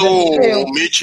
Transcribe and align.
o, 0.00 0.64
o 0.64 0.72
Mitch 0.72 1.02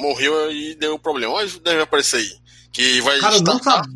morreu 0.00 0.50
e 0.50 0.74
deu 0.74 0.98
problema. 0.98 1.34
Mas 1.34 1.58
deve 1.58 1.82
aparecer 1.82 2.18
aí. 2.18 2.30
Que 2.72 3.00
vai 3.00 3.18
Cara, 3.20 3.36
eu 3.36 3.42
não, 3.42 3.62
sabia, 3.62 3.92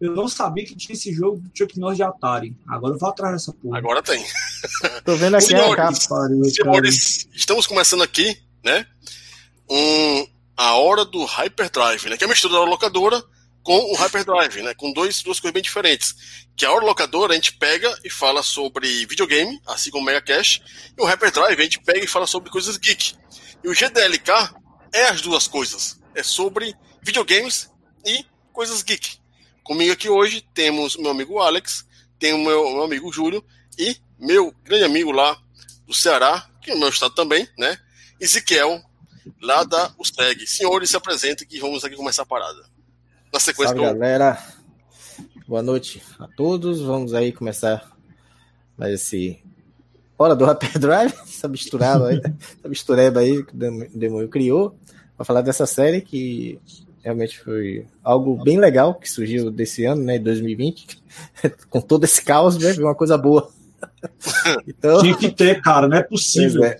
eu 0.00 0.12
não 0.14 0.28
sabia 0.28 0.64
que 0.64 0.74
tinha 0.74 0.94
esse 0.94 1.12
jogo 1.12 1.38
do 1.38 1.50
Chuck 1.54 1.78
Norris 1.78 1.96
de 1.96 2.02
Atari. 2.02 2.56
Agora 2.66 2.94
eu 2.94 2.98
vou 2.98 3.08
atrás 3.08 3.34
dessa 3.34 3.52
porra. 3.52 3.78
Agora 3.78 4.02
tem. 4.02 4.24
Tô 5.04 5.14
vendo 5.16 5.36
aqui 5.36 5.46
senhores, 5.46 5.72
a 5.72 5.76
capa. 5.76 6.28
Senhores, 6.50 7.28
estamos 7.34 7.66
começando 7.66 8.02
aqui, 8.02 8.34
né? 8.64 8.86
Um, 9.70 10.26
a 10.56 10.76
hora 10.76 11.04
do 11.04 11.24
Hyperdrive, 11.24 12.08
né? 12.08 12.16
Que 12.16 12.24
é 12.24 12.26
a 12.26 12.30
mistura 12.30 12.54
da 12.54 12.64
locadora 12.64 13.22
com 13.62 13.76
o 13.76 13.94
Hyperdrive, 13.94 14.62
né? 14.62 14.74
Com 14.74 14.92
dois, 14.92 15.22
duas 15.22 15.38
coisas 15.38 15.52
bem 15.52 15.62
diferentes. 15.62 16.46
Que 16.56 16.66
a 16.66 16.72
hora 16.72 16.84
locadora 16.84 17.32
a 17.32 17.36
gente 17.36 17.52
pega 17.54 17.96
e 18.04 18.10
fala 18.10 18.42
sobre 18.42 19.06
videogame, 19.06 19.60
assim 19.66 19.90
como 19.90 20.02
o 20.02 20.06
Mega 20.06 20.20
Cash, 20.20 20.60
e 20.96 21.00
o 21.00 21.06
Hyperdrive 21.06 21.60
a 21.60 21.64
gente 21.64 21.80
pega 21.80 22.04
e 22.04 22.08
fala 22.08 22.26
sobre 22.26 22.50
coisas 22.50 22.76
geek. 22.76 23.14
E 23.62 23.68
o 23.68 23.74
GDLK 23.74 24.54
é 24.92 25.04
as 25.04 25.20
duas 25.20 25.46
coisas. 25.46 26.00
É 26.14 26.22
sobre 26.22 26.74
videogames 27.00 27.70
e 28.04 28.24
coisas 28.52 28.82
geek. 28.82 29.18
Comigo 29.62 29.92
aqui 29.92 30.08
hoje 30.08 30.44
temos 30.52 30.96
meu 30.96 31.12
amigo 31.12 31.38
Alex, 31.38 31.86
tem 32.18 32.32
o 32.32 32.38
meu, 32.38 32.68
meu 32.72 32.82
amigo 32.82 33.12
Júlio 33.12 33.44
e 33.78 33.96
meu 34.18 34.52
grande 34.64 34.84
amigo 34.84 35.12
lá 35.12 35.40
do 35.86 35.94
Ceará, 35.94 36.48
que 36.60 36.70
é 36.70 36.74
o 36.74 36.78
meu 36.78 36.88
estado 36.88 37.14
também, 37.14 37.48
né? 37.56 37.78
Ezequiel, 38.20 38.82
lá 39.40 39.62
da 39.64 39.94
USTEG. 39.98 40.46
Senhores, 40.46 40.90
se 40.90 40.96
apresentem 40.96 41.46
que 41.46 41.60
vamos 41.60 41.84
aqui 41.84 41.96
começar 41.96 42.22
a 42.22 42.26
parada. 42.26 42.71
Na 43.32 43.40
sequência 43.40 43.74
Salve, 43.74 43.94
galera. 43.94 44.38
Boa 45.48 45.62
noite 45.62 46.02
a 46.18 46.28
todos. 46.28 46.82
Vamos 46.82 47.14
aí 47.14 47.32
começar 47.32 47.90
mais 48.76 48.92
esse 48.92 49.42
Hora 50.18 50.36
do 50.36 50.44
Hyperdrive, 50.44 51.14
essa 51.24 51.48
misturada 51.48 52.08
aí, 52.08 52.20
essa 52.58 52.68
mistureba 52.68 53.20
aí 53.20 53.42
que 53.42 53.54
o 53.54 53.98
Demônio 53.98 54.28
criou, 54.28 54.76
para 55.16 55.24
falar 55.24 55.40
dessa 55.40 55.64
série 55.64 56.02
que 56.02 56.60
realmente 57.02 57.40
foi 57.40 57.86
algo 58.04 58.36
bem 58.44 58.58
legal 58.58 58.94
que 58.94 59.10
surgiu 59.10 59.50
desse 59.50 59.84
ano, 59.86 60.04
né, 60.04 60.18
2020, 60.18 61.02
com 61.70 61.80
todo 61.80 62.04
esse 62.04 62.22
caos, 62.22 62.58
né, 62.58 62.74
uma 62.78 62.94
coisa 62.94 63.16
boa. 63.16 63.50
Então, 64.66 65.00
Tinha 65.00 65.16
que 65.16 65.30
ter, 65.30 65.60
cara, 65.60 65.88
não 65.88 65.96
é 65.96 66.02
possível. 66.02 66.64
É. 66.64 66.76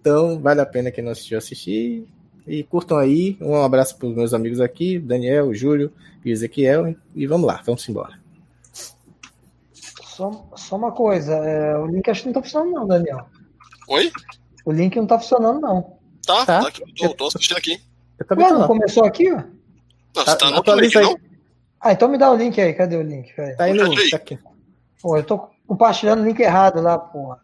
Então, 0.00 0.40
vale 0.40 0.60
a 0.60 0.66
pena 0.66 0.90
quem 0.90 1.02
não 1.02 1.12
assistiu 1.12 1.38
assistir. 1.38 2.06
E 2.46 2.62
curtam 2.62 2.98
aí. 2.98 3.36
Um 3.40 3.62
abraço 3.62 3.96
para 3.96 4.08
os 4.08 4.14
meus 4.14 4.34
amigos 4.34 4.60
aqui, 4.60 4.98
Daniel, 4.98 5.54
Júlio 5.54 5.92
e 6.24 6.30
Ezequiel. 6.30 6.94
E 7.14 7.26
vamos 7.26 7.46
lá, 7.46 7.62
vamos 7.64 7.88
embora. 7.88 8.20
Só, 9.72 10.46
só 10.56 10.76
uma 10.76 10.92
coisa, 10.92 11.34
é, 11.34 11.76
o 11.78 11.86
link 11.86 12.08
acho 12.10 12.20
que 12.22 12.26
não 12.26 12.32
está 12.32 12.42
funcionando, 12.42 12.74
não, 12.74 12.86
Daniel. 12.86 13.26
Oi? 13.88 14.12
O 14.64 14.70
link 14.70 14.94
não 14.96 15.04
está 15.04 15.18
funcionando, 15.18 15.60
não. 15.60 15.96
Tá, 16.26 16.46
tá, 16.46 16.60
tá 16.60 16.68
aqui, 16.68 16.82
tô, 16.94 17.14
tô 17.14 17.26
assistindo 17.26 17.56
aqui. 17.56 17.80
Eu 18.18 18.26
também 18.26 18.48
não 18.52 18.66
começou 18.66 19.04
aqui, 19.04 19.32
ó? 19.32 19.36
Não, 19.36 20.24
você 20.24 20.36
tá, 20.36 20.50
no 20.50 20.80
link, 20.80 20.94
não? 20.94 21.16
Ah, 21.80 21.92
então 21.92 22.08
me 22.08 22.18
dá 22.18 22.30
o 22.30 22.36
link 22.36 22.60
aí, 22.60 22.74
cadê 22.74 22.96
o 22.96 23.02
link? 23.02 23.34
Tá 23.34 23.64
aí 23.64 23.72
no. 23.72 23.92
Tá 24.10 24.16
aqui. 24.16 24.38
Pô, 25.00 25.16
eu 25.16 25.24
tô 25.24 25.48
compartilhando 25.66 26.22
o 26.22 26.24
link 26.24 26.38
errado 26.38 26.80
lá, 26.80 26.96
porra. 26.96 27.40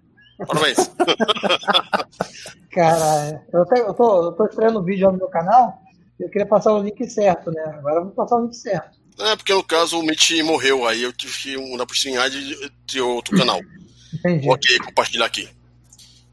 Parabéns. 0.47 0.91
Cara, 2.73 3.45
eu, 3.53 3.63
até, 3.63 3.81
eu, 3.81 3.95
tô, 3.95 4.27
eu 4.27 4.33
tô 4.33 4.47
estreando 4.47 4.79
o 4.79 4.85
vídeo 4.85 5.11
no 5.11 5.19
meu 5.19 5.29
canal. 5.29 5.83
Eu 6.19 6.29
queria 6.29 6.47
passar 6.47 6.73
o 6.73 6.83
link 6.83 7.09
certo, 7.09 7.51
né? 7.51 7.63
Agora 7.79 7.97
eu 7.97 8.05
vou 8.05 8.13
passar 8.13 8.37
o 8.37 8.43
link 8.43 8.55
certo. 8.55 8.99
É, 9.21 9.35
porque 9.35 9.53
no 9.53 9.65
caso 9.65 9.99
o 9.99 10.03
Mitch 10.03 10.31
morreu, 10.45 10.87
aí 10.87 11.03
eu 11.03 11.13
tive 11.13 11.37
que 11.37 11.57
uma 11.57 11.83
oportunidade 11.83 12.71
de 12.87 13.01
outro 13.01 13.37
canal. 13.37 13.61
Entendi. 14.15 14.51
Aqui 14.51 14.79
compartilhar 14.79 15.27
aqui. 15.27 15.49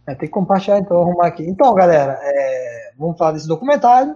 É, 0.08 0.14
tem 0.14 0.28
que 0.28 0.34
compartilhar 0.34 0.80
então, 0.80 1.02
arrumar 1.02 1.28
aqui. 1.28 1.44
Então, 1.44 1.74
galera, 1.74 2.20
é, 2.22 2.94
vamos 2.98 3.18
falar 3.18 3.32
desse 3.32 3.48
documentário. 3.48 4.16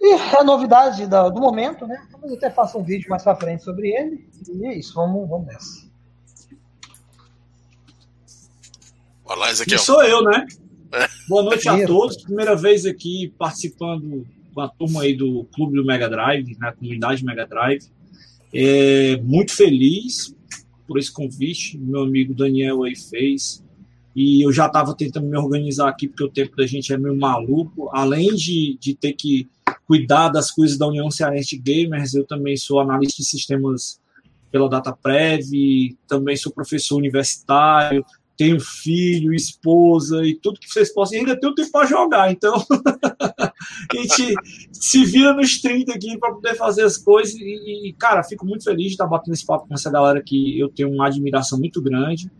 E 0.00 0.14
a 0.36 0.42
novidade 0.42 1.06
do, 1.06 1.40
momento, 1.40 1.86
né? 1.86 2.04
Talvez 2.10 2.32
até 2.32 2.50
faça 2.50 2.76
um 2.78 2.82
vídeo 2.82 3.08
mais 3.08 3.22
pra 3.22 3.36
frente 3.36 3.62
sobre 3.62 3.88
ele. 3.88 4.28
E 4.48 4.66
é 4.66 4.74
isso, 4.74 4.94
vamos, 4.94 5.28
vamos 5.28 5.46
nessa. 5.46 5.91
Olá, 9.24 9.50
Ezequiel. 9.50 9.78
E 9.78 9.80
sou 9.80 10.02
eu, 10.02 10.22
né? 10.22 10.46
É. 10.92 11.08
Boa 11.28 11.42
noite 11.44 11.68
a 11.68 11.86
todos. 11.86 12.22
Primeira 12.22 12.56
vez 12.56 12.84
aqui 12.84 13.32
participando 13.38 14.26
com 14.52 14.60
a 14.60 14.68
turma 14.68 15.02
aí 15.02 15.14
do 15.14 15.44
Clube 15.54 15.76
do 15.76 15.84
Mega 15.84 16.08
Drive, 16.08 16.56
na 16.58 16.72
comunidade 16.72 17.24
Mega 17.24 17.46
Drive. 17.46 17.84
É, 18.52 19.16
muito 19.22 19.52
feliz 19.52 20.34
por 20.86 20.98
esse 20.98 21.10
convite, 21.10 21.78
meu 21.78 22.02
amigo 22.02 22.34
Daniel 22.34 22.82
aí 22.82 22.96
fez. 22.96 23.64
E 24.14 24.42
eu 24.44 24.52
já 24.52 24.66
estava 24.66 24.94
tentando 24.94 25.26
me 25.26 25.38
organizar 25.38 25.88
aqui, 25.88 26.06
porque 26.06 26.24
o 26.24 26.28
tempo 26.28 26.54
da 26.56 26.66
gente 26.66 26.92
é 26.92 26.98
meio 26.98 27.16
maluco. 27.16 27.88
Além 27.92 28.34
de, 28.34 28.76
de 28.78 28.94
ter 28.94 29.14
que 29.14 29.48
cuidar 29.86 30.28
das 30.28 30.50
coisas 30.50 30.76
da 30.76 30.86
União 30.86 31.10
Cearense 31.10 31.56
Gamers, 31.56 32.12
eu 32.12 32.24
também 32.26 32.56
sou 32.56 32.80
analista 32.80 33.22
de 33.22 33.28
sistemas 33.28 34.00
pela 34.50 34.68
DataPrev, 34.68 35.96
também 36.06 36.36
sou 36.36 36.52
professor 36.52 36.96
universitário, 36.96 38.04
tenho 38.36 38.58
filho, 38.60 39.34
esposa 39.34 40.24
e 40.24 40.34
tudo 40.34 40.58
que 40.58 40.68
vocês 40.68 40.92
possam, 40.92 41.16
e 41.16 41.20
ainda 41.20 41.38
tenho 41.38 41.54
tempo 41.54 41.70
para 41.70 41.86
jogar. 41.86 42.32
Então, 42.32 42.54
a 43.38 43.52
gente 43.96 44.34
se 44.72 45.04
vira 45.04 45.34
nos 45.34 45.60
30 45.60 45.92
aqui 45.92 46.18
para 46.18 46.32
poder 46.32 46.54
fazer 46.54 46.82
as 46.82 46.96
coisas. 46.96 47.34
E, 47.34 47.88
e, 47.88 47.92
cara, 47.92 48.22
fico 48.22 48.46
muito 48.46 48.64
feliz 48.64 48.86
de 48.86 48.92
estar 48.92 49.06
batendo 49.06 49.34
esse 49.34 49.46
papo 49.46 49.68
com 49.68 49.74
essa 49.74 49.90
galera 49.90 50.22
que 50.22 50.58
eu 50.58 50.68
tenho 50.68 50.90
uma 50.90 51.06
admiração 51.06 51.58
muito 51.58 51.80
grande. 51.80 52.30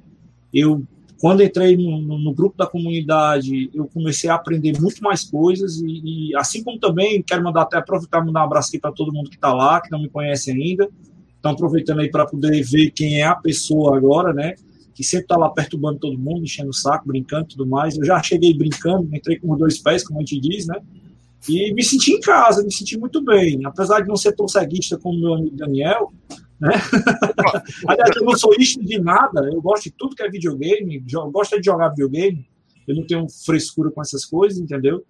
Eu, 0.53 0.83
quando 1.21 1.43
entrei 1.43 1.77
no, 1.77 2.01
no, 2.01 2.19
no 2.19 2.35
grupo 2.35 2.57
da 2.57 2.67
comunidade, 2.67 3.71
eu 3.75 3.87
comecei 3.87 4.29
a 4.31 4.35
aprender 4.35 4.81
muito 4.81 5.03
mais 5.03 5.25
coisas. 5.25 5.81
E, 5.81 6.31
e 6.31 6.37
assim 6.37 6.65
como 6.65 6.79
também 6.79 7.23
quero 7.23 7.45
mandar 7.45 7.63
até 7.63 7.77
aproveitar 7.77 8.25
mandar 8.25 8.41
um 8.41 8.45
abraço 8.45 8.71
aqui 8.71 8.79
para 8.79 8.93
todo 8.93 9.13
mundo 9.13 9.31
que 9.31 9.37
está 9.37 9.53
lá, 9.53 9.81
que 9.81 9.91
não 9.91 10.01
me 10.01 10.09
conhece 10.09 10.51
ainda. 10.51 10.89
Estão 11.37 11.53
aproveitando 11.53 12.01
aí 12.01 12.11
para 12.11 12.27
poder 12.27 12.63
ver 12.63 12.91
quem 12.91 13.21
é 13.21 13.25
a 13.25 13.35
pessoa 13.35 13.97
agora, 13.97 14.33
né? 14.33 14.55
Que 14.95 15.03
sempre 15.03 15.27
tá 15.27 15.37
lá 15.37 15.51
perturbando 15.51 15.99
todo 15.99 16.19
mundo, 16.19 16.45
enchendo 16.45 16.71
o 16.71 16.75
saco, 16.75 17.09
brincando 17.09 17.45
e 17.45 17.49
tudo 17.49 17.67
mais. 17.67 17.97
Eu 17.97 18.05
já 18.05 18.23
cheguei 18.23 18.55
brincando, 18.55 19.09
entrei 19.15 19.39
com 19.39 19.53
os 19.53 19.59
dois 19.59 19.79
pés, 19.79 20.07
como 20.07 20.19
a 20.19 20.23
gente 20.23 20.41
diz, 20.41 20.67
né? 20.67 20.77
E 21.49 21.73
me 21.75 21.83
senti 21.83 22.13
em 22.13 22.21
casa, 22.21 22.63
me 22.63 22.73
senti 22.73 22.97
muito 22.99 23.23
bem. 23.23 23.61
Apesar 23.65 24.01
de 24.01 24.09
não 24.09 24.17
ser 24.17 24.33
tão 24.33 24.47
ceguista 24.47 24.97
como 24.99 25.19
meu 25.19 25.35
amigo 25.35 25.57
Daniel, 25.57 26.13
né? 26.61 26.71
Aliás, 27.89 28.15
eu 28.15 28.25
não 28.25 28.37
sou 28.37 28.55
isto 28.59 28.83
de 28.85 28.99
nada, 29.01 29.49
eu 29.53 29.61
gosto 29.61 29.85
de 29.85 29.91
tudo 29.91 30.15
que 30.15 30.23
é 30.23 30.31
videogame, 30.31 31.05
gosto 31.33 31.59
de 31.59 31.67
jogar 31.67 31.89
videogame, 31.89 32.47
eu 32.87 32.95
não 32.95 33.07
tenho 33.07 33.27
frescura 33.29 33.91
com 33.91 34.01
essas 34.01 34.25
coisas, 34.25 34.59
entendeu? 34.59 35.05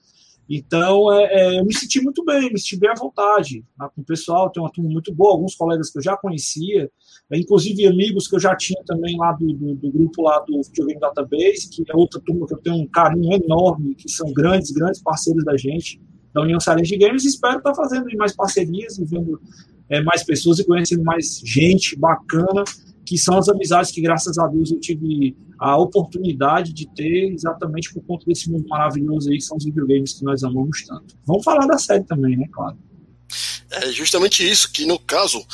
Então, 0.48 1.12
é, 1.12 1.24
é, 1.24 1.60
eu 1.60 1.64
me 1.64 1.74
senti 1.74 2.00
muito 2.00 2.24
bem, 2.24 2.52
me 2.52 2.58
senti 2.58 2.78
bem 2.78 2.90
à 2.90 2.94
vontade 2.94 3.64
né, 3.78 3.88
com 3.94 4.02
o 4.02 4.04
pessoal. 4.04 4.50
Tem 4.50 4.62
uma 4.62 4.70
turma 4.70 4.90
muito 4.90 5.14
boa, 5.14 5.32
alguns 5.32 5.54
colegas 5.54 5.90
que 5.90 5.98
eu 5.98 6.02
já 6.02 6.16
conhecia, 6.16 6.90
é, 7.30 7.38
inclusive 7.38 7.86
amigos 7.86 8.28
que 8.28 8.34
eu 8.34 8.40
já 8.40 8.54
tinha 8.56 8.82
também 8.84 9.16
lá 9.16 9.32
do, 9.32 9.52
do, 9.52 9.74
do, 9.74 9.90
grupo 9.90 10.22
lá 10.22 10.40
do 10.40 10.62
Videogame 10.62 11.00
Database, 11.00 11.70
que 11.70 11.84
é 11.88 11.96
outra 11.96 12.20
turma 12.20 12.46
que 12.46 12.54
eu 12.54 12.58
tenho 12.58 12.76
um 12.76 12.86
carinho 12.86 13.32
enorme, 13.32 13.94
que 13.94 14.10
são 14.10 14.32
grandes, 14.32 14.70
grandes 14.72 15.02
parceiros 15.02 15.44
da 15.44 15.56
gente, 15.56 16.00
da 16.34 16.42
União 16.42 16.60
Cearense 16.60 16.90
de 16.90 16.98
Games. 16.98 17.24
Espero 17.24 17.58
estar 17.58 17.74
fazendo 17.74 18.06
mais 18.16 18.34
parcerias, 18.34 18.98
vendo 18.98 19.40
é, 19.88 20.02
mais 20.02 20.22
pessoas 20.22 20.58
e 20.58 20.66
conhecendo 20.66 21.04
mais 21.04 21.40
gente 21.44 21.96
bacana 21.98 22.64
que 23.04 23.18
são 23.18 23.38
as 23.38 23.48
amizades 23.48 23.90
que, 23.90 24.00
graças 24.00 24.38
a 24.38 24.46
Deus, 24.46 24.70
eu 24.70 24.80
tive 24.80 25.36
a 25.58 25.76
oportunidade 25.76 26.72
de 26.72 26.86
ter 26.94 27.32
exatamente 27.32 27.92
por 27.92 28.02
conta 28.04 28.26
desse 28.26 28.50
mundo 28.50 28.66
maravilhoso 28.68 29.30
aí, 29.30 29.38
que 29.38 29.44
são 29.44 29.56
os 29.56 29.64
videogames 29.64 30.14
que 30.14 30.24
nós 30.24 30.42
amamos 30.42 30.82
tanto. 30.84 31.16
Vamos 31.26 31.44
falar 31.44 31.66
da 31.66 31.78
série 31.78 32.04
também, 32.04 32.36
né, 32.36 32.46
claro. 32.52 32.76
É 33.70 33.92
justamente 33.92 34.48
isso, 34.48 34.70
que 34.70 34.84
no 34.86 34.98
caso 34.98 35.44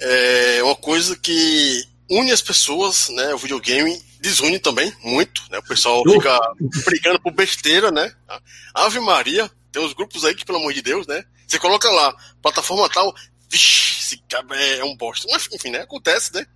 é 0.00 0.62
uma 0.62 0.74
coisa 0.74 1.16
que 1.16 1.84
une 2.10 2.32
as 2.32 2.42
pessoas, 2.42 3.08
né, 3.10 3.34
o 3.34 3.38
videogame 3.38 4.00
desune 4.20 4.58
também 4.58 4.92
muito, 5.02 5.42
né, 5.50 5.58
o 5.58 5.62
pessoal 5.62 6.02
fica 6.02 6.38
brigando 6.84 7.20
por 7.20 7.32
besteira, 7.32 7.90
né, 7.90 8.12
Ave 8.74 9.00
Maria, 9.00 9.50
tem 9.70 9.82
uns 9.82 9.92
grupos 9.92 10.24
aí 10.24 10.34
que, 10.34 10.44
pelo 10.44 10.58
amor 10.58 10.72
de 10.72 10.82
Deus, 10.82 11.06
né, 11.06 11.22
você 11.46 11.58
coloca 11.58 11.90
lá, 11.90 12.14
plataforma 12.42 12.88
tal, 12.88 13.14
vixi, 13.50 14.00
esse 14.00 14.22
cara 14.28 14.44
é 14.56 14.84
um 14.84 14.96
bosta, 14.96 15.26
mas 15.30 15.48
enfim, 15.52 15.70
né, 15.70 15.80
acontece, 15.80 16.34
né, 16.34 16.46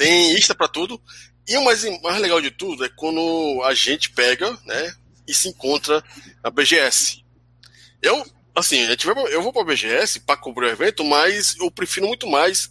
tem 0.00 0.32
Insta 0.34 0.54
para 0.54 0.66
tudo. 0.66 0.98
E 1.46 1.54
o 1.58 1.64
mais, 1.64 1.84
mais 2.00 2.18
legal 2.22 2.40
de 2.40 2.50
tudo 2.50 2.82
é 2.84 2.88
quando 2.88 3.62
a 3.64 3.74
gente 3.74 4.10
pega, 4.10 4.50
né, 4.64 4.94
e 5.28 5.34
se 5.34 5.48
encontra 5.48 6.02
na 6.42 6.50
BGS. 6.50 7.22
Eu, 8.00 8.24
assim, 8.54 8.86
vai, 8.86 9.34
eu 9.34 9.42
vou 9.42 9.52
pra 9.52 9.62
BGS 9.62 10.20
para 10.20 10.38
cobrir 10.38 10.66
o 10.66 10.70
evento, 10.70 11.04
mas 11.04 11.54
eu 11.58 11.70
prefiro 11.70 12.06
muito 12.06 12.26
mais 12.26 12.70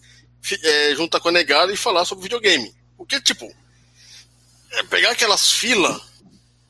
é, 0.64 0.96
juntar 0.96 1.20
com 1.20 1.30
a 1.30 1.32
negada 1.32 1.72
e 1.72 1.78
falar 1.78 2.04
sobre 2.04 2.24
videogame. 2.24 2.74
Porque, 2.98 3.22
tipo, 3.22 3.54
é 4.72 4.84
pegar 4.84 5.12
aquelas 5.12 5.52
filas 5.52 6.02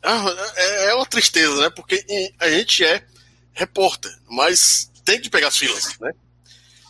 é, 0.02 0.90
é 0.90 0.94
uma 0.94 1.06
tristeza, 1.06 1.56
né? 1.62 1.70
Porque 1.70 2.04
a 2.40 2.50
gente 2.50 2.84
é 2.84 3.06
repórter, 3.54 4.12
mas 4.30 4.92
tem 5.06 5.22
que 5.22 5.30
pegar 5.30 5.48
as 5.48 5.58
filas, 5.58 5.98
né? 6.00 6.12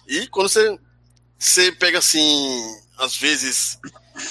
E 0.07 0.27
quando 0.27 0.49
você, 0.49 0.79
você 1.37 1.71
pega 1.71 1.99
assim 1.99 2.79
às 2.99 3.17
vezes. 3.17 3.79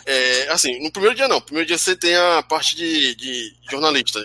É, 0.05 0.49
assim, 0.51 0.81
no 0.83 0.93
primeiro 0.93 1.17
dia 1.17 1.27
não. 1.27 1.37
No 1.37 1.43
primeiro 1.43 1.67
dia 1.67 1.79
você 1.79 1.97
tem 1.97 2.15
a 2.15 2.43
parte 2.43 2.77
de, 2.77 3.15
de 3.15 3.57
jornalista. 3.71 4.21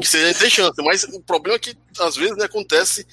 que 0.00 0.06
você 0.06 0.32
tem 0.34 0.48
chance, 0.48 0.80
mas 0.82 1.04
o 1.04 1.20
problema 1.20 1.56
é 1.56 1.58
que 1.58 1.76
às 1.98 2.16
vezes 2.16 2.36
né, 2.36 2.44
acontece 2.44 3.06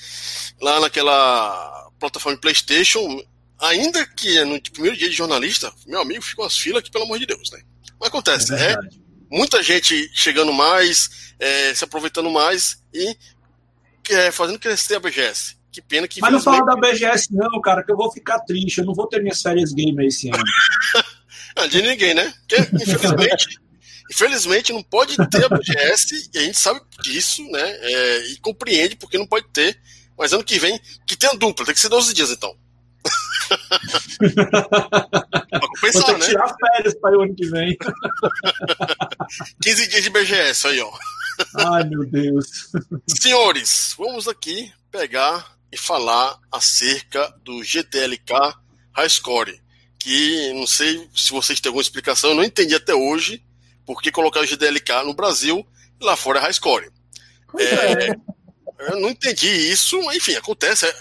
lá 0.61 0.79
naquela 0.79 1.89
plataforma 1.99 2.37
PlayStation, 2.39 3.21
ainda 3.59 4.05
que 4.05 4.37
é 4.37 4.45
no 4.45 4.61
primeiro 4.61 4.95
dia 4.95 5.09
de 5.09 5.15
jornalista, 5.15 5.73
meu 5.85 6.01
amigo, 6.01 6.21
ficam 6.21 6.45
as 6.45 6.57
filas 6.57 6.79
aqui, 6.79 6.91
pelo 6.91 7.05
amor 7.05 7.19
de 7.19 7.25
Deus, 7.25 7.49
né? 7.51 7.61
Mas 7.99 8.09
acontece, 8.09 8.53
é, 8.53 8.73
é 8.73 8.77
muita 9.29 9.63
gente 9.63 10.09
chegando 10.13 10.53
mais, 10.53 11.33
é, 11.39 11.73
se 11.73 11.83
aproveitando 11.83 12.29
mais 12.29 12.81
e 12.93 13.17
é, 14.09 14.31
fazendo 14.31 14.59
crescer 14.59 14.95
a 14.95 14.99
BGS. 14.99 15.56
Que 15.77 15.81
pena 15.83 16.07
que. 16.07 16.19
Mas 16.19 16.33
não 16.33 16.41
fala 16.41 16.65
da 16.65 16.75
BGS, 16.75 17.27
não, 17.31 17.61
cara, 17.61 17.83
que 17.83 17.91
eu 17.91 17.95
vou 17.95 18.11
ficar 18.11 18.39
triste. 18.39 18.79
Eu 18.79 18.85
não 18.85 18.95
vou 18.95 19.05
ter 19.05 19.21
minhas 19.21 19.43
férias 19.43 19.71
gamer 19.73 20.07
esse 20.07 20.27
ano. 20.27 20.43
ah, 21.55 21.67
de 21.67 21.83
ninguém, 21.83 22.15
né? 22.15 22.33
Porque, 22.39 22.55
infelizmente. 22.83 23.59
infelizmente 24.09 24.73
não 24.73 24.81
pode 24.81 25.15
ter 25.29 25.45
a 25.45 25.49
BGS 25.49 26.31
e 26.33 26.39
a 26.39 26.41
gente 26.41 26.57
sabe 26.57 26.81
disso, 27.03 27.43
né? 27.51 27.61
É, 27.61 28.27
e 28.31 28.37
compreende 28.37 28.95
porque 28.95 29.19
não 29.19 29.27
pode 29.27 29.47
ter. 29.49 29.79
Mas 30.17 30.33
ano 30.33 30.43
que 30.43 30.57
vem, 30.57 30.81
que 31.05 31.15
tenha 31.15 31.35
dupla, 31.35 31.63
tem 31.63 31.75
que 31.75 31.79
ser 31.79 31.89
12 31.89 32.11
dias 32.11 32.31
então. 32.31 32.57
pra 34.17 35.59
compensar, 35.59 36.01
Vou 36.01 36.03
ter 36.05 36.13
que 36.13 36.19
né? 36.21 36.25
tirar 36.25 36.55
férias 36.59 36.95
para 36.95 37.19
o 37.19 37.21
ano 37.21 37.35
que 37.35 37.45
vem. 37.45 37.77
15 39.61 39.87
dias 39.89 40.03
de 40.03 40.09
BGS 40.09 40.67
aí, 40.69 40.81
ó. 40.81 40.91
Ai, 41.55 41.83
meu 41.83 42.03
Deus. 42.03 42.71
Senhores, 43.07 43.93
vamos 43.95 44.27
aqui 44.27 44.73
pegar 44.89 45.56
e 45.71 45.77
falar 45.77 46.37
acerca 46.51 47.33
do 47.43 47.63
GTLK 47.63 48.33
High 48.93 49.09
Score. 49.09 49.61
Que 49.99 50.53
não 50.53 50.67
sei 50.67 51.09
se 51.15 51.31
vocês 51.31 51.59
têm 51.59 51.69
alguma 51.69 51.81
explicação, 51.81 52.31
eu 52.31 52.35
não 52.35 52.43
entendi 52.43 52.75
até 52.75 52.93
hoje 52.93 53.43
por 53.85 54.01
que 54.01 54.11
colocar 54.11 54.41
o 54.41 54.45
GDLK 54.45 55.03
no 55.03 55.13
Brasil 55.13 55.65
e 55.99 56.05
lá 56.05 56.15
fora 56.15 56.39
é 56.39 56.41
High 56.43 56.53
Score. 56.53 56.91
É, 57.57 58.09
é. 58.09 58.15
Eu 58.79 58.99
não 58.99 59.09
entendi 59.09 59.47
isso, 59.47 60.01
mas 60.03 60.17
enfim, 60.17 60.35
acontece. 60.35 60.85
É, 60.85 60.93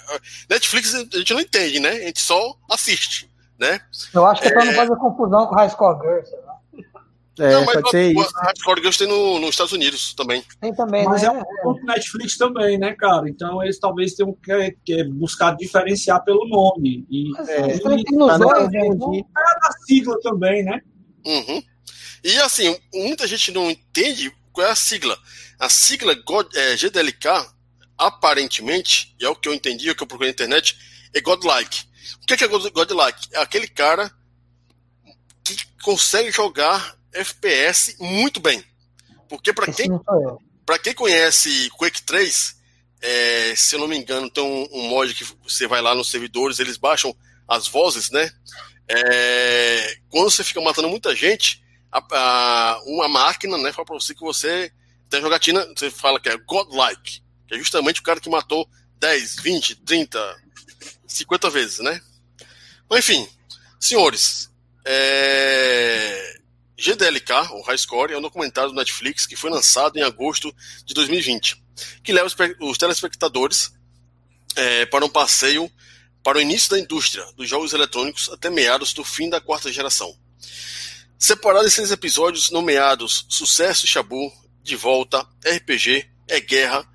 Netflix 0.48 0.94
a 0.94 1.18
gente 1.18 1.34
não 1.34 1.40
entende, 1.40 1.78
né? 1.78 1.90
A 1.90 2.00
gente 2.06 2.20
só 2.20 2.56
assiste, 2.70 3.30
né? 3.58 3.80
Eu 4.14 4.24
acho 4.26 4.40
que 4.40 4.48
é 4.48 4.52
pra 4.52 4.64
não 4.64 4.72
é. 4.72 4.76
fazer 4.76 4.96
confusão 4.96 5.46
com 5.46 5.54
High 5.54 5.70
Score 5.70 6.00
Girls, 6.00 6.30
lá. 6.45 6.45
É, 7.38 7.52
não, 7.52 7.64
mas 7.66 7.74
pode 7.74 7.90
ser 7.90 8.12
isso. 8.12 8.36
A 8.36 8.44
Hardcore 8.44 8.80
Girls 8.80 8.98
tem 8.98 9.08
no, 9.08 9.38
nos 9.38 9.50
Estados 9.50 9.72
Unidos 9.72 10.14
também. 10.14 10.42
Tem 10.60 10.74
também, 10.74 11.04
Mas 11.04 11.22
né? 11.22 11.28
é 11.28 11.30
um 11.30 11.44
ponto 11.62 11.84
Netflix 11.84 12.38
também, 12.38 12.78
né, 12.78 12.94
cara? 12.94 13.28
Então 13.28 13.62
eles 13.62 13.78
talvez 13.78 14.14
tenham 14.14 14.32
que, 14.32 14.76
que 14.84 15.04
buscar 15.04 15.54
diferenciar 15.56 16.24
pelo 16.24 16.48
nome. 16.48 17.06
E, 17.10 17.30
é, 17.50 17.76
e, 17.76 17.80
dois, 17.80 18.02
né? 18.02 19.18
é 19.18 19.60
da 19.60 19.72
sigla 19.86 20.18
também, 20.20 20.64
né? 20.64 20.80
Uhum. 21.26 21.62
E 22.24 22.38
assim, 22.38 22.76
muita 22.94 23.26
gente 23.26 23.52
não 23.52 23.70
entende 23.70 24.32
qual 24.52 24.66
é 24.66 24.70
a 24.70 24.76
sigla. 24.76 25.16
A 25.58 25.68
sigla 25.68 26.14
God, 26.14 26.46
é, 26.54 26.76
GDLK, 26.76 27.28
aparentemente, 27.98 29.14
e 29.20 29.24
é 29.24 29.28
o 29.28 29.36
que 29.36 29.48
eu 29.48 29.54
entendi, 29.54 29.88
é 29.88 29.92
o 29.92 29.94
que 29.94 30.02
eu 30.02 30.06
procurei 30.06 30.30
na 30.30 30.34
internet, 30.34 30.76
é 31.14 31.20
Godlike. 31.20 31.84
O 32.22 32.26
que 32.26 32.34
é, 32.34 32.36
que 32.36 32.44
é 32.44 32.48
Godlike? 32.48 33.28
É 33.32 33.38
aquele 33.40 33.68
cara 33.68 34.10
que 35.44 35.56
consegue 35.82 36.30
jogar 36.30 36.95
FPS 37.16 37.96
muito 37.98 38.40
bem. 38.40 38.62
Porque 39.28 39.52
para 39.52 39.72
quem, 39.72 39.90
pra 40.64 40.78
quem 40.78 40.94
conhece 40.94 41.70
Quake 41.70 42.02
3, 42.02 42.56
é, 43.00 43.54
se 43.56 43.74
eu 43.74 43.80
não 43.80 43.88
me 43.88 43.96
engano, 43.96 44.30
tem 44.30 44.42
um, 44.42 44.68
um, 44.72 44.88
mod 44.88 45.14
que 45.14 45.24
você 45.42 45.66
vai 45.66 45.80
lá 45.80 45.94
nos 45.94 46.10
servidores, 46.10 46.58
eles 46.58 46.76
baixam 46.76 47.14
as 47.48 47.66
vozes, 47.66 48.10
né? 48.10 48.30
É, 48.88 49.98
quando 50.08 50.30
você 50.30 50.44
fica 50.44 50.60
matando 50.60 50.88
muita 50.88 51.14
gente, 51.14 51.62
a, 51.90 52.04
a, 52.12 52.82
uma 52.84 53.08
máquina 53.08 53.58
né, 53.58 53.72
fala 53.72 53.86
para 53.86 53.98
você 53.98 54.14
que 54.14 54.20
você 54.20 54.70
tem 55.08 55.20
jogatina, 55.20 55.66
você 55.76 55.90
fala 55.90 56.20
que 56.20 56.28
é 56.28 56.36
godlike, 56.36 57.22
que 57.46 57.54
é 57.54 57.58
justamente 57.58 58.00
o 58.00 58.04
cara 58.04 58.20
que 58.20 58.28
matou 58.28 58.68
10, 58.98 59.36
20, 59.36 59.76
30, 59.84 60.36
50 61.06 61.50
vezes, 61.50 61.78
né? 61.80 62.00
Mas 62.88 63.00
enfim, 63.00 63.28
senhores, 63.80 64.50
é, 64.84 66.35
GDLK, 66.78 67.52
o 67.52 67.62
High 67.62 67.78
Score, 67.78 68.12
é 68.12 68.18
um 68.18 68.22
documentário 68.22 68.70
do 68.70 68.76
Netflix 68.76 69.26
que 69.26 69.36
foi 69.36 69.50
lançado 69.50 69.96
em 69.96 70.02
agosto 70.02 70.54
de 70.84 70.94
2020, 70.94 71.62
que 72.02 72.12
leva 72.12 72.28
os 72.60 72.78
telespectadores 72.78 73.72
é, 74.54 74.86
para 74.86 75.04
um 75.04 75.08
passeio 75.08 75.70
para 76.22 76.38
o 76.38 76.40
início 76.40 76.70
da 76.70 76.78
indústria 76.80 77.24
dos 77.36 77.48
jogos 77.48 77.72
eletrônicos 77.72 78.28
até 78.30 78.50
meados 78.50 78.92
do 78.92 79.04
fim 79.04 79.30
da 79.30 79.40
quarta 79.40 79.72
geração. 79.72 80.12
Separado 81.18 81.66
em 81.66 81.70
seis 81.70 81.90
episódios 81.92 82.50
nomeados 82.50 83.26
Sucesso 83.28 83.86
Shabu, 83.86 84.32
De 84.62 84.76
Volta, 84.76 85.26
RPG, 85.46 86.06
É 86.28 86.40
Guerra, 86.40 86.86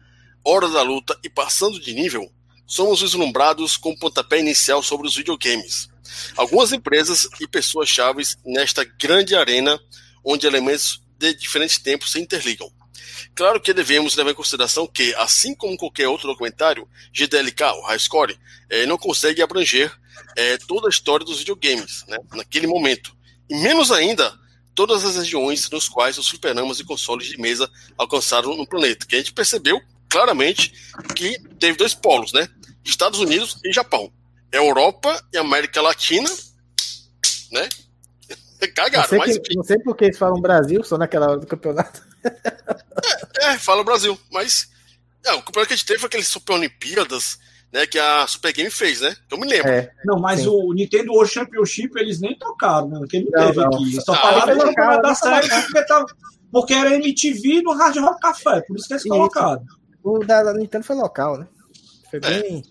Hora 0.44 0.68
da 0.68 0.82
Luta 0.82 1.18
e 1.24 1.30
Passando 1.30 1.80
de 1.80 1.94
Nível, 1.94 2.32
somos 2.68 3.02
vislumbrados 3.02 3.78
com 3.78 3.92
o 3.92 3.98
pontapé 3.98 4.40
inicial 4.40 4.84
sobre 4.84 5.08
os 5.08 5.16
videogames, 5.16 5.90
Algumas 6.36 6.72
empresas 6.72 7.28
e 7.40 7.48
pessoas 7.48 7.90
chaves 7.90 8.38
nesta 8.46 8.84
grande 8.84 9.36
arena 9.36 9.80
onde 10.24 10.48
elementos 10.48 11.02
de 11.18 11.34
diferentes 11.34 11.78
tempos 11.78 12.12
se 12.12 12.20
interligam. 12.20 12.72
Claro 13.36 13.60
que 13.60 13.74
devemos 13.74 14.16
levar 14.16 14.32
em 14.32 14.36
consideração 14.36 14.88
que, 14.88 15.14
assim 15.16 15.56
como 15.56 15.78
qualquer 15.78 16.08
outro 16.08 16.28
documentário, 16.28 16.88
GDLK, 17.14 17.64
o 17.64 17.86
High 17.88 18.00
Score, 18.00 18.40
eh, 18.70 18.86
não 18.86 18.98
consegue 18.98 19.42
abranger 19.42 19.92
eh, 20.36 20.58
toda 20.68 20.88
a 20.88 20.90
história 20.90 21.26
dos 21.26 21.40
videogames 21.40 22.04
né, 22.08 22.18
naquele 22.34 22.68
momento. 22.68 23.16
E 23.50 23.56
menos 23.56 23.92
ainda, 23.92 24.34
todas 24.74 25.04
as 25.04 25.16
regiões 25.16 25.70
nos 25.70 25.88
quais 25.88 26.18
os 26.18 26.30
fliperamas 26.30 26.80
e 26.80 26.84
consoles 26.84 27.28
de 27.28 27.38
mesa 27.38 27.70
alcançaram 27.98 28.56
no 28.56 28.68
planeta. 28.68 29.06
Que 29.06 29.16
a 29.16 29.20
gente 29.20 29.34
percebeu 29.34 29.80
claramente 30.10 30.74
que 31.16 31.38
teve 31.60 31.78
dois 31.78 31.94
polos, 31.94 32.34
né? 32.34 32.48
Estados 32.84 33.20
Unidos 33.20 33.58
e 33.64 33.72
Japão. 33.72 34.12
Europa 34.52 35.22
e 35.34 35.38
América 35.38 35.82
Latina, 35.82 36.30
né? 37.52 37.70
Cagaram, 38.76 39.02
não 39.02 39.10
sei, 39.10 39.18
mas, 39.18 39.38
que, 39.40 39.56
não 39.56 39.64
sei 39.64 39.80
porque 39.80 40.06
eles 40.06 40.18
falam 40.18 40.40
Brasil, 40.40 40.84
só 40.84 40.98
naquela 40.98 41.30
hora 41.30 41.40
do 41.40 41.48
campeonato. 41.48 42.04
É, 43.40 43.54
é 43.54 43.58
fala 43.58 43.84
Brasil, 43.84 44.18
mas 44.32 44.70
é, 45.26 45.34
o 45.34 45.42
campeonato 45.42 45.68
que 45.68 45.74
a 45.74 45.78
gente 45.78 45.86
teve 45.86 46.00
foi 46.00 46.08
aquele 46.08 46.24
Super 46.24 46.54
Olimpíadas, 46.54 47.40
né, 47.72 47.86
que 47.88 47.98
a 47.98 48.28
Super 48.28 48.54
Game 48.54 48.70
fez, 48.70 49.02
né? 49.02 49.16
Eu 49.32 49.38
me 49.38 49.48
lembro. 49.48 49.70
É, 49.70 49.92
não, 50.06 50.20
mas 50.20 50.42
sim. 50.42 50.48
o 50.48 50.74
Nintendo 50.74 51.14
World 51.14 51.32
Championship 51.32 51.98
eles 51.98 52.20
nem 52.20 52.38
tocaram, 52.38 52.90
né? 52.90 53.06
Que 53.10 53.22
não, 53.22 53.48
teve 53.48 53.60
não. 53.60 53.68
aqui. 53.68 54.02
Só 54.02 54.14
ah, 54.14 54.18
falaram 54.18 55.02
da 55.02 55.16
série 55.16 55.50
porque, 55.50 55.86
tava, 55.86 56.06
porque 56.52 56.74
era 56.74 56.96
MTV 56.96 57.62
no 57.62 57.74
Hard 57.74 57.98
Rock 57.98 58.20
Café, 58.20 58.62
por 58.62 58.78
isso 58.78 58.88
que 58.88 58.94
eles 58.94 59.04
colocaram. 59.04 59.66
O 60.04 60.20
da 60.20 60.54
Nintendo 60.54 60.84
foi 60.84 60.96
local, 60.96 61.38
né? 61.38 61.48
Foi 62.10 62.20
é. 62.24 62.42
bem. 62.42 62.64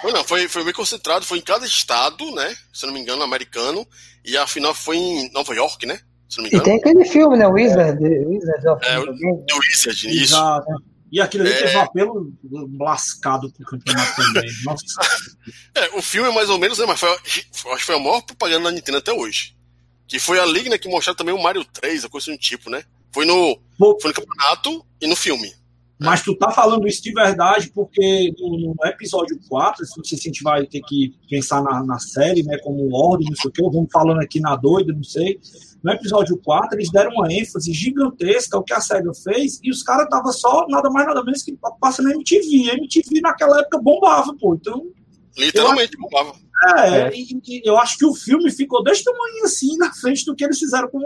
Foi, 0.00 0.12
não, 0.12 0.24
foi, 0.24 0.48
foi 0.48 0.64
bem 0.64 0.72
concentrado, 0.72 1.24
foi 1.24 1.38
em 1.38 1.42
cada 1.42 1.66
estado, 1.66 2.30
né? 2.32 2.54
Se 2.72 2.86
não 2.86 2.92
me 2.92 3.00
engano, 3.00 3.22
americano. 3.22 3.86
E 4.24 4.36
a 4.36 4.46
final 4.46 4.74
foi 4.74 4.96
em 4.96 5.32
Nova 5.32 5.54
York, 5.54 5.86
né? 5.86 5.98
Se 6.28 6.38
não 6.38 6.44
me 6.44 6.50
engano. 6.50 6.62
E 6.62 6.64
tem 6.64 6.76
aquele 6.78 7.04
filme, 7.04 7.36
né? 7.36 7.46
Wizard. 7.46 8.02
Wizard 8.02 8.68
of 8.68 8.86
é, 8.86 8.98
o 8.98 9.58
Wizard, 9.58 10.08
isso. 10.08 10.34
Exato. 10.34 10.82
E 11.10 11.20
aquilo 11.20 11.44
ali 11.44 11.52
é... 11.52 11.56
teve 11.56 11.76
um 11.76 11.80
apelo 11.80 12.32
lascado 12.78 13.50
pro 13.52 13.64
campeonato 13.64 14.16
também. 14.16 14.50
Nossa. 14.64 14.84
É, 15.74 15.96
o 15.96 16.02
filme 16.02 16.28
é 16.28 16.32
mais 16.32 16.50
ou 16.50 16.58
menos, 16.58 16.78
né? 16.78 16.86
Mas 16.86 16.98
foi, 16.98 17.08
acho 17.10 17.42
que 17.50 17.84
foi 17.84 17.96
a 17.96 17.98
maior 18.00 18.20
propaganda 18.22 18.64
da 18.64 18.72
Nintendo 18.72 18.98
até 18.98 19.12
hoje. 19.12 19.56
Que 20.08 20.18
foi 20.18 20.38
a 20.38 20.46
Liga 20.46 20.70
né, 20.70 20.78
que 20.78 20.88
mostrou 20.88 21.16
também 21.16 21.34
o 21.34 21.42
Mario 21.42 21.64
3, 21.64 22.04
a 22.04 22.08
coisa 22.08 22.30
do 22.30 22.38
tipo, 22.38 22.70
né? 22.70 22.84
Foi 23.12 23.24
no, 23.24 23.58
foi 23.78 24.10
no 24.10 24.14
campeonato 24.14 24.84
e 25.00 25.06
no 25.06 25.16
filme. 25.16 25.52
Mas 25.98 26.22
tu 26.22 26.36
tá 26.36 26.50
falando 26.50 26.86
isso 26.86 27.02
de 27.02 27.12
verdade 27.12 27.70
porque 27.74 28.34
no, 28.38 28.74
no 28.74 28.86
episódio 28.86 29.38
4, 29.48 29.84
não 29.96 30.04
sei 30.04 30.18
se 30.18 30.28
a 30.28 30.30
gente 30.30 30.42
vai 30.42 30.66
ter 30.66 30.82
que 30.82 31.14
pensar 31.28 31.62
na, 31.62 31.82
na 31.82 31.98
série, 31.98 32.42
né, 32.42 32.58
como 32.58 32.94
ordem, 32.94 33.28
não 33.30 33.36
sei 33.36 33.48
o 33.48 33.52
que, 33.52 33.62
vamos 33.62 33.90
falando 33.90 34.20
aqui 34.20 34.38
na 34.38 34.56
doida, 34.56 34.92
não 34.92 35.02
sei. 35.02 35.40
No 35.82 35.92
episódio 35.92 36.36
4, 36.36 36.76
eles 36.76 36.90
deram 36.90 37.12
uma 37.12 37.32
ênfase 37.32 37.72
gigantesca 37.72 38.56
ao 38.58 38.64
que 38.64 38.74
a 38.74 38.80
SEGA 38.80 39.12
fez 39.14 39.58
e 39.62 39.70
os 39.70 39.82
caras 39.82 40.04
estavam 40.04 40.32
só 40.32 40.66
nada 40.68 40.90
mais 40.90 41.06
nada 41.06 41.24
menos 41.24 41.42
que 41.42 41.56
passando 41.80 42.10
MTV. 42.10 42.70
A 42.70 42.74
MTV 42.74 43.20
naquela 43.20 43.60
época 43.60 43.80
bombava, 43.80 44.34
pô. 44.38 44.54
Então. 44.54 44.90
Literalmente 45.38 45.92
acho, 45.92 45.98
bombava. 45.98 46.34
É, 46.76 46.98
é. 46.98 47.10
E, 47.14 47.40
e, 47.46 47.62
eu 47.64 47.78
acho 47.78 47.98
que 47.98 48.04
o 48.04 48.14
filme 48.14 48.50
ficou 48.50 48.82
desse 48.82 49.04
tamanho 49.04 49.44
assim 49.44 49.76
na 49.76 49.92
frente 49.92 50.24
do 50.24 50.34
que 50.34 50.44
eles 50.44 50.58
fizeram 50.58 50.88
com. 50.88 50.98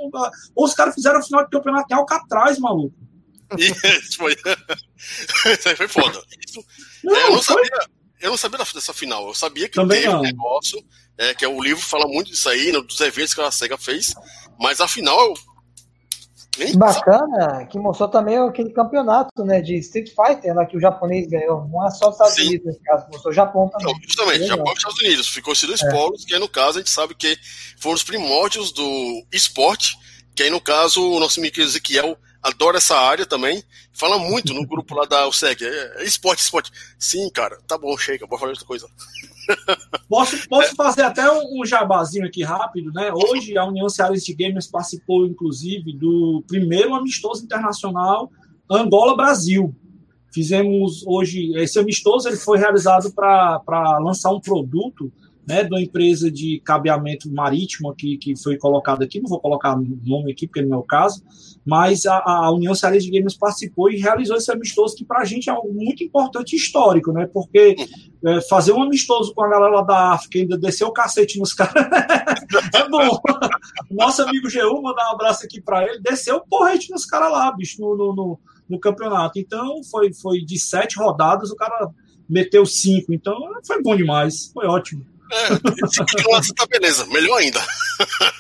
Ou 0.55 0.65
os 0.65 0.75
caras 0.75 0.95
fizeram 0.95 1.21
o 1.21 1.23
final 1.23 1.45
de 1.45 1.51
campeonato 1.51 1.87
em 1.91 1.97
Alcatraz, 1.97 2.59
maluco. 2.59 2.95
Isso 3.59 4.17
foi. 4.17 4.33
Isso 4.33 5.69
aí 5.69 5.77
foi 5.77 5.89
foda. 5.89 6.23
Isso, 6.47 6.65
não, 7.03 7.17
é, 7.17 7.27
eu, 7.27 7.33
não 7.33 7.43
sabia, 7.43 7.79
eu 8.21 8.31
não 8.31 8.37
sabia 8.37 8.59
dessa 8.59 8.93
final. 8.93 9.27
Eu 9.27 9.35
sabia 9.35 9.69
que 9.69 9.75
Também 9.75 10.03
teve 10.03 10.15
um 10.15 10.21
negócio, 10.21 10.83
é, 11.19 11.35
que 11.35 11.45
é, 11.45 11.49
o 11.49 11.61
livro 11.61 11.83
fala 11.83 12.07
muito 12.07 12.31
disso 12.31 12.49
aí, 12.49 12.73
dos 12.73 13.01
eventos 13.01 13.35
que 13.35 13.41
a 13.41 13.51
SEGA 13.51 13.79
fez, 13.79 14.15
mas 14.59 14.81
afinal. 14.81 15.35
Nem 16.59 16.77
Bacana, 16.77 17.65
que 17.67 17.79
mostrou 17.79 18.09
também 18.09 18.37
aquele 18.37 18.71
campeonato 18.71 19.45
né, 19.45 19.63
de 19.63 19.79
Street 19.79 20.11
Fighter 20.11 20.53
lá 20.53 20.67
que 20.67 20.77
o 20.77 20.81
japonês 20.81 21.29
ganhou. 21.29 21.67
Não 21.69 21.87
é 21.87 21.91
só 21.91 22.09
os 22.09 22.15
Estados 22.15 22.35
Sim. 22.35 22.49
Unidos 22.49 22.67
nesse 22.67 22.81
caso, 22.81 23.07
mostrou 23.11 23.31
o 23.31 23.35
Japão 23.35 23.69
também. 23.69 23.87
Não, 23.87 24.03
justamente, 24.03 24.47
Japão 24.47 24.73
e 24.73 24.77
Estados 24.77 25.01
Unidos. 25.01 25.29
Ficou 25.29 25.53
esses 25.53 25.67
dois 25.67 25.81
é. 25.81 25.91
polos, 25.91 26.25
que 26.25 26.35
aí 26.35 26.41
no 26.41 26.49
caso 26.49 26.79
a 26.79 26.81
gente 26.81 26.91
sabe 26.91 27.15
que 27.15 27.39
foram 27.79 27.95
os 27.95 28.03
primórdios 28.03 28.73
do 28.73 29.25
esporte, 29.33 29.97
que 30.35 30.43
aí 30.43 30.51
no 30.51 30.61
caso 30.61 31.01
o 31.01 31.21
nosso 31.21 31.39
amigo 31.39 31.61
Ezequiel 31.61 32.19
adora 32.43 32.79
essa 32.79 32.97
área 32.97 33.27
também. 33.27 33.63
Fala 33.93 34.19
muito 34.19 34.55
no 34.55 34.67
grupo 34.67 34.95
lá 34.95 35.05
da 35.05 35.29
USEG. 35.29 35.65
É, 35.65 36.03
é 36.03 36.05
esporte, 36.05 36.41
esporte. 36.41 36.71
Sim, 36.99 37.29
cara, 37.31 37.59
tá 37.67 37.77
bom, 37.77 37.97
chega, 37.97 38.27
bora 38.27 38.41
falar 38.41 38.53
outra 38.53 38.67
coisa. 38.67 38.89
Posso, 40.09 40.49
posso 40.49 40.77
fazer 40.77 41.03
até 41.03 41.29
um, 41.29 41.65
jabazinho 41.65 42.25
aqui 42.25 42.43
rápido, 42.45 42.93
né? 42.93 43.11
Hoje 43.13 43.57
a 43.59 43.65
União 43.65 43.89
Cearense 43.89 44.27
de 44.27 44.35
Gamers 44.35 44.69
participou, 44.69 45.27
inclusive, 45.27 45.93
do 45.93 46.45
primeiro 46.47 46.95
amistoso 46.95 47.45
internacional 47.45 48.31
Angola-Brasil. 48.71 49.75
Fizemos 50.33 51.05
hoje, 51.05 51.53
esse 51.57 51.81
amistoso 51.81 52.29
ele 52.29 52.37
foi 52.37 52.59
realizado 52.59 53.13
para 53.13 53.99
lançar 53.99 54.31
um 54.31 54.41
produto 54.41 55.13
né, 55.51 55.65
de 55.65 55.71
uma 55.71 55.83
empresa 55.83 56.31
de 56.31 56.61
cabeamento 56.61 57.29
marítimo 57.29 57.91
aqui, 57.91 58.17
que 58.17 58.41
foi 58.41 58.57
colocado 58.57 59.03
aqui, 59.03 59.21
não 59.21 59.29
vou 59.29 59.41
colocar 59.41 59.77
nome 59.77 60.31
aqui, 60.31 60.47
porque 60.47 60.63
não 60.63 60.77
é 60.77 60.79
o 60.79 60.85
caso, 60.85 61.25
mas 61.67 62.07
a, 62.07 62.23
a 62.25 62.53
União 62.53 62.73
Cearense 62.73 63.11
de 63.11 63.19
Games 63.19 63.37
participou 63.37 63.91
e 63.91 63.97
realizou 63.97 64.37
esse 64.37 64.51
amistoso, 64.53 64.95
que 64.95 65.05
para 65.05 65.23
a 65.23 65.25
gente 65.25 65.51
é 65.51 65.53
algo 65.53 65.73
muito 65.75 66.05
importante 66.05 66.55
histórico, 66.55 67.13
né, 67.13 67.29
porque 67.33 67.75
é, 68.25 68.41
fazer 68.43 68.73
um 68.73 68.83
amistoso 68.83 69.35
com 69.35 69.43
a 69.43 69.49
galera 69.49 69.83
da 69.83 70.13
África, 70.13 70.39
ainda 70.39 70.57
descer 70.57 70.85
o 70.85 70.93
cacete 70.93 71.41
nos 71.41 71.53
caras, 71.53 71.85
é 72.73 72.89
bom. 72.89 73.19
Nosso 73.91 74.23
amigo 74.23 74.47
G1, 74.47 74.81
mandar 74.81 75.11
um 75.11 75.15
abraço 75.15 75.45
aqui 75.45 75.61
para 75.61 75.85
ele, 75.85 75.99
desceu 76.01 76.37
o 76.37 76.47
porrete 76.47 76.93
nos 76.93 77.05
caras 77.05 77.33
lá, 77.33 77.51
bicho, 77.51 77.81
no, 77.81 77.97
no, 77.97 78.15
no, 78.15 78.39
no 78.69 78.79
campeonato. 78.79 79.37
Então, 79.41 79.83
foi, 79.91 80.13
foi 80.13 80.43
de 80.43 80.61
sete 80.61 80.97
rodadas, 80.97 81.51
o 81.51 81.57
cara 81.57 81.91
meteu 82.29 82.65
cinco, 82.65 83.13
então 83.13 83.37
foi 83.67 83.83
bom 83.83 83.97
demais, 83.97 84.53
foi 84.55 84.67
ótimo. 84.67 85.05
É, 85.33 86.43
se 86.43 86.55
tá 86.55 86.67
beleza, 86.67 87.07
melhor 87.07 87.39
ainda. 87.39 87.65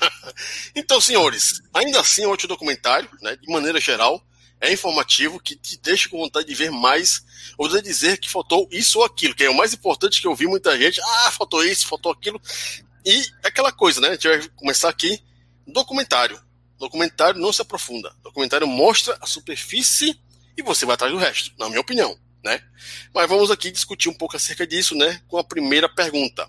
então, 0.75 1.00
senhores, 1.00 1.61
ainda 1.73 2.00
assim, 2.00 2.26
o 2.26 2.37
documentário, 2.37 3.09
né, 3.23 3.37
de 3.37 3.50
maneira 3.52 3.80
geral, 3.80 4.23
é 4.61 4.73
informativo, 4.73 5.40
que 5.40 5.56
te 5.56 5.78
deixa 5.78 6.09
com 6.09 6.18
vontade 6.18 6.47
de 6.47 6.54
ver 6.54 6.70
mais, 6.70 7.25
ou 7.56 7.68
de 7.68 7.80
dizer 7.80 8.18
que 8.18 8.30
faltou 8.30 8.68
isso 8.70 8.99
ou 8.99 9.04
aquilo, 9.04 9.35
que 9.35 9.44
é 9.44 9.50
o 9.50 9.56
mais 9.56 9.73
importante 9.73 10.20
que 10.20 10.26
eu 10.26 10.35
vi 10.35 10.47
muita 10.47 10.76
gente, 10.78 11.00
ah, 11.00 11.30
faltou 11.30 11.64
isso, 11.64 11.87
faltou 11.87 12.12
aquilo, 12.12 12.40
e 13.04 13.25
aquela 13.42 13.73
coisa, 13.73 14.00
né, 14.00 14.09
a 14.09 14.12
gente 14.12 14.28
vai 14.28 14.49
começar 14.56 14.88
aqui, 14.88 15.23
documentário. 15.66 16.40
Documentário 16.78 17.38
não 17.38 17.52
se 17.52 17.61
aprofunda, 17.61 18.11
documentário 18.23 18.66
mostra 18.66 19.16
a 19.20 19.26
superfície 19.26 20.18
e 20.56 20.62
você 20.62 20.87
vai 20.87 20.94
atrás 20.94 21.12
do 21.12 21.18
resto, 21.18 21.52
na 21.59 21.68
minha 21.68 21.80
opinião 21.80 22.18
né? 22.42 22.61
Mas 23.14 23.28
vamos 23.28 23.50
aqui 23.50 23.70
discutir 23.70 24.09
um 24.09 24.14
pouco 24.14 24.37
acerca 24.37 24.66
disso, 24.66 24.94
né? 24.94 25.20
Com 25.28 25.38
a 25.38 25.44
primeira 25.44 25.88
pergunta. 25.88 26.49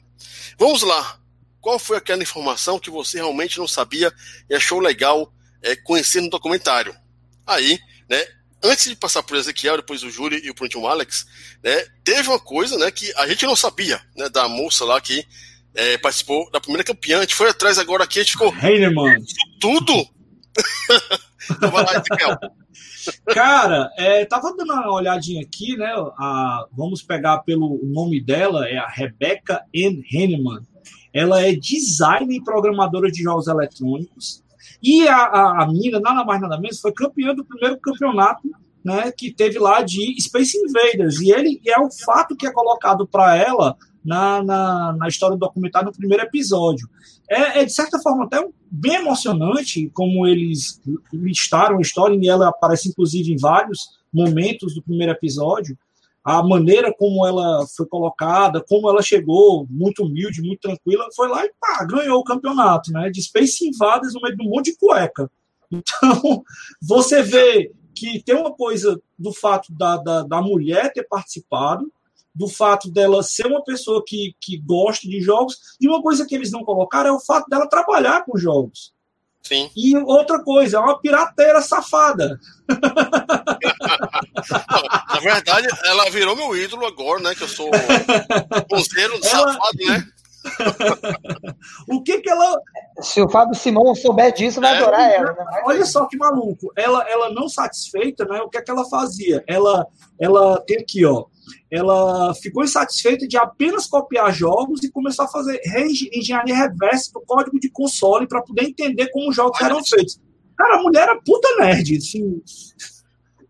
Vamos 0.57 0.81
lá. 0.81 1.19
Qual 1.59 1.77
foi 1.77 1.97
aquela 1.97 2.23
informação 2.23 2.79
que 2.79 2.89
você 2.89 3.17
realmente 3.17 3.59
não 3.59 3.67
sabia 3.67 4.11
e 4.49 4.55
achou 4.55 4.79
legal 4.79 5.31
é, 5.61 5.75
conhecer 5.75 6.21
no 6.21 6.29
documentário? 6.29 6.95
Aí, 7.45 7.79
né? 8.09 8.25
Antes 8.63 8.89
de 8.89 8.95
passar 8.95 9.23
por 9.23 9.37
Ezequiel, 9.37 9.77
depois 9.77 10.03
o 10.03 10.09
Júlio 10.09 10.39
e 10.43 10.49
o 10.49 10.55
Prontinho 10.55 10.85
Alex, 10.85 11.25
né? 11.63 11.85
Teve 12.03 12.29
uma 12.29 12.39
coisa, 12.39 12.77
né? 12.77 12.91
Que 12.91 13.11
a 13.15 13.27
gente 13.27 13.45
não 13.45 13.55
sabia, 13.55 14.01
né? 14.15 14.29
Da 14.29 14.47
moça 14.47 14.85
lá 14.85 14.99
que 15.01 15.25
é, 15.73 15.97
participou 15.97 16.49
da 16.51 16.59
primeira 16.59 16.83
campeã. 16.83 17.19
A 17.19 17.21
gente 17.21 17.35
foi 17.35 17.49
atrás 17.49 17.79
agora 17.79 18.03
aqui, 18.03 18.19
a 18.19 18.23
gente 18.23 18.33
ficou. 18.33 18.53
Heinemann. 18.55 19.23
Tudo! 19.59 19.93
então 21.49 21.71
vai 21.71 21.83
lá, 21.85 21.91
Ezequiel. 21.93 22.37
Cara, 23.27 23.91
é, 23.97 24.25
tava 24.25 24.55
dando 24.55 24.73
uma 24.73 24.91
olhadinha 24.91 25.41
aqui, 25.41 25.75
né? 25.77 25.91
A, 26.17 26.65
vamos 26.71 27.01
pegar 27.01 27.39
pelo 27.39 27.79
nome 27.83 28.21
dela, 28.21 28.67
é 28.67 28.77
a 28.77 28.87
Rebecca 28.87 29.63
Ann 29.75 30.01
Henneman. 30.11 30.61
Ela 31.13 31.41
é 31.41 31.53
designer 31.53 32.35
e 32.35 32.43
programadora 32.43 33.11
de 33.11 33.21
jogos 33.23 33.47
eletrônicos. 33.47 34.43
E 34.81 35.07
a, 35.07 35.17
a, 35.17 35.63
a 35.63 35.67
mina, 35.67 35.99
nada 35.99 36.23
mais 36.23 36.41
nada 36.41 36.59
menos, 36.59 36.79
foi 36.79 36.91
campeã 36.91 37.33
do 37.33 37.45
primeiro 37.45 37.79
campeonato 37.79 38.49
né, 38.83 39.11
que 39.11 39.31
teve 39.31 39.59
lá 39.59 39.81
de 39.81 40.19
Space 40.21 40.57
Invaders. 40.57 41.19
E 41.21 41.31
ele 41.31 41.61
e 41.63 41.69
é 41.69 41.79
o 41.79 41.91
fato 41.91 42.35
que 42.35 42.47
é 42.47 42.51
colocado 42.51 43.07
para 43.07 43.35
ela 43.35 43.77
na, 44.03 44.43
na, 44.43 44.93
na, 44.93 45.07
história 45.07 45.35
do 45.35 45.39
documentário 45.39 45.87
no 45.87 45.97
primeiro 45.97 46.23
episódio. 46.23 46.89
É, 47.29 47.61
é, 47.61 47.65
de 47.65 47.71
certa 47.71 47.99
forma 47.99 48.25
até 48.25 48.45
bem 48.69 48.95
emocionante 48.95 49.89
como 49.93 50.27
eles 50.27 50.81
listaram 51.13 51.77
a 51.77 51.81
história, 51.81 52.17
e 52.19 52.27
ela 52.27 52.49
aparece 52.49 52.89
inclusive 52.89 53.31
em 53.31 53.37
vários 53.37 53.99
momentos 54.13 54.73
do 54.75 54.81
primeiro 54.81 55.11
episódio. 55.11 55.77
A 56.23 56.43
maneira 56.43 56.93
como 56.93 57.25
ela 57.25 57.65
foi 57.75 57.85
colocada, 57.87 58.63
como 58.67 58.87
ela 58.87 59.01
chegou, 59.01 59.65
muito 59.69 60.03
humilde, 60.03 60.41
muito 60.41 60.61
tranquila, 60.61 61.07
foi 61.15 61.27
lá 61.27 61.43
e 61.45 61.51
pá, 61.59 61.83
ganhou 61.83 62.19
o 62.19 62.23
campeonato, 62.23 62.91
né? 62.91 63.09
De 63.09 63.21
Space 63.23 63.67
Invaders 63.67 64.13
no 64.13 64.21
meio 64.21 64.35
de 64.35 64.45
um 64.45 64.49
monte 64.49 64.71
de 64.71 64.77
cueca. 64.77 65.31
Então, 65.71 66.43
você 66.81 67.23
vê 67.23 67.71
que 67.95 68.21
tem 68.23 68.35
uma 68.35 68.53
coisa 68.53 69.01
do 69.17 69.33
fato 69.33 69.73
da, 69.73 69.97
da, 69.97 70.23
da 70.23 70.41
mulher 70.41 70.91
ter 70.93 71.03
participado, 71.03 71.91
do 72.33 72.47
fato 72.47 72.89
dela 72.89 73.21
ser 73.21 73.45
uma 73.45 73.63
pessoa 73.63 74.03
que, 74.05 74.35
que 74.39 74.57
gosta 74.57 75.07
de 75.07 75.21
jogos, 75.21 75.57
e 75.79 75.87
uma 75.87 76.01
coisa 76.01 76.25
que 76.25 76.33
eles 76.35 76.51
não 76.51 76.63
colocaram 76.63 77.09
é 77.09 77.13
o 77.13 77.19
fato 77.19 77.49
dela 77.49 77.67
trabalhar 77.67 78.23
com 78.25 78.37
jogos. 78.37 78.93
Sim. 79.41 79.69
E 79.75 79.97
outra 79.97 80.41
coisa, 80.43 80.77
é 80.77 80.79
uma 80.79 80.99
pirateira 80.99 81.61
safada. 81.61 82.39
na 85.09 85.19
verdade, 85.19 85.67
ela 85.85 86.09
virou 86.09 86.35
meu 86.35 86.55
ídolo 86.55 86.85
agora, 86.85 87.21
né? 87.21 87.35
Que 87.35 87.43
eu 87.43 87.47
sou 87.47 87.69
ponceiro 88.69 89.15
ela... 89.15 89.53
safado, 89.53 89.85
né? 89.85 90.07
o 91.87 92.01
que 92.01 92.19
que 92.19 92.29
ela. 92.29 92.59
Se 92.99 93.21
o 93.21 93.29
Fábio 93.29 93.55
Simão 93.55 93.93
souber 93.93 94.33
disso, 94.33 94.59
vai 94.59 94.73
é, 94.73 94.77
adorar 94.77 95.11
ela. 95.11 95.33
Né? 95.33 95.61
Olha 95.65 95.85
só 95.85 96.05
que 96.07 96.17
maluco. 96.17 96.71
Ela, 96.75 97.03
ela 97.09 97.31
não 97.31 97.47
satisfeita, 97.49 98.25
né? 98.25 98.41
O 98.41 98.49
que 98.49 98.57
é 98.57 98.61
que 98.61 98.71
ela 98.71 98.85
fazia? 98.89 99.43
Ela, 99.47 99.85
ela 100.19 100.59
tem 100.61 100.79
aqui, 100.79 101.05
ó 101.05 101.25
ela 101.69 102.33
ficou 102.35 102.63
insatisfeita 102.63 103.27
de 103.27 103.37
apenas 103.37 103.87
copiar 103.87 104.33
jogos 104.33 104.83
e 104.83 104.91
começou 104.91 105.25
a 105.25 105.27
fazer 105.27 105.59
engenharia 106.13 106.55
reversa 106.55 107.11
do 107.13 107.21
código 107.21 107.59
de 107.59 107.69
console 107.69 108.27
para 108.27 108.41
poder 108.41 108.65
entender 108.65 109.09
como 109.09 109.29
os 109.29 109.35
jogos 109.35 109.59
eram 109.61 109.83
feitos. 109.83 110.19
Cara, 110.57 110.77
a 110.77 110.81
mulher 110.81 111.03
era 111.03 111.21
puta 111.21 111.47
nerd, 111.57 111.97
assim, 111.97 112.41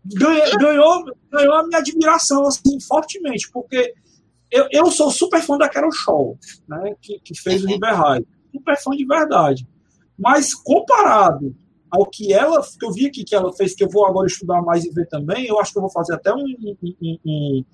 ganhou, 0.04 0.58
ganhou, 0.58 1.04
ganhou 1.30 1.54
a 1.54 1.66
minha 1.66 1.78
admiração 1.78 2.46
assim, 2.46 2.80
fortemente, 2.80 3.50
porque 3.52 3.92
eu, 4.50 4.66
eu 4.70 4.90
sou 4.90 5.10
super 5.10 5.40
fã 5.40 5.56
da 5.56 5.68
Carol 5.68 5.92
Shaw, 5.92 6.38
né, 6.68 6.94
que, 7.00 7.18
que 7.20 7.38
fez 7.38 7.64
o 7.64 7.66
River 7.66 7.94
uhum. 7.94 8.00
High. 8.00 8.26
Super 8.52 8.76
fã 8.82 8.90
de 8.90 9.06
verdade. 9.06 9.66
Mas 10.18 10.54
comparado 10.54 11.56
ao 11.90 12.06
que 12.06 12.32
ela, 12.32 12.62
que 12.62 12.84
eu 12.84 12.92
vi 12.92 13.06
aqui 13.06 13.24
que 13.24 13.34
ela 13.34 13.52
fez, 13.52 13.74
que 13.74 13.84
eu 13.84 13.88
vou 13.88 14.06
agora 14.06 14.26
estudar 14.26 14.62
mais 14.62 14.84
e 14.84 14.90
ver 14.90 15.06
também, 15.08 15.46
eu 15.46 15.58
acho 15.58 15.72
que 15.72 15.78
eu 15.78 15.82
vou 15.82 15.90
fazer 15.90 16.14
até 16.14 16.32
um, 16.32 16.44
um, 16.82 17.18
um 17.26 17.64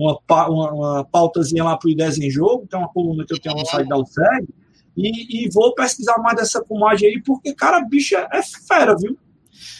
uma, 0.00 0.48
uma, 0.48 0.72
uma 0.72 1.04
pautazinha 1.04 1.62
lá 1.62 1.76
para 1.76 1.88
o 1.88 1.90
Ideias 1.90 2.18
em 2.18 2.30
Jogo, 2.30 2.66
que 2.66 2.74
é 2.74 2.78
uma 2.78 2.88
coluna 2.88 3.24
que 3.26 3.34
eu 3.34 3.38
tenho 3.38 3.54
no 3.54 3.66
site 3.66 3.88
da 3.88 3.98
UFEG, 3.98 4.48
e, 4.96 5.44
e, 5.44 5.50
vou 5.50 5.74
pesquisar 5.74 6.18
mais 6.18 6.36
dessa 6.36 6.64
filmagem 6.64 7.08
aí, 7.08 7.22
porque, 7.22 7.54
cara, 7.54 7.80
bicha 7.80 8.26
é 8.32 8.42
fera, 8.42 8.96
viu? 8.96 9.16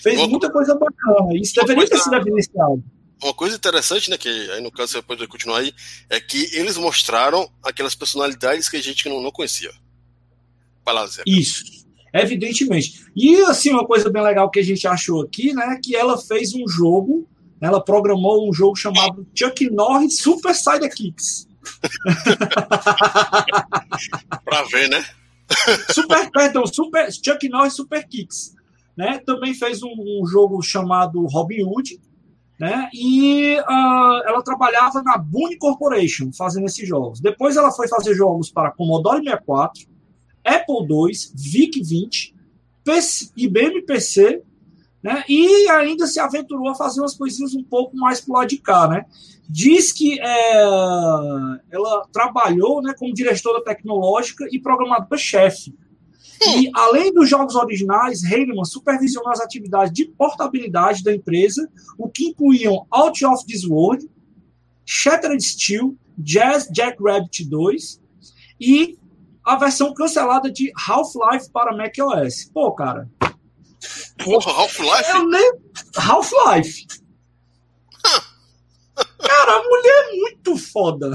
Fez 0.03 0.27
muita 0.29 0.51
coisa 0.51 0.75
bacana. 0.75 1.37
Isso 1.37 1.55
deveria 1.55 1.77
coisa, 1.77 1.91
ter 1.91 1.99
sido 1.99 2.17
evidenciado. 2.17 2.85
Uma 3.23 3.35
coisa 3.35 3.57
interessante, 3.57 4.09
né, 4.09 4.17
que 4.17 4.29
aí 4.29 4.63
no 4.63 4.71
caso 4.71 4.93
você 4.93 5.03
pode 5.03 5.27
continuar 5.27 5.59
aí, 5.59 5.73
é 6.09 6.21
que 6.21 6.49
eles 6.55 6.77
mostraram 6.77 7.51
aquelas 7.63 7.95
personalidades 7.95 8.69
que 8.69 8.77
a 8.77 8.83
gente 8.83 9.09
não, 9.09 9.21
não 9.21 9.31
conhecia. 9.31 9.71
Palazé. 10.85 11.23
Isso. 11.27 11.65
Evidentemente. 12.15 13.05
E, 13.15 13.37
assim, 13.43 13.71
uma 13.71 13.87
coisa 13.87 14.11
bem 14.11 14.23
legal 14.23 14.51
que 14.51 14.61
a 14.61 14.65
gente 14.65 14.87
achou 14.87 15.23
aqui, 15.23 15.53
né, 15.53 15.79
que 15.83 15.95
ela 15.95 16.17
fez 16.19 16.55
um 16.55 16.67
jogo 16.69 17.29
ela 17.61 17.85
programou 17.85 18.49
um 18.49 18.53
jogo 18.53 18.77
chamado 18.77 19.27
Chuck 19.35 19.69
Norris 19.71 20.19
Super 20.19 20.55
Sidekicks. 20.55 21.49
pra 24.45 24.63
ver, 24.71 24.89
né? 24.89 25.05
Super, 25.93 26.31
perdão, 26.31 26.65
Super, 26.67 27.13
Chuck 27.13 27.49
Norris 27.49 27.75
Super 27.75 28.07
Kicks. 28.07 28.55
Né? 28.97 29.19
Também 29.19 29.55
fez 29.55 29.83
um, 29.83 29.93
um 29.93 30.27
jogo 30.27 30.63
chamado 30.63 31.25
Robin 31.27 31.65
Hood, 31.65 32.01
né? 32.59 32.89
E 32.93 33.59
uh, 33.59 34.23
ela 34.27 34.43
trabalhava 34.43 35.03
na 35.03 35.17
Boone 35.17 35.57
Corporation 35.57 36.31
fazendo 36.33 36.67
esses 36.67 36.87
jogos. 36.87 37.21
Depois 37.21 37.57
ela 37.57 37.73
foi 37.73 37.89
fazer 37.89 38.15
jogos 38.15 38.51
para 38.51 38.71
Commodore 38.71 39.25
64, 39.25 39.89
Apple 40.45 40.87
II, 40.89 41.13
VIC-20, 41.35 42.35
PC, 42.85 43.31
IBM 43.37 43.83
PC 43.83 44.43
né? 45.03 45.25
E 45.29 45.69
ainda 45.71 46.07
se 46.07 46.21
aventurou 46.21 46.69
a 46.69 46.75
fazer 46.75 47.01
umas 47.01 47.15
coisinhas 47.15 47.55
um 47.55 47.63
pouco 47.63 47.97
mais 47.97 48.21
pro 48.21 48.35
lado 48.35 48.49
de 48.49 48.59
cá, 48.59 48.89
né? 48.89 49.05
Diz 49.49 49.93
que 49.93 50.21
é, 50.21 50.53
ela 51.71 52.07
trabalhou 52.13 52.81
né, 52.83 52.95
como 52.99 53.13
diretora 53.13 53.65
tecnológica 53.65 54.47
e 54.51 54.61
programadora-chefe. 54.61 55.75
E, 56.43 56.71
além 56.75 57.13
dos 57.13 57.29
jogos 57.29 57.55
originais, 57.55 58.23
Heinemann 58.23 58.65
supervisionou 58.65 59.31
as 59.31 59.41
atividades 59.41 59.93
de 59.93 60.07
portabilidade 60.07 61.03
da 61.03 61.15
empresa, 61.15 61.69
o 61.99 62.09
que 62.09 62.29
incluíam 62.29 62.87
Out 62.91 63.25
of 63.27 63.45
This 63.45 63.65
World, 63.65 64.09
Shattered 64.87 65.43
Steel, 65.43 65.95
Jazz 66.17 66.69
Jackrabbit 66.75 67.45
2 67.45 68.01
e 68.61 68.99
a 69.45 69.57
versão 69.57 69.93
cancelada 69.93 70.51
de 70.51 70.73
Half-Life 70.77 71.51
para 71.51 71.77
macOS. 71.77 72.51
Pô, 72.53 72.73
cara, 72.73 73.09
Porra, 74.23 74.53
Half-Life? 74.53 75.11
Eu 75.11 75.29
nem. 75.29 75.53
Half-Life. 75.97 76.87
Cara, 79.19 79.53
a 79.57 79.63
mulher 79.63 80.09
é 80.09 80.17
muito 80.17 80.57
foda. 80.57 81.11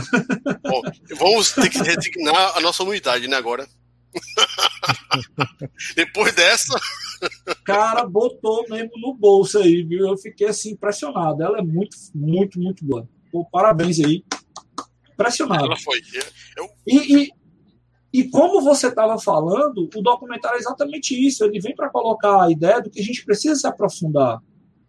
Bom, 0.63 0.81
vamos 1.17 1.51
ter 1.51 1.69
que 1.69 1.77
resignar 1.77 2.57
a 2.57 2.61
nossa 2.61 2.83
unidade, 2.83 3.27
né, 3.27 3.35
agora. 3.35 3.67
Depois 5.95 6.33
dessa. 6.33 6.79
Cara, 7.63 8.05
botou 8.05 8.65
mesmo 8.69 8.91
no 8.97 9.13
bolso 9.13 9.59
aí, 9.59 9.83
viu? 9.83 10.07
Eu 10.07 10.17
fiquei 10.17 10.47
assim 10.47 10.71
impressionado. 10.71 11.43
Ela 11.43 11.59
é 11.59 11.61
muito, 11.61 11.95
muito, 12.13 12.59
muito 12.59 12.83
boa. 12.85 13.07
Pô, 13.31 13.45
parabéns 13.45 13.99
aí. 13.99 14.23
Impressionado. 15.13 15.65
Ela 15.65 15.77
foi. 15.77 16.01
Eu... 16.57 16.69
E, 16.87 17.23
e, 17.23 17.31
e 18.17 18.29
como 18.29 18.61
você 18.61 18.87
estava 18.87 19.19
falando, 19.19 19.89
o 19.93 20.01
documentário 20.01 20.55
é 20.55 20.59
exatamente 20.61 21.13
isso. 21.13 21.43
Ele 21.43 21.59
vem 21.59 21.75
para 21.75 21.89
colocar 21.89 22.43
a 22.43 22.49
ideia 22.49 22.81
do 22.81 22.89
que 22.89 23.01
a 23.01 23.03
gente 23.03 23.25
precisa 23.25 23.55
se 23.55 23.67
aprofundar. 23.67 24.41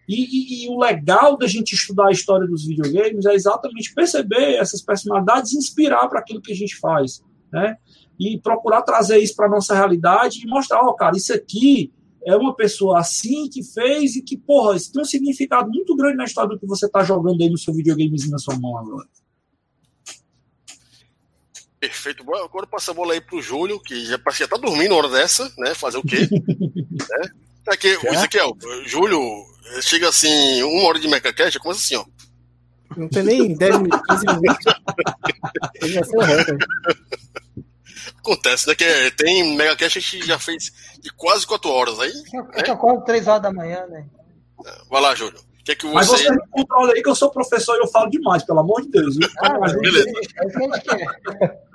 E, 0.08 0.14
e, 0.14 0.64
e, 0.64 0.68
o 0.68 0.78
legal 0.78 1.36
da 1.36 1.48
gente 1.48 1.74
estudar 1.74 2.06
a 2.06 2.12
história 2.12 2.46
dos 2.46 2.64
videogames 2.64 3.26
é 3.26 3.34
exatamente 3.34 3.92
perceber 3.92 4.54
essas 4.54 4.80
personalidades 4.80 5.52
e 5.52 5.58
inspirar 5.58 6.06
para 6.06 6.20
aquilo 6.20 6.40
que 6.40 6.52
a 6.52 6.54
gente 6.54 6.78
faz. 6.78 7.20
Né? 7.52 7.76
E 8.16 8.38
procurar 8.38 8.82
trazer 8.82 9.18
isso 9.18 9.34
para 9.34 9.46
a 9.46 9.50
nossa 9.50 9.74
realidade 9.74 10.44
e 10.44 10.46
mostrar, 10.46 10.84
ó, 10.84 10.90
oh, 10.90 10.94
cara, 10.94 11.16
isso 11.16 11.34
aqui 11.34 11.92
é 12.24 12.36
uma 12.36 12.54
pessoa 12.54 13.00
assim 13.00 13.48
que 13.48 13.64
fez 13.64 14.14
e 14.14 14.22
que, 14.22 14.36
porra, 14.36 14.76
isso 14.76 14.92
tem 14.92 15.02
um 15.02 15.04
significado 15.04 15.68
muito 15.68 15.96
grande 15.96 16.16
na 16.16 16.24
história 16.26 16.50
do 16.50 16.60
que 16.60 16.66
você 16.66 16.86
está 16.86 17.02
jogando 17.02 17.42
aí 17.42 17.50
no 17.50 17.58
seu 17.58 17.74
videogamezinho 17.74 18.30
na 18.30 18.38
sua 18.38 18.56
mão 18.56 18.78
agora. 18.78 19.08
Perfeito. 22.06 22.22
Agora 22.34 22.66
passa 22.66 22.92
a 22.92 22.94
bola 22.94 23.14
aí 23.14 23.20
pro 23.20 23.42
Júlio, 23.42 23.80
que 23.80 24.04
já 24.04 24.18
parecia 24.18 24.44
estar 24.44 24.56
tá 24.56 24.62
dormindo 24.62 24.90
na 24.90 24.96
hora 24.96 25.08
dessa, 25.08 25.50
né? 25.58 25.74
Fazer 25.74 25.98
o 25.98 26.02
quê? 26.02 26.28
né? 26.30 27.30
Aqui, 27.66 27.88
é 27.88 27.98
o 27.98 28.14
Ezequiel, 28.14 28.56
Júlio, 28.84 29.20
chega 29.82 30.08
assim, 30.08 30.62
uma 30.62 30.88
hora 30.88 31.00
de 31.00 31.08
MechaCast, 31.08 31.58
começa 31.58 31.80
assim, 31.80 31.96
ó. 31.96 32.04
Não 32.96 33.08
tem 33.08 33.24
nem 33.24 33.56
10 33.56 33.78
minutos, 33.78 34.00
15 34.08 34.26
minutos. 34.26 34.74
Ele 35.82 35.92
já 35.92 36.04
foi 36.04 36.24
reto. 36.24 36.56
Acontece, 38.18 38.68
né? 38.68 38.74
Que 38.76 39.10
tem 39.16 39.56
MegaCast 39.56 40.00
que 40.00 40.24
já 40.24 40.38
fez 40.38 40.72
de 41.00 41.12
quase 41.14 41.44
4 41.44 41.68
horas 41.68 41.98
aí. 41.98 42.12
Eu, 42.32 42.44
né? 42.44 42.62
eu 42.64 42.74
acordo 42.74 43.04
3 43.04 43.26
horas 43.26 43.42
da 43.42 43.52
manhã, 43.52 43.84
né? 43.86 44.06
Vai 44.88 45.02
lá, 45.02 45.12
Júlio. 45.16 45.40
Que 45.64 45.72
é 45.72 45.74
que 45.74 45.86
você... 45.86 45.94
Mas 45.94 46.06
você 46.06 46.30
me 46.30 46.46
controla 46.52 46.92
aí 46.92 47.02
que 47.02 47.08
eu 47.08 47.14
sou 47.16 47.28
professor 47.32 47.74
e 47.74 47.80
eu 47.80 47.88
falo 47.88 48.08
demais, 48.08 48.44
pelo 48.44 48.60
amor 48.60 48.82
de 48.82 48.90
Deus. 48.90 49.16
Ah, 49.40 49.58
mas 49.58 49.74
beleza. 49.74 50.08
É 50.36 51.65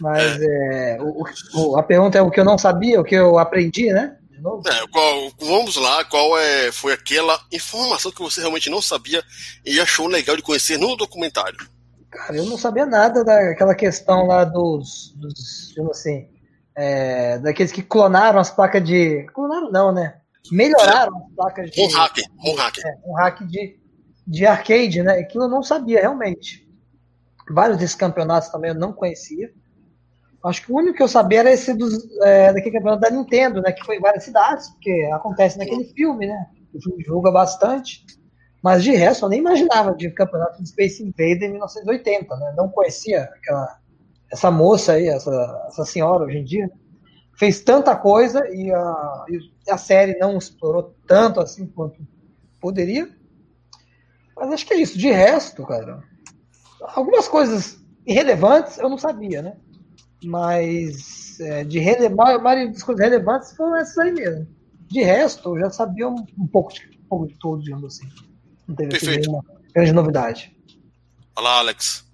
Mas 0.00 0.40
é. 0.40 0.98
o, 1.00 1.24
o, 1.54 1.76
a 1.76 1.82
pergunta 1.82 2.18
é 2.18 2.22
o 2.22 2.30
que 2.30 2.40
eu 2.40 2.44
não 2.44 2.58
sabia, 2.58 3.00
o 3.00 3.04
que 3.04 3.14
eu 3.14 3.38
aprendi, 3.38 3.92
né? 3.92 4.16
É, 4.40 4.86
qual, 4.90 5.30
vamos 5.38 5.76
lá, 5.76 6.02
qual 6.04 6.38
é, 6.38 6.72
foi 6.72 6.94
aquela 6.94 7.38
informação 7.52 8.10
que 8.10 8.22
você 8.22 8.40
realmente 8.40 8.70
não 8.70 8.80
sabia 8.80 9.22
e 9.66 9.78
achou 9.78 10.06
legal 10.06 10.34
de 10.34 10.42
conhecer 10.42 10.78
no 10.78 10.96
documentário? 10.96 11.58
Cara, 12.10 12.36
eu 12.36 12.46
não 12.46 12.56
sabia 12.56 12.86
nada 12.86 13.22
daquela 13.22 13.74
questão 13.74 14.26
lá 14.26 14.44
dos, 14.44 15.14
dos 15.16 15.74
assim, 15.90 16.26
é, 16.74 17.38
daqueles 17.38 17.70
que 17.70 17.82
clonaram 17.82 18.40
as 18.40 18.50
placas 18.50 18.82
de. 18.82 19.24
Clonaram 19.34 19.70
não, 19.70 19.92
né? 19.92 20.18
Melhoraram 20.50 21.16
as 21.18 21.34
placas 21.34 21.70
de. 21.70 21.80
Um 21.80 21.88
hack, 21.88 22.18
um 22.42 22.54
hack. 22.54 22.78
É, 22.78 22.94
um 23.04 23.14
hack 23.14 23.42
de, 23.46 23.78
de 24.26 24.46
arcade, 24.46 25.02
né? 25.02 25.18
Aquilo 25.18 25.44
eu 25.44 25.48
não 25.48 25.62
sabia, 25.62 26.00
realmente. 26.00 26.66
Vários 27.50 27.78
desses 27.78 27.96
campeonatos 27.96 28.48
também 28.48 28.70
eu 28.70 28.74
não 28.74 28.92
conhecia. 28.92 29.52
Acho 30.42 30.64
que 30.64 30.72
o 30.72 30.76
único 30.76 30.96
que 30.96 31.02
eu 31.02 31.08
sabia 31.08 31.40
era 31.40 31.52
esse 31.52 31.74
dos, 31.74 32.08
é, 32.22 32.52
daquele 32.52 32.76
campeonato 32.76 33.02
da 33.02 33.10
Nintendo, 33.10 33.60
né? 33.60 33.72
Que 33.72 33.84
foi 33.84 33.96
em 33.96 34.00
várias 34.00 34.24
cidades, 34.24 34.70
porque 34.70 35.08
acontece 35.12 35.58
naquele 35.58 35.84
filme, 35.84 36.26
né? 36.26 36.46
O 36.72 36.80
filme 36.80 37.02
divulga 37.02 37.30
bastante. 37.30 38.06
Mas 38.62 38.82
de 38.82 38.92
resto, 38.92 39.24
eu 39.24 39.28
nem 39.28 39.40
imaginava 39.40 39.94
de 39.94 40.10
campeonato 40.10 40.62
de 40.62 40.68
Space 40.68 41.02
Invader 41.02 41.44
em 41.44 41.52
1980, 41.52 42.36
né? 42.36 42.54
Não 42.56 42.68
conhecia 42.68 43.24
aquela, 43.24 43.78
essa 44.32 44.50
moça 44.50 44.92
aí, 44.92 45.08
essa, 45.08 45.64
essa 45.68 45.84
senhora 45.84 46.24
hoje 46.24 46.38
em 46.38 46.44
dia. 46.44 46.70
Fez 47.38 47.60
tanta 47.60 47.94
coisa 47.96 48.46
e 48.50 48.70
a, 48.70 49.24
e 49.28 49.70
a 49.70 49.78
série 49.78 50.18
não 50.18 50.38
explorou 50.38 50.94
tanto 51.06 51.40
assim 51.40 51.66
quanto 51.66 52.00
poderia. 52.60 53.08
Mas 54.36 54.52
acho 54.52 54.66
que 54.66 54.74
é 54.74 54.78
isso. 54.78 54.98
De 54.98 55.10
resto, 55.10 55.66
cara, 55.66 56.02
algumas 56.80 57.28
coisas 57.28 57.78
irrelevantes 58.06 58.78
eu 58.78 58.88
não 58.88 58.98
sabia, 58.98 59.42
né? 59.42 59.56
Mas 60.24 61.40
é, 61.40 61.64
de 61.64 61.78
rele... 61.78 62.06
a 62.06 62.10
maioria 62.10 62.70
das 62.70 62.82
coisas 62.82 63.04
relevantes 63.04 63.52
foram 63.56 63.76
essas 63.76 63.98
aí 63.98 64.12
mesmo. 64.12 64.46
De 64.88 65.02
resto, 65.02 65.56
eu 65.56 65.60
já 65.60 65.70
sabia 65.70 66.08
um, 66.08 66.26
um 66.38 66.46
pouco, 66.46 66.72
de, 66.72 66.80
um 67.04 67.08
pouco 67.08 67.26
de 67.28 67.38
tudo, 67.38 67.62
digamos 67.62 67.94
assim. 67.94 68.08
Não 68.66 68.74
teve 68.74 68.96
assim, 68.96 69.06
Perfeito. 69.06 69.30
nenhuma 69.30 69.44
grande 69.74 69.92
novidade. 69.92 70.56
Olá, 71.36 71.58
Alex. 71.58 72.04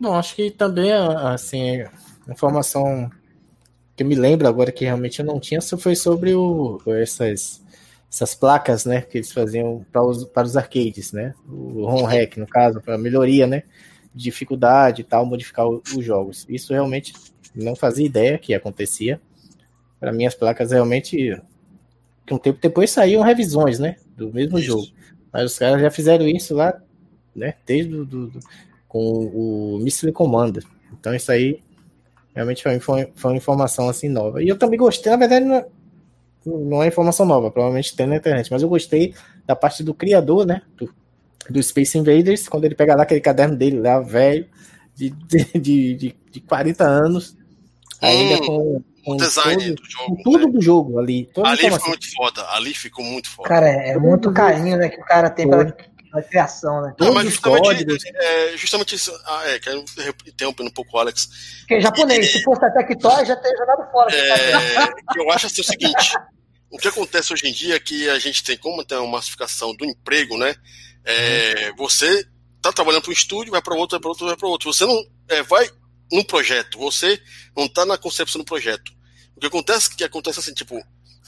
Bom, 0.00 0.14
acho 0.14 0.34
que 0.34 0.50
também, 0.50 0.90
assim, 0.92 1.84
informação 2.28 3.10
que 3.94 4.02
eu 4.02 4.06
me 4.06 4.14
lembro 4.14 4.48
agora 4.48 4.72
que 4.72 4.84
realmente 4.84 5.20
eu 5.20 5.26
não 5.26 5.38
tinha 5.38 5.60
foi 5.60 5.94
sobre 5.94 6.34
o, 6.34 6.80
essas, 6.86 7.62
essas 8.10 8.34
placas, 8.34 8.86
né, 8.86 9.02
que 9.02 9.18
eles 9.18 9.30
faziam 9.30 9.84
para 9.92 10.02
os, 10.02 10.24
para 10.24 10.46
os 10.46 10.56
arcades, 10.56 11.12
né, 11.12 11.34
o 11.46 11.84
ROM 11.84 12.04
hack, 12.04 12.38
no 12.38 12.46
caso, 12.46 12.80
para 12.80 12.96
melhoria, 12.96 13.46
né, 13.46 13.64
dificuldade 14.14 15.02
e 15.02 15.04
tal, 15.04 15.24
modificar 15.24 15.66
os 15.68 16.04
jogos. 16.04 16.46
Isso 16.48 16.72
realmente 16.72 17.12
não 17.54 17.74
fazia 17.76 18.06
ideia 18.06 18.38
que 18.38 18.54
acontecia. 18.54 19.20
Para 19.98 20.12
mim, 20.12 20.26
as 20.26 20.34
placas 20.34 20.72
realmente, 20.72 21.40
que 22.26 22.34
um 22.34 22.38
tempo 22.38 22.58
depois 22.60 22.90
saíam 22.90 23.22
revisões, 23.22 23.78
né, 23.78 23.96
do 24.16 24.32
mesmo 24.32 24.58
isso. 24.58 24.66
jogo. 24.66 24.86
Mas 25.32 25.44
os 25.44 25.58
caras 25.58 25.80
já 25.80 25.90
fizeram 25.90 26.26
isso 26.26 26.54
lá, 26.54 26.80
né, 27.34 27.54
desde 27.66 27.90
do, 27.90 28.04
do, 28.04 28.26
do 28.28 28.40
com 28.90 28.98
o 28.98 29.78
Missile 29.78 30.12
Commander. 30.12 30.64
Então 30.98 31.14
isso 31.14 31.30
aí 31.30 31.62
realmente 32.34 32.62
foi, 32.62 32.80
foi, 32.80 33.12
foi, 33.14 33.30
uma 33.30 33.36
informação 33.36 33.88
assim 33.88 34.08
nova. 34.08 34.42
E 34.42 34.48
eu 34.48 34.58
também 34.58 34.78
gostei, 34.78 35.12
na 35.12 35.16
verdade 35.16 35.44
não 35.44 35.54
é, 35.54 35.66
não 36.44 36.82
é 36.82 36.88
informação 36.88 37.24
nova, 37.24 37.52
provavelmente 37.52 37.94
tem 37.94 38.08
na 38.08 38.16
internet, 38.16 38.50
mas 38.50 38.62
eu 38.62 38.68
gostei 38.68 39.14
da 39.46 39.54
parte 39.54 39.84
do 39.84 39.94
criador, 39.94 40.44
né, 40.44 40.62
do, 40.76 40.92
do 41.48 41.62
Space 41.62 41.96
Invaders, 41.96 42.48
quando 42.48 42.64
ele 42.64 42.74
pega 42.74 42.94
lá 42.94 43.04
aquele 43.04 43.20
caderno 43.20 43.56
dele 43.56 43.80
lá, 43.80 44.00
velho, 44.00 44.46
de, 44.94 45.10
de, 45.10 45.94
de, 45.94 46.16
de 46.30 46.40
40 46.40 46.84
anos, 46.84 47.36
ainda 48.00 48.42
hum, 48.42 48.46
com, 48.46 48.84
com, 49.04 49.12
o 49.12 49.16
design 49.16 49.74
todo, 49.74 49.74
do 49.74 49.90
jogo. 49.90 50.16
Com 50.16 50.22
tudo 50.22 50.46
né? 50.46 50.52
do 50.52 50.60
jogo 50.60 50.98
ali. 50.98 51.30
Ali 51.44 51.70
ficou 51.70 51.88
muito 51.88 52.14
foda, 52.14 52.46
ali 52.50 52.74
ficou 52.74 53.04
muito 53.04 53.30
foda. 53.30 53.48
Cara, 53.48 53.68
é, 53.68 53.90
é 53.90 53.98
muito 53.98 54.32
carinho 54.32 54.76
né, 54.76 54.88
que 54.88 55.00
o 55.00 55.04
cara 55.04 55.30
tem 55.30 55.48
pela, 55.48 55.64
pela 55.64 56.22
criação, 56.22 56.82
né? 56.82 56.94
Não, 56.98 57.14
mas 57.14 57.24
justamente, 57.30 57.86
é, 58.14 58.56
justamente 58.56 58.94
isso. 58.94 59.12
Ah, 59.24 59.48
é, 59.48 59.58
quero 59.58 59.84
interromper 60.26 60.64
um 60.64 60.70
pouco 60.70 60.96
o 60.96 61.00
Alex. 61.00 61.28
Porque 61.60 61.74
é 61.74 61.80
japonês, 61.80 62.26
e, 62.26 62.32
se 62.32 62.42
fosse 62.42 62.64
até 62.64 62.82
Tectoy, 62.84 63.24
já 63.24 63.36
teria 63.36 63.58
jogado 63.58 63.90
fora. 63.90 64.14
É, 64.14 64.88
eu 65.16 65.30
acho 65.30 65.46
assim 65.46 65.60
o 65.60 65.64
seguinte. 65.64 66.18
O 66.70 66.78
que 66.78 66.86
acontece 66.86 67.32
hoje 67.32 67.48
em 67.48 67.52
dia 67.52 67.74
é 67.74 67.80
que 67.80 68.08
a 68.08 68.18
gente 68.18 68.44
tem, 68.44 68.56
como 68.56 68.84
tem 68.84 68.96
uma 68.98 69.16
massificação 69.18 69.74
do 69.74 69.84
emprego, 69.84 70.38
né? 70.38 70.54
É, 71.04 71.72
você 71.72 72.26
está 72.56 72.72
trabalhando 72.72 73.02
para 73.02 73.10
um 73.10 73.14
estúdio, 73.14 73.52
vai 73.52 73.62
para 73.62 73.74
outro, 73.74 73.96
vai 73.96 74.00
para 74.00 74.08
outro, 74.10 74.26
vai 74.26 74.36
para 74.36 74.48
outro. 74.48 74.72
Você 74.72 74.86
não 74.86 75.02
é, 75.28 75.42
vai 75.42 75.68
num 76.12 76.22
projeto, 76.22 76.78
você 76.78 77.20
não 77.56 77.66
está 77.66 77.86
na 77.86 77.96
concepção 77.96 78.40
do 78.40 78.44
projeto. 78.44 78.92
O 79.36 79.40
que 79.40 79.46
acontece 79.46 79.94
que 79.94 80.04
acontece 80.04 80.40
assim, 80.40 80.52
tipo, 80.52 80.78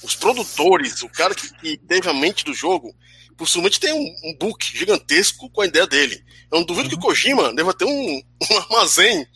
os 0.02 0.14
produtores, 0.14 1.02
o 1.02 1.08
cara 1.08 1.34
que, 1.34 1.52
que 1.58 1.78
teve 1.78 2.08
a 2.08 2.12
mente 2.12 2.44
do 2.44 2.52
jogo, 2.52 2.94
possivelmente 3.36 3.80
tem 3.80 3.92
um, 3.92 4.14
um, 4.24 4.36
book 4.38 4.64
gigantesco 4.76 5.48
com 5.50 5.62
a 5.62 5.66
ideia 5.66 5.86
dele. 5.86 6.22
Eu 6.50 6.58
não 6.58 6.66
duvido 6.66 6.88
uhum. 6.88 6.90
que 6.90 6.96
o 6.96 7.00
Kojima 7.00 7.54
deva 7.54 7.72
ter 7.72 7.84
um, 7.84 7.88
um 8.50 8.56
armazém 8.58 9.26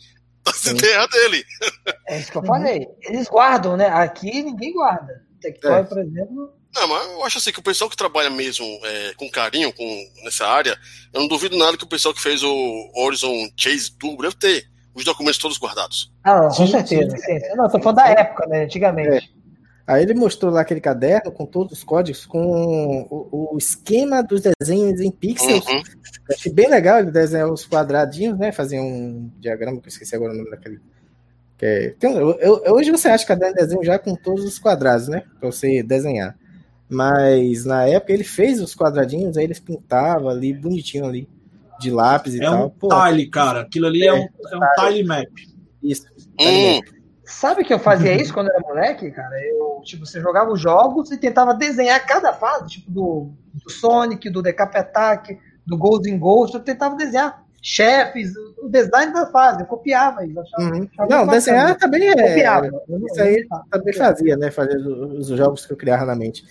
das 0.45 0.57
Sim. 0.57 0.71
ideias 0.71 1.09
dele. 1.09 1.43
É 2.07 2.19
isso 2.19 2.31
que 2.31 2.37
eu 2.37 2.45
falei. 2.45 2.87
Eles 3.01 3.27
guardam, 3.27 3.75
né? 3.75 3.87
Aqui 3.87 4.43
ninguém 4.43 4.73
guarda. 4.73 5.25
Tectoy, 5.41 5.79
é. 5.79 5.83
por 5.83 5.99
exemplo, 5.99 6.53
não, 6.73 6.87
mas 6.87 7.07
eu 7.07 7.23
acho 7.23 7.37
assim 7.37 7.51
que 7.51 7.59
o 7.59 7.63
pessoal 7.63 7.89
que 7.89 7.97
trabalha 7.97 8.29
mesmo 8.29 8.65
é, 8.83 9.13
com 9.15 9.29
carinho 9.29 9.73
com, 9.73 10.11
nessa 10.23 10.45
área, 10.45 10.77
eu 11.13 11.21
não 11.21 11.27
duvido 11.27 11.57
nada 11.57 11.77
que 11.77 11.83
o 11.83 11.89
pessoal 11.89 12.13
que 12.13 12.21
fez 12.21 12.43
o 12.43 12.91
Horizon 12.95 13.49
Chase 13.55 13.91
Turbo 13.97 14.23
deve 14.23 14.35
ter 14.35 14.67
os 14.93 15.03
documentos 15.03 15.39
todos 15.39 15.59
guardados. 15.59 16.11
Ah, 16.23 16.49
com 16.55 16.67
certeza. 16.67 17.15
Sim, 17.17 17.39
sim. 17.39 17.55
Não, 17.55 17.69
tô 17.69 17.79
falando 17.79 17.97
da 17.97 18.07
época, 18.07 18.47
né? 18.47 18.63
Antigamente. 18.63 19.31
É. 19.33 19.37
Aí 19.87 20.03
ele 20.03 20.13
mostrou 20.13 20.51
lá 20.51 20.61
aquele 20.61 20.81
caderno 20.81 21.31
com 21.31 21.45
todos 21.45 21.71
os 21.71 21.83
códigos, 21.83 22.25
com 22.25 23.07
o, 23.09 23.53
o 23.53 23.57
esquema 23.57 24.21
dos 24.21 24.41
desenhos 24.41 24.99
em 24.99 25.09
pixels. 25.09 25.65
Uhum. 25.65 25.81
Achei 26.29 26.51
bem 26.51 26.67
legal 26.67 26.99
ele 26.99 27.09
desenhar 27.09 27.49
os 27.49 27.65
quadradinhos, 27.65 28.37
né? 28.37 28.51
Fazer 28.51 28.81
um 28.81 29.31
diagrama, 29.39 29.79
que 29.79 29.87
eu 29.87 29.89
esqueci 29.89 30.13
agora 30.13 30.33
o 30.33 30.35
nome 30.35 30.49
daquele. 30.49 30.81
Que 31.57 31.65
é, 31.65 31.89
tem, 31.97 32.13
eu, 32.13 32.37
eu, 32.39 32.73
hoje 32.73 32.91
você 32.91 33.07
acha 33.07 33.25
caderno 33.25 33.55
de 33.55 33.61
desenho 33.61 33.83
já 33.83 33.97
com 33.97 34.13
todos 34.13 34.43
os 34.43 34.59
quadrados, 34.59 35.07
né? 35.07 35.23
Pra 35.39 35.49
você 35.49 35.81
desenhar. 35.81 36.37
Mas 36.89 37.65
na 37.65 37.85
época 37.85 38.13
ele 38.13 38.23
fez 38.23 38.61
os 38.61 38.75
quadradinhos, 38.75 39.37
aí 39.37 39.43
eles 39.43 39.59
pintavam 39.59 40.29
ali 40.29 40.53
bonitinho 40.53 41.05
ali, 41.05 41.27
de 41.79 41.91
lápis 41.91 42.35
e 42.35 42.37
é 42.37 42.45
tal. 42.45 42.67
Um 42.67 42.69
Pô, 42.69 42.87
tile, 42.87 43.27
cara. 43.27 43.61
Aquilo 43.61 43.87
ali 43.87 44.03
é, 44.03 44.07
é 44.07 44.13
um, 44.13 44.17
é 44.17 44.55
um 44.55 44.59
tile 44.79 45.03
map. 45.03 45.27
Isso. 45.83 46.05
Hum. 46.39 46.79
Sabe 47.25 47.65
que 47.65 47.73
eu 47.73 47.79
fazia 47.79 48.15
isso 48.15 48.33
quando 48.33 48.49
era 48.49 48.59
moleque, 48.61 49.11
cara? 49.11 49.35
Eu, 49.43 49.81
tipo, 49.83 50.05
você 50.05 50.21
jogava 50.21 50.49
os 50.49 50.61
jogos 50.61 51.11
e 51.11 51.17
tentava 51.17 51.53
desenhar 51.53 52.05
cada 52.05 52.31
fase, 52.31 52.67
tipo, 52.67 52.89
do, 52.89 53.31
do 53.53 53.69
Sonic, 53.69 54.29
do 54.29 54.41
Decap 54.41 54.77
Attack, 54.77 55.37
do 55.65 55.77
Golden 55.77 56.17
Ghost, 56.17 56.55
eu 56.55 56.61
tentava 56.61 56.95
desenhar 56.95 57.43
chefes, 57.61 58.31
o 58.61 58.69
design 58.69 59.11
da 59.11 59.25
fase, 59.27 59.61
eu 59.61 59.65
copiava 59.65 60.25
isso. 60.25 60.39
Achava, 60.39 60.63
uhum. 60.63 60.89
achava 60.97 61.09
Não, 61.09 61.27
desenhar 61.27 61.77
também 61.77 62.07
é. 62.07 62.15
Copiava. 62.15 62.67
Isso 63.11 63.21
aí 63.21 63.45
também 63.69 63.93
fazia, 63.93 64.37
né? 64.37 64.49
Fazer 64.49 64.77
os 64.77 65.27
jogos 65.27 65.65
que 65.65 65.73
eu 65.73 65.77
criava 65.77 66.05
na 66.05 66.15
mente. 66.15 66.45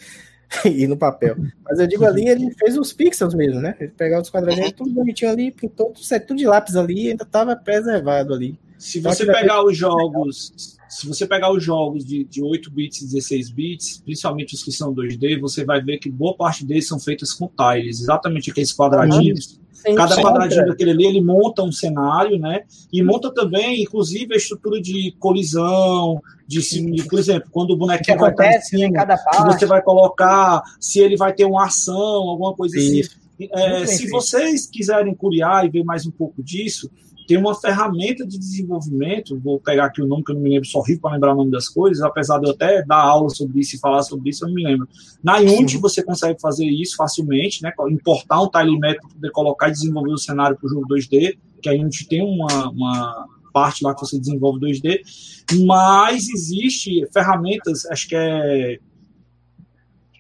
e 0.65 0.87
no 0.87 0.97
papel. 0.97 1.37
Mas 1.65 1.79
eu 1.79 1.87
digo 1.87 2.05
ali, 2.05 2.29
ele 2.29 2.51
fez 2.53 2.77
os 2.77 2.93
pixels 2.93 3.35
mesmo, 3.35 3.61
né? 3.61 3.77
Ele 3.81 3.93
pegava 3.97 4.23
os 4.23 4.31
quadradinhos 4.31 4.73
tudo 4.73 4.91
bonitinho 4.91 5.31
ali, 5.31 5.51
pintou 5.51 5.93
tudo, 5.93 6.21
tudo 6.27 6.39
de 6.39 6.47
lápis 6.47 6.77
ali, 6.77 7.11
ainda 7.11 7.25
estava 7.25 7.57
preservado 7.57 8.35
ali. 8.35 8.59
Se 8.79 9.01
você 9.01 9.25
pegar 9.27 9.65
os 9.65 9.77
jogos, 9.77 10.76
se 10.89 11.07
você 11.07 11.27
pegar 11.27 11.53
os 11.53 11.63
jogos 11.63 12.05
de, 12.05 12.25
de 12.25 12.43
8 12.43 12.71
bits 12.71 13.03
e 13.03 13.07
16 13.07 13.51
bits, 13.51 14.03
principalmente 14.05 14.55
os 14.55 14.63
que 14.63 14.73
são 14.73 14.95
2D, 14.95 15.41
você 15.41 15.65
vai 15.65 15.83
ver 15.83 15.99
que 15.99 16.11
boa 16.11 16.37
parte 16.37 16.65
deles 16.65 16.87
são 16.87 16.99
feitos 16.99 17.33
com 17.33 17.49
tiles, 17.49 18.01
exatamente 18.01 18.51
aqueles 18.51 18.73
quadradinhos. 18.73 19.61
Sim, 19.73 19.95
Cada 19.95 20.17
quadradinho 20.17 20.67
daquele 20.67 20.91
ali, 20.91 21.07
ele 21.07 21.21
monta 21.21 21.63
um 21.63 21.71
cenário, 21.71 22.39
né? 22.39 22.63
E 22.93 23.03
monta 23.03 23.33
também, 23.33 23.83
inclusive, 23.83 24.35
a 24.35 24.37
estrutura 24.37 24.81
de 24.81 25.15
colisão, 25.19 26.21
de, 26.47 26.61
de 26.61 27.05
por 27.05 27.19
exemplo, 27.19 27.49
quando 27.53 27.71
o 27.73 27.77
bonequinho 27.77 28.19
vai 28.19 28.31
estar 28.31 28.53
em 28.53 28.61
cima, 28.63 29.07
você 29.47 29.67
vai 29.67 29.83
colocar, 29.83 30.63
se 30.81 30.99
ele 30.99 31.17
vai 31.17 31.33
ter 31.33 31.45
uma 31.45 31.67
ação, 31.67 31.95
alguma 31.95 32.55
coisa 32.55 32.77
assim. 32.77 33.03
É, 33.39 33.87
se 33.87 34.09
vocês 34.09 34.67
quiserem 34.67 35.15
curiar 35.15 35.65
e 35.67 35.69
ver 35.69 35.85
mais 35.85 36.07
um 36.07 36.11
pouco 36.11 36.43
disso, 36.43 36.91
tem 37.27 37.37
uma 37.37 37.55
ferramenta 37.55 38.27
de 38.27 38.39
desenvolvimento, 38.39 39.39
vou 39.39 39.59
pegar 39.59 39.87
aqui 39.87 40.01
o 40.01 40.07
nome 40.07 40.25
que 40.25 40.31
eu 40.31 40.37
não 40.37 40.43
me 40.43 40.51
lembro, 40.51 40.69
só 40.69 40.81
rico 40.81 41.03
para 41.03 41.13
lembrar 41.13 41.33
o 41.33 41.37
nome 41.37 41.51
das 41.51 41.69
coisas, 41.69 42.03
apesar 42.03 42.39
de 42.39 42.47
eu 42.47 42.53
até 42.53 42.85
dar 42.85 42.99
aula 42.99 43.29
sobre 43.31 43.61
isso 43.61 43.77
e 43.77 43.79
falar 43.79 44.03
sobre 44.03 44.31
isso, 44.31 44.45
eu 44.45 44.49
não 44.49 44.55
me 44.55 44.65
lembro. 44.65 44.89
Na 45.23 45.39
Unity 45.39 45.79
você 45.79 46.03
consegue 46.03 46.41
fazer 46.41 46.67
isso 46.67 46.97
facilmente, 46.97 47.63
né? 47.63 47.73
importar 47.91 48.43
um 48.43 48.49
tilemap 48.49 48.99
para 49.01 49.09
poder 49.09 49.31
colocar 49.31 49.69
e 49.69 49.73
desenvolver 49.73 50.13
o 50.13 50.19
cenário 50.19 50.57
para 50.57 50.67
o 50.67 50.71
jogo 50.71 50.87
2D, 50.89 51.37
que 51.61 51.69
a 51.69 51.73
Unity 51.73 52.07
tem 52.07 52.23
uma, 52.23 52.71
uma 52.71 53.27
parte 53.53 53.83
lá 53.83 53.95
que 53.95 54.01
você 54.01 54.19
desenvolve 54.19 54.61
2D, 54.61 55.01
mas 55.67 56.29
existe 56.29 57.07
ferramentas, 57.13 57.87
acho 57.87 58.09
que 58.09 58.15
é 58.15 58.79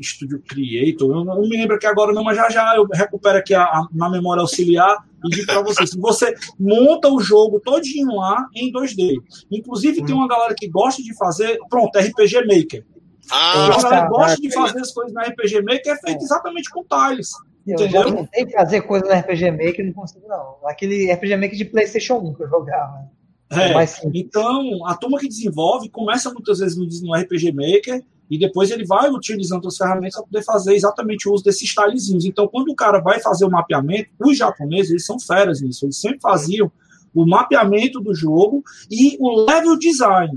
Studio 0.02 0.42
Creator, 0.46 1.10
eu 1.10 1.24
não 1.24 1.40
me 1.42 1.56
lembro 1.56 1.76
aqui 1.76 1.86
agora 1.86 2.12
não, 2.12 2.22
mas 2.22 2.36
já 2.36 2.50
já 2.50 2.76
eu 2.76 2.86
recupero 2.92 3.38
aqui 3.38 3.54
a, 3.54 3.62
a 3.62 3.86
na 3.92 4.10
memória 4.10 4.40
auxiliar 4.40 5.06
digo 5.28 5.46
para 5.46 5.62
você, 5.62 5.86
se 5.86 5.98
você 5.98 6.34
monta 6.58 7.08
o 7.08 7.20
jogo 7.20 7.60
todinho 7.60 8.14
lá 8.16 8.46
em 8.54 8.72
2D, 8.72 9.16
inclusive 9.50 10.00
hum. 10.00 10.04
tem 10.04 10.14
uma 10.14 10.28
galera 10.28 10.54
que 10.54 10.68
gosta 10.68 11.02
de 11.02 11.14
fazer, 11.16 11.58
pronto, 11.68 11.98
RPG 11.98 12.46
Maker. 12.46 12.84
Ah, 13.30 13.66
a 13.66 13.68
galera 13.68 14.02
tá, 14.02 14.08
gosta 14.08 14.36
tá. 14.36 14.42
de 14.42 14.52
fazer 14.52 14.80
as 14.80 14.92
coisas 14.92 15.12
na 15.12 15.22
RPG 15.22 15.62
Maker, 15.62 15.92
é 15.92 15.96
feito 15.96 16.22
exatamente 16.22 16.70
com 16.70 16.84
tiles. 16.84 17.30
Eu 17.66 17.74
entendeu? 17.74 18.02
já 18.02 18.14
tentei 18.14 18.50
fazer 18.52 18.82
coisa 18.82 19.06
no 19.06 19.12
RPG 19.12 19.50
Maker 19.50 19.86
não 19.86 19.92
consigo 19.92 20.28
não. 20.28 20.56
Aquele 20.64 21.12
RPG 21.12 21.36
Maker 21.36 21.56
de 21.56 21.64
PlayStation 21.64 22.14
1 22.18 22.34
que 22.34 22.44
eu 22.44 22.48
jogava. 22.48 23.10
É, 23.50 23.72
é 23.72 23.86
então, 24.14 24.86
a 24.86 24.94
turma 24.94 25.18
que 25.18 25.28
desenvolve 25.28 25.88
começa 25.88 26.32
muitas 26.32 26.58
vezes 26.58 26.76
no 27.02 27.14
RPG 27.14 27.52
Maker 27.52 28.04
e 28.30 28.38
depois 28.38 28.70
ele 28.70 28.84
vai 28.84 29.08
utilizando 29.10 29.68
as 29.68 29.76
ferramentas 29.76 30.16
para 30.16 30.24
poder 30.24 30.42
fazer 30.44 30.74
exatamente 30.74 31.28
o 31.28 31.32
uso 31.32 31.44
desses 31.44 31.72
tilezinhos. 31.72 32.24
Então, 32.24 32.48
quando 32.48 32.70
o 32.70 32.74
cara 32.74 32.98
vai 33.00 33.20
fazer 33.20 33.44
o 33.44 33.50
mapeamento, 33.50 34.10
os 34.18 34.36
japoneses 34.36 34.90
eles 34.90 35.06
são 35.06 35.18
feras 35.18 35.60
nisso, 35.60 35.86
eles 35.86 35.96
sempre 35.96 36.20
faziam 36.20 36.70
o 37.14 37.26
mapeamento 37.26 38.00
do 38.00 38.14
jogo 38.14 38.62
e 38.90 39.16
o 39.18 39.44
level 39.46 39.78
design. 39.78 40.34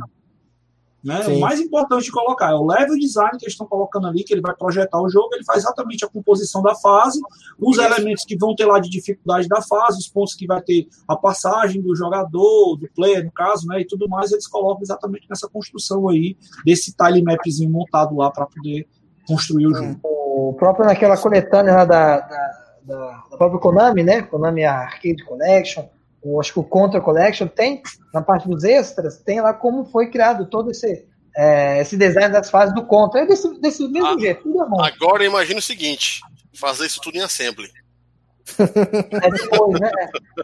Né? 1.04 1.26
O 1.28 1.40
mais 1.40 1.62
importante 1.62 2.04
de 2.04 2.12
colocar 2.12 2.52
é 2.52 2.56
o 2.56 2.66
level 2.66 2.98
design 2.98 3.38
que 3.38 3.46
eles 3.46 3.54
estão 3.54 3.66
colocando 3.66 4.08
ali, 4.08 4.24
que 4.24 4.34
ele 4.34 4.42
vai 4.42 4.54
projetar 4.54 5.02
o 5.02 5.08
jogo, 5.08 5.34
ele 5.34 5.46
faz 5.46 5.60
exatamente 5.60 6.04
a 6.04 6.10
composição 6.10 6.62
da 6.62 6.76
fase, 6.76 7.22
os 7.58 7.78
elementos 7.78 8.26
que 8.26 8.38
vão 8.38 8.54
ter 8.54 8.66
lá 8.66 8.80
de 8.80 8.90
dificuldade 8.90 9.48
da 9.48 9.62
fase, 9.62 10.00
os 10.00 10.10
pontos 10.10 10.36
que 10.36 10.46
vai 10.46 10.62
ter 10.62 10.88
a 11.08 11.16
passagem 11.16 11.82
do 11.82 11.96
jogador, 11.96 12.76
do 12.76 12.90
player, 12.94 13.24
no 13.24 13.32
caso, 13.32 13.66
né, 13.68 13.80
e 13.80 13.88
tudo 13.88 14.10
mais, 14.10 14.32
eles 14.34 14.46
colocam 14.46 14.82
exatamente 14.82 15.26
nessa 15.30 15.48
construção 15.48 16.10
aí, 16.10 16.36
desse 16.66 16.94
tile 16.94 17.24
mapzinho 17.24 17.72
montado 17.72 18.16
lá 18.18 18.30
para 18.30 18.46
poder 18.46 18.86
construir 19.26 19.68
o 19.68 19.74
jogo. 19.74 20.00
O 20.04 20.54
próprio 20.54 20.86
naquela 20.86 21.16
coletânea 21.16 21.86
da, 21.86 21.86
da, 21.86 22.20
da, 22.84 23.24
da 23.32 23.38
própria 23.38 23.60
Konami, 23.60 24.04
né, 24.04 24.22
Konami 24.24 24.66
Arcade 24.66 25.24
Collection, 25.24 25.86
o, 26.22 26.40
acho 26.40 26.54
que 26.54 26.60
o 26.60 26.64
Contra 26.64 27.02
Collection 27.02 27.48
tem, 27.48 27.82
na 28.14 28.22
parte 28.22 28.48
dos 28.48 28.64
extras, 28.64 29.18
tem 29.18 29.42
lá 29.42 29.54
como 29.54 29.86
foi 29.86 30.10
criado 30.10 30.46
todo 30.48 30.72
esse, 30.72 31.06
é, 31.36 31.82
esse 31.82 31.98
design 31.98 32.32
das 32.32 32.50
fases 32.50 32.74
do 32.76 32.86
Contra. 32.86 33.22
É 33.22 33.26
desse, 33.26 33.60
desse 33.60 33.88
mesmo 33.88 34.08
ah, 34.08 34.20
jeito, 34.20 34.44
tudo 34.44 34.62
é 34.62 34.88
Agora 34.88 35.26
imagina 35.26 35.60
o 35.60 35.64
seguinte: 35.64 36.22
fazer 36.54 36.86
isso 36.86 37.00
tudo 37.02 37.18
em 37.18 37.22
assembly. 37.22 37.70
É 38.58 39.30
depois, 39.30 39.80
né? 39.80 39.92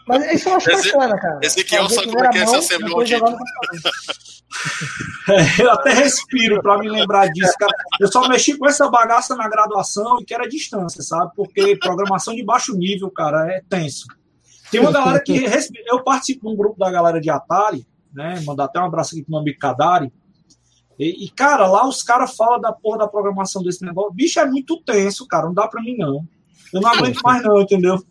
Mas 0.07 0.33
isso 0.33 0.49
eu 0.49 0.55
acho 0.55 0.69
esse, 0.71 0.91
bacana, 0.91 1.19
cara. 1.19 1.39
Ezequiel 1.41 1.89
sabe 1.89 2.07
como 2.07 2.23
é 2.23 2.29
que 2.29 2.37
é 2.37 2.43
esse 2.43 2.55
assembly. 2.55 2.93
É, 5.27 5.61
eu 5.63 5.71
até 5.71 5.93
respiro 5.93 6.61
para 6.61 6.77
me 6.77 6.87
lembrar 6.89 7.27
disso, 7.29 7.53
cara. 7.57 7.73
Eu 7.99 8.07
só 8.07 8.27
mexi 8.27 8.57
com 8.57 8.67
essa 8.67 8.87
bagaça 8.89 9.35
na 9.35 9.49
graduação 9.49 10.19
e 10.21 10.25
que 10.25 10.33
era 10.33 10.47
distância, 10.47 11.01
sabe? 11.01 11.31
Porque 11.35 11.75
programação 11.77 12.35
de 12.35 12.43
baixo 12.43 12.75
nível, 12.75 13.09
cara, 13.09 13.51
é 13.51 13.61
tenso. 13.67 14.05
Tem 14.75 14.79
uma 14.79 14.91
galera 14.91 15.19
que. 15.21 15.45
Eu 15.87 16.03
participo 16.03 16.47
de 16.47 16.53
um 16.53 16.57
grupo 16.57 16.77
da 16.77 16.91
galera 16.91 17.19
de 17.21 17.29
Atari, 17.29 17.87
né? 18.13 18.41
Mandar 18.45 18.65
até 18.65 18.79
um 18.79 18.85
abraço 18.85 19.15
aqui 19.15 19.23
pro 19.23 19.37
amigo 19.37 19.59
Kadari. 19.59 20.11
E, 20.97 21.25
e, 21.25 21.29
cara, 21.29 21.67
lá 21.67 21.87
os 21.87 22.01
caras 22.01 22.35
falam 22.35 22.59
da 22.59 22.71
porra 22.71 22.99
da 22.99 23.07
programação 23.07 23.61
desse 23.61 23.83
negócio. 23.85 24.13
Bicho, 24.13 24.39
é 24.39 24.45
muito 24.45 24.81
tenso, 24.81 25.27
cara. 25.27 25.45
Não 25.45 25.53
dá 25.53 25.67
pra 25.67 25.81
mim, 25.81 25.97
não. 25.97 26.25
Eu 26.73 26.81
não 26.81 26.89
aguento 26.89 27.21
mais, 27.21 27.43
não, 27.43 27.61
entendeu? 27.61 28.01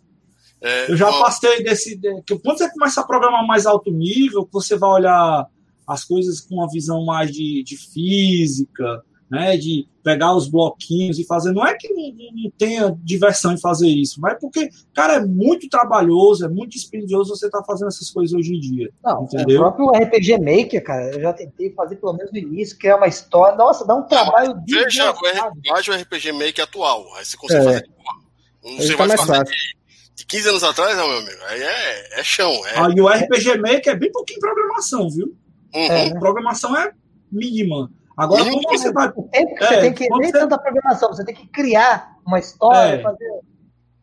É, 0.61 0.90
eu 0.90 0.96
já 0.96 1.09
ó... 1.09 1.22
passei 1.22 1.62
desse. 1.62 1.96
De, 1.96 2.22
que 2.22 2.38
quando 2.38 2.59
você 2.59 2.70
começa 2.70 3.00
a 3.00 3.07
programar 3.07 3.46
mais 3.46 3.66
alto 3.66 3.90
nível, 3.90 4.48
você 4.53 4.77
vai 4.77 4.90
olhar 4.90 5.46
as 5.87 6.05
coisas 6.05 6.40
com 6.40 6.57
uma 6.57 6.68
visão 6.70 7.05
mais 7.05 7.31
de, 7.31 7.62
de 7.62 7.77
física, 7.77 9.03
né, 9.35 9.57
de 9.57 9.87
pegar 10.03 10.35
os 10.35 10.49
bloquinhos 10.49 11.18
e 11.18 11.27
fazer. 11.27 11.53
Não 11.53 11.66
é 11.66 11.75
que 11.75 11.92
não, 11.92 12.09
não, 12.09 12.51
tenha 12.57 12.97
diversão 13.03 13.53
em 13.53 13.59
fazer 13.59 13.88
isso, 13.88 14.20
mas 14.20 14.35
é 14.35 14.37
porque, 14.37 14.70
cara, 14.94 15.14
é 15.14 15.25
muito 15.25 15.68
trabalhoso, 15.68 16.44
é 16.44 16.49
muito 16.49 16.70
dispendioso 16.70 17.35
você 17.35 17.47
estar 17.47 17.59
tá 17.59 17.64
fazendo 17.64 17.88
essas 17.88 18.11
coisas 18.11 18.33
hoje 18.33 18.55
em 18.55 18.61
dia. 18.61 18.90
Não, 19.03 19.25
entendeu? 19.25 19.61
o 19.61 19.73
próprio 19.73 20.05
RPG 20.05 20.38
Maker, 20.38 20.85
cara, 20.85 21.11
eu 21.11 21.20
já 21.20 21.33
tentei 21.33 21.73
fazer 21.73 21.97
pelo 21.97 22.12
menos 22.12 22.31
no 22.31 22.38
início, 22.38 22.79
criar 22.79 22.97
uma 22.97 23.09
história. 23.09 23.57
Nossa, 23.57 23.85
dá 23.85 23.97
um 23.97 24.03
trabalho. 24.03 24.55
Veja, 24.68 25.12
veja 25.62 25.92
o 25.92 25.97
RPG 25.97 26.33
Maker 26.33 26.64
atual. 26.64 27.05
Aí 27.16 27.25
você 27.25 27.37
consegue 27.37 27.61
é. 27.61 27.64
fazer. 27.64 27.90
Não 28.62 28.97
tá 28.97 29.07
vai 29.07 29.16
fazer 29.16 29.44
de, 29.44 29.77
de 30.16 30.27
15 30.27 30.49
anos 30.49 30.64
atrás, 30.64 30.97
não, 30.97 31.09
meu 31.09 31.18
amigo. 31.18 31.42
Aí 31.49 31.61
é, 31.61 32.20
é 32.20 32.23
chão. 32.23 32.51
É... 32.68 32.79
Ah, 32.79 32.88
e 32.94 33.01
o 33.01 33.09
RPG 33.09 33.59
Maker 33.59 33.94
é 33.94 33.97
bem 33.97 34.12
pouquinho 34.12 34.38
programação, 34.38 35.11
viu? 35.11 35.37
Uhum. 35.75 35.92
É, 35.92 36.18
programação 36.18 36.77
é 36.77 36.92
mínima. 37.33 37.90
Agora, 38.16 38.44
como 38.44 38.62
você 38.62 38.92
vai. 38.92 39.09
O 39.09 39.22
tempo 39.24 39.55
que 39.55 39.64
é, 39.64 39.68
você 39.68 39.81
tem 39.81 39.92
que. 39.92 40.09
Nem 40.09 40.31
você... 40.31 40.38
tanta 40.38 40.59
programação, 40.59 41.09
você 41.09 41.24
tem 41.24 41.35
que 41.35 41.46
criar 41.48 42.16
uma 42.27 42.38
história, 42.38 42.96
é. 42.96 43.03
fazer 43.03 43.40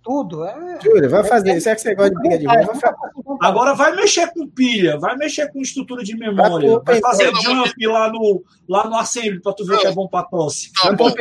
tudo. 0.03 0.43
É... 0.43 0.79
Júlio, 0.83 1.09
vai 1.09 1.23
fazer. 1.23 1.59
Será 1.61 1.75
que 1.75 1.81
você 1.81 1.95
gosta 1.95 2.13
de 2.13 2.19
briga 2.19 2.37
de 2.37 2.45
rua? 2.45 3.37
Agora 3.41 3.73
vai 3.73 3.95
mexer 3.95 4.31
com 4.33 4.47
pilha, 4.47 4.99
vai 4.99 5.15
mexer 5.15 5.51
com 5.51 5.61
estrutura 5.61 6.03
de 6.03 6.15
memória, 6.17 6.79
vai, 6.85 6.99
vai 6.99 7.01
fazer 7.01 7.33
jump 7.35 7.87
lá 7.87 8.11
no, 8.11 8.43
lá 8.67 8.87
no 8.87 8.97
assembly 8.97 9.41
para 9.41 9.53
tu 9.53 9.65
ver 9.65 9.73
não. 9.73 9.81
que 9.81 9.87
é 9.87 9.91
bom 9.93 10.07
para 10.07 10.25
tosse. 10.25 10.71
Tá 10.73 10.91
bom, 10.91 11.09
bom. 11.09 11.15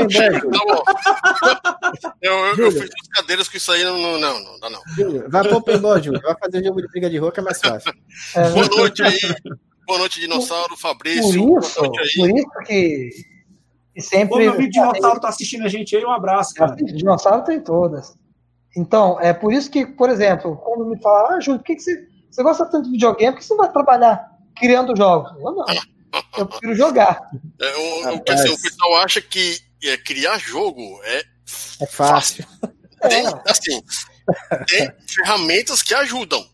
eu, 2.21 2.33
eu, 2.33 2.57
eu 2.57 2.73
fiz 2.73 2.83
as 2.83 3.09
cadeiras 3.09 3.49
com 3.49 3.57
isso 3.57 3.73
aí, 3.73 3.85
não, 3.85 3.97
não, 3.97 4.19
não, 4.19 4.45
não 4.45 4.61
dá 4.61 4.71
não. 4.71 4.81
Júlio, 4.97 5.27
vai 5.29 5.43
pro 5.47 5.63
Júlio. 6.03 6.21
Vai 6.23 6.37
fazer 6.39 6.65
jogo 6.65 6.83
de 6.83 6.89
briga 6.89 7.09
de 7.11 7.19
rua 7.19 7.33
que 7.33 7.41
é 7.41 7.43
mais 7.43 7.61
fácil. 7.61 7.93
É, 8.35 8.51
Boa 8.51 8.67
noite 8.67 9.03
aí. 9.03 9.19
Boa 9.91 9.99
noite, 9.99 10.21
dinossauro, 10.21 10.77
Fabrício. 10.77 11.45
Por 11.45 11.65
isso, 11.65 11.81
por 11.83 12.31
isso 12.31 12.51
que, 12.65 13.11
que 13.93 14.01
sempre. 14.01 14.37
Ô, 14.37 14.39
meu 14.39 14.53
amigo 14.53 14.71
dinossauro 14.71 15.19
tá 15.19 15.29
assistindo 15.31 15.65
a 15.65 15.69
gente 15.69 15.97
aí, 15.97 16.05
um 16.05 16.13
abraço, 16.13 16.55
cara. 16.55 16.77
Dinossauro 16.77 17.43
tem 17.43 17.61
todas. 17.61 18.17
Então, 18.77 19.21
é 19.21 19.33
por 19.33 19.53
isso 19.53 19.69
que, 19.69 19.85
por 19.85 20.09
exemplo, 20.09 20.57
quando 20.59 20.87
me 20.87 20.97
falam, 21.03 21.33
ah, 21.33 21.41
Júlio, 21.41 21.59
por 21.59 21.67
que, 21.67 21.75
que 21.75 21.83
você, 21.83 22.07
você 22.31 22.41
gosta 22.41 22.67
tanto 22.67 22.85
de 22.85 22.93
videogame? 22.93 23.33
Por 23.33 23.41
que 23.41 23.45
você 23.45 23.57
vai 23.57 23.73
trabalhar 23.73 24.31
criando 24.57 24.97
jogos? 24.97 25.33
Eu 25.41 25.51
não. 25.51 25.65
Eu 26.39 26.47
prefiro 26.47 26.77
jogar. 26.77 27.29
É, 27.61 27.77
o, 27.77 28.15
o, 28.15 28.33
assim, 28.33 28.49
o, 28.49 28.63
pessoal 28.63 28.97
acha 28.99 29.21
que 29.21 29.59
é, 29.83 29.97
criar 29.97 30.39
jogo 30.39 31.01
é, 31.03 31.25
é 31.81 31.87
fácil. 31.87 32.47
Tem, 33.09 33.27
assim, 33.45 33.83
tem 34.69 34.93
ferramentas 35.09 35.83
que 35.83 35.95
ajudam. 35.95 36.49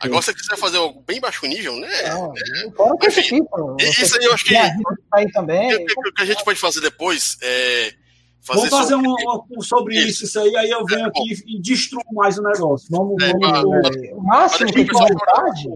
Agora, 0.00 0.22
se 0.22 0.26
você 0.26 0.34
quiser 0.34 0.56
fazer 0.56 0.76
algo 0.78 1.02
bem 1.06 1.20
baixo 1.20 1.46
nível, 1.46 1.74
né? 1.76 1.88
Não, 2.08 2.32
é, 2.32 3.06
enfim, 3.06 3.40
isso 3.80 4.16
aí 4.16 4.24
eu 4.24 4.32
acho 4.32 4.44
que. 4.44 4.56
Aí 5.12 5.30
também. 5.32 5.74
O 5.74 5.86
que, 5.86 6.12
que, 6.12 6.22
a 6.22 6.24
gente 6.24 6.44
pode 6.44 6.58
fazer 6.58 6.80
depois 6.80 7.36
é 7.42 7.92
Fazer 8.48 8.70
vamos 8.70 8.70
fazer 8.70 8.94
sobre... 8.94 9.08
Um, 9.08 9.58
um, 9.58 9.60
sobre 9.60 9.96
isso. 9.96 10.08
isso, 10.08 10.24
isso 10.24 10.40
aí, 10.40 10.56
aí 10.56 10.70
eu 10.70 10.84
venho 10.86 11.04
é, 11.04 11.08
aqui 11.08 11.34
bom. 11.34 11.42
e 11.46 11.60
destruo 11.60 12.02
mais 12.12 12.38
o 12.38 12.42
negócio. 12.42 12.88
Vamos, 12.90 13.22
é, 13.22 13.32
vamos... 13.32 13.96
É, 13.96 14.14
o 14.14 14.22
máximo 14.22 14.72
que, 14.72 14.84
vontade, 14.84 15.68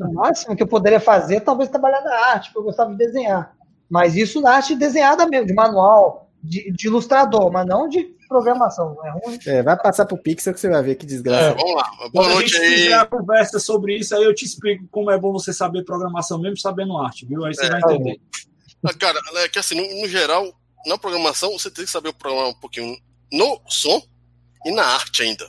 o 0.00 0.14
máximo 0.14 0.56
que 0.56 0.62
eu 0.62 0.66
poderia 0.66 1.00
fazer 1.00 1.40
talvez 1.40 1.68
trabalhar 1.68 2.00
na 2.00 2.14
arte, 2.14 2.46
porque 2.46 2.60
eu 2.60 2.64
gostava 2.64 2.92
de 2.92 2.96
desenhar. 2.96 3.54
Mas 3.90 4.16
isso 4.16 4.40
na 4.40 4.54
arte 4.54 4.74
desenhada 4.74 5.26
mesmo, 5.26 5.46
de 5.46 5.54
manual, 5.54 6.27
de, 6.42 6.70
de 6.72 6.86
ilustrador, 6.86 7.50
mas 7.50 7.66
não 7.66 7.88
de 7.88 8.04
programação. 8.28 8.96
É 9.04 9.10
ruim. 9.10 9.38
É, 9.46 9.62
vai 9.62 9.76
passar 9.76 10.06
pro 10.06 10.18
Pixel 10.18 10.54
que 10.54 10.60
você 10.60 10.68
vai 10.68 10.82
ver 10.82 10.94
que 10.94 11.06
desgraça. 11.06 11.50
É, 11.50 11.54
vamos 11.54 11.74
lá. 11.74 11.90
Boa 11.98 12.10
Quando 12.12 12.34
noite 12.34 12.56
a 12.56 12.60
gente 12.60 12.74
fizer 12.74 12.94
a 12.94 13.06
conversa 13.06 13.58
sobre 13.58 13.96
isso, 13.96 14.14
aí 14.14 14.22
eu 14.22 14.34
te 14.34 14.44
explico 14.44 14.86
como 14.90 15.10
é 15.10 15.18
bom 15.18 15.32
você 15.32 15.52
saber 15.52 15.84
programação 15.84 16.40
mesmo 16.40 16.58
sabendo 16.58 16.96
arte, 16.98 17.26
viu? 17.26 17.44
Aí 17.44 17.54
você 17.54 17.66
é, 17.66 17.70
vai 17.70 17.80
entender. 17.80 18.20
Ah, 18.84 18.94
cara, 18.94 19.18
é 19.36 19.48
que 19.48 19.58
assim, 19.58 19.74
no, 19.74 20.02
no, 20.02 20.08
geral, 20.08 20.46
na 20.86 20.96
programação, 20.96 21.52
você 21.52 21.70
tem 21.70 21.84
que 21.84 21.90
saber 21.90 22.12
programar 22.12 22.50
um 22.50 22.60
pouquinho 22.60 22.96
no 23.32 23.60
som 23.66 24.00
e 24.64 24.70
na 24.70 24.84
arte 24.84 25.22
ainda. 25.22 25.46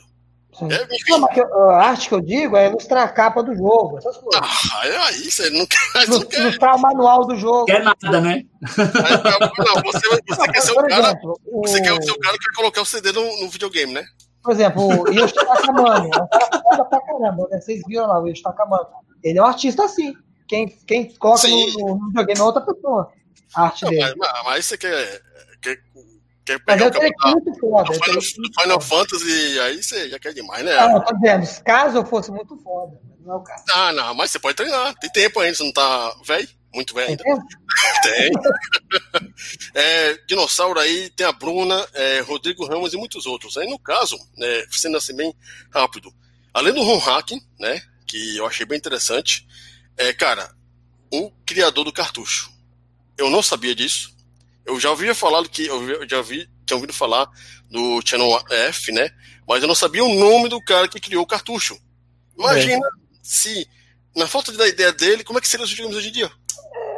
É, 0.68 0.86
não, 1.08 1.18
mas 1.20 1.38
a 1.38 1.76
arte 1.76 2.08
que 2.08 2.14
eu 2.14 2.20
digo 2.20 2.56
é 2.56 2.68
ilustrar 2.68 3.04
a 3.04 3.08
capa 3.08 3.42
do 3.42 3.54
jogo, 3.54 3.98
essas 3.98 4.16
coisas. 4.16 4.40
Ah, 4.72 4.86
é 4.86 4.96
aí 4.96 5.30
você 5.30 5.48
não 5.50 5.66
quer. 5.66 6.08
Não 6.08 6.20
quer... 6.22 6.40
Ilustrar 6.40 6.76
o 6.76 6.80
manual 6.80 7.26
do 7.26 7.36
jogo. 7.36 7.66
Quer 7.66 7.82
nada, 7.82 8.20
né? 8.20 8.44
não, 8.60 9.82
você, 9.82 10.22
você 10.28 10.52
quer 10.52 10.60
ser 10.60 10.72
o 10.72 10.86
cara. 10.86 11.08
Exemplo, 11.08 11.40
você 11.62 11.80
quer 11.80 12.02
ser 12.02 12.10
o 12.10 12.18
cara 12.18 12.38
que 12.38 12.44
quer 12.44 12.56
colocar 12.56 12.82
o 12.82 12.86
CD 12.86 13.12
no, 13.12 13.22
no 13.42 13.48
videogame, 13.48 13.92
né? 13.92 14.04
Por 14.42 14.52
exemplo, 14.52 14.82
o 14.82 15.08
Yoshi. 15.12 15.34
É 15.38 15.42
um 15.42 16.28
cara 16.28 16.62
foda 16.62 16.84
pra 16.84 17.00
caramba, 17.00 17.48
né? 17.50 17.60
Vocês 17.60 17.82
viram 17.86 18.06
lá 18.06 18.20
o 18.20 18.26
Yoshi 18.26 18.42
Takamano. 18.42 18.86
Ele 19.22 19.38
é 19.38 19.42
um 19.42 19.46
artista 19.46 19.84
assim. 19.84 20.14
Quem, 20.48 20.66
quem 20.86 21.14
coloca 21.16 21.46
no, 21.46 21.56
no, 21.56 22.06
videogame 22.08 22.40
é 22.40 22.42
outra 22.42 22.62
pessoa. 22.62 23.12
A 23.54 23.64
arte 23.64 23.84
não, 23.84 23.90
dele. 23.90 24.14
Mas, 24.16 24.44
mas 24.44 24.66
você 24.66 24.78
quer, 24.78 25.22
quer 26.44 26.58
pegar 26.64 26.86
mas 26.86 26.96
eu 26.96 27.00
o 27.00 27.30
muito 27.32 27.60
foda. 27.60 27.92
Final, 27.92 28.22
Final 28.60 28.80
Fantasy, 28.80 29.60
aí 29.60 29.82
você 29.82 30.08
já 30.08 30.18
quer 30.18 30.32
demais, 30.32 30.64
né? 30.64 30.76
Não, 30.76 31.04
tô 31.04 31.14
dizendo, 31.14 31.64
caso 31.64 31.98
eu 31.98 32.06
fosse 32.06 32.30
muito 32.30 32.56
foda, 32.58 32.98
não 33.20 33.34
é 33.34 33.36
o 33.36 33.40
caso. 33.40 33.64
Ah, 33.74 33.92
não, 33.92 34.14
mas 34.14 34.30
você 34.30 34.38
pode 34.38 34.56
treinar, 34.56 34.94
tem 34.96 35.10
tempo 35.10 35.40
ainda, 35.40 35.54
você 35.54 35.64
não 35.64 35.72
tá 35.72 36.14
velho? 36.26 36.48
Muito 36.72 36.94
velho 36.94 37.08
ainda. 37.10 37.24
Tem. 38.02 38.30
é, 39.74 40.14
dinossauro 40.26 40.78
aí, 40.78 41.10
tem 41.10 41.26
a 41.26 41.32
Bruna, 41.32 41.86
é, 41.94 42.20
Rodrigo 42.20 42.66
Ramos 42.66 42.92
e 42.92 42.96
muitos 42.96 43.26
outros. 43.26 43.56
Aí 43.56 43.68
no 43.68 43.78
caso, 43.78 44.16
né, 44.36 44.64
sendo 44.70 44.96
assim 44.96 45.14
bem 45.14 45.34
rápido, 45.72 46.12
além 46.54 46.72
do 46.72 46.80
home 46.80 47.00
hacking, 47.00 47.40
né, 47.58 47.80
que 48.06 48.36
eu 48.36 48.46
achei 48.46 48.64
bem 48.64 48.78
interessante, 48.78 49.46
é, 49.96 50.12
cara, 50.12 50.50
o 51.12 51.30
criador 51.44 51.84
do 51.84 51.92
cartucho. 51.92 52.50
Eu 53.18 53.28
não 53.28 53.42
sabia 53.42 53.74
disso, 53.74 54.16
eu 54.66 54.78
já 54.78 54.90
ouvia 54.90 55.14
falar 55.14 55.46
que 55.48 55.66
eu 55.66 56.08
já 56.08 56.22
vi, 56.22 56.48
tinha 56.64 56.76
ouvido 56.76 56.92
falar 56.92 57.28
do 57.70 58.00
Channel 58.04 58.40
F, 58.50 58.92
né? 58.92 59.10
Mas 59.46 59.62
eu 59.62 59.68
não 59.68 59.74
sabia 59.74 60.04
o 60.04 60.14
nome 60.14 60.48
do 60.48 60.62
cara 60.62 60.88
que 60.88 61.00
criou 61.00 61.22
o 61.22 61.26
cartucho. 61.26 61.76
Imagina 62.38 62.86
é. 62.86 62.90
se, 63.22 63.66
na 64.14 64.26
falta 64.26 64.52
da 64.52 64.68
ideia 64.68 64.92
dele, 64.92 65.24
como 65.24 65.38
é 65.38 65.42
que 65.42 65.48
seriam 65.48 65.64
os 65.64 65.70
videogames 65.70 65.98
hoje 65.98 66.08
em 66.08 66.12
dia? 66.12 66.30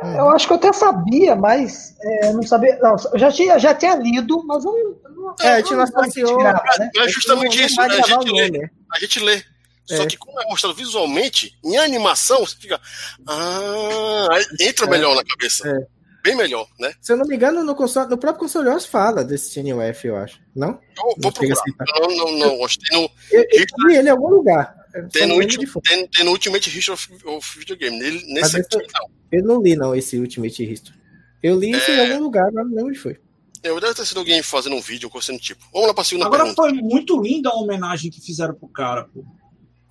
É, 0.02 0.18
eu 0.18 0.30
acho 0.30 0.46
que 0.46 0.52
eu 0.52 0.56
até 0.56 0.72
sabia, 0.72 1.36
mas 1.36 1.94
é, 2.00 2.32
não 2.32 2.42
sabia. 2.42 2.78
Não, 2.82 2.96
eu 3.12 3.18
já 3.18 3.30
tinha, 3.30 3.58
já 3.58 3.74
tinha 3.74 3.94
lido, 3.94 4.44
mas 4.44 4.64
eu 4.64 5.00
não. 5.10 5.34
É, 5.40 5.54
a 5.54 5.56
gente 5.58 5.72
não 5.74 5.82
associou. 5.82 6.42
Né? 6.42 6.54
É 6.96 7.08
justamente 7.08 7.62
isso, 7.62 7.76
né? 7.76 7.86
A 7.86 8.02
gente 8.02 8.32
lê. 8.32 8.70
A 8.92 8.98
gente 8.98 9.20
lê. 9.20 9.44
Só 9.86 10.02
é. 10.02 10.06
que 10.06 10.16
como 10.16 10.40
é 10.40 10.44
mostrado 10.46 10.74
visualmente, 10.74 11.56
em 11.64 11.76
animação, 11.76 12.40
você 12.40 12.56
fica. 12.56 12.80
Ah, 13.26 14.28
entra 14.60 14.86
é. 14.86 14.90
melhor 14.90 15.14
na 15.14 15.24
cabeça. 15.24 15.68
É 15.68 16.01
bem 16.22 16.36
melhor, 16.36 16.66
né? 16.78 16.92
Se 17.00 17.12
eu 17.12 17.16
não 17.16 17.26
me 17.26 17.34
engano, 17.34 17.64
no, 17.64 17.74
console, 17.74 18.08
no 18.08 18.18
próprio 18.18 18.40
console 18.40 18.68
OS 18.68 18.86
fala 18.86 19.24
desse 19.24 19.54
TNUF, 19.54 20.06
eu 20.06 20.16
acho. 20.16 20.40
Não? 20.54 20.78
Eu 20.96 21.14
vou 21.18 21.32
procurar. 21.32 21.62
Não, 22.00 22.16
não, 22.16 22.38
não. 22.38 22.58
não. 22.58 22.66
Tem 22.68 23.00
no, 23.00 23.10
eu, 23.30 23.44
eu 23.50 23.88
vi 23.88 23.96
ele 23.96 24.08
em 24.08 24.10
algum 24.10 24.28
lugar. 24.28 24.74
Tem 25.10 25.26
no, 25.26 25.38
tem, 25.80 26.06
tem 26.06 26.24
no 26.24 26.32
Ultimate 26.32 26.78
History 26.78 26.92
of, 26.92 27.26
of 27.26 27.58
Videogame. 27.58 27.98
Nesse 28.28 28.58
aqui, 28.58 28.76
não. 28.76 29.10
Eu 29.30 29.44
não 29.44 29.62
li, 29.62 29.74
não, 29.74 29.94
esse 29.94 30.18
Ultimate 30.18 30.70
History. 30.70 30.94
Eu 31.42 31.58
li 31.58 31.70
isso 31.70 31.90
é... 31.90 31.96
em 31.96 32.12
algum 32.12 32.24
lugar, 32.24 32.50
mas 32.52 32.64
não 32.66 32.74
lembro 32.74 32.90
onde 32.90 32.98
foi. 32.98 33.18
Eu 33.62 33.80
deve 33.80 33.94
ter 33.94 34.04
sido 34.04 34.18
alguém 34.18 34.42
fazendo 34.42 34.76
um 34.76 34.80
vídeo 34.80 35.06
ou 35.06 35.10
coisa 35.10 35.32
do 35.32 35.38
tipo. 35.38 35.64
Vamos 35.72 35.88
lá 35.88 35.94
pra 35.94 36.04
segunda 36.04 36.26
Agora 36.26 36.44
pergunta. 36.44 36.62
foi 36.62 36.72
muito 36.72 37.20
linda 37.22 37.48
a 37.48 37.54
homenagem 37.54 38.10
que 38.10 38.20
fizeram 38.20 38.54
pro 38.54 38.68
cara, 38.68 39.04
pô. 39.04 39.20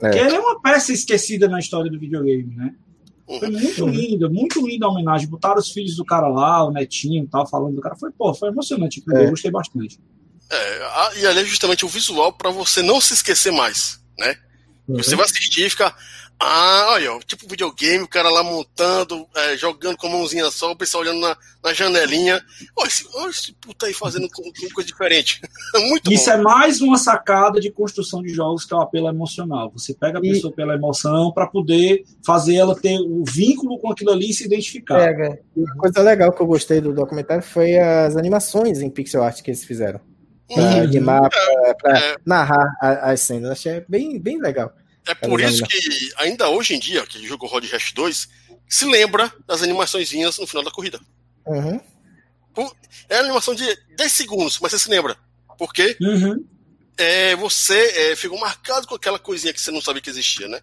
É. 0.02 0.10
Porque 0.10 0.18
ele 0.18 0.36
é 0.36 0.40
uma 0.40 0.62
peça 0.62 0.92
esquecida 0.92 1.48
na 1.48 1.60
história 1.60 1.90
do 1.90 2.00
videogame, 2.00 2.56
né? 2.56 2.76
Foi 3.40 3.50
muito 3.50 3.88
linda, 3.88 4.30
muito 4.30 4.66
linda 4.66 4.86
a 4.86 4.90
homenagem. 4.90 5.28
Botaram 5.28 5.60
os 5.60 5.72
filhos 5.72 5.96
do 5.96 6.06
cara 6.06 6.28
lá, 6.28 6.64
o 6.66 6.72
netinho 6.72 7.24
e 7.24 7.28
tal, 7.28 7.48
falando 7.48 7.76
do 7.76 7.82
cara. 7.82 7.96
Foi, 7.96 8.12
pô, 8.12 8.34
foi 8.34 8.50
emocionante. 8.50 9.04
É. 9.14 9.26
Eu 9.26 9.30
gostei 9.30 9.52
bastante. 9.52 10.00
É, 10.50 11.20
e 11.20 11.26
ali 11.26 11.40
é 11.40 11.46
justamente 11.46 11.86
o 11.86 11.88
visual 11.88 12.34
para 12.34 12.52
você 12.52 12.82
não 12.82 13.00
se 13.00 13.14
esquecer 13.14 13.52
mais, 13.52 14.02
né? 14.20 14.36
Uhum. 14.88 14.98
Você 14.98 15.16
vai 15.16 15.26
assistir 15.26 15.66
e 15.66 15.70
ficar. 15.70 15.96
Ah, 16.44 16.88
olha, 16.94 17.20
tipo 17.20 17.48
videogame, 17.48 18.04
o 18.04 18.08
cara 18.08 18.28
lá 18.32 18.44
montando, 18.44 19.28
é, 19.36 19.56
jogando 19.56 19.96
com 19.96 20.08
a 20.08 20.10
mãozinha 20.10 20.50
só, 20.50 20.72
o 20.72 20.76
pessoal 20.76 21.04
olhando 21.04 21.20
na, 21.20 21.38
na 21.64 21.72
janelinha. 21.72 22.42
Olha 22.76 22.88
esse, 22.88 23.08
olha 23.14 23.30
esse 23.30 23.54
puta 23.54 23.86
aí 23.86 23.94
fazendo 23.94 24.28
coisa 24.74 24.88
diferente. 24.88 25.40
Muito 25.88 26.12
Isso 26.12 26.26
bom. 26.26 26.32
é 26.32 26.38
mais 26.42 26.82
uma 26.82 26.98
sacada 26.98 27.60
de 27.60 27.72
construção 27.72 28.24
de 28.24 28.30
jogos 28.30 28.66
que 28.66 28.74
é 28.74 28.78
o 28.78 28.82
apelo 28.82 29.08
emocional. 29.08 29.72
Você 29.76 29.94
pega 29.94 30.18
a 30.18 30.22
pessoa 30.22 30.52
e... 30.52 30.56
pela 30.56 30.74
emoção 30.74 31.32
para 31.32 31.46
poder 31.46 32.04
fazer 32.26 32.56
ela 32.56 32.76
ter 32.76 32.98
o 32.98 33.22
um 33.22 33.24
vínculo 33.24 33.78
com 33.78 33.92
aquilo 33.92 34.10
ali 34.10 34.32
e 34.32 34.34
se 34.34 34.46
identificar. 34.46 34.98
Pega. 34.98 35.40
uma 35.56 35.76
coisa 35.76 36.02
legal 36.02 36.32
que 36.32 36.42
eu 36.42 36.48
gostei 36.48 36.82
do 36.82 36.92
documentário 36.92 37.44
foi 37.44 37.78
as 37.78 38.18
animações 38.18 38.82
em 38.82 38.90
pixel 38.90 39.24
art 39.24 39.44
que 39.44 39.52
eles 39.52 39.64
fizeram. 39.64 40.02
Pra 40.52 40.64
uhum. 40.64 40.82
animar, 40.82 41.30
pra, 41.30 41.76
pra 41.76 42.00
é. 42.00 42.16
narrar 42.26 42.78
as 42.82 43.22
cenas. 43.22 43.52
Achei 43.52 43.86
bem, 43.88 44.20
bem 44.20 44.42
legal. 44.42 44.74
É 45.08 45.16
por 45.16 45.42
isso 45.42 45.64
que, 45.64 45.80
ainda 46.18 46.50
hoje 46.50 46.76
em 46.76 46.80
dia, 46.80 47.06
que 47.06 47.26
jogo 47.26 47.48
Road 47.48 47.68
Rash 47.68 47.92
2, 47.94 48.30
se 48.70 48.86
lembra 48.86 49.32
das 49.48 49.64
animaçõezinhas 49.64 50.38
no 50.38 50.48
final 50.48 50.64
da 50.64 50.72
corrida. 50.72 51.00
Uhum. 51.46 51.80
É 53.10 53.16
uma 53.16 53.24
animação 53.24 53.56
de 53.56 53.66
10 53.96 54.12
segundos, 54.12 54.60
mas 54.60 54.72
você 54.72 54.80
se 54.80 54.90
lembra. 54.90 55.18
Porque 55.58 55.98
uhum. 56.02 56.46
é, 56.98 57.36
você 57.36 58.12
é, 58.12 58.16
ficou 58.16 58.40
marcado 58.40 58.88
com 58.88 58.96
aquela 58.96 59.20
coisinha 59.20 59.54
que 59.54 59.62
você 59.62 59.72
não 59.72 59.82
sabia 59.82 60.02
que 60.02 60.10
existia, 60.10 60.48
né? 60.48 60.62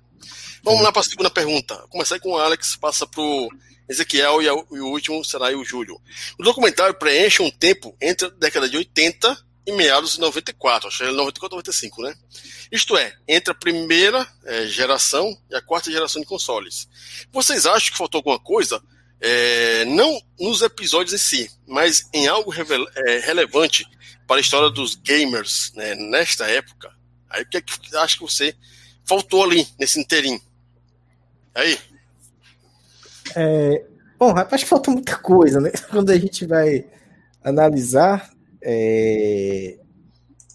Vamos 0.63 0.81
uhum. 0.81 0.85
lá 0.85 0.93
para 0.93 1.01
a 1.01 1.05
segunda 1.05 1.31
pergunta. 1.31 1.77
Começar 1.89 2.19
com 2.21 2.31
o 2.31 2.39
Alex, 2.39 2.77
passa 2.77 3.07
pro 3.07 3.49
Ezequiel 3.89 4.43
e, 4.43 4.49
a, 4.49 4.53
e, 4.53 4.81
o 4.81 4.87
último 4.87 5.25
será 5.25 5.57
o 5.57 5.65
Júlio. 5.65 6.01
O 6.39 6.43
documentário 6.43 6.95
preenche 6.95 7.43
um 7.43 7.51
tempo 7.51 7.97
entre 8.01 8.27
a 8.27 8.31
década 8.31 8.69
de 8.69 8.77
80 8.77 9.48
e 9.69 9.73
meados 9.73 10.15
de 10.15 10.21
94, 10.21 10.89
acho 10.89 10.99
que 10.99 11.05
é 11.05 11.11
94 11.11 11.57
95, 11.59 12.03
né? 12.03 12.15
Isto 12.73 12.97
é, 12.97 13.15
entre 13.29 13.53
a 13.53 13.55
primeira 13.55 14.27
é, 14.47 14.67
geração 14.67 15.37
e 15.51 15.55
a 15.55 15.61
quarta 15.61 15.93
geração 15.93 16.23
de 16.23 16.27
consoles. 16.27 16.89
Vocês 17.31 17.67
acham 17.67 17.93
que 17.93 17.99
faltou 17.99 18.21
alguma 18.21 18.39
coisa? 18.39 18.83
É, 19.21 19.85
não 19.85 20.23
nos 20.41 20.63
episódios 20.63 21.13
em 21.13 21.19
si, 21.19 21.51
mas 21.67 22.09
em 22.15 22.27
algo 22.27 22.51
é, 22.55 23.19
relevante 23.19 23.85
para 24.27 24.37
a 24.37 24.41
história 24.41 24.71
dos 24.71 24.95
gamers 24.95 25.71
né, 25.75 25.95
nesta 25.97 26.47
época. 26.47 26.91
Aí 27.29 27.43
o 27.43 27.47
que, 27.47 27.59
é 27.59 27.61
que 27.61 27.95
acha 27.97 28.17
que 28.17 28.23
você 28.23 28.57
faltou 29.05 29.45
ali 29.45 29.69
nesse 29.79 30.01
inteirinho? 30.01 30.41
Aí? 31.55 31.79
É, 33.37 33.85
bom, 34.19 34.35
acho 34.35 34.65
que 34.65 34.71
faltou 34.71 34.95
muita 34.95 35.19
coisa, 35.19 35.61
né? 35.61 35.73
Quando 35.91 36.09
a 36.09 36.19
gente 36.19 36.47
vai 36.47 36.87
analisar, 37.45 38.31
é, 38.63 39.79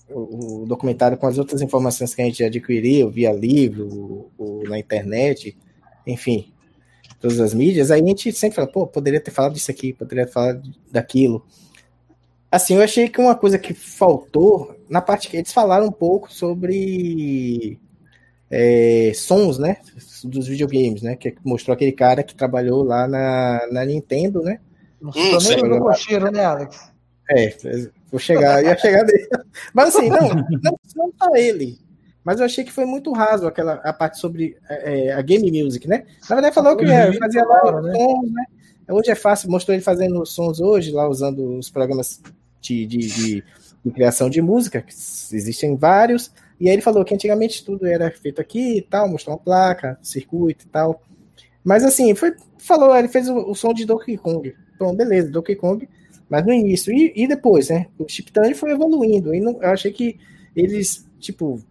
o, 0.10 0.66
documentário 0.68 1.18
com 1.18 1.28
as 1.28 1.38
outras 1.38 1.62
informações 1.62 2.14
que 2.14 2.22
a 2.22 2.26
gente 2.26 2.44
adquiriu 2.44 3.10
via 3.10 3.32
livro, 3.32 4.32
o, 4.38 4.64
na 4.68 4.78
internet, 4.78 5.58
enfim, 6.06 6.54
todas 7.20 7.40
as 7.40 7.54
mídias, 7.54 7.92
aí 7.92 8.02
a 8.02 8.06
gente 8.06 8.32
sempre 8.34 8.56
fala, 8.56 8.68
pô, 8.68 8.86
poderia 8.86 9.22
ter 9.22 9.32
falado 9.32 9.54
disso 9.54 9.72
aqui, 9.72 9.94
poderia 9.94 10.26
ter 10.26 10.32
falado 10.32 10.62
daquilo. 10.92 11.46
Assim, 12.52 12.76
eu 12.76 12.84
achei 12.84 13.10
que 13.10 13.20
uma 13.20 13.36
coisa 13.36 13.58
que 13.58 13.74
faltou, 13.74 14.76
na 14.88 15.02
parte 15.02 15.28
que 15.28 15.38
eles 15.38 15.52
falaram 15.52 15.88
um 15.88 15.92
pouco 15.92 16.32
sobre 16.32 17.80
é, 18.52 19.12
sons, 19.16 19.58
né, 19.58 19.78
dos 20.24 20.48
videogames, 20.48 21.02
né, 21.02 21.16
que 21.16 21.36
mostrou 21.44 21.74
aquele 21.74 21.92
cara 21.92 22.22
que 22.24 22.36
trabalhou 22.36 22.84
lá 22.84 23.08
na, 23.08 23.68
na 23.72 23.86
Nintendo, 23.86 24.42
né. 24.44 24.60
Não 25.02 25.10
hum, 25.10 25.32
no 25.32 25.94
cheiro, 25.94 26.32
né, 26.32 26.46
Alex? 26.46 26.93
É, 27.30 27.56
vou 28.12 28.20
chegar, 28.20 28.64
ia 28.64 28.78
chegar 28.78 29.04
dele. 29.04 29.28
Mas 29.74 29.96
assim, 29.96 30.10
não, 30.10 30.30
não, 30.30 30.80
não 30.96 31.12
tá 31.12 31.30
ele. 31.36 31.78
Mas 32.24 32.40
eu 32.40 32.46
achei 32.46 32.64
que 32.64 32.72
foi 32.72 32.86
muito 32.86 33.12
raso 33.12 33.46
aquela 33.46 33.74
a 33.76 33.92
parte 33.92 34.18
sobre 34.18 34.56
é, 34.70 35.08
é 35.08 35.14
a 35.14 35.22
game 35.22 35.64
music, 35.64 35.88
né? 35.88 36.06
Na 36.30 36.36
verdade, 36.36 36.56
falou 36.56 36.76
que 36.78 36.86
é, 36.86 37.12
fazia 37.14 37.44
lá 37.44 37.82
né? 37.82 37.94
sons, 37.94 38.32
né? 38.32 38.44
Hoje 38.90 39.12
é 39.12 39.16
fácil, 39.16 39.50
mostrou 39.50 39.76
ele 39.76 39.84
fazendo 39.84 40.26
sons 40.26 40.60
hoje, 40.60 40.92
lá 40.92 41.08
usando 41.08 41.58
os 41.58 41.70
programas 41.70 42.22
de, 42.62 42.86
de, 42.86 42.98
de, 42.98 43.44
de 43.84 43.92
criação 43.92 44.30
de 44.30 44.42
música, 44.42 44.82
que 44.82 44.94
existem 44.94 45.76
vários. 45.76 46.32
E 46.60 46.68
aí 46.68 46.76
ele 46.76 46.82
falou 46.82 47.04
que 47.04 47.14
antigamente 47.14 47.64
tudo 47.64 47.86
era 47.86 48.12
feito 48.12 48.40
aqui 48.40 48.78
e 48.78 48.82
tal, 48.82 49.10
mostrou 49.10 49.36
uma 49.36 49.42
placa, 49.42 49.98
circuito 50.02 50.66
e 50.66 50.70
tal. 50.70 51.02
Mas 51.64 51.84
assim, 51.84 52.14
foi, 52.14 52.36
falou, 52.58 52.96
ele 52.96 53.08
fez 53.08 53.28
o, 53.30 53.38
o 53.50 53.56
som 53.56 53.74
de 53.74 53.86
Donkey 53.86 54.18
Kong. 54.18 54.54
Bom, 54.78 54.94
beleza, 54.96 55.32
Donkey 55.32 55.56
Kong 55.56 55.88
mas 56.34 56.44
no 56.48 56.52
início. 56.52 56.92
E, 56.92 57.14
e 57.16 57.28
depois, 57.28 57.70
né? 57.70 57.86
O 57.96 58.10
Chip 58.10 58.32
Tunnel 58.32 58.56
foi 58.56 58.72
evoluindo. 58.72 59.36
E 59.36 59.40
não, 59.40 59.62
eu 59.62 59.70
achei 59.70 59.92
que 59.92 60.18
eles, 60.56 61.08
tipo, 61.20 61.64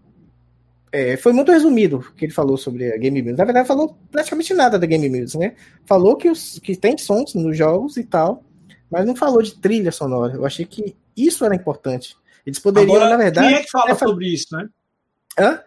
é, 0.93 1.17
foi 1.17 1.33
muito 1.33 1.51
resumido 1.51 1.97
o 1.97 2.15
que 2.15 2.27
ele 2.27 2.33
falou 2.33 2.57
sobre 2.57 2.93
a 2.93 2.97
Game 2.97 3.21
Music. 3.21 3.39
Na 3.39 3.45
verdade, 3.45 3.67
falou 3.67 3.99
praticamente 4.09 4.55
nada 4.55 4.79
da 4.79 4.87
Game 4.87 5.09
Music, 5.09 5.37
né? 5.37 5.57
Falou 5.85 6.15
que, 6.15 6.31
os, 6.31 6.61
que 6.61 6.77
tem 6.77 6.97
sons 6.97 7.35
nos 7.35 7.57
jogos 7.57 7.97
e 7.97 8.05
tal, 8.05 8.45
mas 8.89 9.05
não 9.05 9.17
falou 9.17 9.43
de 9.43 9.53
trilha 9.57 9.91
sonora. 9.91 10.35
Eu 10.35 10.47
achei 10.47 10.65
que 10.65 10.95
isso 11.17 11.45
era 11.45 11.57
importante. 11.57 12.17
Eles 12.47 12.61
poderiam, 12.61 12.95
Agora, 12.95 13.11
na 13.11 13.17
verdade. 13.17 13.49
Quem 13.49 13.57
é 13.57 13.63
que 13.65 13.71
fala 13.71 13.91
é, 13.91 13.95
sobre 13.97 14.29
isso, 14.29 14.47
né? 14.53 14.69
Hã? 15.37 15.61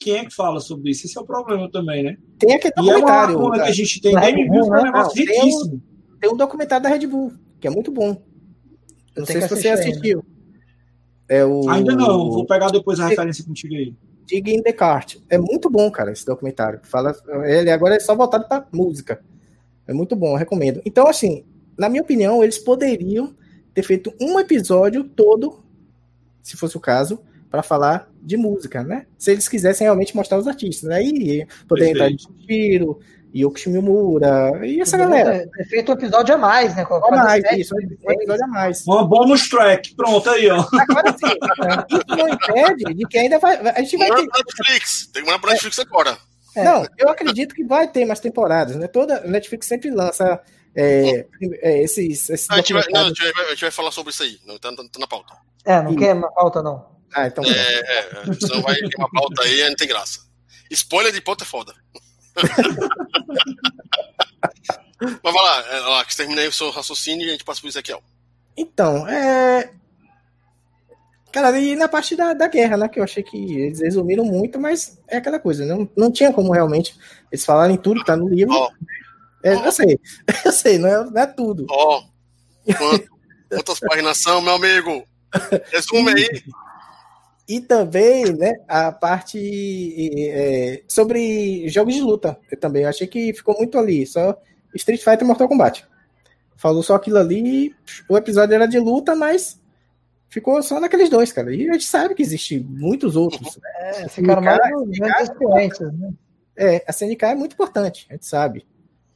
Quem 0.00 0.16
é 0.16 0.24
que 0.24 0.34
fala 0.34 0.58
sobre 0.58 0.90
isso? 0.90 1.06
Esse 1.06 1.16
é 1.16 1.20
o 1.20 1.24
problema 1.24 1.70
também, 1.70 2.02
né? 2.02 2.16
Tem 2.36 2.56
aquele 2.56 2.74
documentário. 2.74 3.34
E 3.34 3.36
é 3.36 3.38
uma 3.38 3.54
que 3.54 3.60
a 3.60 3.72
gente 3.72 4.00
tem 4.00 4.12
Game 4.12 4.48
Music, 4.48 4.74
é 4.74 4.80
um 4.80 4.82
negócio 4.82 5.24
não, 5.24 5.34
riquíssimo. 5.34 5.82
Tem 6.20 6.32
um 6.32 6.36
documentário 6.36 6.82
da 6.82 6.88
Red 6.88 7.06
Bull, 7.06 7.32
que 7.64 7.68
é 7.68 7.70
muito 7.70 7.90
bom. 7.90 8.22
Não 9.16 9.24
sei 9.24 9.40
se 9.40 9.48
você 9.48 9.68
assistiu. 9.70 10.22
É 11.26 11.42
o... 11.46 11.66
Ainda 11.70 11.96
não, 11.96 12.30
vou 12.30 12.44
pegar 12.44 12.68
depois 12.68 13.00
a 13.00 13.08
referência 13.08 13.42
contigo 13.42 13.74
aí. 13.74 13.94
Dig 14.26 14.52
in 14.52 14.62
the 14.62 14.70
Cart. 14.70 15.16
É 15.30 15.38
muito 15.38 15.70
bom, 15.70 15.90
cara, 15.90 16.12
esse 16.12 16.26
documentário. 16.26 16.80
Fala, 16.82 17.16
ele 17.46 17.70
agora 17.70 17.96
é 17.96 18.00
só 18.00 18.14
voltado 18.14 18.46
para 18.46 18.66
música. 18.70 19.24
É 19.86 19.94
muito 19.94 20.14
bom, 20.14 20.36
recomendo. 20.36 20.82
Então, 20.84 21.06
assim, 21.06 21.42
na 21.78 21.88
minha 21.88 22.02
opinião, 22.02 22.44
eles 22.44 22.58
poderiam 22.58 23.34
ter 23.72 23.82
feito 23.82 24.12
um 24.20 24.38
episódio 24.38 25.02
todo, 25.02 25.64
se 26.42 26.58
fosse 26.58 26.76
o 26.76 26.80
caso, 26.80 27.18
para 27.50 27.62
falar 27.62 28.12
de 28.22 28.36
música, 28.36 28.84
né? 28.84 29.06
Se 29.16 29.30
eles 29.30 29.48
quisessem 29.48 29.86
realmente 29.86 30.14
mostrar 30.14 30.36
os 30.36 30.46
artistas. 30.46 30.90
Aí 30.90 31.46
poderia 31.66 31.92
entrar 31.92 32.10
de 32.10 32.28
Shiro, 32.44 33.00
Yoko 33.34 33.68
Mura 33.82 34.64
e 34.64 34.80
essa 34.80 34.96
galera. 34.96 35.48
Ter 35.56 35.64
feito 35.64 35.90
um 35.90 35.94
episódio 35.94 36.34
a 36.34 36.38
mais, 36.38 36.76
né? 36.76 36.86
A 36.88 37.10
mais, 37.10 37.42
isso, 37.58 37.74
um 37.74 38.12
episódio 38.12 38.44
a 38.44 38.48
mais. 38.48 38.86
Uma 38.86 39.04
bonus 39.04 39.48
track, 39.48 39.94
pronto 39.96 40.30
aí, 40.30 40.48
ó. 40.48 40.60
Agora 40.60 41.12
sim, 41.12 41.26
isso 41.90 42.04
não 42.08 42.28
impede 42.28 42.94
de 42.94 43.06
que 43.08 43.18
ainda 43.18 43.40
vai. 43.40 43.56
A 43.56 43.80
gente 43.80 43.96
vai 43.96 44.08
ter... 44.08 44.22
Netflix, 44.22 45.08
tem 45.12 45.22
uma 45.24 45.38
Netflix 45.38 45.78
agora. 45.80 46.16
É. 46.54 46.62
Não, 46.62 46.86
eu 46.96 47.08
acredito 47.08 47.54
que 47.54 47.64
vai 47.64 47.88
ter 47.88 48.04
mais 48.04 48.20
temporadas, 48.20 48.76
né? 48.76 48.86
Toda 48.86 49.20
Netflix 49.22 49.66
sempre 49.66 49.90
lança 49.90 50.40
é, 50.76 51.26
é, 51.60 51.82
esses. 51.82 52.30
esses 52.30 52.48
não, 52.48 52.56
a, 52.56 52.58
gente 52.60 52.72
vai, 52.72 52.84
não, 52.92 53.00
a, 53.00 53.04
gente 53.08 53.32
vai, 53.32 53.44
a, 53.46 53.50
gente 53.50 53.60
vai, 53.62 53.70
falar 53.72 53.90
sobre 53.90 54.12
isso 54.12 54.22
aí, 54.22 54.38
não 54.46 54.56
tá, 54.58 54.70
tá, 54.70 54.84
tá 54.84 54.98
na 55.00 55.08
pauta. 55.08 55.34
É, 55.64 55.82
não 55.82 55.92
e... 55.92 55.96
quer 55.96 56.14
uma 56.14 56.32
pauta, 56.32 56.62
não. 56.62 56.86
Ah, 57.12 57.26
então. 57.26 57.44
É, 57.44 57.50
é, 57.50 58.32
senão 58.40 58.62
vai 58.62 58.76
ter 58.76 58.96
uma 58.96 59.10
pauta 59.10 59.42
aí, 59.42 59.68
não 59.68 59.74
tem 59.74 59.88
graça. 59.88 60.20
Spoiler 60.70 61.12
de 61.12 61.20
pauta 61.20 61.42
é 61.42 61.46
foda. 61.46 61.74
Mas 65.22 65.34
vai 65.34 65.42
lá, 65.42 65.64
é, 65.68 65.80
lá 65.80 66.04
que 66.04 66.16
terminei 66.16 66.48
o 66.48 66.52
seu 66.52 66.70
raciocínio 66.70 67.26
e 67.26 67.28
a 67.28 67.32
gente 67.32 67.44
passa 67.44 67.60
pro 67.60 67.68
Ezequiel. 67.68 68.02
Então, 68.56 69.06
é. 69.08 69.70
Cara, 71.32 71.58
e 71.58 71.74
na 71.74 71.88
parte 71.88 72.14
da, 72.14 72.32
da 72.32 72.46
guerra, 72.46 72.76
né? 72.76 72.88
Que 72.88 73.00
eu 73.00 73.04
achei 73.04 73.22
que 73.22 73.36
eles 73.36 73.80
resumiram 73.80 74.24
muito, 74.24 74.58
mas 74.58 75.00
é 75.08 75.16
aquela 75.16 75.40
coisa, 75.40 75.66
não, 75.66 75.88
não 75.96 76.12
tinha 76.12 76.32
como 76.32 76.52
realmente 76.52 76.96
eles 77.30 77.44
falarem 77.44 77.76
tudo 77.76 78.00
que 78.00 78.06
tá 78.06 78.16
no 78.16 78.28
livro. 78.28 78.54
Oh. 78.54 78.70
É, 79.42 79.56
oh. 79.56 79.64
Eu 79.64 79.72
sei, 79.72 79.98
eu 80.44 80.52
sei, 80.52 80.78
não 80.78 80.88
é, 80.88 81.04
não 81.04 81.22
é 81.22 81.26
tudo. 81.26 81.66
Ó, 81.68 82.00
oh. 82.00 82.72
quantas 83.48 83.80
páginas 83.80 84.18
são, 84.18 84.40
meu 84.40 84.54
amigo? 84.54 85.04
Resume 85.72 86.12
aí. 86.12 86.44
E 87.46 87.60
também, 87.60 88.32
né, 88.32 88.54
a 88.66 88.90
parte 88.90 89.38
é, 90.30 90.82
sobre 90.88 91.68
jogos 91.68 91.94
de 91.94 92.00
luta. 92.00 92.38
Eu 92.50 92.58
também 92.58 92.86
achei 92.86 93.06
que 93.06 93.34
ficou 93.34 93.54
muito 93.56 93.78
ali, 93.78 94.06
só 94.06 94.40
Street 94.74 95.02
Fighter 95.02 95.22
e 95.22 95.24
Mortal 95.24 95.48
Kombat. 95.48 95.86
Falou 96.56 96.82
só 96.82 96.94
aquilo 96.94 97.18
ali, 97.18 97.74
o 98.08 98.16
episódio 98.16 98.54
era 98.54 98.66
de 98.66 98.78
luta, 98.78 99.14
mas 99.14 99.60
ficou 100.28 100.62
só 100.62 100.80
naqueles 100.80 101.10
dois, 101.10 101.32
cara. 101.32 101.54
E 101.54 101.68
a 101.68 101.74
gente 101.74 101.84
sabe 101.84 102.14
que 102.14 102.22
existe 102.22 102.58
muitos 102.58 103.14
outros. 103.14 103.56
Né? 103.56 104.04
É, 104.04 104.08
ficaram 104.08 104.42
mais 104.42 104.58
né? 105.92 106.12
É, 106.56 106.84
a 106.86 106.92
CNK 106.92 107.24
é 107.26 107.34
muito 107.34 107.52
importante, 107.52 108.06
a 108.08 108.14
gente 108.14 108.26
sabe. 108.26 108.66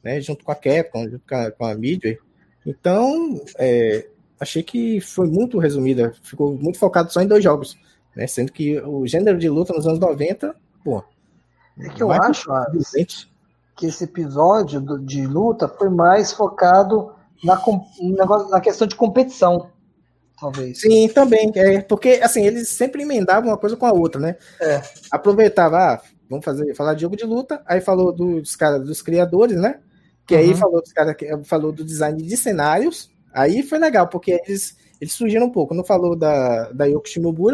Né, 0.01 0.21
junto 0.21 0.45
com 0.45 0.51
a 0.51 0.55
Capcom, 0.55 1.09
junto 1.09 1.27
com 1.27 1.35
a, 1.35 1.51
com 1.51 1.65
a 1.65 1.75
Midway. 1.75 2.17
Então, 2.65 3.41
é, 3.57 4.07
achei 4.39 4.63
que 4.63 5.01
foi 5.01 5.27
muito 5.27 5.57
resumida, 5.57 6.13
ficou 6.23 6.55
muito 6.55 6.79
focado 6.79 7.11
só 7.11 7.21
em 7.21 7.27
dois 7.27 7.43
jogos. 7.43 7.77
Né? 8.15 8.27
Sendo 8.27 8.51
que 8.51 8.79
o 8.81 9.05
gênero 9.07 9.37
de 9.37 9.49
luta 9.49 9.73
nos 9.73 9.87
anos 9.87 9.99
90, 9.99 10.55
pô. 10.83 11.03
É 11.79 11.89
que 11.89 12.03
eu 12.03 12.11
acho 12.11 12.49
que 13.75 13.85
esse 13.85 14.03
episódio 14.03 14.81
de 14.99 15.25
luta 15.25 15.67
foi 15.67 15.89
mais 15.89 16.33
focado 16.33 17.13
na, 17.43 17.61
na 18.49 18.59
questão 18.59 18.85
de 18.85 18.95
competição. 18.95 19.69
Talvez. 20.39 20.81
Sim, 20.81 21.07
também. 21.09 21.51
É, 21.55 21.81
porque 21.81 22.19
assim, 22.23 22.45
eles 22.45 22.69
sempre 22.69 23.03
emendavam 23.03 23.49
uma 23.49 23.57
coisa 23.57 23.75
com 23.75 23.85
a 23.85 23.91
outra, 23.91 24.19
né? 24.21 24.35
É. 24.59 24.81
Aproveitava, 25.11 25.77
ah, 25.77 26.01
vamos 26.29 26.45
fazer, 26.45 26.73
falar 26.75 26.93
de 26.93 27.01
jogo 27.01 27.15
de 27.15 27.25
luta, 27.25 27.61
aí 27.65 27.81
falou 27.81 28.13
dos 28.13 28.55
caras, 28.55 28.85
dos 28.85 29.01
criadores, 29.01 29.57
né? 29.57 29.79
Que 30.25 30.35
uhum. 30.35 30.41
aí 30.41 30.55
falou 30.55 30.81
dos 30.81 30.93
caras, 30.93 31.15
falou 31.45 31.71
do 31.71 31.83
design 31.83 32.21
de 32.21 32.37
cenários. 32.37 33.09
Aí 33.33 33.63
foi 33.63 33.79
legal, 33.79 34.07
porque 34.07 34.41
eles 34.45 34.77
eles 34.99 35.13
surgiram 35.13 35.47
um 35.47 35.51
pouco. 35.51 35.73
Não 35.73 35.83
falou 35.83 36.15
da, 36.15 36.71
da 36.71 36.85
Yoko 36.85 37.07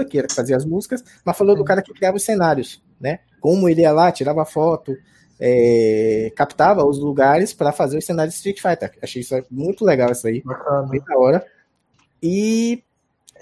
que 0.09 0.17
era 0.17 0.27
que 0.27 0.35
fazia 0.35 0.57
as 0.57 0.65
músicas, 0.65 1.03
mas 1.23 1.37
falou 1.37 1.55
do 1.55 1.63
cara 1.63 1.81
que 1.81 1.93
criava 1.93 2.17
os 2.17 2.23
cenários, 2.23 2.81
né? 2.99 3.19
Como 3.39 3.69
ele 3.69 3.81
ia 3.81 3.91
lá, 3.91 4.11
tirava 4.11 4.45
foto, 4.45 4.95
é, 5.39 6.31
captava 6.35 6.85
os 6.85 6.99
lugares 6.99 7.53
para 7.53 7.71
fazer 7.71 7.97
os 7.97 8.05
cenários 8.05 8.33
de 8.33 8.37
Street 8.37 8.61
Fighter. 8.61 8.97
Achei 9.01 9.21
isso 9.21 9.35
muito 9.51 9.85
legal 9.85 10.11
isso 10.11 10.27
aí. 10.27 10.41
Bacana. 10.41 10.87
Bem 10.87 11.01
da 11.01 11.17
hora. 11.17 11.45
E. 12.21 12.83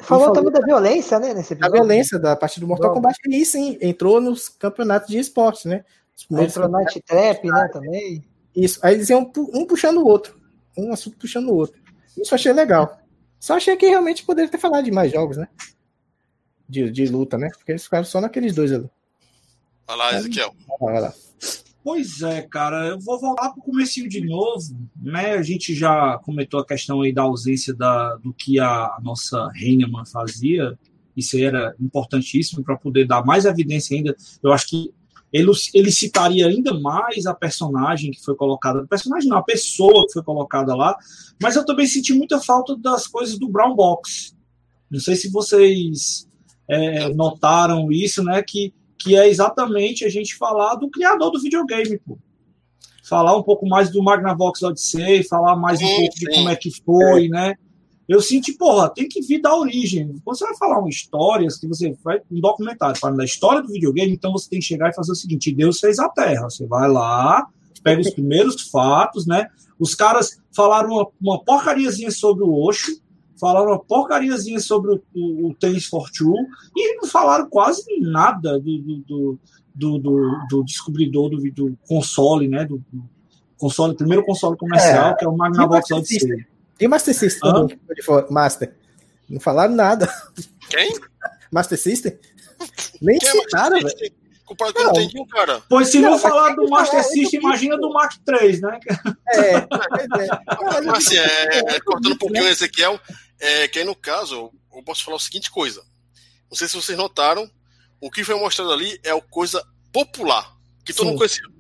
Falou, 0.02 0.26
falou 0.26 0.34
também 0.34 0.52
da 0.52 0.66
violência, 0.66 1.20
né? 1.20 1.34
Nesse 1.34 1.54
episódio. 1.54 1.76
A 1.76 1.80
violência 1.80 2.20
da 2.20 2.36
parte 2.36 2.60
do 2.60 2.68
Mortal 2.68 2.94
Kombat. 2.94 3.18
E 3.30 3.46
sim, 3.46 3.78
entrou 3.80 4.20
nos 4.20 4.50
campeonatos 4.50 5.08
de 5.08 5.20
esportes, 5.20 5.66
né? 5.66 5.86
Entrou 6.32 6.68
Night 6.68 7.02
Trap, 7.02 7.46
né? 7.46 7.70
Também. 7.72 8.26
Isso. 8.56 8.80
Aí 8.82 8.96
eles 8.96 9.10
iam 9.10 9.32
um 9.54 9.66
puxando 9.66 9.98
o 9.98 10.08
outro. 10.08 10.36
Um 10.78 10.92
assunto 10.92 11.18
puxando 11.18 11.50
o 11.50 11.56
outro. 11.56 11.80
Isso 12.18 12.34
eu 12.34 12.36
achei 12.36 12.52
legal. 12.52 12.98
Só 13.44 13.58
achei 13.58 13.76
que 13.76 13.86
realmente 13.86 14.24
poderia 14.24 14.50
ter 14.50 14.58
falado 14.58 14.86
de 14.86 14.92
mais 14.92 15.12
jogos, 15.12 15.36
né? 15.36 15.50
De, 16.70 16.90
de 16.90 17.06
luta, 17.08 17.38
né? 17.38 17.50
Porque 17.50 17.74
eles 17.74 17.84
ficaram 17.84 18.06
só 18.06 18.22
naqueles 18.22 18.56
dois 18.56 18.72
ali. 18.72 18.90
Vai 19.86 19.98
lá, 19.98 20.16
Ezequiel. 20.16 20.56
Vai 20.80 21.02
lá. 21.02 21.14
Pois 21.84 22.22
é, 22.22 22.44
cara, 22.44 22.88
eu 22.88 23.00
vou 23.02 23.20
voltar 23.20 23.50
para 23.50 23.60
o 23.60 23.64
começo 23.64 24.08
de 24.08 24.26
novo, 24.26 24.64
né? 24.96 25.34
A 25.34 25.44
gente 25.44 25.76
já 25.76 26.18
comentou 26.20 26.62
a 26.62 26.66
questão 26.66 27.02
aí 27.02 27.12
da 27.12 27.24
ausência 27.24 27.74
da, 27.74 28.16
do 28.16 28.34
que 28.34 28.62
a 28.62 28.98
nossa 29.04 29.52
Heinemann 29.54 30.06
fazia, 30.06 30.80
isso 31.14 31.38
era 31.38 31.76
importantíssimo 31.82 32.64
para 32.64 32.78
poder 32.78 33.06
dar 33.06 33.26
mais 33.26 33.44
evidência 33.44 33.98
ainda. 33.98 34.16
Eu 34.42 34.54
acho 34.54 34.70
que 34.70 34.94
ele, 35.34 35.52
ele 35.74 35.92
citaria 35.92 36.46
ainda 36.46 36.80
mais 36.80 37.26
a 37.26 37.34
personagem 37.34 38.12
que 38.12 38.24
foi 38.24 38.36
colocada, 38.36 38.86
personagem 38.88 39.28
não, 39.28 39.40
a 39.40 39.44
pessoa 39.44 40.06
que 40.06 40.14
foi 40.14 40.24
colocada 40.24 40.76
lá, 40.76 40.96
mas 41.42 41.56
eu 41.56 41.66
também 41.66 41.88
senti 41.88 42.14
muita 42.14 42.40
falta 42.40 42.78
das 42.78 43.08
coisas 43.08 43.40
do 43.40 43.50
Brown 43.50 43.76
Box. 43.76 44.36
Não 44.92 45.00
sei 45.00 45.16
se 45.16 45.32
vocês 45.32 46.30
é, 46.70 47.10
notaram 47.10 47.92
isso, 47.92 48.24
né? 48.24 48.44
Que, 48.44 48.72
que 49.00 49.16
é 49.16 49.28
exatamente 49.28 50.06
a 50.06 50.10
gente 50.10 50.36
falar 50.36 50.76
do 50.76 50.90
criador 50.90 51.32
do 51.32 51.42
videogame, 51.42 51.98
pô. 51.98 52.20
Falar 53.04 53.36
um 53.36 53.44
pouco 53.44 53.68
mais 53.68 53.90
do 53.92 54.04
Magnavox 54.04 54.62
Odyssey, 54.62 55.24
falar 55.24 55.56
mais 55.56 55.82
um 55.82 55.88
pouco 55.88 56.16
de 56.16 56.26
como 56.28 56.50
é 56.50 56.56
que 56.56 56.70
foi, 56.86 57.28
né? 57.28 57.56
Eu 58.08 58.22
senti, 58.22 58.54
porra, 58.54 58.90
tem 58.90 59.08
que 59.08 59.22
vir 59.22 59.42
da 59.42 59.56
origem. 59.56 60.16
Quando 60.24 60.38
você 60.38 60.46
vai 60.46 60.58
falar 60.58 60.80
uma 60.80 60.90
história, 60.90 61.50
se 61.50 61.66
você 61.68 61.96
vai 62.04 62.20
um 62.32 62.40
documentário 62.40 63.00
falando 63.00 63.18
da 63.18 63.26
história 63.26 63.62
do 63.62 63.72
videogame, 63.72 64.12
então 64.12 64.32
você 64.32 64.50
tem 64.50 64.60
que 64.60 64.66
chegar 64.66 64.90
e 64.90 64.96
fazer 64.96 65.12
o 65.12 65.16
seguinte: 65.16 65.54
Deus 65.54 65.80
fez 65.80 66.00
a 66.00 66.10
Terra. 66.10 66.50
Você 66.50 66.66
vai 66.68 66.90
lá, 66.90 67.48
pega 67.82 68.02
os 68.02 68.10
primeiros 68.10 68.70
fatos, 68.70 69.26
né? 69.26 69.48
Os 69.80 69.96
caras 69.96 70.42
falaram 70.56 70.90
uma, 70.90 71.08
uma 71.22 71.44
porcariazinha 71.44 72.12
sobre 72.12 72.44
o 72.44 72.54
Osho, 72.54 73.00
falaram 73.40 73.68
uma 73.68 73.80
porcariazinha 73.80 74.60
sobre 74.60 74.92
o, 74.92 75.02
o, 75.16 75.50
o 75.50 75.54
Tennis 75.56 75.86
for 75.86 76.10
Two, 76.12 76.36
e 76.76 76.96
não 76.98 77.08
falaram 77.08 77.50
quase 77.50 77.84
nada 78.02 78.60
do, 78.60 78.80
do, 78.80 79.40
do, 79.74 79.98
do, 79.98 80.40
do 80.50 80.64
descobridor 80.64 81.30
do, 81.30 81.38
do 81.52 81.78
console, 81.88 82.50
né? 82.50 82.66
Do, 82.66 82.84
do 82.92 83.04
console, 83.58 83.96
primeiro 83.96 84.26
console 84.26 84.58
comercial, 84.58 85.12
é, 85.12 85.16
que 85.16 85.26
é 85.26 85.28
o 85.28 85.38
Magnavox 85.38 85.90
Odyssey. 85.90 86.46
E 86.80 86.88
Master 86.88 87.14
System 87.14 87.52
ah? 87.52 87.66
de 87.66 88.32
Master? 88.32 88.76
Não 89.30 89.40
falaram 89.40 89.74
nada. 89.74 90.12
Quem? 90.70 90.94
Master 91.52 91.78
System? 91.78 92.18
Nem 93.02 93.18
Quem 93.20 93.30
é 93.30 93.32
citaram, 93.32 93.80
velho. 93.80 94.14
Comparado 94.46 94.76
com 94.76 94.82
o 94.82 94.88
Nintendinho, 94.88 95.28
cara. 95.28 95.64
Pois 95.70 95.90
se 95.90 96.00
não, 96.00 96.12
não 96.12 96.20
falar 96.20 96.54
do 96.56 96.68
Master 96.70 97.00
é, 97.00 97.04
System, 97.04 97.40
imagina 97.40 97.78
do 97.78 97.90
Mark 97.92 98.14
3, 98.26 98.62
né? 98.62 98.80
É, 99.30 99.56
é. 99.56 99.68
Mas, 100.86 101.08
assim, 101.08 101.18
é, 101.18 101.76
é, 101.76 101.80
cortando 101.80 102.14
um 102.14 102.18
pouquinho 102.18 102.44
o 102.44 102.48
Ezequiel, 102.48 103.00
é, 103.40 103.68
que 103.68 103.80
aí 103.80 103.86
no 103.86 103.96
caso, 103.96 104.52
eu 104.76 104.84
posso 104.84 105.04
falar 105.04 105.18
o 105.18 105.20
seguinte 105.20 105.50
coisa. 105.50 105.82
Não 106.50 106.58
sei 106.58 106.68
se 106.68 106.76
vocês 106.76 106.98
notaram, 106.98 107.50
o 108.02 108.12
que 108.12 108.24
foi 108.24 108.36
mostrado 108.36 108.72
ali 108.72 109.00
é 109.04 109.12
a 109.12 109.22
coisa 109.22 109.66
popular, 109.92 110.56
que 110.84 110.94
todo 110.94 111.06
Sim. 111.06 111.12
mundo 111.12 111.18
conhecia. 111.20 111.53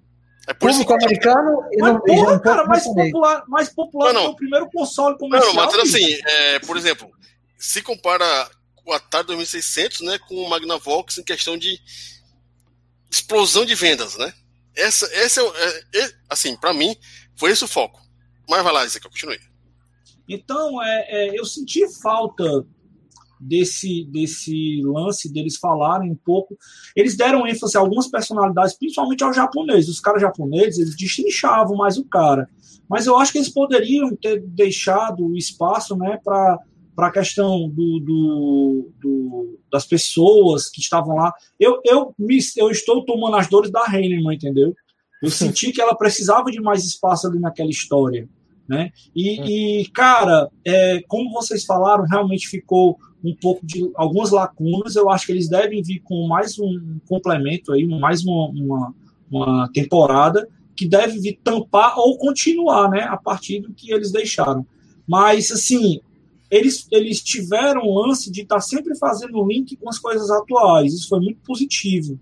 É 0.47 0.53
público 0.53 0.93
americano 0.93 1.63
e 1.71 1.77
não, 1.77 1.99
porra, 2.01 2.33
não 2.33 2.39
cara, 2.41 2.65
mais 2.65 2.83
popular, 2.83 3.43
mais 3.47 3.69
popular 3.69 4.13
não, 4.13 4.21
não. 4.21 4.29
que 4.29 4.33
o 4.33 4.35
primeiro 4.35 4.69
console 4.69 5.17
comercial. 5.17 5.53
Não, 5.53 5.65
mas 5.65 5.73
assim, 5.75 6.19
é, 6.25 6.59
por 6.59 6.75
exemplo, 6.75 7.09
se 7.57 7.81
compara 7.81 8.25
o 8.85 8.91
Atari 8.91 9.27
2600, 9.27 10.01
né, 10.01 10.19
com 10.27 10.35
o 10.35 10.49
Magnavox 10.49 11.17
em 11.17 11.23
questão 11.23 11.57
de 11.57 11.79
explosão 13.09 13.65
de 13.65 13.73
vendas, 13.73 14.17
né? 14.17 14.33
Essa, 14.75 15.05
essa 15.13 15.41
é, 15.41 15.99
é 15.99 16.13
assim, 16.29 16.57
para 16.57 16.73
mim, 16.73 16.93
foi 17.37 17.51
esse 17.51 17.63
o 17.63 17.67
foco. 17.67 18.01
Mas 18.49 18.63
vai 18.63 18.73
lá, 18.73 18.87
que 18.87 18.97
eu 18.97 19.11
continue. 19.11 19.39
Então, 20.27 20.81
é, 20.83 21.05
é, 21.07 21.39
eu 21.39 21.45
senti 21.45 21.87
falta 22.01 22.65
desse, 23.47 24.05
desse 24.05 24.81
lance 24.83 25.31
deles 25.31 25.57
falarem 25.57 26.11
um 26.11 26.15
pouco. 26.15 26.57
Eles 26.95 27.15
deram 27.15 27.47
ênfase 27.47 27.77
a 27.77 27.79
algumas 27.79 28.07
personalidades, 28.07 28.77
principalmente 28.77 29.23
aos 29.23 29.35
japoneses. 29.35 29.89
Os 29.89 29.99
caras 29.99 30.21
japoneses, 30.21 30.79
eles 30.79 30.95
destrinchavam 30.95 31.75
mais 31.75 31.97
o 31.97 32.05
cara. 32.05 32.49
Mas 32.89 33.05
eu 33.05 33.17
acho 33.17 33.31
que 33.31 33.37
eles 33.37 33.49
poderiam 33.49 34.15
ter 34.15 34.41
deixado 34.41 35.35
espaço 35.35 35.95
né, 35.95 36.19
para 36.23 36.59
para 36.95 37.07
a 37.07 37.11
questão 37.11 37.67
do, 37.69 37.99
do, 37.99 38.91
do, 39.01 39.59
das 39.71 39.83
pessoas 39.83 40.69
que 40.69 40.79
estavam 40.79 41.15
lá. 41.15 41.33
Eu, 41.59 41.81
eu, 41.83 42.13
me, 42.19 42.37
eu 42.55 42.69
estou 42.69 43.03
tomando 43.03 43.35
as 43.35 43.47
dores 43.47 43.71
da 43.71 43.83
Heinemann, 43.91 44.35
entendeu? 44.35 44.75
Eu 45.21 45.31
senti 45.31 45.71
que 45.71 45.81
ela 45.81 45.95
precisava 45.95 46.51
de 46.51 46.61
mais 46.61 46.85
espaço 46.85 47.25
ali 47.25 47.39
naquela 47.39 47.71
história. 47.71 48.29
Né? 48.67 48.91
E, 49.15 49.81
e 49.81 49.89
cara, 49.89 50.49
é, 50.65 51.01
como 51.07 51.31
vocês 51.31 51.65
falaram, 51.65 52.05
realmente 52.05 52.47
ficou 52.47 52.97
um 53.23 53.35
pouco 53.35 53.65
de 53.65 53.89
algumas 53.95 54.31
lacunas. 54.31 54.95
Eu 54.95 55.09
acho 55.09 55.25
que 55.25 55.31
eles 55.31 55.47
devem 55.47 55.81
vir 55.81 55.99
com 55.99 56.27
mais 56.27 56.59
um 56.59 56.99
complemento 57.07 57.71
aí, 57.71 57.85
mais 57.85 58.23
uma, 58.25 58.49
uma, 58.49 58.95
uma 59.31 59.69
temporada 59.71 60.47
que 60.75 60.87
deve 60.87 61.19
vir 61.19 61.39
tampar 61.43 61.97
ou 61.97 62.17
continuar, 62.17 62.89
né, 62.89 63.03
a 63.03 63.17
partir 63.17 63.61
do 63.61 63.73
que 63.73 63.93
eles 63.93 64.11
deixaram. 64.11 64.65
Mas 65.07 65.51
assim, 65.51 65.99
eles, 66.49 66.87
eles 66.91 67.21
tiveram 67.21 67.81
o 67.81 67.99
lance 67.99 68.31
de 68.31 68.41
estar 68.41 68.55
tá 68.55 68.61
sempre 68.61 68.95
fazendo 68.97 69.45
link 69.45 69.75
com 69.75 69.89
as 69.89 69.99
coisas 69.99 70.29
atuais. 70.29 70.93
Isso 70.93 71.09
foi 71.09 71.19
muito 71.19 71.41
positivo. 71.41 72.19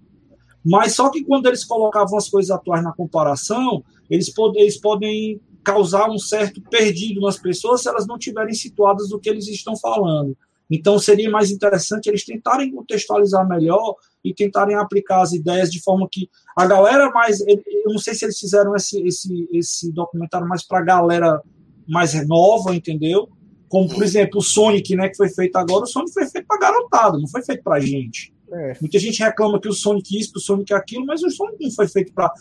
Mas 0.64 0.96
só 0.96 1.10
que 1.10 1.24
quando 1.24 1.48
eles 1.48 1.64
colocavam 1.64 2.18
as 2.18 2.30
coisas 2.30 2.52
atuais 2.52 2.84
na 2.84 2.94
comparação, 2.94 3.84
eles, 4.10 4.30
pod 4.30 4.58
eles 4.60 4.78
podem 4.78 5.40
causar 5.64 6.10
um 6.10 6.18
certo 6.18 6.62
perdido 6.62 7.22
nas 7.22 7.38
pessoas 7.38 7.82
se 7.82 7.90
elas 7.90 8.08
não 8.08 8.18
tiverem 8.18 8.54
situadas 8.54 9.10
do 9.10 9.20
que 9.20 9.30
eles 9.30 9.48
estão 9.48 9.76
falando. 9.76 10.38
Então 10.72 10.98
seria 10.98 11.30
mais 11.30 11.52
interessante 11.52 12.08
eles 12.08 12.24
tentarem 12.24 12.72
contextualizar 12.72 13.46
melhor 13.48 13.96
e 14.24 14.34
tentarem 14.34 14.76
aplicar 14.76 15.22
as 15.22 15.34
ideias 15.34 15.70
de 15.70 15.82
forma 15.82 16.08
que 16.10 16.30
a 16.56 16.66
galera 16.66 17.12
mais. 17.12 17.42
Eu 17.42 17.62
não 17.88 17.98
sei 17.98 18.14
se 18.14 18.24
eles 18.24 18.40
fizeram 18.40 18.74
esse, 18.74 19.06
esse, 19.06 19.50
esse 19.52 19.92
documentário 19.92 20.48
mais 20.48 20.66
para 20.66 20.80
a 20.80 20.84
galera 20.84 21.42
mais 21.88 22.14
nova, 22.26 22.74
entendeu? 22.74 23.28
Como, 23.68 23.88
por 23.90 24.04
exemplo, 24.04 24.40
o 24.40 24.44
Sonic, 24.44 24.96
né, 24.96 25.10
que 25.10 25.18
foi 25.18 25.30
feito 25.30 25.56
agora, 25.58 25.84
o 25.84 25.88
Sonic 25.88 26.14
foi 26.14 26.26
feito 26.28 26.48
para 26.48 26.60
garotada, 26.60 27.18
não 27.18 27.28
foi 27.28 27.42
feito 27.42 27.64
para 27.64 27.80
gente. 27.80 28.34
É. 28.54 28.76
Muita 28.82 29.00
gente 29.00 29.24
reclama 29.24 29.62
que 29.62 29.68
o 29.70 29.74
Sonic 29.74 30.20
isso, 30.20 30.34
que 30.34 30.38
o 30.38 30.42
Sonic 30.42 30.74
aquilo, 30.74 31.06
mas 31.06 31.24
o 31.24 31.30
Sonic 31.30 31.64
não 31.64 31.72
foi 31.72 31.88
feito 31.88 32.14
para 32.14 32.34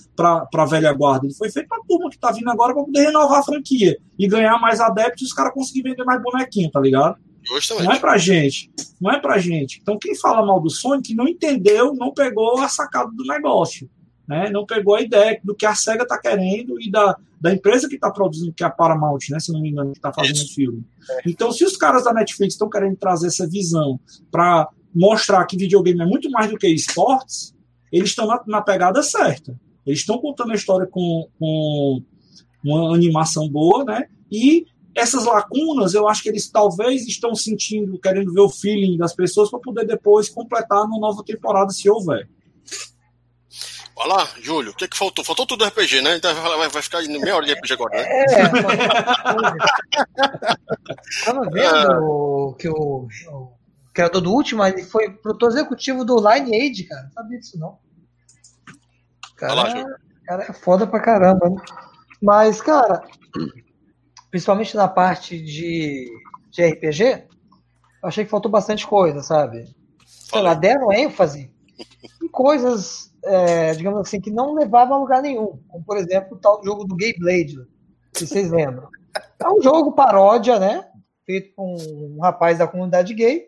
a 0.53 0.65
velha 0.67 0.93
guarda, 0.93 1.27
ele 1.27 1.35
foi 1.35 1.49
feito 1.51 1.69
para 1.69 1.79
a 1.79 1.85
turma 1.87 2.11
que 2.11 2.17
está 2.17 2.33
vindo 2.33 2.51
agora 2.51 2.75
para 2.75 2.83
poder 2.83 3.03
renovar 3.03 3.39
a 3.39 3.43
franquia 3.45 3.97
e 4.19 4.27
ganhar 4.27 4.59
mais 4.59 4.81
adeptos 4.81 5.23
e 5.23 5.25
os 5.27 5.33
caras 5.33 5.55
conseguirem 5.55 5.93
vender 5.93 6.05
mais 6.05 6.21
bonequinho, 6.21 6.71
tá 6.71 6.81
ligado? 6.81 7.17
Justamente. 7.45 7.87
Não 7.87 7.93
é 7.93 7.99
pra 7.99 8.19
gente. 8.19 8.71
Não 9.01 9.11
é 9.11 9.19
pra 9.19 9.39
gente. 9.39 9.79
Então, 9.81 9.99
quem 9.99 10.15
fala 10.15 10.45
mal 10.45 10.61
do 10.61 10.71
Sonic 10.71 11.15
não 11.15 11.27
entendeu, 11.27 11.95
não 11.95 12.13
pegou 12.13 12.59
a 12.59 12.69
sacada 12.69 13.11
do 13.13 13.25
negócio 13.25 13.89
né, 14.31 14.49
não 14.49 14.65
pegou 14.65 14.95
a 14.95 15.03
ideia 15.03 15.41
do 15.43 15.57
que 15.57 15.67
a 15.67 15.75
SEGA 15.75 16.05
está 16.05 16.17
querendo 16.17 16.81
e 16.81 16.89
da, 16.89 17.17
da 17.41 17.53
empresa 17.53 17.89
que 17.89 17.97
está 17.97 18.13
produzindo, 18.13 18.53
que 18.53 18.63
é 18.63 18.67
a 18.67 18.71
Paramount, 18.71 19.19
né, 19.29 19.41
se 19.41 19.53
não 19.53 19.61
me 19.61 19.71
engano, 19.71 19.91
que 19.91 19.99
está 19.99 20.13
fazendo 20.13 20.37
o 20.37 20.55
filme. 20.55 20.85
É. 21.11 21.23
Então, 21.27 21.51
se 21.51 21.65
os 21.65 21.77
caras 21.77 22.05
da 22.05 22.13
Netflix 22.13 22.55
estão 22.55 22.71
querendo 22.71 22.97
trazer 22.97 23.27
essa 23.27 23.45
visão 23.49 23.99
para 24.31 24.69
mostrar 24.95 25.45
que 25.47 25.57
videogame 25.57 26.01
é 26.01 26.07
muito 26.07 26.31
mais 26.31 26.49
do 26.49 26.57
que 26.57 26.69
esportes, 26.69 27.53
eles 27.91 28.11
estão 28.11 28.29
na, 28.29 28.41
na, 28.47 28.63
pegada 28.63 29.03
certa. 29.03 29.59
Eles 29.85 29.99
estão 29.99 30.17
contando 30.19 30.53
a 30.53 30.55
história 30.55 30.87
com, 30.87 31.27
com 31.37 32.01
uma 32.65 32.95
animação 32.95 33.49
boa, 33.49 33.85
né? 33.85 34.07
E 34.31 34.65
essas 34.95 35.25
lacunas, 35.25 35.95
eu 35.95 36.09
acho 36.09 36.23
que 36.23 36.29
eles 36.29 36.51
talvez 36.51 37.07
estão 37.07 37.35
sentindo, 37.35 37.99
querendo 37.99 38.33
ver 38.33 38.41
o 38.41 38.49
feeling 38.49 38.97
das 38.97 39.15
pessoas 39.15 39.51
para 39.51 39.61
poder 39.61 39.87
depois 39.87 40.29
completar 40.29 40.85
numa 40.85 40.99
nova 40.99 41.23
temporada, 41.25 41.71
se 41.71 41.89
houver. 41.89 42.29
Olha 43.97 44.15
lá, 44.15 44.29
Júlio, 44.41 44.73
o 44.73 44.75
que, 44.75 44.89
que 44.89 44.97
faltou? 44.97 45.23
Faltou 45.23 45.47
tudo 45.47 45.65
RPG, 45.65 46.01
né? 46.01 46.17
Então 46.17 46.35
vai, 46.35 46.71
vai 46.71 46.83
ficar 46.83 47.03
meia 47.03 47.37
hora 47.37 47.45
de 47.45 47.53
RPG 47.53 47.75
agora, 47.75 47.99
né? 47.99 48.03
É, 48.03 48.49
tava 51.25 51.43
vendo 51.51 52.57
é. 52.57 52.59
que 52.59 52.69
o, 52.69 53.07
o 53.31 53.53
criador 53.93 54.23
do 54.23 54.33
último, 54.33 54.65
ele 54.65 54.85
foi 54.85 55.11
produtor 55.11 55.51
executivo 55.51 56.05
do 56.05 56.17
Lineage, 56.17 56.85
cara. 56.85 57.03
Não 57.03 57.13
sabia 57.13 57.39
disso, 57.39 57.59
não. 57.59 57.79
Cara, 59.37 59.55
lá, 59.55 59.85
cara 60.25 60.45
é 60.45 60.53
foda 60.55 60.87
pra 60.87 61.01
caramba, 61.01 61.51
né? 61.51 61.61
Mas, 62.23 62.63
cara, 62.63 63.03
principalmente 64.31 64.77
na 64.77 64.89
parte 64.89 65.41
de, 65.41 66.09
de 66.51 66.67
RPG, 66.67 67.27
eu 68.03 68.09
achei 68.09 68.25
que 68.25 68.31
faltou 68.31 68.51
bastante 68.51 68.87
coisa, 68.87 69.23
sabe? 69.23 69.65
Sei 70.07 70.41
lá, 70.41 70.55
deram 70.55 70.93
ênfase 70.93 71.53
em 72.23 72.29
coisas 72.29 73.11
é, 73.25 73.73
digamos 73.73 74.01
assim, 74.01 74.21
que 74.21 74.31
não 74.31 74.55
levava 74.55 74.95
a 74.95 74.99
lugar 74.99 75.23
nenhum. 75.23 75.59
Como, 75.69 75.85
por 75.85 75.97
exemplo, 75.97 76.37
o 76.37 76.41
tal 76.41 76.63
jogo 76.65 76.85
do 76.85 76.97
Gay 76.97 77.15
Blade, 77.19 77.57
se 78.13 78.27
vocês 78.27 78.51
lembram. 78.51 78.89
É 79.39 79.49
um 79.49 79.61
jogo 79.61 79.93
paródia, 79.93 80.59
né? 80.59 80.87
Feito 81.27 81.55
com 81.55 81.77
um 81.77 82.21
rapaz 82.21 82.59
da 82.59 82.67
comunidade 82.67 83.15
gay, 83.15 83.47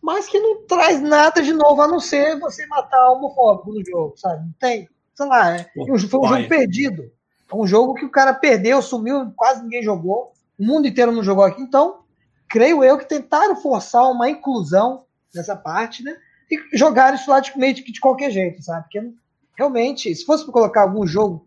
mas 0.00 0.26
que 0.26 0.38
não 0.38 0.66
traz 0.66 1.00
nada 1.00 1.42
de 1.42 1.52
novo, 1.52 1.80
a 1.80 1.88
não 1.88 1.98
ser 1.98 2.38
você 2.38 2.66
matar 2.66 3.10
homofóbico 3.10 3.72
no 3.72 3.84
jogo, 3.84 4.14
sabe? 4.16 4.44
Não 4.44 4.54
tem. 4.58 4.88
Sei 5.14 5.26
lá, 5.26 5.56
é, 5.56 5.70
foi 5.74 5.92
um 5.92 5.98
jogo 5.98 6.48
perdido. 6.48 7.10
É 7.54 7.62
um 7.62 7.66
jogo 7.66 7.94
que 7.94 8.04
o 8.04 8.10
cara 8.10 8.34
perdeu, 8.34 8.82
sumiu, 8.82 9.32
quase 9.36 9.62
ninguém 9.62 9.82
jogou. 9.82 10.32
O 10.58 10.64
mundo 10.64 10.88
inteiro 10.88 11.12
não 11.12 11.22
jogou 11.22 11.44
aqui. 11.44 11.62
Então, 11.62 12.00
creio 12.48 12.82
eu 12.82 12.98
que 12.98 13.08
tentaram 13.08 13.54
forçar 13.56 14.10
uma 14.10 14.28
inclusão 14.28 15.04
nessa 15.32 15.54
parte, 15.54 16.02
né? 16.02 16.16
e 16.50 16.76
jogar 16.76 17.14
isso 17.14 17.30
lá 17.30 17.40
de, 17.40 17.56
meio 17.56 17.74
de, 17.74 17.82
de 17.82 18.00
qualquer 18.00 18.30
jeito, 18.30 18.62
sabe? 18.62 18.84
Porque 18.84 19.12
realmente, 19.56 20.14
se 20.14 20.24
fosse 20.24 20.44
para 20.44 20.52
colocar 20.52 20.82
algum 20.82 21.06
jogo 21.06 21.46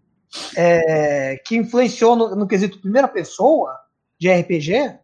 é, 0.55 1.37
que 1.45 1.55
influenciou 1.55 2.15
no, 2.15 2.35
no, 2.35 2.47
quesito 2.47 2.79
primeira 2.79 3.07
pessoa 3.07 3.77
de 4.19 4.31
RPG, 4.31 4.97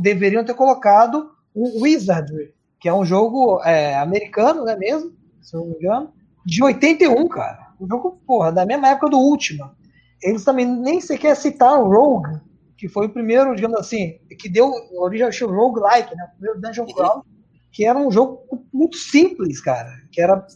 deveriam 0.00 0.44
ter 0.44 0.54
colocado 0.54 1.32
o 1.54 1.82
Wizardry, 1.82 2.54
que 2.78 2.88
é 2.88 2.94
um 2.94 3.04
jogo 3.04 3.60
é, 3.64 3.96
americano, 3.96 4.64
né 4.64 4.76
mesmo? 4.76 5.12
Se 5.40 5.54
não 5.54 5.66
me 5.66 5.74
engano, 5.74 6.12
de 6.44 6.62
81, 6.62 7.28
cara. 7.28 7.72
Um 7.80 7.88
jogo, 7.88 8.20
porra, 8.26 8.52
da 8.52 8.64
mesma 8.64 8.88
época 8.88 9.10
do 9.10 9.18
Ultima. 9.18 9.74
Eles 10.22 10.44
também 10.44 10.66
nem 10.66 11.00
sequer 11.00 11.36
citaram 11.36 11.88
Rogue, 11.88 12.40
que 12.76 12.88
foi 12.88 13.06
o 13.06 13.12
primeiro, 13.12 13.54
digamos 13.54 13.78
assim, 13.78 14.18
que 14.38 14.48
deu 14.48 14.70
origem 14.96 15.26
ao 15.26 15.50
Rogue-like, 15.50 16.14
né? 16.14 16.24
O 16.24 16.36
primeiro 16.36 16.60
Dungeon 16.60 16.86
Crawl 16.86 17.24
que 17.72 17.86
era 17.86 17.98
um 17.98 18.10
jogo 18.10 18.46
muito 18.72 18.98
simples, 18.98 19.60
cara, 19.60 19.90
que 20.12 20.20
era 20.20 20.46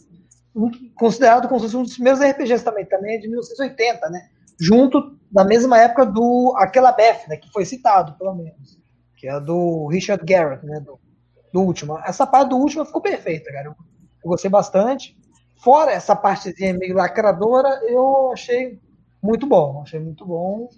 considerado 0.95 1.47
como 1.47 1.59
se 1.59 1.65
fosse 1.65 1.77
um 1.77 1.83
dos 1.83 1.95
primeiros 1.95 2.21
RPGs 2.21 2.63
também, 2.63 2.85
também 2.85 3.15
é 3.15 3.19
de 3.19 3.27
1980, 3.27 4.09
né? 4.09 4.29
Junto 4.59 5.17
da 5.31 5.43
mesma 5.43 5.79
época 5.79 6.05
do 6.05 6.53
Aquela 6.57 6.91
Beth, 6.91 7.27
né? 7.27 7.37
Que 7.37 7.51
foi 7.51 7.65
citado, 7.65 8.15
pelo 8.17 8.35
menos. 8.35 8.79
Que 9.17 9.27
é 9.27 9.39
do 9.39 9.87
Richard 9.87 10.23
Garrett, 10.23 10.65
né? 10.65 10.79
Do, 10.79 10.99
do 11.51 11.61
último. 11.61 11.99
Essa 12.05 12.25
parte 12.25 12.49
do 12.49 12.57
último 12.57 12.85
ficou 12.85 13.01
perfeita, 13.01 13.51
cara. 13.51 13.67
Eu, 13.67 13.71
eu 14.23 14.29
gostei 14.29 14.49
bastante. 14.49 15.17
Fora 15.63 15.91
essa 15.91 16.15
partezinha 16.15 16.73
meio 16.73 16.95
lacradora, 16.95 17.81
eu 17.87 18.31
achei 18.31 18.79
muito 19.21 19.47
bom. 19.47 19.81
Achei 19.81 19.99
muito 19.99 20.25
bom. 20.25 20.69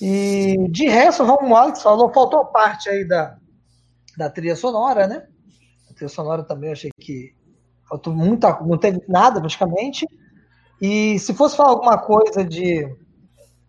E 0.00 0.56
de 0.70 0.88
resto, 0.88 1.22
o 1.22 1.54
Alex 1.54 1.82
falou, 1.82 2.12
faltou 2.12 2.40
a 2.40 2.44
parte 2.44 2.88
aí 2.88 3.06
da, 3.06 3.36
da 4.16 4.30
trilha 4.30 4.56
sonora, 4.56 5.06
né? 5.06 5.26
trilha 6.00 6.08
sonora 6.08 6.42
também 6.42 6.72
achei 6.72 6.90
que 6.98 7.34
faltou 7.86 8.14
muita, 8.14 8.58
não 8.62 8.78
teve 8.78 9.02
nada 9.06 9.40
praticamente. 9.40 10.06
E 10.80 11.18
se 11.18 11.34
fosse 11.34 11.56
falar 11.56 11.70
alguma 11.70 11.98
coisa 11.98 12.42
de, 12.42 12.88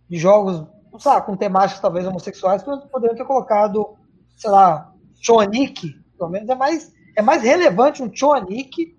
de 0.09 0.17
jogos, 0.17 0.65
não 0.91 0.99
sei 0.99 1.19
com 1.21 1.35
temáticas 1.35 1.81
talvez 1.81 2.07
homossexuais, 2.07 2.63
poderiam 2.63 3.15
ter 3.15 3.25
colocado, 3.25 3.97
sei 4.37 4.49
lá, 4.49 4.93
Choanik, 5.21 5.93
pelo 6.17 6.29
menos 6.29 6.47
é 6.47 6.55
mais, 6.55 6.93
é 7.17 7.21
mais 7.21 7.43
relevante 7.43 8.01
um 8.01 8.13
Choanik 8.13 8.97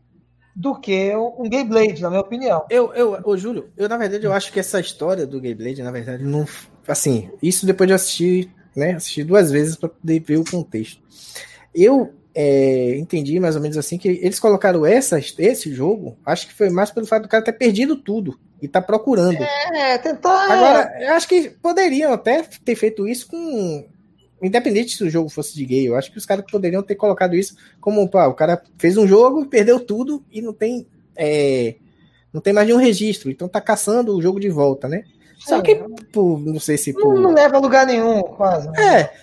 do 0.54 0.78
que 0.78 1.14
um 1.16 1.48
Gay 1.48 1.64
Blade, 1.64 2.02
na 2.02 2.10
minha 2.10 2.20
opinião. 2.20 2.64
Eu, 2.68 2.92
eu, 2.94 3.18
ô 3.24 3.36
Júlio, 3.36 3.70
eu 3.76 3.88
na 3.88 3.96
verdade 3.96 4.24
eu 4.24 4.32
acho 4.32 4.52
que 4.52 4.60
essa 4.60 4.80
história 4.80 5.26
do 5.26 5.40
Gay 5.40 5.54
Blade, 5.54 5.82
na 5.82 5.90
verdade, 5.90 6.24
não. 6.24 6.46
Assim, 6.86 7.30
isso 7.42 7.64
depois 7.64 7.88
de 7.88 7.94
assistir, 7.94 8.50
né? 8.76 8.92
Assistir 8.92 9.24
duas 9.24 9.50
vezes 9.50 9.76
para 9.76 9.88
poder 9.88 10.20
ver 10.20 10.38
o 10.38 10.44
contexto. 10.44 11.00
Eu 11.74 12.12
é, 12.34 12.96
entendi 12.96 13.38
mais 13.38 13.56
ou 13.56 13.62
menos 13.62 13.76
assim 13.76 13.98
que 13.98 14.08
eles 14.08 14.40
colocaram 14.40 14.86
essa, 14.86 15.18
esse 15.18 15.72
jogo, 15.72 16.16
acho 16.24 16.46
que 16.46 16.54
foi 16.54 16.70
mais 16.70 16.90
pelo 16.90 17.06
fato 17.06 17.22
do 17.22 17.28
cara 17.28 17.44
ter 17.44 17.52
perdido 17.52 17.96
tudo 17.96 18.38
e 18.60 18.68
tá 18.68 18.80
procurando. 18.80 19.42
É, 19.42 19.98
tentar. 19.98 20.44
Agora, 20.50 20.96
eu 21.00 21.14
acho 21.14 21.28
que 21.28 21.50
poderiam 21.50 22.12
até 22.12 22.42
ter 22.64 22.76
feito 22.76 23.06
isso 23.08 23.26
com. 23.26 23.88
Independente 24.42 24.96
se 24.96 25.04
o 25.04 25.10
jogo 25.10 25.28
fosse 25.28 25.54
de 25.54 25.64
gay, 25.64 25.88
eu 25.88 25.96
acho 25.96 26.10
que 26.10 26.18
os 26.18 26.26
caras 26.26 26.44
poderiam 26.50 26.82
ter 26.82 26.96
colocado 26.96 27.36
isso 27.36 27.56
como, 27.80 28.08
pá, 28.08 28.26
o 28.26 28.34
cara 28.34 28.60
fez 28.76 28.96
um 28.96 29.06
jogo, 29.06 29.46
perdeu 29.46 29.78
tudo 29.78 30.24
e 30.32 30.42
não 30.42 30.52
tem. 30.52 30.86
É, 31.14 31.76
não 32.32 32.40
tem 32.40 32.52
mais 32.52 32.66
nenhum 32.66 32.78
registro, 32.78 33.30
então 33.30 33.46
tá 33.46 33.60
caçando 33.60 34.16
o 34.16 34.22
jogo 34.22 34.40
de 34.40 34.48
volta, 34.48 34.88
né? 34.88 35.04
Só 35.38 35.58
é. 35.58 35.62
que, 35.62 35.74
por, 36.12 36.40
não 36.40 36.58
sei 36.58 36.76
se. 36.76 36.92
Por... 36.92 37.20
Não, 37.20 37.32
leva 37.32 37.56
a 37.56 37.60
lugar 37.60 37.86
nenhum, 37.86 38.22
quase. 38.22 38.68
Né? 38.70 39.00
É. 39.00 39.14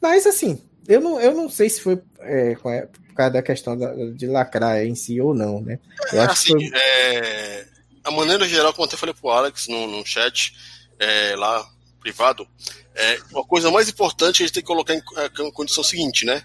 Mas 0.00 0.26
assim, 0.26 0.58
eu 0.88 1.00
não, 1.00 1.20
eu 1.20 1.34
não 1.34 1.48
sei 1.48 1.68
se 1.68 1.80
foi 1.80 2.00
é, 2.20 2.54
por 2.54 3.14
causa 3.14 3.32
da 3.32 3.42
questão 3.42 3.76
da, 3.76 3.92
de 3.94 4.26
lacrar 4.26 4.84
em 4.84 4.94
si 4.94 5.20
ou 5.20 5.34
não, 5.34 5.60
né? 5.60 5.78
Eu 6.12 6.20
é, 6.20 6.24
acho 6.24 6.32
assim, 6.32 6.58
que 6.58 6.70
foi... 6.70 6.78
é, 6.78 7.66
a 8.02 8.10
maneira 8.10 8.48
geral, 8.48 8.72
como 8.72 8.84
eu 8.84 8.88
até 8.88 8.96
falei 8.96 9.14
pro 9.14 9.30
Alex 9.30 9.68
no, 9.68 9.86
no 9.86 10.04
chat, 10.04 10.54
é, 10.98 11.36
lá 11.36 11.64
privado, 12.00 12.48
é, 12.94 13.18
uma 13.30 13.44
coisa 13.44 13.70
mais 13.70 13.88
importante 13.88 14.42
a 14.42 14.46
gente 14.46 14.54
tem 14.54 14.62
que 14.62 14.66
colocar 14.66 14.94
em, 14.94 15.02
é, 15.16 15.42
em 15.42 15.52
condição 15.52 15.84
seguinte, 15.84 16.24
né? 16.24 16.42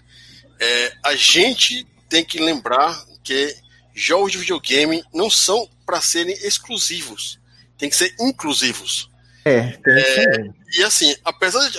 É, 0.60 0.92
a 1.04 1.16
gente 1.16 1.86
tem 2.08 2.24
que 2.24 2.38
lembrar 2.38 3.04
que 3.24 3.54
jogos 3.94 4.32
de 4.32 4.38
videogame 4.38 5.02
não 5.12 5.30
são 5.30 5.68
para 5.84 6.00
serem 6.00 6.34
exclusivos, 6.46 7.38
tem 7.78 7.90
que 7.90 7.96
ser 7.96 8.14
inclusivos. 8.20 9.10
É, 9.44 9.78
é 9.86 10.50
e 10.78 10.82
assim, 10.82 11.14
apesar 11.24 11.68
de 11.70 11.78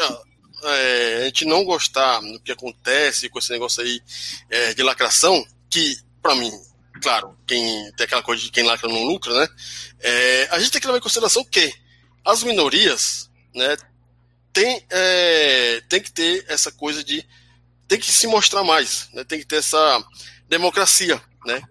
é, 0.64 1.20
a 1.22 1.26
gente 1.26 1.46
não 1.46 1.64
gostar 1.64 2.20
do 2.22 2.40
que 2.40 2.52
acontece 2.52 3.30
com 3.30 3.40
esse 3.40 3.52
negócio 3.52 3.84
aí 3.84 4.02
é, 4.50 4.74
de 4.74 4.84
lacração, 4.84 5.46
que, 5.70 5.98
para 6.22 6.36
mim, 6.36 6.52
claro, 7.02 7.38
quem 7.46 7.92
tem 7.94 8.06
aquela 8.06 8.24
coisa 8.24 8.42
de 8.42 8.52
quem 8.52 8.64
lacra 8.64 8.90
não 8.90 9.04
lucra, 9.04 9.34
né? 9.34 9.48
É, 10.00 10.48
a 10.52 10.60
gente 10.60 10.72
tem 10.72 10.82
que 10.82 10.88
levar 10.88 11.00
em 11.00 11.02
consideração 11.02 11.44
que 11.44 11.72
as 12.26 12.44
minorias, 12.44 13.27
né, 13.58 13.76
tem, 14.54 14.84
é, 14.90 15.82
tem 15.88 16.02
que 16.02 16.12
ter 16.12 16.46
essa 16.48 16.72
coisa 16.72 17.04
de. 17.04 17.24
tem 17.88 18.00
que 18.00 18.12
se 18.12 18.26
mostrar 18.26 18.64
mais, 18.64 19.10
né? 19.14 19.24
Tem 19.24 19.38
que 19.38 19.46
ter 19.46 19.58
essa 19.58 20.04
democracia, 20.50 21.22
né? 21.46 21.62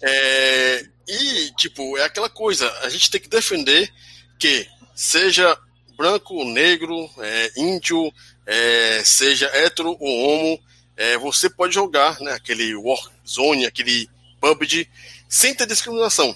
É, 0.00 0.86
e, 1.06 1.52
tipo, 1.56 1.98
é 1.98 2.04
aquela 2.04 2.30
coisa, 2.30 2.70
a 2.80 2.88
gente 2.88 3.10
tem 3.10 3.20
que 3.20 3.28
defender 3.28 3.92
que 4.38 4.66
seja 4.94 5.58
branco, 5.96 6.44
negro, 6.44 7.10
é, 7.18 7.52
índio, 7.56 8.12
é, 8.46 9.02
seja 9.04 9.46
hétero 9.48 9.96
ou 10.00 10.28
homo, 10.28 10.60
é, 10.96 11.18
você 11.18 11.50
pode 11.50 11.74
jogar 11.74 12.18
né, 12.20 12.32
aquele 12.32 12.74
Warzone, 12.74 13.66
aquele 13.66 14.08
PUBG, 14.40 14.88
sem 15.28 15.54
ter 15.54 15.66
discriminação. 15.66 16.34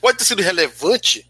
Pode 0.00 0.18
ter 0.18 0.24
sido 0.24 0.40
relevante 0.40 1.27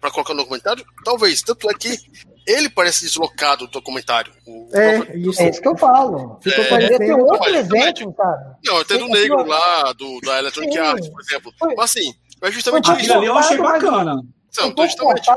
para 0.00 0.10
colocar 0.10 0.32
no 0.32 0.40
documentário? 0.40 0.84
Talvez. 1.04 1.42
Tanto 1.42 1.70
é 1.70 1.74
que 1.74 1.98
ele 2.46 2.70
parece 2.70 3.04
deslocado 3.04 3.66
do 3.66 3.72
documentário. 3.72 4.32
O, 4.46 4.68
é, 4.72 5.16
isso, 5.16 5.42
é 5.42 5.50
isso 5.50 5.60
que 5.60 5.68
eu 5.68 5.76
falo. 5.76 6.38
Ficou 6.42 6.64
é, 6.64 6.68
parecendo 6.68 6.98
ter 6.98 7.12
outro 7.14 7.54
exemplo, 7.54 8.14
cara. 8.14 8.58
Não, 8.64 8.78
até 8.78 8.96
do 8.96 9.08
negro 9.08 9.44
lá, 9.46 9.92
do, 9.92 10.20
da 10.20 10.38
Electronic 10.38 10.78
Arts, 10.78 11.08
por 11.08 11.20
exemplo. 11.20 11.52
Mas 11.76 11.90
assim, 11.90 12.14
é 12.42 12.50
justamente 12.50 12.90
isso. 13.00 13.12
Ali 13.12 13.26
eu 13.26 13.36
achei 13.36 13.58
bacana. 13.58 14.22
Não, 14.58 14.66
um 14.66 14.74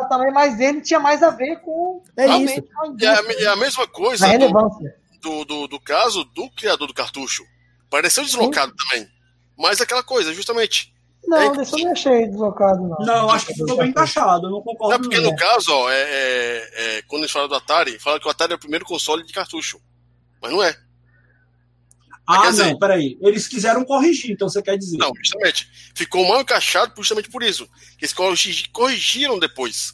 também, 0.10 0.32
mas 0.34 0.60
ele 0.60 0.82
tinha 0.82 1.00
mais 1.00 1.22
a 1.22 1.30
ver 1.30 1.58
com. 1.58 2.02
É 2.18 2.38
isso. 2.38 2.64
É 3.00 3.08
a, 3.08 3.44
é 3.44 3.48
a 3.48 3.56
mesma 3.56 3.88
coisa 3.88 4.26
do, 5.22 5.46
do, 5.46 5.68
do, 5.68 5.80
caso 5.80 6.24
do 6.24 6.50
criador 6.52 6.88
do 6.88 6.94
cartucho. 6.94 7.44
Pareceu 7.90 8.24
deslocado 8.24 8.72
Sim. 8.72 8.78
também. 8.78 9.08
Mas 9.58 9.80
aquela 9.82 10.02
coisa, 10.02 10.34
justamente. 10.34 10.93
Não, 11.26 11.38
é, 11.38 11.62
isso 11.62 11.78
eu 11.78 11.86
não 11.86 11.92
achei 11.92 12.28
deslocado, 12.28 12.88
não. 12.88 12.98
Não, 13.00 13.30
acho 13.30 13.48
que 13.48 13.54
ficou 13.54 13.78
bem 13.78 13.90
encaixado, 13.90 14.48
eu 14.48 14.52
não 14.52 14.62
concordo. 14.62 14.96
É 14.96 14.98
porque 14.98 15.20
no 15.20 15.36
caso, 15.36 15.72
ó, 15.72 15.90
é, 15.90 16.02
é, 16.02 16.72
é, 16.76 17.02
quando 17.04 17.22
eles 17.22 17.32
falam 17.32 17.48
do 17.48 17.56
Atari, 17.56 17.98
fala 18.00 18.20
que 18.20 18.28
o 18.28 18.30
Atari 18.30 18.54
é 18.54 18.56
o 18.56 18.60
primeiro 18.60 18.86
console 18.86 19.26
de 19.26 19.34
cartucho. 19.34 19.80
Mas 20.42 20.52
não 20.52 20.62
é. 20.62 20.76
Ah, 22.26 22.50
dizer, 22.50 22.72
não, 22.72 22.80
peraí. 22.80 23.18
Eles 23.22 23.48
quiseram 23.48 23.84
corrigir, 23.84 24.32
então 24.32 24.48
você 24.48 24.62
quer 24.62 24.78
dizer. 24.78 24.98
Não, 24.98 25.12
justamente. 25.16 25.70
Ficou 25.94 26.28
mal 26.28 26.42
encaixado 26.42 26.94
justamente 26.96 27.30
por 27.30 27.44
isso. 27.44 27.68
Eles 28.00 28.14
corrigiram 28.72 29.40
depois. 29.40 29.94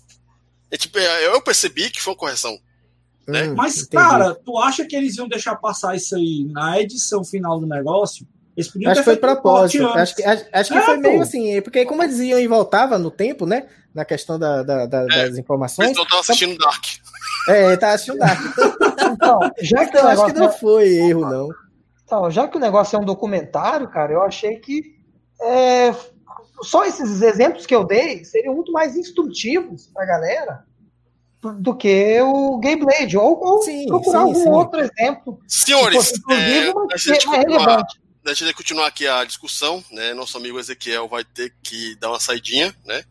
É, 0.71 0.77
tipo, 0.77 0.99
é, 0.99 1.27
eu 1.27 1.41
percebi 1.41 1.89
que 1.89 2.01
foi 2.01 2.13
uma 2.13 2.19
correção. 2.19 2.57
Né? 3.27 3.47
Hum, 3.47 3.55
Mas, 3.55 3.77
entendi. 3.77 3.89
cara, 3.89 4.35
tu 4.35 4.57
acha 4.57 4.85
que 4.85 4.95
eles 4.95 5.17
iam 5.17 5.27
deixar 5.27 5.55
passar 5.55 5.95
isso 5.95 6.15
aí 6.15 6.45
na 6.51 6.79
edição 6.79 7.23
final 7.23 7.59
do 7.59 7.67
negócio? 7.67 8.27
Eles 8.59 8.67
podiam 8.67 8.91
acho 8.91 8.99
que 8.99 9.05
foi 9.05 9.15
propósito. 9.15 9.87
Acho 9.87 10.15
que, 10.17 10.23
acho, 10.23 10.45
acho 10.51 10.71
que 10.73 10.77
é, 10.77 10.81
foi 10.81 10.95
pô. 10.95 11.01
meio 11.01 11.21
assim, 11.21 11.61
porque 11.61 11.85
como 11.85 12.03
eles 12.03 12.19
iam 12.19 12.37
e 12.37 12.45
voltavam 12.45 12.99
no 12.99 13.09
tempo, 13.09 13.45
né? 13.45 13.67
Na 13.95 14.03
questão 14.03 14.37
da, 14.37 14.63
da, 14.63 14.85
da, 14.85 15.03
é, 15.03 15.29
das 15.29 15.37
informações. 15.37 15.91
Então 15.91 16.05
tava 16.05 16.19
assistindo 16.19 16.51
então, 16.51 16.67
Dark. 16.69 16.83
É, 17.47 17.77
tava 17.77 17.93
assistindo 17.93 18.17
Dark. 18.17 18.39
Então, 19.11 19.39
já 19.61 19.85
que 19.85 19.97
então, 19.97 20.07
acho 20.07 20.25
que 20.25 20.33
não 20.33 20.45
é- 20.47 20.51
foi 20.51 20.87
erro, 20.89 21.21
não. 21.21 21.49
Então, 22.03 22.29
já 22.29 22.47
que 22.47 22.57
o 22.57 22.59
negócio 22.59 22.97
é 22.97 22.99
um 22.99 23.05
documentário, 23.05 23.87
cara, 23.87 24.11
eu 24.11 24.21
achei 24.21 24.57
que 24.57 24.99
é, 25.41 25.95
só 26.61 26.85
esses 26.85 27.21
exemplos 27.21 27.65
que 27.65 27.73
eu 27.73 27.85
dei 27.85 28.25
seriam 28.25 28.53
muito 28.53 28.71
mais 28.71 28.95
instrutivos 28.95 29.87
para 29.87 30.03
a 30.03 30.05
galera 30.05 30.65
do 31.41 31.73
que 31.73 32.19
o 32.21 32.59
Gameblade, 32.59 33.17
ou, 33.17 33.39
ou 33.41 33.61
sim, 33.61 33.87
procurar 33.87 34.19
sim, 34.19 34.25
algum 34.25 34.43
sim. 34.43 34.49
outro 34.49 34.79
exemplo. 34.81 35.39
Senhores, 35.47 36.11
é, 36.29 36.73
mas 36.73 37.05
mais 37.05 37.23
relevante. 37.25 38.08
Deixa 38.23 38.45
eu 38.45 38.53
continuar 38.53 38.87
aqui 38.87 39.07
a 39.07 39.23
discussão, 39.23 39.83
né? 39.91 40.13
Nosso 40.13 40.37
amigo 40.37 40.59
Ezequiel 40.59 41.07
vai 41.07 41.23
ter 41.23 41.53
que 41.63 41.95
dar 41.95 42.09
uma 42.09 42.19
saidinha, 42.19 42.75
né? 42.85 43.03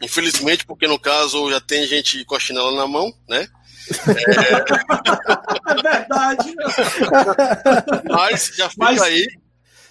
Infelizmente, 0.00 0.64
porque 0.64 0.86
no 0.86 0.98
caso 0.98 1.50
já 1.50 1.60
tem 1.60 1.86
gente 1.86 2.24
com 2.24 2.36
a 2.36 2.40
chinela 2.40 2.74
na 2.74 2.86
mão, 2.86 3.12
né? 3.28 3.48
É, 4.06 4.52
é 5.70 5.82
verdade. 5.82 6.54
Mas 8.10 8.52
já 8.56 8.68
fica 8.68 8.84
Mas... 8.84 9.02
aí 9.02 9.26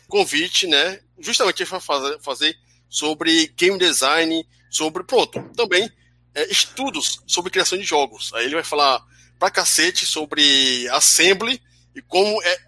convite, 0.07 0.67
né? 0.67 0.99
Justamente 1.19 1.65
para 1.65 1.79
fazer, 1.79 2.19
fazer 2.21 2.55
sobre 2.89 3.47
game 3.57 3.77
design, 3.77 4.47
sobre, 4.69 5.03
pronto, 5.03 5.41
também 5.55 5.89
é, 6.33 6.51
estudos 6.51 7.21
sobre 7.25 7.51
criação 7.51 7.77
de 7.77 7.83
jogos. 7.83 8.31
Aí 8.33 8.45
ele 8.45 8.55
vai 8.55 8.63
falar 8.63 9.01
pra 9.39 9.49
cacete 9.49 10.05
sobre 10.05 10.87
assembly 10.89 11.61
e 11.95 12.01
como 12.01 12.41
é 12.43 12.59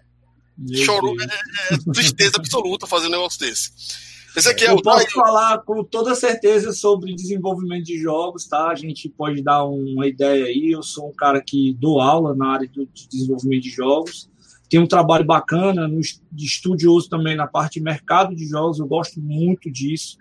chorou, 0.84 1.14
é, 1.20 1.24
é, 1.74 1.92
tristeza 1.92 2.36
absoluta 2.36 2.86
fazer 2.86 3.06
um 3.06 3.10
negócio 3.10 3.38
desse. 3.40 3.70
Esse 4.36 4.48
aqui 4.48 4.64
é 4.64 4.70
eu 4.70 4.76
o 4.76 4.82
posso 4.82 5.10
falar 5.10 5.58
com 5.58 5.82
toda 5.82 6.14
certeza 6.14 6.72
sobre 6.72 7.14
desenvolvimento 7.14 7.86
de 7.86 7.98
jogos, 7.98 8.46
tá? 8.46 8.68
A 8.68 8.74
gente 8.74 9.08
pode 9.08 9.42
dar 9.42 9.64
uma 9.64 10.06
ideia 10.06 10.44
aí. 10.44 10.70
Eu 10.70 10.82
sou 10.82 11.08
um 11.08 11.12
cara 11.12 11.42
que 11.42 11.74
dou 11.74 12.00
aula 12.00 12.34
na 12.36 12.52
área 12.52 12.68
de 12.68 13.08
desenvolvimento 13.08 13.62
de 13.62 13.70
jogos. 13.70 14.30
Tem 14.68 14.78
um 14.78 14.86
trabalho 14.86 15.24
bacana 15.24 15.88
no, 15.88 16.00
de 16.00 16.44
estudioso 16.44 17.08
também 17.08 17.34
na 17.34 17.46
parte 17.46 17.74
de 17.74 17.80
mercado 17.80 18.34
de 18.36 18.46
jogos. 18.46 18.78
Eu 18.78 18.86
gosto 18.86 19.20
muito 19.20 19.70
disso. 19.70 20.18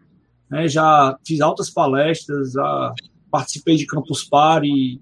Né? 0.49 0.67
Já 0.67 1.17
fiz 1.25 1.41
altas 1.41 1.69
palestras, 1.69 2.53
já 2.53 2.93
participei 3.29 3.75
de 3.75 3.85
Campus 3.85 4.23
Party, 4.23 5.01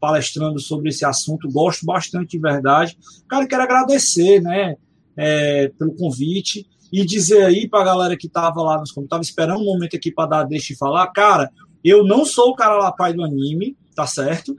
palestrando 0.00 0.58
sobre 0.60 0.90
esse 0.90 1.04
assunto. 1.04 1.50
Gosto 1.50 1.84
bastante 1.84 2.30
de 2.30 2.38
verdade. 2.38 2.98
Cara, 3.28 3.46
quero 3.46 3.62
agradecer, 3.62 4.40
né? 4.40 4.76
É, 5.16 5.72
pelo 5.76 5.94
convite 5.96 6.64
e 6.92 7.04
dizer 7.04 7.44
aí 7.44 7.68
pra 7.68 7.84
galera 7.84 8.16
que 8.16 8.28
tava 8.28 8.62
lá 8.62 8.78
nos 8.78 8.94
tava 9.08 9.22
esperando 9.22 9.60
um 9.60 9.64
momento 9.64 9.96
aqui 9.96 10.10
para 10.10 10.28
dar 10.28 10.44
deixa 10.44 10.72
e 10.72 10.76
falar, 10.76 11.06
cara, 11.08 11.50
eu 11.84 12.04
não 12.04 12.24
sou 12.24 12.50
o 12.50 12.54
cara 12.54 12.76
lá 12.76 12.92
pai 12.92 13.12
do 13.12 13.24
anime, 13.24 13.76
tá 13.94 14.06
certo? 14.06 14.54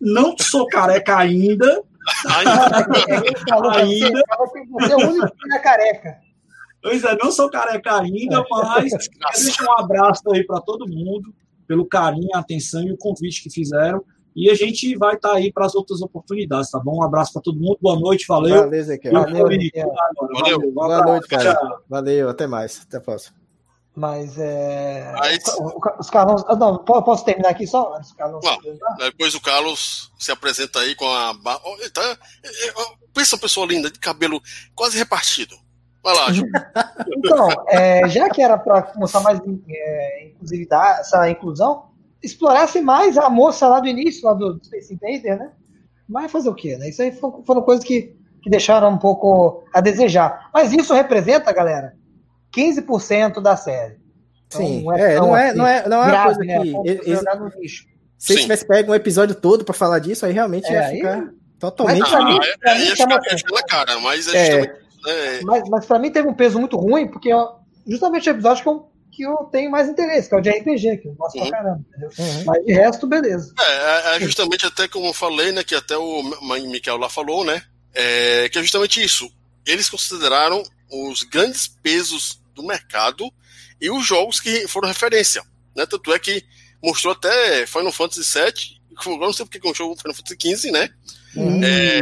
Não 0.00 0.34
sou 0.38 0.66
careca 0.66 1.16
ainda. 1.16 1.82
ainda. 3.74 4.22
Você 4.70 4.92
é 4.92 4.96
o 4.96 5.10
único 5.10 5.36
que 5.36 5.54
é 5.54 5.58
careca. 5.58 6.18
Pois 6.82 7.02
é, 7.02 7.16
não 7.16 7.32
sou 7.32 7.50
careca 7.50 8.00
ainda, 8.00 8.44
mas 8.48 8.92
deixa 9.42 9.64
um 9.64 9.78
abraço 9.78 10.22
aí 10.32 10.44
para 10.44 10.60
todo 10.60 10.88
mundo, 10.88 11.34
pelo 11.66 11.86
carinho, 11.86 12.28
a 12.34 12.38
atenção 12.38 12.82
e 12.82 12.92
o 12.92 12.96
convite 12.96 13.42
que 13.42 13.50
fizeram. 13.50 14.04
E 14.38 14.48
a 14.48 14.54
gente 14.54 14.96
vai 14.96 15.16
estar 15.16 15.30
tá 15.30 15.34
aí 15.34 15.52
para 15.52 15.66
as 15.66 15.74
outras 15.74 16.00
oportunidades, 16.00 16.70
tá 16.70 16.78
bom? 16.78 16.98
Um 16.98 17.02
abraço 17.02 17.32
para 17.32 17.42
todo 17.42 17.58
mundo, 17.58 17.76
boa 17.82 17.98
noite, 17.98 18.24
valeu. 18.28 18.62
Valeu, 18.62 18.84
Zequiel. 18.84 19.12
Valeu, 19.12 19.42
valeu. 19.42 19.94
valeu. 20.32 20.72
Boa 20.72 21.02
noite, 21.02 21.26
cara. 21.26 21.56
Tchau. 21.56 21.82
Valeu, 21.88 22.28
até 22.28 22.46
mais. 22.46 22.82
Até 22.86 22.98
a 22.98 23.00
próxima. 23.00 23.36
Mas 23.96 24.38
é. 24.38 25.12
Mas... 25.18 25.42
Os 25.98 26.08
Carlos. 26.08 26.44
Ah, 26.46 26.54
não, 26.54 26.78
posso 26.78 27.24
terminar 27.24 27.48
aqui 27.48 27.66
só? 27.66 28.00
Carlos 28.16 28.44
depois 28.98 29.34
o 29.34 29.40
Carlos 29.40 30.12
se 30.16 30.30
apresenta 30.30 30.78
aí 30.78 30.94
com 30.94 31.04
a. 31.04 31.34
Tá... 31.92 32.16
É, 32.44 32.68
é, 32.68 32.72
pensa 33.12 33.34
uma 33.34 33.40
pessoa 33.40 33.66
linda, 33.66 33.90
de 33.90 33.98
cabelo 33.98 34.40
quase 34.72 34.96
repartido. 34.96 35.56
Vai 36.00 36.14
lá, 36.14 36.32
Ju. 36.32 36.44
então, 37.18 37.48
é, 37.66 38.08
já 38.08 38.30
que 38.30 38.40
era 38.40 38.56
para 38.56 38.92
mostrar 38.94 39.20
mais 39.20 39.40
é, 39.68 40.26
inclusividade, 40.28 41.00
essa 41.00 41.28
inclusão, 41.28 41.87
explorasse 42.22 42.80
mais 42.80 43.16
a 43.16 43.28
moça 43.30 43.68
lá 43.68 43.80
do 43.80 43.88
início, 43.88 44.24
lá 44.24 44.34
do 44.34 44.60
Space 44.64 44.92
Invader, 44.92 45.38
né? 45.38 45.52
Mas 46.08 46.32
fazer 46.32 46.48
o 46.48 46.54
quê, 46.54 46.76
né? 46.76 46.88
Isso 46.88 47.02
aí 47.02 47.12
foram 47.12 47.62
coisas 47.62 47.84
que 47.84 48.16
que 48.42 48.50
deixaram 48.50 48.90
um 48.90 48.98
pouco 48.98 49.64
a 49.72 49.80
desejar. 49.80 50.50
Mas 50.52 50.72
isso 50.72 50.94
representa, 50.94 51.52
galera, 51.52 51.94
15% 52.54 53.40
da 53.40 53.56
série. 53.56 53.98
Então, 54.46 54.60
Sim, 54.60 54.84
não 54.84 54.94
é, 54.94 55.14
é 55.14 55.16
não, 55.16 55.36
é, 55.36 55.54
não 55.54 55.66
é, 55.66 55.88
não 55.88 56.02
é 56.02 56.06
grave, 56.06 56.28
uma 56.28 56.34
coisa 56.34 56.44
né? 56.44 56.60
que. 56.62 56.88
Eles, 56.88 57.86
se 58.16 58.32
eles 58.32 58.42
tivesse 58.42 58.66
pego 58.66 58.92
um 58.92 58.94
episódio 58.94 59.34
todo 59.34 59.64
para 59.64 59.74
falar 59.74 59.98
disso, 59.98 60.26
aí 60.26 60.32
realmente 60.32 60.66
é, 60.66 60.72
ia 60.72 60.96
ficar 60.96 61.14
aí, 61.14 61.28
totalmente. 61.58 62.00
Mas, 62.00 62.24
mim, 62.24 62.38
é, 62.64 62.74
mim, 62.74 62.84
ia 62.84 62.96
ficar 62.96 63.06
na 63.06 63.62
cara, 63.62 64.00
mas 64.00 64.32
é, 64.32 64.62
é. 65.06 65.40
Mas, 65.42 65.68
mas 65.68 65.86
pra 65.86 65.98
mim 65.98 66.10
teve 66.10 66.26
um 66.26 66.34
peso 66.34 66.58
muito 66.58 66.76
ruim, 66.76 67.06
porque 67.06 67.30
justamente 67.86 68.28
o 68.28 68.32
episódio 68.32 68.62
que 68.62 68.68
eu, 68.68 68.90
que 69.10 69.22
eu 69.22 69.36
tenho 69.50 69.70
mais 69.70 69.88
interesse, 69.88 70.28
que 70.28 70.34
é 70.34 70.38
o 70.38 70.40
de 70.40 70.50
RPG, 70.50 70.98
que 70.98 71.08
eu 71.08 71.14
gosto 71.14 71.38
uhum. 71.38 71.48
pra 71.48 71.58
caramba, 71.58 71.84
uhum. 71.96 72.44
Mas 72.46 72.64
de 72.64 72.72
resto, 72.72 73.06
beleza. 73.06 73.52
É, 73.58 74.14
é, 74.14 74.16
é, 74.16 74.20
justamente 74.20 74.66
até 74.66 74.88
como 74.88 75.06
eu 75.06 75.12
falei, 75.12 75.52
né, 75.52 75.62
que 75.64 75.74
até 75.74 75.96
o 75.96 76.22
Michael 76.42 76.98
lá 76.98 77.08
falou, 77.08 77.44
né, 77.44 77.62
é, 77.94 78.48
que 78.48 78.58
é 78.58 78.62
justamente 78.62 79.02
isso. 79.02 79.30
Eles 79.66 79.90
consideraram 79.90 80.62
os 80.90 81.22
grandes 81.22 81.68
pesos 81.68 82.40
do 82.54 82.62
mercado 82.62 83.30
e 83.80 83.90
os 83.90 84.06
jogos 84.06 84.40
que 84.40 84.66
foram 84.66 84.88
referência. 84.88 85.42
Né? 85.76 85.86
Tanto 85.86 86.12
é 86.12 86.18
que 86.18 86.44
mostrou 86.82 87.12
até 87.12 87.66
Final 87.66 87.92
Fantasy 87.92 88.38
VII, 88.38 88.78
eu 89.06 89.18
não 89.18 89.32
sei 89.32 89.44
porque 89.44 89.60
que 89.60 89.68
é 89.68 89.70
um 89.70 89.74
jogo 89.74 89.96
Final 89.96 90.14
Fantasy 90.14 90.56
XV, 90.56 90.70
né? 90.72 90.88
Hum, 91.36 91.60
é... 91.62 92.00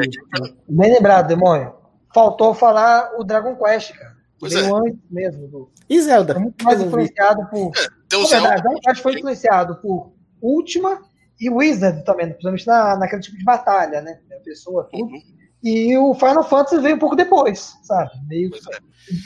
Bem 0.68 0.94
lembrado, 0.94 1.28
demônio. 1.28 1.74
Faltou 2.14 2.54
falar 2.54 3.10
o 3.18 3.24
Dragon 3.24 3.54
Quest, 3.56 3.92
cara. 3.92 4.15
Pois 4.38 4.52
Veio 4.52 4.66
é. 4.66 4.78
antes 4.78 5.00
mesmo. 5.10 5.48
Do... 5.48 5.70
E 5.88 6.00
Zelda? 6.00 6.34
Foi 6.34 6.42
muito 6.42 6.64
mais 6.64 6.80
influenciado 6.80 7.46
por. 7.48 7.72
É, 7.76 7.86
tem 8.08 8.18
o 8.18 8.26
Zelda. 8.26 8.48
Dragon 8.48 8.80
Quest 8.80 9.02
foi 9.02 9.14
influenciado 9.14 9.76
por 9.76 10.12
Ultima 10.42 11.00
e 11.40 11.50
Wizard 11.50 12.04
também, 12.04 12.28
principalmente 12.28 12.66
na, 12.66 12.96
naquele 12.96 13.22
tipo 13.22 13.36
de 13.36 13.44
batalha, 13.44 14.00
né? 14.00 14.20
A 14.32 14.40
pessoa, 14.42 14.88
tudo. 14.90 15.12
Uhum. 15.12 15.22
E 15.62 15.96
o 15.96 16.14
Final 16.14 16.44
Fantasy 16.44 16.80
veio 16.80 16.96
um 16.96 16.98
pouco 16.98 17.16
depois, 17.16 17.74
sabe? 17.82 18.10
Meio... 18.28 18.50
É. 18.54 18.78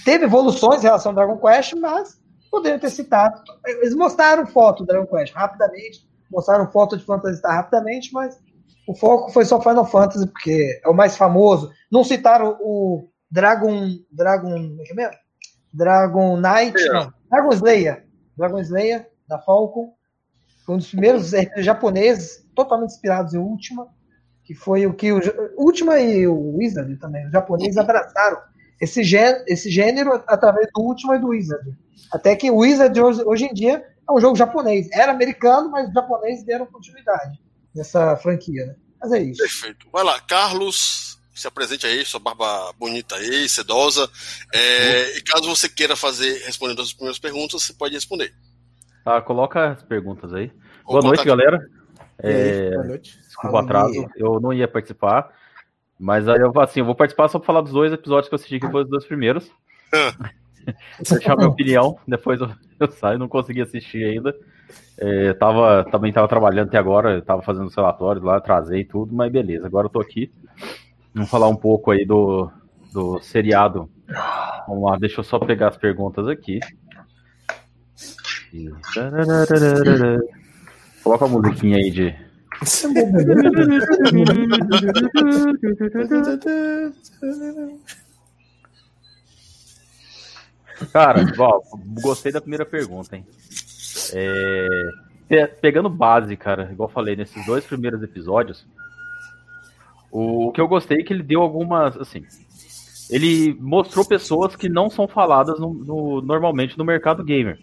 Teve 0.04 0.24
evoluções 0.24 0.80
em 0.80 0.86
relação 0.86 1.10
ao 1.10 1.16
Dragon 1.16 1.38
Quest, 1.38 1.74
mas 1.74 2.20
poderiam 2.50 2.78
ter 2.78 2.90
citado. 2.90 3.42
Eles 3.66 3.94
mostraram 3.94 4.46
foto 4.46 4.84
do 4.84 4.86
Dragon 4.86 5.06
Quest 5.06 5.34
rapidamente, 5.34 6.08
mostraram 6.30 6.70
foto 6.70 6.96
de 6.96 7.04
Phantasy 7.04 7.38
Star 7.38 7.56
rapidamente, 7.56 8.12
mas 8.12 8.38
o 8.86 8.94
foco 8.94 9.30
foi 9.30 9.44
só 9.44 9.60
Final 9.60 9.86
Fantasy, 9.86 10.26
porque 10.26 10.80
é 10.84 10.88
o 10.88 10.94
mais 10.94 11.16
famoso. 11.16 11.70
Não 11.90 12.02
citaram 12.02 12.56
o 12.60 13.08
Dragon. 13.30 13.98
Dragon. 14.10 14.50
Como 14.50 14.82
é 14.82 14.84
que 14.84 14.92
é 14.92 14.94
mesmo? 14.94 15.14
Dragon 15.72 16.36
Knight. 16.36 16.78
É. 16.78 16.92
Não, 16.92 17.12
Dragon 17.30 17.52
Slayer. 17.52 18.06
Dragon 18.36 18.58
Slayer, 18.60 19.10
da 19.28 19.38
Falcon. 19.38 19.94
Foi 20.64 20.74
um 20.74 20.78
dos 20.78 20.88
primeiros 20.88 21.32
RPGs 21.34 21.62
japoneses, 21.62 22.46
totalmente 22.54 22.90
inspirados 22.90 23.34
em 23.34 23.38
Ultima, 23.38 23.88
que 24.44 24.54
foi 24.54 24.86
o 24.86 24.94
que 24.94 25.12
o 25.12 25.20
Ultima 25.56 25.98
e 25.98 26.26
o 26.26 26.56
Wizard 26.56 26.96
também, 26.96 27.26
os 27.26 27.32
japoneses 27.32 27.76
abraçaram 27.76 28.38
esse, 28.80 29.04
gê, 29.04 29.44
esse 29.46 29.70
gênero 29.70 30.22
através 30.26 30.66
do 30.74 30.82
Ultima 30.82 31.16
e 31.16 31.18
do 31.18 31.28
Wizard. 31.28 31.76
Até 32.10 32.34
que 32.34 32.50
o 32.50 32.56
Wizard 32.56 32.98
hoje, 33.00 33.22
hoje 33.24 33.44
em 33.44 33.52
dia 33.52 33.84
é 34.08 34.12
um 34.12 34.20
jogo 34.20 34.36
japonês. 34.36 34.88
Era 34.92 35.12
americano, 35.12 35.70
mas 35.70 35.88
os 35.88 35.94
japoneses 35.94 36.44
deram 36.44 36.66
continuidade 36.66 37.38
nessa 37.74 38.16
franquia. 38.16 38.66
Né? 38.66 38.74
Mas 39.00 39.12
é 39.12 39.20
isso. 39.20 39.42
Perfeito. 39.42 39.86
Vai 39.92 40.02
lá, 40.02 40.20
Carlos, 40.20 41.09
se 41.40 41.48
apresente 41.48 41.86
aí, 41.86 42.04
sua 42.04 42.20
barba 42.20 42.70
bonita 42.78 43.16
aí, 43.16 43.48
sedosa. 43.48 44.10
É, 44.52 45.16
e 45.16 45.22
caso 45.22 45.48
você 45.48 45.70
queira 45.70 45.96
fazer, 45.96 46.44
respondendo 46.44 46.82
as 46.82 46.92
primeiras 46.92 47.18
perguntas, 47.18 47.62
você 47.62 47.72
pode 47.72 47.94
responder. 47.94 48.34
Tá, 49.02 49.22
coloca 49.22 49.70
as 49.70 49.82
perguntas 49.82 50.34
aí. 50.34 50.52
Boa 50.84 51.00
noite, 51.00 51.24
galera. 51.24 51.58
É, 52.18 52.72
boa 52.72 52.84
noite. 52.84 53.18
Desculpa 53.18 53.56
o 53.56 53.58
atraso, 53.58 54.06
eu 54.16 54.38
não 54.38 54.52
ia 54.52 54.68
participar. 54.68 55.32
Mas 55.98 56.28
aí 56.28 56.40
eu 56.40 56.52
assim, 56.60 56.80
eu 56.80 56.86
vou 56.86 56.94
participar 56.94 57.28
só 57.28 57.38
pra 57.38 57.46
falar 57.46 57.62
dos 57.62 57.72
dois 57.72 57.90
episódios 57.90 58.28
que 58.28 58.34
eu 58.34 58.36
assisti, 58.36 58.60
que 58.60 58.66
foram 58.66 58.84
os 58.84 58.90
dois 58.90 59.06
primeiros. 59.06 59.50
Ah. 59.94 60.30
Deixar 61.08 61.36
minha 61.36 61.48
opinião, 61.48 61.98
depois 62.06 62.38
eu, 62.38 62.50
eu, 62.78 62.90
saio, 62.90 63.18
não 63.18 63.28
consegui 63.28 63.62
assistir 63.62 64.04
ainda. 64.04 64.34
É, 64.98 65.32
tava, 65.32 65.84
também 65.90 66.12
tava 66.12 66.28
trabalhando 66.28 66.68
até 66.68 66.76
agora, 66.76 67.22
tava 67.22 67.40
fazendo 67.40 67.66
os 67.66 67.74
relatórios 67.74 68.22
lá, 68.22 68.38
trazei 68.42 68.84
tudo, 68.84 69.14
mas 69.14 69.32
beleza, 69.32 69.66
agora 69.66 69.86
eu 69.86 69.90
tô 69.90 70.00
aqui. 70.00 70.30
Vamos 71.14 71.30
falar 71.30 71.48
um 71.48 71.56
pouco 71.56 71.90
aí 71.90 72.04
do, 72.04 72.50
do 72.92 73.20
seriado. 73.20 73.90
Vamos 74.66 74.90
lá, 74.90 74.96
deixa 74.96 75.20
eu 75.20 75.24
só 75.24 75.38
pegar 75.38 75.68
as 75.68 75.76
perguntas 75.76 76.28
aqui. 76.28 76.60
Coloca 81.02 81.24
a 81.24 81.28
musiquinha 81.28 81.76
aí 81.76 81.90
de. 81.90 82.14
Cara, 90.92 91.20
ó, 91.38 91.60
gostei 92.02 92.32
da 92.32 92.40
primeira 92.40 92.64
pergunta, 92.64 93.16
hein? 93.16 93.26
É, 94.12 95.46
pegando 95.46 95.88
base, 95.88 96.36
cara, 96.36 96.70
igual 96.72 96.88
falei, 96.88 97.14
nesses 97.14 97.44
dois 97.46 97.64
primeiros 97.64 98.02
episódios, 98.02 98.66
o 100.10 100.50
que 100.52 100.60
eu 100.60 100.68
gostei 100.68 100.98
é 100.98 101.02
que 101.02 101.12
ele 101.12 101.22
deu 101.22 101.40
algumas, 101.40 101.96
assim, 101.96 102.24
ele 103.10 103.56
mostrou 103.60 104.04
pessoas 104.04 104.54
que 104.56 104.68
não 104.68 104.88
são 104.88 105.06
faladas 105.08 105.58
no, 105.58 105.72
no, 105.72 106.22
normalmente 106.22 106.78
no 106.78 106.84
mercado 106.84 107.24
gamer, 107.24 107.58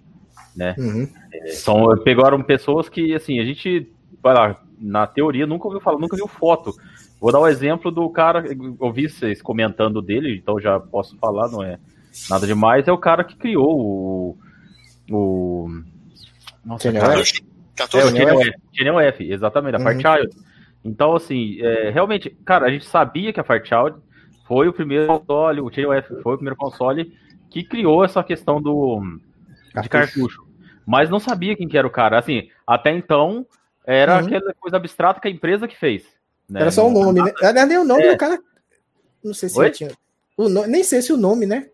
né? 0.56 0.76
Uhum. 0.78 1.08
É, 1.34 1.48
são, 1.52 1.88
pegaram 2.04 2.42
pessoas 2.44 2.90
que, 2.90 3.14
assim, 3.14 3.40
a 3.40 3.46
gente, 3.46 3.90
vai 4.22 4.34
lá, 4.34 4.62
na 4.80 5.08
teoria 5.08 5.48
nunca 5.48 5.68
ouviu 5.68 5.82
falar, 5.82 6.00
nunca 6.00 6.16
viu 6.16 6.28
foto. 6.28 6.74
Vou 7.20 7.32
dar 7.32 7.40
o 7.40 7.44
um 7.44 7.48
exemplo 7.48 7.90
do 7.90 8.08
cara, 8.10 8.44
ouvi 8.80 9.10
vocês 9.10 9.42
comentando 9.42 10.02
dele, 10.02 10.38
então 10.38 10.60
já 10.60 10.80
posso 10.80 11.18
falar, 11.18 11.50
não 11.50 11.64
é 11.64 11.80
nada 12.30 12.46
demais. 12.46 12.88
É 12.88 12.92
o 12.92 12.98
cara 12.98 13.24
que 13.24 13.36
criou 13.36 13.80
o. 13.80 14.38
o 15.10 15.70
nossa, 16.64 16.92
cara, 16.92 17.20
F. 17.20 17.42
É, 17.80 18.06
o 18.06 18.10
Channel 18.76 19.00
F, 19.00 19.24
F, 19.24 19.32
exatamente, 19.32 19.76
a 19.76 19.78
uhum. 19.80 19.84
Fairchild. 19.84 20.47
Então, 20.88 21.16
assim, 21.16 21.60
é, 21.62 21.90
realmente, 21.90 22.30
cara, 22.46 22.66
a 22.66 22.70
gente 22.70 22.86
sabia 22.86 23.34
que 23.34 23.40
a 23.40 23.44
Fairchild 23.44 23.98
foi 24.48 24.68
o 24.68 24.74
primeiro 24.74 25.08
console, 25.08 25.62
o 25.62 25.70
Channel 25.70 25.94
F 25.94 26.22
foi 26.22 26.34
o 26.34 26.38
primeiro 26.38 26.56
console 26.56 27.14
que 27.50 27.64
criou 27.64 28.04
essa 28.06 28.24
questão 28.24 28.62
do 28.62 29.02
cartucho. 29.74 29.84
de 29.84 29.90
cartucho. 29.90 30.48
Mas 30.86 31.10
não 31.10 31.20
sabia 31.20 31.56
quem 31.56 31.68
que 31.68 31.78
era 31.78 31.86
o 31.86 31.92
cara. 31.92 32.18
Assim, 32.18 32.50
até 32.66 32.92
então, 32.92 33.46
era 33.86 34.20
uhum. 34.20 34.26
aquela 34.26 34.54
coisa 34.54 34.78
abstrata 34.78 35.20
que 35.20 35.28
a 35.28 35.32
empresa 35.32 35.68
que 35.68 35.78
fez. 35.78 36.04
Né? 36.50 36.62
Era 36.62 36.72
só 36.72 36.88
o 36.88 36.92
nome, 36.92 37.22
né? 37.22 37.34
Era 37.42 37.66
nem 37.66 37.78
o 37.78 37.84
nome 37.84 38.04
é. 38.04 38.12
do 38.12 38.18
cara. 38.18 38.40
Não 39.22 39.34
sei 39.34 39.50
se 39.50 39.70
tinha. 39.72 39.92
O 40.38 40.48
no... 40.48 40.66
Nem 40.66 40.84
sei 40.84 41.02
se 41.02 41.12
o 41.12 41.18
nome, 41.18 41.46
né? 41.46 41.70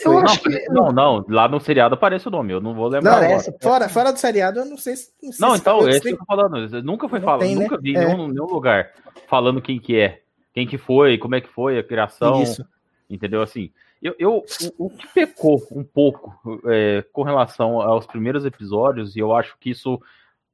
Foi... 0.00 0.22
Não, 0.22 0.36
que... 0.36 0.68
não, 0.68 0.88
não, 0.92 1.24
lá 1.28 1.48
no 1.48 1.60
seriado 1.60 1.94
aparece 1.94 2.28
o 2.28 2.30
nome, 2.30 2.52
eu 2.52 2.60
não 2.60 2.74
vou 2.74 2.88
lembrar. 2.88 3.20
Não, 3.20 3.28
essa, 3.28 3.54
fora, 3.60 3.88
fora 3.88 4.12
do 4.12 4.18
seriado, 4.18 4.60
eu 4.60 4.64
não 4.64 4.76
sei 4.76 4.96
se. 4.96 5.10
Não, 5.22 5.32
sei 5.32 5.46
não 5.46 5.54
se 5.54 5.60
então, 5.60 5.88
esse 5.88 6.00
que 6.00 6.08
eu 6.10 6.18
tô 6.18 6.24
falando, 6.24 6.82
nunca 6.82 7.08
foi 7.08 7.20
falado, 7.20 7.40
tem, 7.40 7.54
nunca 7.54 7.76
né? 7.76 7.82
vi 7.82 7.92
em 7.92 7.96
é. 7.96 8.06
nenhum, 8.06 8.28
nenhum, 8.28 8.46
lugar 8.46 8.92
falando 9.26 9.62
quem 9.62 9.78
que 9.78 9.98
é, 9.98 10.20
quem 10.52 10.66
que 10.66 10.78
foi, 10.78 11.18
como 11.18 11.34
é 11.34 11.40
que 11.40 11.48
foi 11.48 11.78
a 11.78 11.84
criação. 11.84 12.42
Isso. 12.42 12.64
Entendeu? 13.08 13.42
Assim, 13.42 13.70
eu, 14.00 14.14
eu 14.18 14.44
o, 14.78 14.86
o, 14.86 14.90
que 14.90 15.06
pecou 15.08 15.62
um 15.70 15.84
pouco 15.84 16.34
é, 16.66 17.04
com 17.12 17.22
relação 17.22 17.80
aos 17.80 18.06
primeiros 18.06 18.44
episódios, 18.44 19.14
e 19.14 19.20
eu 19.20 19.34
acho 19.34 19.56
que 19.58 19.70
isso 19.70 20.00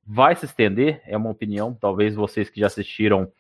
vai 0.07 0.35
se 0.35 0.47
estender, 0.47 1.03
é 1.07 1.17
uma 1.17 1.31
opinião. 1.31 1.77
Talvez 1.79 2.15
vocês 2.15 2.51
que 2.51 2.61
já 2.61 2.67
assistiram 2.67 3.31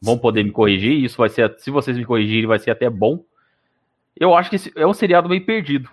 vão 0.00 0.18
poder 0.18 0.44
me 0.44 0.50
corrigir. 0.50 1.04
Isso 1.04 1.16
vai 1.16 1.28
ser, 1.28 1.54
se 1.58 1.70
vocês 1.70 1.96
me 1.96 2.04
corrigirem, 2.04 2.46
vai 2.46 2.58
ser 2.58 2.70
até 2.70 2.88
bom. 2.88 3.24
Eu 4.18 4.34
acho 4.34 4.50
que 4.50 4.72
é 4.74 4.86
um 4.86 4.92
seriado 4.92 5.28
meio 5.28 5.44
perdido. 5.44 5.88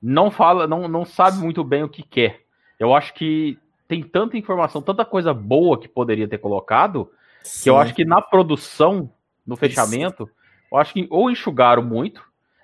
Não 0.00 0.30
fala, 0.30 0.66
não, 0.66 0.88
não 0.88 1.04
sabe 1.04 1.38
muito 1.38 1.62
bem 1.62 1.82
o 1.82 1.88
que 1.88 2.02
quer. 2.02 2.42
Eu 2.78 2.94
acho 2.94 3.14
que 3.14 3.58
tem 3.86 4.02
tanta 4.02 4.36
informação, 4.36 4.82
tanta 4.82 5.04
coisa 5.04 5.32
boa 5.32 5.78
que 5.78 5.88
poderia 5.88 6.26
ter 6.26 6.38
colocado, 6.38 7.10
Sim. 7.42 7.64
que 7.64 7.70
eu 7.70 7.78
acho 7.78 7.94
que 7.94 8.04
na 8.04 8.20
produção, 8.20 9.10
no 9.46 9.56
fechamento, 9.56 10.28
eu 10.72 10.78
acho 10.78 10.92
que 10.92 11.06
ou 11.10 11.30
enxugaram 11.30 11.82
muito, 11.82 12.22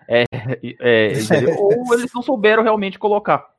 é, 0.09 0.24
é, 0.80 1.12
ou 1.59 1.95
eles 1.95 2.12
não 2.12 2.22
souberam 2.22 2.62
realmente 2.62 2.99
colocar. 2.99 3.51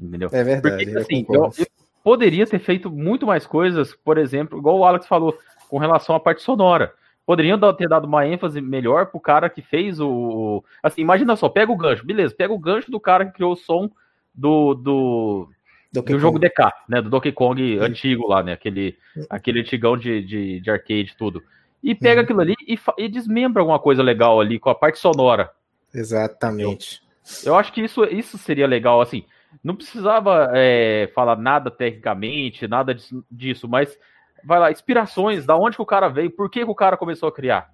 Entendeu? 0.00 0.30
É 0.32 0.44
verdade. 0.44 0.84
Porque, 0.84 0.98
assim, 0.98 1.26
eu, 1.28 1.50
eu, 1.58 1.66
poderia 2.02 2.46
ter 2.46 2.58
feito 2.58 2.90
muito 2.90 3.26
mais 3.26 3.46
coisas, 3.46 3.94
por 3.94 4.16
exemplo, 4.16 4.58
igual 4.58 4.78
o 4.78 4.84
Alex 4.84 5.06
falou, 5.06 5.36
com 5.68 5.78
relação 5.78 6.14
à 6.14 6.20
parte 6.20 6.42
sonora. 6.42 6.94
Poderiam 7.28 7.60
ter 7.74 7.86
dado 7.86 8.06
uma 8.06 8.26
ênfase 8.26 8.58
melhor 8.58 9.08
pro 9.08 9.20
cara 9.20 9.50
que 9.50 9.60
fez 9.60 10.00
o. 10.00 10.64
Assim, 10.82 11.02
imagina 11.02 11.36
só, 11.36 11.46
pega 11.46 11.70
o 11.70 11.76
gancho, 11.76 12.06
beleza, 12.06 12.34
pega 12.34 12.54
o 12.54 12.58
gancho 12.58 12.90
do 12.90 12.98
cara 12.98 13.26
que 13.26 13.32
criou 13.32 13.52
o 13.52 13.56
som 13.56 13.90
do, 14.34 14.72
do, 14.72 15.50
do 15.92 16.18
jogo 16.18 16.38
DK, 16.38 16.72
né? 16.88 17.02
Do 17.02 17.10
Donkey 17.10 17.30
Kong 17.30 17.80
antigo 17.80 18.26
lá, 18.26 18.42
né? 18.42 18.52
Aquele, 18.54 18.96
aquele 19.28 19.60
antigão 19.60 19.94
de, 19.94 20.22
de, 20.22 20.60
de 20.60 20.70
arcade 20.70 21.14
tudo. 21.18 21.42
E 21.82 21.94
pega 21.94 22.22
aquilo 22.22 22.40
ali 22.40 22.54
e, 22.66 22.78
e, 22.96 23.08
desmembra 23.10 23.60
alguma 23.60 23.78
coisa 23.78 24.02
legal 24.02 24.40
ali 24.40 24.58
com 24.58 24.70
a 24.70 24.74
parte 24.74 24.98
sonora. 24.98 25.50
Exatamente. 25.94 27.02
Eu, 27.44 27.52
eu 27.52 27.58
acho 27.58 27.74
que 27.74 27.82
isso, 27.82 28.04
isso 28.04 28.38
seria 28.38 28.66
legal, 28.66 29.02
assim. 29.02 29.26
Não 29.62 29.76
precisava 29.76 30.50
é, 30.54 31.10
falar 31.14 31.36
nada 31.36 31.70
tecnicamente, 31.70 32.66
nada 32.66 32.96
disso, 33.30 33.68
mas 33.68 33.98
vai 34.44 34.58
lá, 34.58 34.70
inspirações, 34.70 35.46
da 35.46 35.56
onde 35.56 35.76
que 35.76 35.82
o 35.82 35.86
cara 35.86 36.08
veio, 36.08 36.30
por 36.30 36.50
que, 36.50 36.64
que 36.64 36.70
o 36.70 36.74
cara 36.74 36.96
começou 36.96 37.28
a 37.28 37.32
criar. 37.32 37.70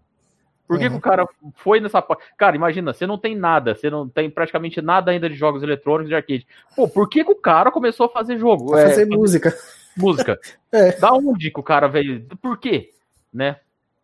Por 0.66 0.78
que, 0.78 0.84
uhum. 0.86 0.92
que 0.92 0.96
o 0.96 1.00
cara 1.00 1.28
foi 1.56 1.78
nessa. 1.78 2.02
Cara, 2.38 2.56
imagina, 2.56 2.92
você 2.92 3.06
não 3.06 3.18
tem 3.18 3.36
nada, 3.36 3.74
você 3.74 3.90
não 3.90 4.08
tem 4.08 4.30
praticamente 4.30 4.80
nada 4.80 5.10
ainda 5.10 5.28
de 5.28 5.34
jogos 5.34 5.62
eletrônicos 5.62 6.08
de 6.08 6.14
arcade. 6.14 6.46
Pô, 6.74 6.88
por 6.88 7.08
que, 7.08 7.22
que 7.22 7.30
o 7.30 7.36
cara 7.36 7.70
começou 7.70 8.06
a 8.06 8.08
fazer 8.08 8.38
jogo? 8.38 8.74
A 8.74 8.80
é, 8.80 8.88
fazer 8.88 9.04
música. 9.04 9.54
Música. 9.94 10.40
é. 10.72 10.92
Da 10.92 11.12
onde 11.12 11.50
que 11.50 11.60
o 11.60 11.62
cara 11.62 11.86
veio? 11.86 12.26
Por 12.40 12.58
quê? 12.58 12.92
Né? 13.32 13.56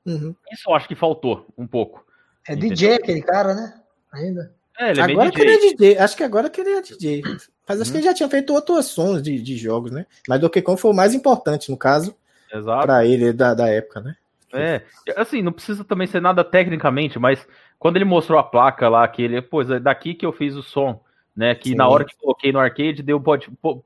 Uhum. 0.04 0.34
Isso 0.52 0.68
eu 0.68 0.74
acho 0.74 0.86
que 0.86 0.94
faltou 0.94 1.46
um 1.56 1.66
pouco. 1.66 2.04
É 2.46 2.52
entendeu? 2.52 2.76
DJ 2.76 2.94
aquele 2.94 3.22
cara, 3.22 3.54
né? 3.54 3.80
Ainda. 4.12 4.52
É, 4.78 4.90
ele 4.90 5.00
é 5.00 5.04
agora 5.04 5.30
que 5.30 5.40
ele 5.40 5.52
é 5.52 5.58
DJ. 5.58 5.98
Acho 5.98 6.16
que 6.16 6.24
agora 6.24 6.50
que 6.50 6.60
ele 6.60 6.70
é 6.70 6.82
DJ. 6.82 7.22
Mas 7.66 7.80
acho 7.80 7.90
que 7.90 7.98
ele 7.98 8.04
já 8.04 8.14
tinha 8.14 8.28
feito 8.28 8.52
outros 8.52 8.86
sons 8.86 9.22
de, 9.22 9.40
de 9.40 9.56
jogos, 9.56 9.92
né? 9.92 10.06
Mas 10.28 10.40
Donkey 10.40 10.62
Kong 10.62 10.80
foi 10.80 10.90
o 10.90 10.94
mais 10.94 11.14
importante, 11.14 11.70
no 11.70 11.76
caso, 11.76 12.14
para 12.64 13.04
ele 13.04 13.32
da, 13.32 13.54
da 13.54 13.68
época, 13.68 14.00
né? 14.00 14.16
É, 14.52 14.82
assim, 15.16 15.42
não 15.42 15.52
precisa 15.52 15.84
também 15.84 16.06
ser 16.06 16.20
nada 16.20 16.42
tecnicamente, 16.42 17.18
mas 17.18 17.46
quando 17.78 17.96
ele 17.96 18.04
mostrou 18.04 18.38
a 18.38 18.42
placa 18.42 18.88
lá, 18.88 19.06
que 19.06 19.22
ele, 19.22 19.40
pô, 19.40 19.62
é 19.62 19.78
daqui 19.78 20.14
que 20.14 20.26
eu 20.26 20.32
fiz 20.32 20.56
o 20.56 20.62
som, 20.62 21.00
né? 21.36 21.54
Que 21.54 21.70
Sim. 21.70 21.76
na 21.76 21.88
hora 21.88 22.04
que 22.04 22.16
coloquei 22.16 22.52
no 22.52 22.58
arcade 22.58 23.02
deu 23.02 23.22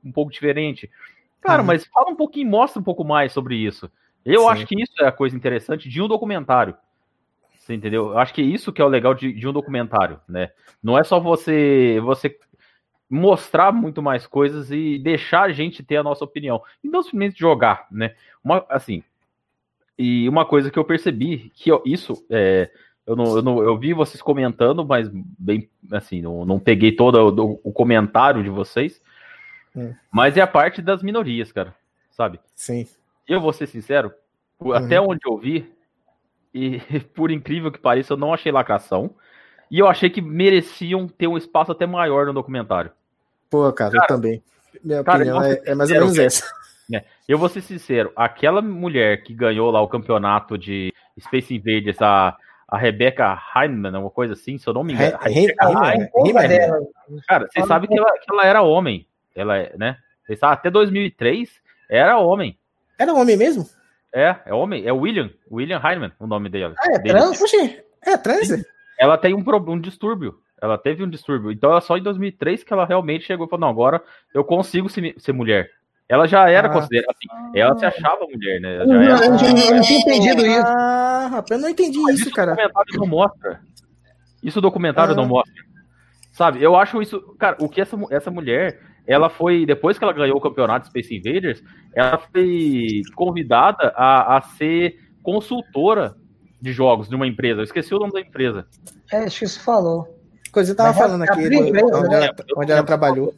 um 0.04 0.12
pouco 0.12 0.32
diferente. 0.32 0.90
Cara, 1.40 1.60
uhum. 1.60 1.66
mas 1.66 1.84
fala 1.86 2.10
um 2.10 2.16
pouquinho, 2.16 2.48
mostra 2.48 2.80
um 2.80 2.84
pouco 2.84 3.04
mais 3.04 3.32
sobre 3.32 3.56
isso. 3.56 3.90
Eu 4.24 4.42
Sim. 4.42 4.48
acho 4.48 4.66
que 4.66 4.82
isso 4.82 4.94
é 5.00 5.06
a 5.06 5.12
coisa 5.12 5.36
interessante 5.36 5.88
de 5.88 6.00
um 6.00 6.08
documentário. 6.08 6.74
Você 7.54 7.74
entendeu? 7.74 8.12
Eu 8.12 8.18
acho 8.18 8.34
que 8.34 8.42
isso 8.42 8.72
que 8.72 8.80
é 8.80 8.84
o 8.84 8.88
legal 8.88 9.14
de, 9.14 9.32
de 9.32 9.48
um 9.48 9.52
documentário, 9.52 10.20
né? 10.28 10.50
Não 10.82 10.98
é 10.98 11.04
só 11.04 11.20
você 11.20 12.00
você 12.02 12.36
mostrar 13.08 13.72
muito 13.72 14.02
mais 14.02 14.26
coisas 14.26 14.70
e 14.70 14.98
deixar 14.98 15.42
a 15.42 15.52
gente 15.52 15.82
ter 15.82 15.96
a 15.96 16.02
nossa 16.02 16.24
opinião. 16.24 16.62
E 16.82 16.88
não 16.88 17.02
simplesmente 17.02 17.38
jogar, 17.38 17.86
né? 17.90 18.14
Uma, 18.45 18.64
assim, 18.68 19.03
e 19.99 20.28
uma 20.28 20.45
coisa 20.45 20.70
que 20.70 20.78
eu 20.78 20.84
percebi, 20.84 21.51
que 21.55 21.70
eu, 21.70 21.82
isso, 21.86 22.24
é, 22.28 22.70
eu, 23.07 23.14
não, 23.14 23.36
eu, 23.36 23.42
não, 23.42 23.62
eu 23.62 23.78
vi 23.78 23.92
vocês 23.95 24.20
comentando, 24.20 24.84
mas 24.84 25.09
bem, 25.12 25.68
assim, 25.92 26.20
não, 26.20 26.45
não 26.45 26.59
peguei 26.59 26.92
todo 26.92 27.16
o, 27.16 27.61
o 27.62 27.72
comentário 27.72 28.42
de 28.42 28.51
vocês, 28.51 29.01
hum. 29.74 29.95
mas 30.11 30.36
é 30.36 30.40
a 30.40 30.47
parte 30.47 30.82
das 30.82 31.03
minorias, 31.03 31.53
cara, 31.53 31.74
sabe? 32.11 32.40
Sim. 32.55 32.86
Eu 33.26 33.40
vou 33.40 33.53
ser 33.53 33.66
sincero, 33.66 34.12
uhum. 34.61 34.72
até 34.72 35.01
onde 35.01 35.20
eu 35.26 35.38
vi, 35.38 35.72
e 36.53 36.80
por 37.14 37.30
incrível 37.30 37.70
que 37.70 37.78
pareça, 37.78 38.12
eu 38.12 38.18
não 38.18 38.34
achei 38.34 38.51
lacração, 38.51 39.14
e 39.70 39.78
eu 39.78 39.88
achei 39.88 40.11
que 40.11 40.20
mereciam 40.20 41.09
ter 41.09 41.26
um 41.26 41.38
espaço 41.38 41.72
até 41.72 41.86
maior 41.86 42.26
no 42.26 42.32
documentário. 42.32 42.90
Pô, 43.49 43.72
cara, 43.72 43.92
cara 43.92 44.05
eu 44.05 44.09
também. 44.09 44.42
Minha 44.82 45.05
cara, 45.05 45.18
opinião 45.18 45.42
é, 45.42 45.62
é 45.64 45.74
mais 45.74 45.90
ou 45.90 45.97
menos 45.97 46.18
essa. 46.18 46.53
Eu 47.27 47.39
vou 47.39 47.49
ser 47.49 47.62
sincero, 47.62 48.12
aquela 48.14 48.61
mulher 48.61 49.22
que 49.22 49.33
ganhou 49.33 49.70
lá 49.70 49.81
o 49.81 49.89
campeonato 49.89 50.59
de 50.59 50.93
Space 51.18 51.55
Invaders, 51.55 52.01
a, 52.03 52.37
a 52.68 52.77
Rebecca 52.77 53.41
Heinemann, 53.57 53.99
uma 53.99 54.11
coisa 54.11 54.35
assim, 54.35 54.59
se 54.59 54.68
eu 54.68 54.75
não 54.75 54.85
me 54.85 54.93
engano. 54.93 55.16
Cara, 57.27 57.49
vocês 57.51 57.66
sabem 57.66 57.89
que 57.89 57.99
ela, 57.99 58.12
que 58.18 58.31
ela 58.31 58.45
era 58.45 58.62
homem. 58.62 59.07
Ela, 59.35 59.57
é, 59.57 59.75
né? 59.77 59.97
Vocês 60.27 60.39
sabem, 60.39 60.55
até 60.55 60.70
2003 60.70 61.51
era 61.89 62.18
homem. 62.18 62.59
Era 62.99 63.14
homem 63.14 63.39
mesmo? 63.39 63.66
É, 64.12 64.37
é 64.45 64.53
homem. 64.53 64.87
É 64.87 64.93
William. 64.93 65.31
William 65.51 65.81
Heinemann, 65.83 66.12
o 66.20 66.27
nome 66.27 66.51
dela. 66.51 66.75
Ah, 66.79 66.93
é 66.93 66.99
trans? 66.99 67.41
é 68.03 68.16
trans? 68.18 68.49
Ela 68.99 69.16
tem 69.16 69.35
um, 69.35 69.43
um 69.68 69.81
distúrbio. 69.81 70.39
Ela 70.61 70.77
teve 70.77 71.03
um 71.03 71.09
distúrbio. 71.09 71.51
Então, 71.51 71.77
é 71.77 71.81
só 71.81 71.97
em 71.97 72.03
2003 72.03 72.62
que 72.62 72.72
ela 72.72 72.85
realmente 72.85 73.25
chegou 73.25 73.47
e 73.47 73.51
falou: 73.51 73.62
não, 73.62 73.68
agora 73.68 74.03
eu 74.33 74.45
consigo 74.45 74.89
ser, 74.91 75.14
ser 75.18 75.33
mulher. 75.33 75.70
Ela 76.09 76.26
já 76.26 76.48
era 76.50 76.68
ah. 76.68 76.70
considerada 76.70 77.12
assim, 77.12 77.59
ela 77.59 77.78
se 77.78 77.86
achava 77.86 78.26
mulher, 78.26 78.61
né? 78.61 78.76
Já 78.78 78.94
era, 78.94 79.24
eu, 79.24 79.30
não, 79.30 79.36
tinha 79.82 80.00
entendido 80.00 80.46
isso. 80.46 80.66
Ah, 80.66 81.28
rapaz, 81.30 81.50
eu 81.50 81.62
não 81.62 81.68
entendi 81.70 81.98
Mas 82.00 82.20
isso, 82.20 82.30
cara. 82.30 82.52
Isso 82.52 82.59
o 82.59 82.62
documentário 82.62 82.98
não 82.98 83.07
mostra. 83.07 83.61
Isso 84.42 84.59
o 84.59 84.62
documentário 84.62 85.12
ah. 85.12 85.16
não 85.16 85.26
mostra. 85.26 85.64
Sabe, 86.30 86.62
eu 86.62 86.76
acho 86.76 87.00
isso. 87.00 87.20
Cara, 87.38 87.57
o 87.61 87.68
que 87.68 87.80
essa, 87.80 87.96
essa 88.11 88.30
mulher, 88.30 88.80
ela 89.07 89.30
foi. 89.30 89.64
Depois 89.64 89.96
que 89.96 90.05
ela 90.05 90.12
ganhou 90.12 90.36
o 90.36 90.40
campeonato 90.40 90.88
Space 90.88 91.14
Invaders, 91.14 91.62
ela 91.94 92.18
foi 92.18 93.02
convidada 93.14 93.92
a, 93.96 94.36
a 94.36 94.42
ser 94.42 94.98
consultora 95.22 96.14
de 96.61 96.72
jogos 96.72 97.09
de 97.09 97.14
uma 97.14 97.26
empresa. 97.26 97.61
Eu 97.61 97.64
esqueci 97.64 97.94
o 97.94 97.98
nome 97.98 98.12
da 98.12 98.20
empresa. 98.20 98.66
É, 99.11 99.18
acho 99.24 99.38
que 99.38 99.46
você 99.46 99.61
falou. 99.61 100.07
Coisa 100.52 100.72
eu 100.72 100.76
tava 100.76 100.90
Mas 100.90 100.98
falando 100.98 101.22
aqui, 101.22 101.46
onde, 101.46 101.72
né? 101.72 101.80
ela, 101.80 102.34
onde 102.57 102.72
ela 102.72 102.82
trabalhou. 102.82 103.34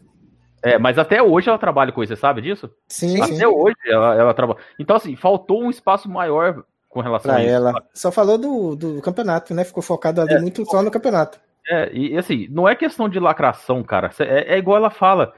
É, 0.67 0.79
mas 0.79 0.99
até 0.99 1.23
hoje 1.23 1.49
ela 1.49 1.59
trabalha 1.59 1.93
com 1.93 2.03
isso, 2.03 2.13
você 2.13 2.21
sabe 2.21 2.43
disso? 2.43 2.69
Sim. 2.89 3.23
Até 3.23 3.37
sim. 3.37 3.47
hoje 3.47 3.77
ela, 3.87 4.15
ela 4.17 4.35
trabalha. 4.35 4.59
Então, 4.81 4.97
assim, 4.97 5.15
faltou 5.15 5.63
um 5.63 5.71
espaço 5.71 6.11
maior 6.11 6.65
com 6.89 7.01
relação 7.01 7.31
pra 7.31 7.41
a 7.41 7.45
isso. 7.45 7.55
ela. 7.55 7.85
Só 7.95 8.11
falou 8.11 8.37
do, 8.37 8.75
do 8.75 9.01
campeonato, 9.01 9.55
né? 9.55 9.63
Ficou 9.65 9.81
focado 9.81 10.21
ali 10.21 10.35
é, 10.35 10.41
muito 10.41 10.65
só 10.65 10.83
no 10.83 10.91
campeonato. 10.91 11.39
É, 11.69 11.93
e 11.93 12.19
assim, 12.19 12.49
não 12.51 12.69
é 12.69 12.75
questão 12.75 13.09
de 13.09 13.21
lacração, 13.21 13.81
cara. 13.85 14.11
É, 14.19 14.55
é 14.55 14.59
igual 14.59 14.77
ela 14.77 14.91
fala. 14.91 15.33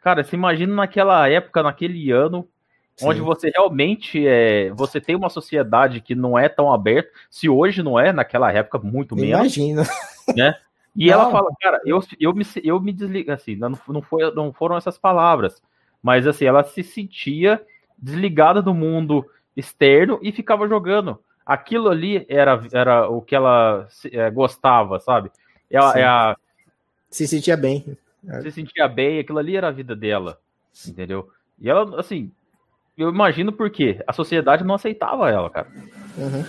Cara, 0.00 0.22
se 0.22 0.36
imagina 0.36 0.72
naquela 0.72 1.28
época, 1.28 1.60
naquele 1.60 2.12
ano, 2.12 2.48
Sim. 2.94 3.08
onde 3.08 3.20
você 3.20 3.50
realmente 3.50 4.24
é, 4.28 4.70
você 4.70 5.00
tem 5.00 5.16
uma 5.16 5.28
sociedade 5.28 6.00
que 6.00 6.14
não 6.14 6.38
é 6.38 6.48
tão 6.48 6.72
aberta. 6.72 7.10
Se 7.28 7.48
hoje 7.48 7.82
não 7.82 7.98
é, 7.98 8.12
naquela 8.12 8.52
época 8.52 8.78
muito 8.78 9.16
menos. 9.16 9.56
Imagina. 9.56 9.82
Né? 10.36 10.54
E 10.96 11.06
não. 11.06 11.12
ela 11.12 11.30
fala, 11.30 11.50
cara, 11.60 11.80
eu, 11.84 12.02
eu, 12.18 12.34
me, 12.34 12.44
eu 12.62 12.80
me 12.80 12.92
desligo, 12.92 13.30
assim, 13.30 13.56
não, 13.56 13.78
não, 13.88 14.02
foi, 14.02 14.32
não 14.34 14.52
foram 14.52 14.76
essas 14.76 14.98
palavras, 14.98 15.62
mas 16.02 16.26
assim, 16.26 16.44
ela 16.44 16.64
se 16.64 16.82
sentia 16.82 17.64
desligada 17.96 18.62
do 18.62 18.74
mundo 18.74 19.24
externo 19.56 20.18
e 20.22 20.32
ficava 20.32 20.68
jogando. 20.68 21.18
Aquilo 21.44 21.88
ali 21.88 22.26
era, 22.28 22.62
era 22.72 23.08
o 23.08 23.22
que 23.22 23.34
ela 23.34 23.88
é, 24.12 24.30
gostava, 24.30 24.98
sabe? 25.00 25.30
Ela, 25.70 25.98
é 25.98 26.04
a, 26.04 26.36
se 27.10 27.26
sentia 27.26 27.56
bem. 27.56 27.96
Se 28.42 28.50
sentia 28.50 28.86
bem, 28.88 29.18
aquilo 29.18 29.38
ali 29.38 29.56
era 29.56 29.68
a 29.68 29.72
vida 29.72 29.96
dela, 29.96 30.38
entendeu? 30.86 31.30
E 31.58 31.68
ela, 31.68 31.98
assim, 31.98 32.30
eu 32.96 33.08
imagino 33.08 33.52
por 33.52 33.70
quê. 33.70 34.02
A 34.06 34.12
sociedade 34.12 34.64
não 34.64 34.74
aceitava 34.74 35.30
ela, 35.30 35.48
cara. 35.48 35.68
Uhum. 36.16 36.44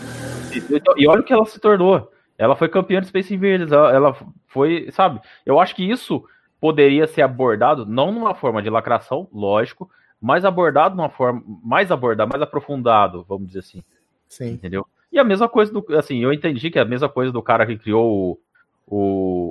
E, 0.51 1.03
e 1.03 1.07
olha 1.07 1.21
o 1.21 1.23
que 1.23 1.31
ela 1.31 1.45
se 1.45 1.59
tornou. 1.59 2.11
Ela 2.39 2.55
foi 2.55 2.69
campeã 2.69 3.01
de 3.01 3.07
Space 3.07 3.33
Invaders, 3.33 3.69
ela, 3.69 3.93
ela 3.93 4.17
foi, 4.47 4.89
sabe? 4.91 5.19
Eu 5.45 5.59
acho 5.59 5.75
que 5.75 5.83
isso 5.83 6.23
poderia 6.59 7.05
ser 7.05 7.21
abordado, 7.21 7.85
não 7.85 8.13
numa 8.13 8.33
forma 8.33 8.61
de 8.63 8.69
lacração, 8.69 9.27
lógico, 9.33 9.91
mas 10.21 10.45
abordado 10.45 10.95
de 10.95 11.01
uma 11.01 11.09
forma 11.09 11.43
mais 11.61 11.91
abordado, 11.91 12.31
mais 12.31 12.41
aprofundado, 12.41 13.25
vamos 13.27 13.47
dizer 13.47 13.59
assim. 13.59 13.83
Sim. 14.25 14.51
Entendeu? 14.51 14.87
E 15.11 15.19
a 15.19 15.23
mesma 15.23 15.49
coisa 15.49 15.69
do. 15.71 15.85
Assim, 15.97 16.23
eu 16.23 16.31
entendi 16.31 16.71
que 16.71 16.79
é 16.79 16.81
a 16.81 16.85
mesma 16.85 17.09
coisa 17.09 17.29
do 17.29 17.43
cara 17.43 17.65
que 17.65 17.77
criou 17.77 18.07
o, 18.07 18.39
o, 18.87 18.99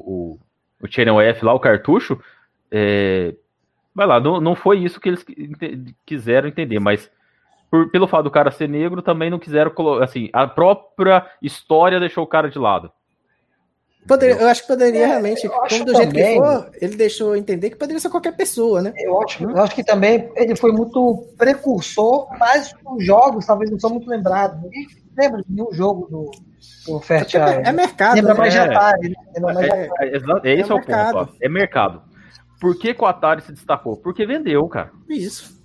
o, 0.07 0.39
o 0.81 0.89
Channel 0.89 1.21
F 1.21 1.45
lá, 1.45 1.53
o 1.53 1.61
cartucho. 1.61 2.19
É, 2.71 3.35
vai 3.95 4.07
lá, 4.07 4.19
não, 4.19 4.41
não 4.41 4.55
foi 4.55 4.79
isso 4.79 4.99
que 4.99 5.11
eles 5.11 5.27
quiseram 6.07 6.49
entender, 6.49 6.79
mas 6.79 7.11
por, 7.71 7.91
pelo 7.91 8.09
fato 8.09 8.25
do 8.25 8.31
cara 8.31 8.51
ser 8.51 8.69
negro, 8.69 9.03
também 9.03 9.31
não 9.31 9.39
quiseram 9.39 9.71
colocar. 9.71 10.05
Assim, 10.05 10.29
a 10.33 10.47
própria 10.47 11.27
história 11.43 12.01
deixou 12.01 12.25
o 12.25 12.29
cara 12.29 12.49
de 12.49 12.59
lado. 12.59 12.91
Poderia, 14.07 14.37
eu 14.37 14.49
acho 14.49 14.63
que 14.63 14.69
poderia 14.69 15.05
é, 15.05 15.07
realmente, 15.07 15.47
como 15.47 15.85
do 15.85 15.95
jeito 15.95 16.13
também, 16.13 16.41
que 16.41 16.47
for, 16.47 16.71
ele 16.81 16.97
deixou 16.97 17.37
entender 17.37 17.69
que 17.69 17.77
poderia 17.77 18.01
ser 18.01 18.09
qualquer 18.09 18.35
pessoa, 18.35 18.81
né? 18.81 18.95
Eu 18.97 19.21
acho, 19.23 19.45
eu 19.45 19.59
acho 19.59 19.75
que 19.75 19.85
também 19.85 20.31
ele 20.35 20.57
foi 20.57 20.73
muito 20.73 21.27
precursor, 21.37 22.27
mas 22.39 22.73
os 22.87 23.05
jogos 23.05 23.45
talvez 23.45 23.71
não 23.71 23.79
são 23.79 23.91
muito 23.91 24.09
lembrados. 24.09 24.63
Ninguém 24.63 24.87
lembra 25.15 25.43
de 25.43 25.53
nenhum 25.53 25.71
jogo 25.73 26.09
do, 26.09 26.31
do 26.87 27.01
Fairchild. 27.01 27.45
É, 27.45 27.69
é 27.69 27.73
mercado. 27.73 28.15
Lembra 28.15 28.33
né? 28.33 28.41
mais 28.41 28.53
de 28.55 28.59
Atari. 28.59 29.09
Né? 29.11 29.41
Mais 29.41 29.59
é, 29.59 29.69
é, 29.69 29.91
é, 30.01 30.51
é, 30.53 30.61
esse 30.61 30.71
é, 30.71 30.75
o 30.75 30.79
mercado. 30.79 31.19
ponto. 31.19 31.33
Ó. 31.33 31.37
É 31.43 31.49
mercado. 31.49 32.03
Por 32.59 32.79
que, 32.79 32.95
que 32.95 33.03
o 33.03 33.07
Atari 33.07 33.43
se 33.43 33.53
destacou? 33.53 33.99
Porque 33.99 34.25
vendeu, 34.25 34.67
cara. 34.69 34.91
Isso. 35.09 35.58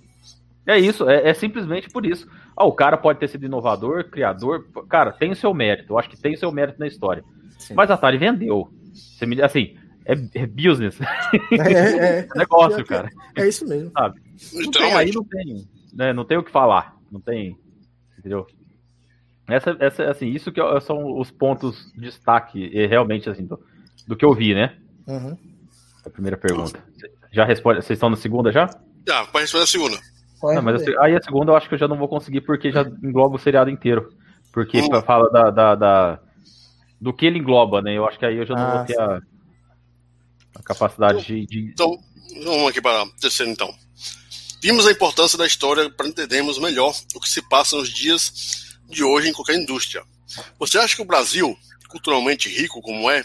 É 0.66 0.78
isso, 0.78 1.08
é, 1.08 1.28
é, 1.28 1.34
simplesmente 1.34 1.90
por 1.90 2.06
isso. 2.06 2.26
Ah, 2.56 2.64
o 2.64 2.72
cara 2.72 2.96
pode 2.96 3.18
ter 3.18 3.28
sido 3.28 3.44
inovador, 3.44 4.04
criador, 4.04 4.66
cara, 4.88 5.12
tem 5.12 5.30
o 5.30 5.36
seu 5.36 5.52
mérito, 5.52 5.92
eu 5.92 5.98
acho 5.98 6.08
que 6.08 6.20
tem 6.20 6.34
o 6.34 6.38
seu 6.38 6.50
mérito 6.50 6.80
na 6.80 6.86
história. 6.86 7.22
Sim. 7.58 7.74
Mas 7.74 7.90
a 7.90 7.94
Atari 7.94 8.16
vendeu. 8.16 8.68
Você 8.92 9.26
me, 9.26 9.40
assim, 9.42 9.76
é, 10.06 10.12
é 10.34 10.46
business. 10.46 10.98
É, 11.52 11.72
é, 11.72 12.18
é 12.24 12.28
negócio, 12.34 12.84
cara. 12.84 13.10
É 13.36 13.46
isso 13.46 13.66
mesmo. 13.68 13.90
Sabe? 13.90 14.20
Não 14.52 14.70
tem, 14.70 14.94
aí 14.94 15.12
não 15.12 15.24
tem, 15.24 15.68
né, 15.92 16.12
não 16.12 16.24
tem 16.24 16.38
o 16.38 16.42
que 16.42 16.50
falar, 16.50 16.96
não 17.10 17.20
tem, 17.20 17.58
entendeu? 18.18 18.46
Essa, 19.46 19.76
essa, 19.78 20.04
assim, 20.04 20.28
isso 20.28 20.50
que 20.50 20.60
são 20.80 21.20
os 21.20 21.30
pontos 21.30 21.92
de 21.94 22.00
destaque, 22.00 22.68
realmente, 22.86 23.28
assim, 23.28 23.44
do, 23.44 23.60
do 24.06 24.16
que 24.16 24.24
eu 24.24 24.32
vi, 24.32 24.54
né? 24.54 24.76
Uhum. 25.06 25.36
A 26.04 26.10
primeira 26.10 26.36
pergunta. 26.36 26.82
Já 27.30 27.44
responde, 27.44 27.82
vocês 27.82 27.96
estão 27.96 28.08
na 28.08 28.16
segunda 28.16 28.50
já? 28.50 28.70
Já, 29.06 29.26
pode 29.26 29.42
responder 29.42 29.64
a 29.64 29.66
segunda. 29.66 30.13
Não, 30.42 30.62
mas 30.62 30.82
aí 31.00 31.16
a 31.16 31.22
segunda 31.22 31.52
eu 31.52 31.56
acho 31.56 31.68
que 31.68 31.74
eu 31.74 31.78
já 31.78 31.88
não 31.88 31.96
vou 31.96 32.08
conseguir 32.08 32.42
porque 32.42 32.70
já 32.70 32.82
engloba 32.82 33.36
o 33.36 33.38
seriado 33.38 33.70
inteiro. 33.70 34.12
Porque 34.52 34.80
fala 35.04 35.28
da, 35.30 35.50
da, 35.50 35.74
da, 35.74 36.20
do 37.00 37.12
que 37.12 37.26
ele 37.26 37.38
engloba, 37.38 37.82
né? 37.82 37.96
Eu 37.96 38.06
acho 38.06 38.18
que 38.18 38.26
aí 38.26 38.36
eu 38.36 38.46
já 38.46 38.54
não 38.54 38.62
ah, 38.62 38.76
vou 38.76 38.86
ter 38.86 39.00
a, 39.00 39.20
a 40.54 40.62
capacidade 40.62 41.18
então, 41.18 41.46
de, 41.46 41.46
de, 41.46 41.72
Então, 41.72 41.98
vamos 42.44 42.68
aqui 42.68 42.80
para 42.80 43.02
a 43.02 43.06
terceira 43.20 43.50
então. 43.50 43.72
Vimos 44.62 44.86
a 44.86 44.92
importância 44.92 45.36
da 45.36 45.46
história 45.46 45.90
para 45.90 46.06
entendermos 46.06 46.58
melhor 46.58 46.94
o 47.14 47.20
que 47.20 47.28
se 47.28 47.42
passa 47.48 47.76
nos 47.76 47.88
dias 47.88 48.78
de 48.88 49.02
hoje 49.02 49.28
em 49.28 49.32
qualquer 49.32 49.56
indústria. 49.56 50.04
Você 50.58 50.78
acha 50.78 50.96
que 50.96 51.02
o 51.02 51.06
Brasil 51.06 51.56
culturalmente 51.94 52.48
rico 52.48 52.80
como 52.80 53.08
é, 53.08 53.22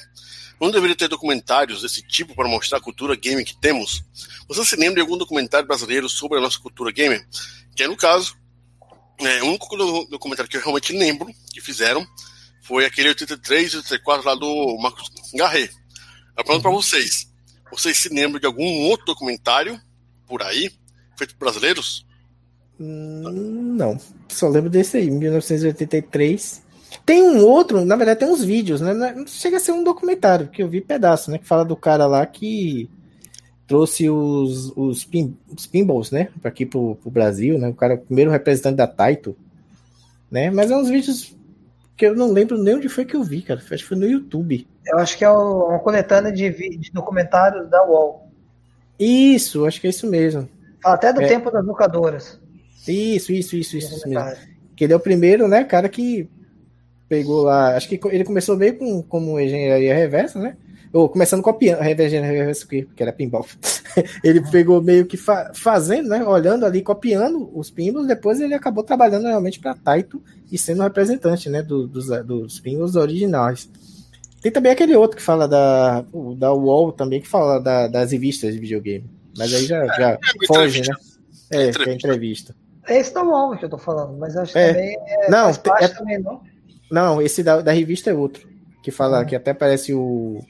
não 0.59 0.71
deveria 0.71 0.95
ter 0.95 1.07
documentários 1.07 1.81
desse 1.81 2.01
tipo 2.01 2.35
para 2.35 2.47
mostrar 2.47 2.79
a 2.79 2.81
cultura 2.81 3.15
gamer 3.15 3.45
que 3.45 3.55
temos? 3.59 4.03
Você 4.47 4.65
se 4.65 4.75
lembra 4.75 4.95
de 4.95 5.01
algum 5.01 5.17
documentário 5.17 5.67
brasileiro 5.67 6.09
sobre 6.09 6.37
a 6.37 6.41
nossa 6.41 6.59
cultura 6.59 6.91
gamer? 6.91 7.25
Que 7.75 7.83
é, 7.83 7.87
no 7.87 7.95
caso, 7.95 8.35
é, 9.19 9.41
o 9.43 9.47
único 9.47 9.75
documentário 10.07 10.49
que 10.49 10.57
eu 10.57 10.61
realmente 10.61 10.93
lembro 10.93 11.29
que 11.53 11.61
fizeram 11.61 12.05
foi 12.61 12.85
aquele 12.85 13.09
83 13.09 13.73
e 13.73 13.77
84 13.77 14.27
lá 14.27 14.35
do 14.35 14.77
Marcos 14.81 15.09
Garret. 15.33 15.71
Eu 16.37 16.43
pergunto 16.43 16.61
para 16.61 16.71
vocês, 16.71 17.29
vocês 17.71 17.97
se 17.97 18.09
lembram 18.09 18.39
de 18.39 18.45
algum 18.45 18.83
outro 18.83 19.05
documentário 19.05 19.79
por 20.27 20.43
aí, 20.43 20.71
feito 21.17 21.35
por 21.35 21.45
brasileiros? 21.45 22.05
Hum, 22.79 23.75
não, 23.75 23.99
só 24.29 24.47
lembro 24.47 24.69
desse 24.69 24.97
aí, 24.97 25.09
1983. 25.09 26.63
Tem 27.05 27.21
um 27.21 27.45
outro, 27.45 27.85
na 27.85 27.95
verdade 27.95 28.19
tem 28.19 28.29
uns 28.29 28.43
vídeos, 28.43 28.81
né? 28.81 28.93
Não 28.93 29.27
chega 29.27 29.57
a 29.57 29.59
ser 29.59 29.71
um 29.71 29.83
documentário, 29.83 30.47
que 30.47 30.61
eu 30.61 30.67
vi 30.67 30.81
pedaço, 30.81 31.29
né? 31.29 31.37
Que 31.37 31.47
fala 31.47 31.63
do 31.63 31.75
cara 31.75 32.07
lá 32.07 32.25
que 32.25 32.89
trouxe 33.67 34.09
os, 34.09 34.73
os, 34.75 35.05
pin, 35.05 35.37
os 35.55 35.67
pinballs, 35.67 36.09
né? 36.09 36.29
Aqui 36.43 36.65
pro, 36.65 36.95
pro 36.95 37.11
Brasil, 37.11 37.59
né? 37.59 37.69
O 37.69 37.73
cara, 37.73 37.95
o 37.95 37.99
primeiro 37.99 38.31
representante 38.31 38.77
da 38.77 38.87
Taito, 38.87 39.35
né? 40.31 40.49
Mas 40.49 40.71
é 40.71 40.75
uns 40.75 40.89
vídeos 40.89 41.35
que 41.95 42.05
eu 42.05 42.15
não 42.15 42.31
lembro 42.31 42.57
nem 42.57 42.75
onde 42.75 42.89
foi 42.89 43.05
que 43.05 43.15
eu 43.15 43.23
vi, 43.23 43.41
cara. 43.41 43.59
Acho 43.59 43.69
que 43.69 43.83
foi 43.83 43.97
no 43.97 44.07
YouTube. 44.07 44.67
Eu 44.87 44.97
acho 44.97 45.17
que 45.17 45.23
é 45.23 45.29
uma 45.29 45.79
coletânea 45.79 46.31
de, 46.31 46.49
de 46.77 46.91
documentários 46.91 47.69
da 47.69 47.85
UOL. 47.85 48.27
Isso, 48.97 49.65
acho 49.65 49.79
que 49.79 49.87
é 49.87 49.89
isso 49.91 50.09
mesmo. 50.09 50.49
Até 50.83 51.13
do 51.13 51.21
é. 51.21 51.27
tempo 51.27 51.51
das 51.51 51.63
locadoras. 51.63 52.39
Isso, 52.87 53.31
isso, 53.31 53.55
isso, 53.55 53.77
isso, 53.77 53.95
isso 53.95 54.09
mesmo. 54.09 54.35
Que 54.75 54.85
ele 54.85 54.93
é 54.93 54.95
o 54.95 54.99
primeiro, 54.99 55.47
né, 55.47 55.63
cara, 55.63 55.87
que 55.87 56.27
pegou 57.09 57.41
lá. 57.41 57.75
Acho 57.75 57.89
que 57.89 57.99
ele 58.11 58.23
começou 58.23 58.55
bem 58.55 58.73
com 58.73 59.01
como 59.01 59.39
engenharia 59.39 59.95
reversa, 59.95 60.39
né? 60.39 60.55
Ou 60.93 61.09
começando 61.09 61.41
copiando, 61.41 61.81
engenharia 61.81 62.39
reversa, 62.39 62.65
que 62.67 62.87
era 62.97 63.11
pinball. 63.11 63.45
ele 64.23 64.41
pegou 64.49 64.81
meio 64.81 65.05
que 65.05 65.17
fa 65.17 65.51
fazendo, 65.53 66.09
né? 66.09 66.23
Olhando 66.23 66.65
ali, 66.65 66.81
copiando 66.81 67.49
os 67.53 67.69
pinballs, 67.69 68.07
depois 68.07 68.39
ele 68.39 68.53
acabou 68.53 68.83
trabalhando 68.83 69.25
realmente 69.25 69.59
para 69.59 69.73
Taito 69.75 70.21
e 70.51 70.57
sendo 70.57 70.83
representante, 70.83 71.49
né? 71.49 71.61
Do, 71.61 71.87
dos, 71.87 72.07
dos 72.25 72.59
pinballs 72.59 72.95
originais. 72.95 73.69
Tem 74.41 74.51
também 74.51 74.71
aquele 74.71 74.95
outro 74.95 75.17
que 75.17 75.23
fala 75.23 75.47
da, 75.47 76.05
da 76.37 76.53
UOL 76.53 76.93
também, 76.93 77.19
que 77.19 77.27
fala 77.27 77.59
da, 77.59 77.87
das 77.87 78.11
revistas 78.11 78.53
de 78.53 78.59
videogame. 78.59 79.09
Mas 79.37 79.53
aí 79.53 79.65
já, 79.65 79.85
já 79.85 80.11
é, 80.11 80.19
foge, 80.47 80.81
né? 80.81 80.95
É, 81.51 81.63
é, 81.65 81.89
é 81.89 81.93
entrevista. 81.93 82.55
Esse 82.87 83.13
da 83.13 83.23
UOL 83.23 83.57
que 83.57 83.65
eu 83.65 83.69
tô 83.69 83.77
falando, 83.77 84.17
mas 84.17 84.35
acho 84.37 84.53
que 84.53 84.59
é. 84.59 84.73
também 84.73 84.97
é, 85.07 85.29
não, 85.29 85.49
é, 85.49 85.87
também, 85.89 86.19
não? 86.19 86.41
Não, 86.91 87.21
esse 87.21 87.43
da, 87.43 87.61
da 87.61 87.71
revista 87.71 88.09
é 88.09 88.13
outro. 88.13 88.47
Que 88.83 88.91
fala, 88.91 89.21
hum. 89.21 89.25
que 89.25 89.35
até 89.35 89.53
parece 89.53 89.93
o. 89.93 90.43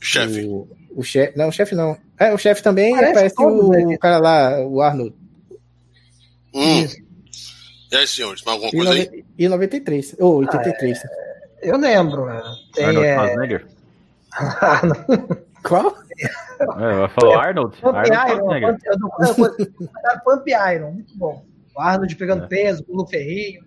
Chefe. 0.00 0.44
O, 0.46 0.68
o 0.94 1.02
chefe. 1.02 1.38
Não, 1.38 1.48
o 1.48 1.52
chefe 1.52 1.74
não. 1.74 1.96
É, 2.18 2.32
o 2.32 2.38
chefe 2.38 2.62
também 2.62 2.94
parece, 2.94 3.34
o, 3.40 3.70
né? 3.70 3.84
o, 3.94 3.98
cara 3.98 4.18
lá, 4.18 4.60
o 4.60 4.80
Arnold. 4.80 5.14
Hum. 6.54 6.86
E 7.90 7.96
aí, 7.96 8.06
senhores, 8.06 8.42
mais 8.42 8.62
alguma 8.62 8.70
coisa 8.70 8.98
e 8.98 9.00
aí? 9.00 9.24
E 9.38 9.48
93. 9.48 10.16
Ou 10.18 10.34
oh, 10.34 10.38
83. 10.38 10.98
Ah, 10.98 11.08
é, 11.62 11.70
eu 11.70 11.76
lembro, 11.76 12.26
né? 12.26 12.42
Tem, 12.74 12.84
Arnold 12.86 13.06
é... 13.06 13.14
Schwarzenegger. 13.14 13.66
Qual? 15.62 15.96
É, 16.20 17.08
falou 17.08 17.38
Arnold. 17.38 17.76
Pump 17.80 17.96
Arnold 17.96 18.58
Iron. 18.58 18.72
Pump 20.24 20.50
Iron, 20.74 20.92
muito 20.92 21.16
bom. 21.16 21.44
O 21.74 21.80
Arnold 21.80 22.16
pegando 22.16 22.44
é. 22.44 22.46
peso, 22.46 22.84
o 22.88 23.06
Ferrinho. 23.06 23.64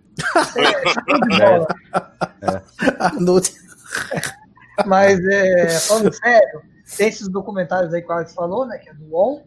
É, 0.56 2.46
é. 2.46 2.62
Mas, 4.86 5.18
é, 5.26 5.68
falando 5.80 6.12
sério, 6.12 6.62
tem 6.96 7.08
esses 7.08 7.28
documentários 7.28 7.92
aí 7.92 8.02
que 8.02 8.08
o 8.08 8.12
Alex 8.12 8.34
falou, 8.34 8.66
né? 8.66 8.78
Que 8.78 8.90
é 8.90 8.94
do 8.94 9.04
UOL. 9.06 9.46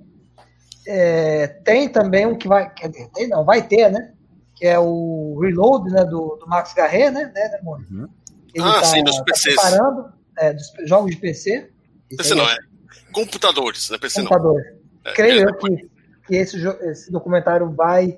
É, 0.88 1.48
tem 1.48 1.90
também 1.90 2.26
um 2.26 2.38
que 2.38 2.48
vai. 2.48 2.70
Quer 2.74 2.90
dizer, 2.90 3.10
tem, 3.14 3.28
não, 3.28 3.46
vai 3.46 3.68
ter, 3.68 3.92
né? 3.92 4.14
Que 4.56 4.66
é 4.66 4.80
o 4.80 5.38
Reload, 5.40 5.92
né? 5.92 6.04
Do, 6.04 6.38
do 6.38 6.48
Max 6.48 6.74
Garret, 6.74 7.12
né, 7.12 7.32
né 7.34 7.50
Demônio? 7.58 7.86
Uhum. 7.92 8.10
Ele 8.54 8.66
ah, 8.66 8.80
tá, 8.80 8.86
sim, 8.86 9.04
dos 9.04 9.20
PCs. 9.22 9.56
Tá 9.56 9.62
preparando, 9.62 10.14
é, 10.38 10.54
dos 10.54 10.72
jogos 10.86 11.12
de 11.12 11.18
PC. 11.18 11.70
PC 12.18 12.34
não, 12.34 12.50
é 12.50 12.58
computadores, 13.12 13.90
né? 13.90 13.98
PC 13.98 14.22
computadores. 14.22 14.66
não. 14.66 15.12
É, 15.12 15.14
Creio 15.14 15.50
eu 15.50 15.56
que, 15.56 15.90
que 16.28 16.36
esse, 16.36 16.58
esse 16.82 17.12
documentário 17.12 17.70
vai. 17.72 18.18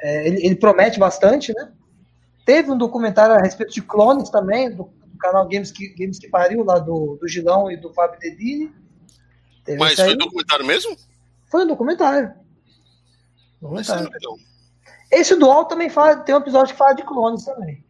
É, 0.00 0.26
ele, 0.26 0.46
ele, 0.46 0.56
promete 0.56 0.98
bastante, 0.98 1.52
né? 1.54 1.70
Teve 2.44 2.70
um 2.70 2.78
documentário 2.78 3.34
a 3.34 3.38
respeito 3.38 3.72
de 3.72 3.82
clones 3.82 4.30
também, 4.30 4.70
do, 4.70 4.84
do 4.84 5.18
canal 5.18 5.48
Games 5.48 5.70
que, 5.70 5.88
Games 5.94 6.18
que 6.18 6.28
Pariu, 6.28 6.64
lá 6.64 6.78
do, 6.78 7.16
do 7.20 7.28
Gilão 7.28 7.70
e 7.70 7.76
do 7.76 7.92
Fábio 7.92 8.18
Dedini. 8.18 8.72
Teve 9.64 9.78
Mas 9.78 9.94
foi 9.94 10.14
um 10.14 10.18
documentário 10.18 10.66
mesmo? 10.66 10.96
Foi 11.50 11.64
um 11.64 11.68
documentário. 11.68 12.32
documentário. 13.60 14.10
Esse 15.10 15.36
dual 15.36 15.66
também 15.66 15.90
fala, 15.90 16.16
tem 16.16 16.34
um 16.34 16.38
episódio 16.38 16.72
que 16.72 16.78
fala 16.78 16.94
de 16.94 17.04
clones 17.04 17.44
também. 17.44 17.84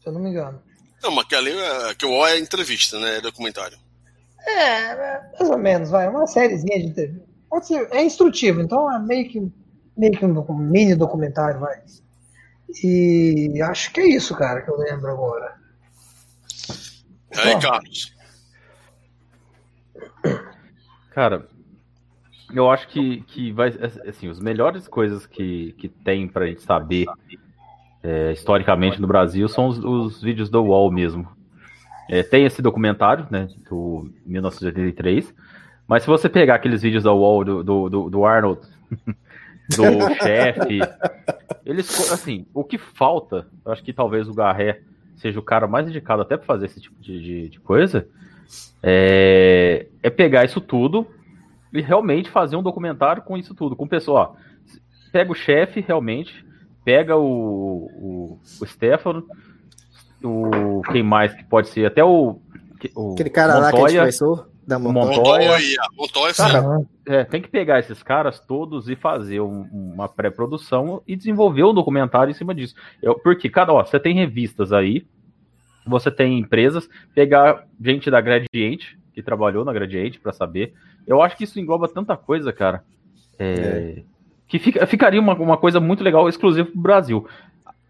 Se 0.00 0.08
eu 0.08 0.12
não 0.12 0.20
me 0.20 0.30
engano. 0.30 0.60
Não, 1.02 1.10
mas 1.10 1.26
que 1.26 1.34
ali 1.34 1.52
é, 1.52 1.94
que 1.94 2.04
o 2.04 2.10
O 2.10 2.26
é 2.26 2.38
entrevista, 2.38 2.98
né? 2.98 3.18
É 3.18 3.20
documentário. 3.20 3.78
É, 4.46 5.20
mais 5.38 5.50
ou 5.50 5.58
menos, 5.58 5.90
vai. 5.90 6.08
Uma 6.08 6.26
sériezinha 6.26 6.80
de 6.80 6.92
TV. 6.92 7.22
Pode 7.48 7.66
ser, 7.66 7.88
é 7.92 8.02
instrutivo, 8.02 8.60
então 8.60 8.92
é 8.92 8.98
meio 8.98 9.28
que, 9.28 9.52
meio 9.96 10.18
que 10.18 10.24
um 10.24 10.58
mini 10.58 10.94
documentário, 10.94 11.60
vai. 11.60 11.82
E 12.82 13.60
acho 13.62 13.92
que 13.92 14.00
é 14.00 14.06
isso, 14.08 14.34
cara, 14.34 14.62
que 14.62 14.70
eu 14.70 14.76
lembro 14.76 15.10
agora. 15.10 15.54
Aí, 17.36 17.60
Carlos? 17.60 18.14
Cara, 21.12 21.46
eu 22.52 22.70
acho 22.70 22.88
que, 22.88 23.22
que 23.22 23.52
vai. 23.52 23.68
Assim, 24.08 24.28
as 24.28 24.40
melhores 24.40 24.88
coisas 24.88 25.26
que, 25.26 25.72
que 25.78 25.88
tem 25.88 26.26
pra 26.26 26.46
gente 26.46 26.62
saber 26.62 27.06
é, 28.02 28.32
historicamente 28.32 29.00
no 29.00 29.06
Brasil 29.06 29.48
são 29.48 29.68
os, 29.68 29.78
os 29.78 30.22
vídeos 30.22 30.50
do 30.50 30.62
UOL 30.62 30.90
mesmo. 30.90 31.26
É, 32.08 32.22
tem 32.22 32.44
esse 32.44 32.60
documentário, 32.60 33.26
né, 33.30 33.48
do 33.68 34.10
1983, 34.26 35.34
mas 35.88 36.02
se 36.02 36.08
você 36.08 36.28
pegar 36.28 36.56
aqueles 36.56 36.82
vídeos 36.82 37.02
da 37.02 37.12
UOL 37.12 37.44
do, 37.44 37.64
do, 37.64 37.88
do, 37.88 38.10
do 38.10 38.24
Arnold, 38.26 38.60
do 39.68 40.14
chefe, 40.22 40.80
eles, 41.64 42.10
assim, 42.10 42.46
o 42.52 42.62
que 42.62 42.76
falta, 42.76 43.46
eu 43.64 43.72
acho 43.72 43.82
que 43.82 43.92
talvez 43.92 44.28
o 44.28 44.34
Garré 44.34 44.80
seja 45.16 45.38
o 45.38 45.42
cara 45.42 45.66
mais 45.66 45.88
indicado 45.88 46.22
até 46.22 46.36
para 46.36 46.46
fazer 46.46 46.66
esse 46.66 46.80
tipo 46.80 47.00
de, 47.00 47.20
de, 47.20 47.48
de 47.48 47.60
coisa, 47.60 48.06
é, 48.82 49.86
é, 50.02 50.10
pegar 50.10 50.44
isso 50.44 50.60
tudo 50.60 51.06
e 51.72 51.80
realmente 51.80 52.30
fazer 52.30 52.56
um 52.56 52.62
documentário 52.62 53.22
com 53.22 53.36
isso 53.36 53.54
tudo, 53.54 53.74
com 53.74 53.88
pessoa, 53.88 54.20
ó, 54.20 54.34
pega 55.10 55.32
o 55.32 55.34
chefe 55.34 55.80
realmente, 55.80 56.44
pega 56.84 57.16
o, 57.16 57.90
o, 57.94 58.40
o 58.60 58.66
Stefano, 58.66 59.26
o 60.22 60.82
quem 60.92 61.02
mais 61.02 61.32
que 61.32 61.44
pode 61.44 61.68
ser, 61.68 61.86
até 61.86 62.04
o, 62.04 62.38
o 62.94 63.12
aquele 63.12 63.30
cara 63.30 63.54
Montoya, 63.54 63.62
lá 63.64 63.72
que 63.72 63.76
a 63.76 63.88
gente 63.88 63.98
conversou, 63.98 64.46
da 64.66 64.78
Montoya. 64.78 65.16
Montoya, 65.16 65.58
Montoya 65.96 66.34
cara, 66.34 66.86
é, 67.06 67.24
tem 67.24 67.42
que 67.42 67.48
pegar 67.48 67.78
esses 67.78 68.02
caras 68.02 68.40
todos 68.40 68.88
e 68.88 68.96
fazer 68.96 69.40
um, 69.40 69.62
uma 69.72 70.08
pré-produção 70.08 71.02
e 71.06 71.14
desenvolver 71.16 71.64
um 71.64 71.74
documentário 71.74 72.30
em 72.30 72.34
cima 72.34 72.54
disso. 72.54 72.74
Eu, 73.02 73.14
porque, 73.18 73.48
cada 73.48 73.72
ó, 73.72 73.84
você 73.84 74.00
tem 74.00 74.14
revistas 74.14 74.72
aí, 74.72 75.06
você 75.86 76.10
tem 76.10 76.38
empresas, 76.38 76.88
pegar 77.14 77.66
gente 77.80 78.10
da 78.10 78.20
Gradiente, 78.20 78.98
que 79.12 79.22
trabalhou 79.22 79.64
na 79.64 79.72
Gradiente, 79.72 80.18
para 80.18 80.32
saber. 80.32 80.72
Eu 81.06 81.20
acho 81.20 81.36
que 81.36 81.44
isso 81.44 81.60
engloba 81.60 81.86
tanta 81.88 82.16
coisa, 82.16 82.52
cara. 82.52 82.82
É, 83.38 83.52
é. 83.98 84.02
Que 84.48 84.58
fica, 84.58 84.86
ficaria 84.86 85.20
uma, 85.20 85.34
uma 85.34 85.56
coisa 85.56 85.78
muito 85.80 86.02
legal, 86.02 86.28
exclusiva 86.28 86.68
pro 86.68 86.80
Brasil. 86.80 87.28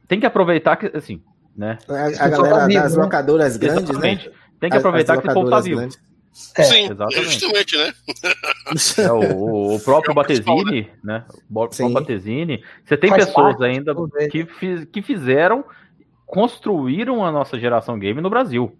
Tem 0.08 0.18
que 0.18 0.26
aproveitar 0.26 0.76
que, 0.76 0.96
assim, 0.96 1.22
né? 1.56 1.78
A, 1.88 2.24
a 2.24 2.28
galera 2.28 2.66
das 2.66 2.96
né? 2.96 3.02
locadoras 3.02 3.56
grandes, 3.56 3.84
né? 3.84 3.90
Exatamente. 3.90 4.28
né? 4.28 4.34
Tem 4.60 4.70
que 4.70 4.76
aproveitar 4.76 5.20
que 5.20 5.28
o 5.28 5.34
povo 5.34 5.50
tá 5.50 5.60
vivo. 5.60 5.88
É, 6.56 6.62
Sim, 6.64 6.84
exatamente. 6.86 7.22
justamente, 7.22 7.76
né? 7.76 7.92
É, 8.98 9.12
o, 9.12 9.76
o, 9.76 9.80
próprio 9.80 10.10
é 10.10 10.12
o 10.12 10.14
Batesini, 10.14 10.90
né? 11.02 11.24
O 11.48 11.52
próprio 11.52 11.90
Batesini. 11.90 12.64
Você 12.84 12.96
tem 12.96 13.10
Faz 13.10 13.26
pessoas 13.26 13.60
ainda 13.60 13.94
que, 14.30 14.44
fiz, 14.44 14.84
que 14.86 15.00
fizeram, 15.00 15.64
construíram 16.26 17.24
a 17.24 17.30
nossa 17.30 17.58
geração 17.58 17.98
game 17.98 18.20
no 18.20 18.30
Brasil. 18.30 18.76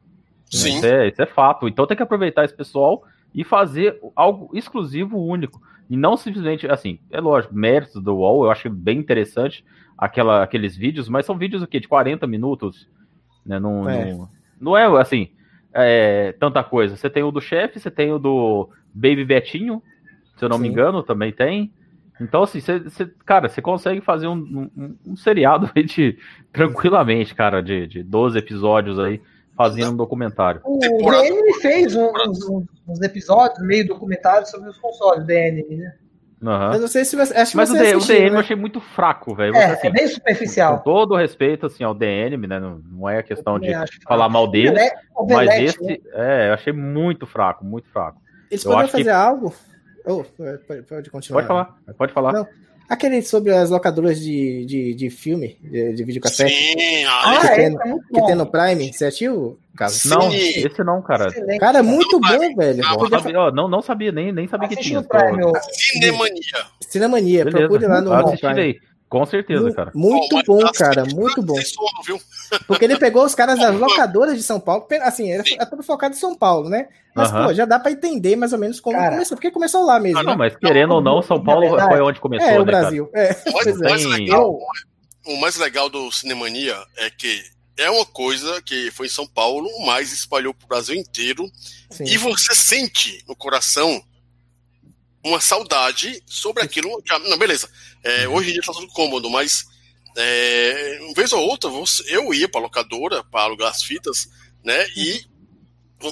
Sim. 0.50 0.76
Isso 0.76 0.86
é, 0.86 1.09
isso 1.09 1.22
é 1.22 1.26
fato. 1.26 1.68
Então 1.68 1.86
tem 1.86 1.96
que 1.96 2.02
aproveitar 2.02 2.44
esse 2.44 2.55
pessoal 2.55 3.05
e 3.32 3.44
fazer 3.44 4.00
algo 4.16 4.50
exclusivo, 4.52 5.16
único. 5.18 5.61
E 5.88 5.96
não 5.96 6.16
simplesmente, 6.16 6.66
assim, 6.66 6.98
é 7.11 7.20
lógico, 7.20 7.55
méritos 7.55 8.02
do 8.02 8.16
UOL, 8.16 8.44
eu 8.44 8.50
acho 8.50 8.68
bem 8.68 8.98
interessante 8.98 9.64
aquela, 9.96 10.42
aqueles 10.42 10.76
vídeos, 10.76 11.09
mas 11.09 11.24
são 11.24 11.38
vídeos 11.38 11.62
o 11.62 11.66
quê? 11.68 11.78
De 11.78 11.86
40 11.86 12.26
minutos, 12.26 12.88
né? 13.46 13.61
Não 13.61 13.88
é, 13.88 14.12
não, 14.12 14.28
não 14.61 14.76
é 14.76 15.00
assim, 15.00 15.30
é, 15.75 16.33
tanta 16.39 16.62
coisa. 16.62 16.97
Você 16.97 17.11
tem 17.11 17.22
o 17.22 17.31
do 17.31 17.41
chefe, 17.41 17.81
você 17.81 17.91
tem 17.91 18.12
o 18.12 18.18
do 18.18 18.68
Baby 18.95 19.25
Betinho, 19.25 19.83
se 20.37 20.45
eu 20.45 20.49
não 20.49 20.57
Sim. 20.57 20.62
me 20.62 20.68
engano, 20.68 21.03
também 21.03 21.33
tem. 21.33 21.72
Então, 22.20 22.45
assim, 22.45 22.61
você, 22.61 22.79
você 22.79 23.11
cara, 23.27 23.49
você 23.49 23.61
consegue 23.61 24.01
fazer 24.01 24.29
um, 24.29 24.70
um, 24.77 24.97
um 25.05 25.16
seriado 25.16 25.70
de, 25.83 26.16
tranquilamente, 26.53 27.35
cara, 27.35 27.61
de, 27.61 27.87
de 27.87 28.03
12 28.03 28.39
episódios 28.39 28.99
aí, 28.99 29.20
fazendo 29.57 29.93
um 29.93 29.97
documentário. 29.97 30.61
O 30.64 30.79
DN 30.79 31.55
fez 31.61 31.95
uns, 31.97 32.49
uns, 32.87 33.01
episódios, 33.03 33.64
meio 33.66 33.87
documentário 33.87 34.47
sobre 34.47 34.70
os 34.70 34.79
consoles, 34.79 35.27
DN, 35.27 35.64
né? 35.77 35.95
Uhum. 36.51 36.72
Eu 36.74 36.80
não 36.80 36.88
sei 36.88 37.05
se 37.05 37.16
você. 37.16 37.32
Acho 37.34 37.57
Mas 37.57 37.68
você 37.70 37.76
o, 37.78 37.80
D, 37.82 37.88
assistiu, 37.95 38.14
o 38.14 38.18
DN 38.18 38.30
né? 38.30 38.36
eu 38.36 38.40
achei 38.40 38.57
muito 38.57 38.80
fraco, 38.80 39.34
velho. 39.34 39.55
É, 39.57 39.64
assim, 39.66 39.86
é 39.86 39.90
bem 39.90 40.07
superficial. 40.09 40.76
Com 40.78 40.84
todo 40.84 41.16
respeito 41.16 41.66
assim, 41.66 41.82
ao 41.84 41.95
DN, 41.95 42.36
né? 42.47 42.61
Não, 42.61 42.80
não 42.90 43.09
é 43.09 43.22
questão 43.22 43.59
de 43.59 43.72
acho 43.72 43.99
falar 44.07 44.28
mal 44.28 44.47
dele. 44.51 44.70
Omelete, 44.70 44.95
Mas 44.95 45.14
Omelete, 45.16 45.64
esse, 45.64 45.82
né? 45.84 45.97
é, 46.12 46.49
eu 46.51 46.55
achei 46.55 46.72
muito 46.72 47.26
fraco, 47.26 47.64
muito 47.64 47.88
fraco. 47.88 48.20
Eles 48.51 48.64
eu 48.64 48.70
poderiam 48.72 48.84
acho 48.84 48.92
que- 48.97 49.05
fazer 49.05 49.11
algo. 49.16 49.55
Oh, 50.07 50.22
pode, 50.66 50.82
pode 50.82 51.11
continuar. 51.11 51.38
Pode 51.42 51.49
falar, 51.49 51.76
pode 51.97 52.12
falar. 52.12 52.32
Não. 52.32 52.49
Aquele 52.89 53.22
sobre 53.22 53.51
as 53.53 53.70
locadoras 53.70 54.20
de, 54.20 54.64
de, 54.66 54.95
de 54.95 55.11
filme, 55.11 55.57
de, 55.62 55.95
de 55.95 56.05
videocassete, 56.05 56.53
Sim, 56.55 57.05
Ah, 57.07 57.39
que 57.41 57.47
é, 57.47 57.55
tem- 57.57 57.66
é 57.66 57.70
que 57.95 58.20
bom. 58.20 58.26
tem 58.26 58.35
no 58.35 58.47
Prime. 58.47 58.93
Você 58.93 59.07
assistiu, 59.07 59.59
Carlos? 59.76 60.05
Não, 60.05 60.30
esse 60.35 60.85
não, 60.85 61.01
cara. 61.03 61.28
Excelente. 61.28 61.59
Cara, 61.61 61.82
muito 61.82 62.20
Não, 62.20 62.28
bom, 62.39 62.55
velho. 62.57 62.82
não, 62.82 62.97
Podia 62.97 63.18
Sabia- 63.20 63.41
ó, 63.41 63.51
não, 63.51 63.68
não 63.68 63.80
sabia, 63.82 64.12
nem, 64.12 64.32
nem 64.32 64.47
sabia 64.47 64.68
que 64.68 64.74
Assiste 64.74 64.89
tinha. 64.91 65.01
no 65.01 65.09
Prime. 65.09 65.43
Cinemania. 65.72 66.43
Cinemania, 66.80 67.45
Beleza. 67.45 67.68
procure 67.68 67.87
lá 67.87 68.01
no 68.03 68.37
Prime. 68.39 68.80
Com 69.14 69.24
certeza, 69.26 69.72
cara. 69.72 69.92
Muito 69.94 70.42
bom, 70.44 70.64
assim, 70.64 70.72
cara, 70.78 71.04
muito 71.06 71.40
bom. 71.40 71.54
sono, 71.54 72.02
viu? 72.04 72.20
Porque 72.66 72.84
ele 72.84 72.98
pegou 72.98 73.24
os 73.24 73.32
caras 73.32 73.60
das 73.60 73.78
locadoras 73.78 74.36
de 74.36 74.42
São 74.42 74.58
Paulo, 74.58 74.86
assim, 75.02 75.30
era, 75.30 75.44
é 75.56 75.64
tudo 75.64 75.84
focado 75.84 76.16
em 76.16 76.18
São 76.18 76.34
Paulo, 76.34 76.68
né? 76.68 76.88
Mas, 77.14 77.30
Aham. 77.30 77.46
pô, 77.46 77.54
já 77.54 77.64
dá 77.64 77.78
pra 77.78 77.92
entender 77.92 78.34
mais 78.34 78.52
ou 78.52 78.58
menos 78.58 78.80
como 78.80 78.96
Cara. 78.96 79.12
começou, 79.12 79.36
porque 79.36 79.52
começou 79.52 79.84
lá 79.84 80.00
mesmo. 80.00 80.18
Ah, 80.18 80.22
Não, 80.24 80.32
né? 80.32 80.36
mas 80.36 80.56
querendo 80.56 80.94
ou 80.94 81.00
não, 81.00 81.22
São 81.22 81.40
Paulo 81.42 81.68
verdade, 81.68 81.90
foi 81.90 82.00
onde 82.00 82.18
começou, 82.18 82.48
é, 82.48 82.60
o 82.60 82.64
né, 82.64 82.72
cara? 82.72 82.80
Brasil. 82.82 83.10
É, 83.14 83.36
O 83.46 83.60
é. 83.60 83.88
mais 83.88 84.02
Tem- 84.02 84.12
legal, 84.12 84.58
o 85.26 85.36
mais 85.40 85.56
legal 85.56 85.88
do 85.88 86.10
Cinemania 86.10 86.76
é 86.96 87.08
que 87.08 87.40
é 87.76 87.88
uma 87.88 88.04
coisa 88.04 88.60
que 88.62 88.90
foi 88.90 89.06
em 89.06 89.10
São 89.10 89.28
Paulo, 89.28 89.68
mas 89.86 90.12
espalhou 90.12 90.52
pro 90.52 90.66
Brasil 90.66 90.96
inteiro. 90.96 91.48
Sim. 91.88 92.02
E 92.04 92.18
você 92.18 92.52
sente 92.52 93.22
no 93.28 93.36
coração 93.36 94.02
uma 95.25 95.41
saudade 95.41 96.22
sobre 96.27 96.62
aquilo. 96.62 97.03
que- 97.03 97.18
Não, 97.18 97.39
beleza. 97.39 97.68
É, 98.03 98.29
Hoje 98.29 98.51
em 98.51 98.53
dia 98.53 98.62
tá 98.62 98.72
tudo 98.72 98.87
cômodo, 98.89 99.31
mas 99.31 99.64
é, 100.16 100.99
uma 101.03 101.14
vez 101.14 101.33
ou 101.33 101.41
outra 101.43 101.70
eu 102.07 102.33
ia 102.35 102.49
pra 102.49 102.61
locadora 102.61 103.25
para 103.25 103.43
alugar 103.43 103.70
as 103.70 103.83
fitas, 103.83 104.29
né? 104.62 104.87
E 104.97 105.25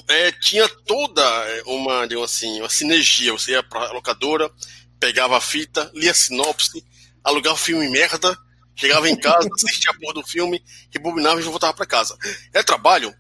é, 0.09 0.33
tinha 0.33 0.69
toda 0.87 1.23
uma, 1.67 2.07
digamos 2.07 2.33
assim, 2.35 2.61
uma 2.61 2.69
sinergia. 2.71 3.33
Você 3.33 3.53
ia 3.53 3.63
pra 3.63 3.93
locadora, 3.93 4.51
pegava 4.99 5.37
a 5.37 5.41
fita, 5.41 5.91
lia 5.95 6.11
a 6.11 6.15
sinopse, 6.15 6.83
alugava 7.23 7.55
o 7.57 7.59
filme 7.59 7.89
merda, 7.91 8.37
chegava 8.75 9.09
em 9.09 9.17
casa, 9.17 9.49
assistia 9.55 9.91
a 9.91 9.95
porra 9.99 10.15
do 10.15 10.27
filme, 10.27 10.63
rebobinava 10.91 11.39
e 11.41 11.45
voltava 11.45 11.75
pra 11.75 11.85
casa. 11.87 12.17
É 12.55 12.63
trabalho? 12.63 13.15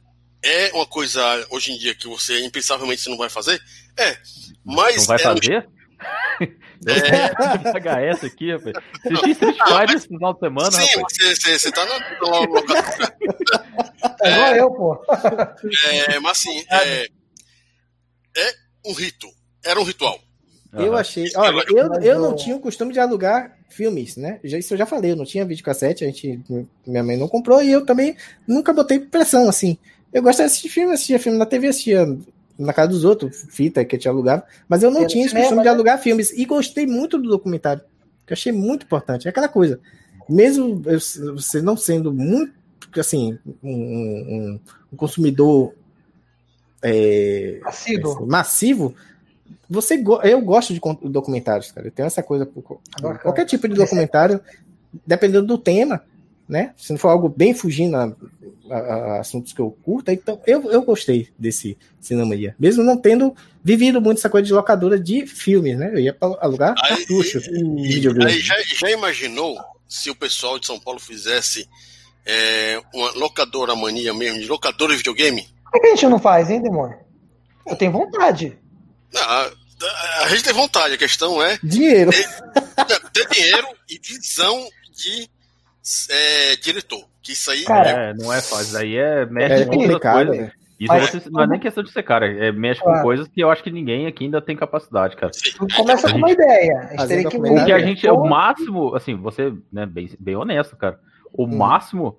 É 0.45 0.72
uma 0.72 0.86
coisa 0.86 1.22
hoje 1.51 1.70
em 1.72 1.78
dia 1.78 1.95
que 1.95 2.09
você 2.09 2.45
impensavelmente 2.45 3.03
você 3.03 3.11
não 3.11 3.18
vai 3.18 3.28
fazer? 3.28 3.62
É. 3.97 4.18
Mas 4.64 4.97
Não 4.97 5.05
vai 5.16 5.22
é 5.22 5.28
um 5.28 5.34
tenho 6.84 7.72
VHS 7.72 8.24
aqui, 8.24 8.53
rapaz. 8.53 8.76
Assisti 9.05 9.30
Street 9.30 9.57
Fighter 9.57 9.96
esse 9.96 10.09
final 10.09 10.34
de 10.34 10.40
semana, 10.40 10.70
Sim, 10.70 10.86
rapaz. 10.96 11.16
você, 11.16 11.36
você, 11.36 11.59
você 11.59 11.72
tá 11.72 11.84
na, 11.84 11.98
na 11.98 12.38
locadora. 12.40 13.16
É 14.22 14.32
igual 14.32 14.55
eu, 14.57 14.70
pô. 14.70 15.05
É, 15.84 16.18
mas 16.20 16.32
assim, 16.32 16.64
é, 16.70 17.05
é 18.36 18.55
um 18.86 18.92
rito. 18.92 19.28
Era 19.64 19.80
um 19.80 19.84
ritual. 19.84 20.18
Eu 20.72 20.96
achei. 20.96 21.26
Olha, 21.36 21.64
eu, 21.68 21.92
eu 22.03 22.18
não 22.18 22.34
tinha 22.34 22.57
o 22.57 22.61
costume 22.61 22.92
de 22.92 23.00
alugar 23.00 23.59
filmes, 23.68 24.16
né? 24.16 24.40
Já, 24.42 24.59
isso 24.59 24.72
eu 24.72 24.78
já 24.78 24.86
falei, 24.86 25.12
eu 25.12 25.16
não 25.16 25.24
tinha 25.24 25.44
videocassete, 25.44 26.05
a 26.05 26.07
gente, 26.07 26.40
minha 26.86 27.03
mãe 27.03 27.16
não 27.16 27.28
comprou 27.28 27.62
e 27.62 27.70
eu 27.70 27.84
também 27.84 28.16
nunca 28.46 28.72
botei 28.72 28.98
pressão, 28.98 29.48
assim. 29.48 29.76
Eu 30.12 30.22
gostava 30.22 30.48
de 30.48 30.53
assistir 30.53 30.68
filme, 30.70 30.94
assistia 30.94 31.18
filme 31.18 31.38
na 31.38 31.46
TV, 31.46 31.68
assistia 31.68 32.07
na 32.59 32.72
casa 32.72 32.88
dos 32.90 33.05
outros, 33.05 33.46
fita 33.50 33.84
que 33.84 33.96
eu 33.96 34.00
tinha 34.00 34.12
alugado, 34.12 34.42
mas 34.68 34.82
eu 34.82 34.90
não 34.90 35.07
tinha 35.07 35.24
esse 35.26 35.34
costume 35.34 35.61
de 35.61 35.64
né? 35.66 35.70
alugar 35.70 35.98
filmes 35.98 36.30
e 36.32 36.44
gostei 36.44 36.86
muito 36.86 37.18
do 37.18 37.28
documentário, 37.28 37.82
que 38.26 38.32
eu 38.32 38.34
achei 38.34 38.53
muito 38.53 38.84
importante. 38.84 39.26
É 39.26 39.30
aquela 39.30 39.48
coisa, 39.48 39.80
mesmo 40.28 40.82
eu- 40.86 41.00
você 41.36 41.61
não 41.62 41.76
sendo 41.76 42.12
muito, 42.12 42.53
assim, 42.98 43.38
um, 43.62 43.70
um- 43.72 44.61
um 44.92 44.96
consumidor 44.96 45.72
é, 46.82 47.61
Assíduo. 47.64 48.26
massivo, 48.26 48.94
você 49.68 49.96
go- 49.96 50.20
eu 50.22 50.40
gosto 50.40 50.74
de 50.74 50.80
documentários, 51.09 51.70
cara. 51.72 51.86
Eu 51.86 51.90
tenho 51.92 52.07
essa 52.07 52.22
coisa 52.22 52.44
por 52.44 52.80
qualquer 53.22 53.44
tipo 53.46 53.68
de 53.68 53.74
documentário, 53.74 54.40
dependendo 55.07 55.46
do 55.46 55.57
tema, 55.57 56.03
né? 56.53 56.74
Se 56.76 56.92
não 56.92 56.98
for 56.98 57.09
algo 57.09 57.28
bem 57.28 57.55
fugindo 57.55 57.96
a, 57.96 58.14
a- 58.70 58.76
a 58.76 59.20
assuntos 59.20 59.53
que 59.53 59.61
eu 59.61 59.70
curto, 59.82 60.11
então 60.11 60.40
eu, 60.46 60.70
eu 60.70 60.82
gostei 60.82 61.28
desse 61.38 61.76
Cinemaria, 62.00 62.55
mesmo 62.59 62.82
não 62.84 62.96
tendo 62.96 63.34
vivido 63.64 64.00
muito 64.00 64.18
essa 64.18 64.28
coisa 64.28 64.46
de 64.46 64.53
locadora 64.53 64.98
de 65.00 65.26
filmes, 65.26 65.78
né? 65.78 65.90
Eu 65.94 65.98
ia 66.00 66.12
pra 66.12 66.28
alugar 66.40 66.74
Aí- 66.82 66.96
cartucho 66.98 67.40
de 67.40 67.88
videogame. 67.94 68.30
Aí 68.30 68.40
já, 68.40 68.55
já 68.62 68.90
imaginou 68.90 69.57
se 69.88 70.11
o 70.11 70.14
pessoal 70.14 70.59
de 70.59 70.66
São 70.66 70.78
Paulo 70.78 71.00
fizesse 71.00 71.68
é, 72.26 72.80
uma 72.94 73.11
locadora 73.12 73.74
mania 73.74 74.12
mesmo, 74.14 74.38
de 74.40 74.46
locadora 74.46 74.92
de 74.92 74.98
videogame? 74.98 75.48
Por 75.72 75.80
que 75.80 75.86
a 75.86 75.90
gente 75.90 76.07
não 76.07 76.18
faz, 76.18 76.50
hein, 76.50 76.61
demônio? 76.62 76.96
Eu 77.66 77.74
tenho 77.76 77.92
vontade. 77.92 78.57
Não, 79.12 79.22
a, 79.22 80.28
gente 80.28 80.44
tem 80.44 80.53
vontade, 80.53 80.94
a 80.94 80.98
questão 80.98 81.42
é 81.42 81.59
Dinheiro. 81.62 82.11
ter 83.12 83.28
dinheiro 83.28 83.66
e 83.88 83.98
visão 83.98 84.68
de 84.92 85.28
é, 86.10 86.56
diretor. 86.56 87.04
Que 87.22 87.32
isso 87.32 87.50
aí 87.50 87.64
Cara, 87.64 87.88
É, 87.90 88.14
não 88.14 88.32
é. 88.32 88.38
Isso 88.38 88.76
aí 88.76 88.96
é, 88.96 89.26
mexe 89.26 89.62
É 89.62 89.64
com 89.64 89.72
complicado, 89.72 90.26
coisas. 90.26 90.36
né? 90.46 90.52
Isso 90.80 90.92
Mas- 90.92 91.10
você- 91.12 91.30
não 91.30 91.42
é 91.42 91.46
nem 91.46 91.60
questão 91.60 91.84
de 91.84 91.92
ser 91.92 92.02
cara, 92.02 92.26
é, 92.26 92.50
mexe 92.50 92.80
com 92.80 92.86
Claro. 92.86 93.02
coisas 93.04 93.28
que 93.28 93.40
eu 93.40 93.48
acho 93.50 93.62
que 93.62 93.70
ninguém 93.70 94.06
aqui 94.08 94.24
ainda 94.24 94.42
tem 94.42 94.56
capacidade, 94.56 95.14
cara. 95.14 95.30
Tudo 95.56 95.72
começa 95.74 96.10
com 96.10 96.18
uma 96.18 96.30
ideia. 96.32 96.90
A 96.98 97.06
gente 97.06 97.28
que. 97.28 97.36
O 97.36 97.64
que 97.64 97.72
a 97.72 97.78
gente, 97.78 98.08
o 98.08 98.24
máximo, 98.24 98.92
assim, 98.96 99.14
você, 99.14 99.52
né, 99.72 99.86
bem, 99.86 100.10
bem 100.18 100.34
honesto, 100.34 100.76
cara. 100.76 100.98
O 101.32 101.44
Hum. 101.44 101.56
máximo 101.56 102.18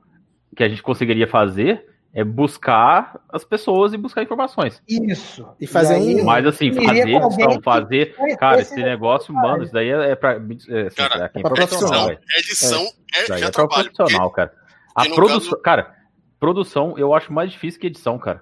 que 0.56 0.64
a 0.64 0.70
gente 0.70 0.82
conseguiria 0.82 1.28
fazer 1.28 1.86
é 2.14 2.24
buscar 2.24 3.20
as 3.30 3.44
pessoas 3.44 3.92
e 3.94 3.98
buscar 3.98 4.22
informações. 4.22 4.82
Isso. 4.88 5.48
E 5.60 5.66
fazer 5.66 5.96
aí, 5.96 6.22
um- 6.22 6.26
Mas 6.26 6.46
assim, 6.46 6.72
fazer 6.72 7.10
edição, 7.10 7.62
fazer. 7.64 8.16
Cara, 8.38 8.62
esse 8.62 8.74
esse 8.74 8.84
negócio, 8.84 9.34
mano, 9.34 9.64
isso 9.64 9.74
daí 9.74 9.90
é, 9.90 10.12
é 10.12 10.16
pra. 10.16 10.34
É, 10.34 10.36
assim, 10.36 10.96
Cara, 10.96 11.32
é 11.34 11.40
é 11.40 11.42
pra 11.42 11.42
profissional, 11.56 12.08
velho. 12.08 12.20
edição 12.38 12.82
é, 13.16 13.20
Isso 13.22 13.30
daí 13.30 13.40
já 13.40 13.48
é 13.48 13.52
pra 13.52 13.68
trabalho. 13.68 13.92
profissional, 13.94 14.30
cara. 14.32 14.54
A 14.96 15.02
porque 15.04 15.16
produção. 15.16 15.40
caso- 15.52 15.62
Cara, 15.64 15.96
produção 16.40 16.94
eu 16.98 17.14
acho 17.16 17.34
mais 17.34 17.52
difícil 17.52 17.80
que 17.82 17.88
edição, 17.88 18.20
cara. 18.20 18.42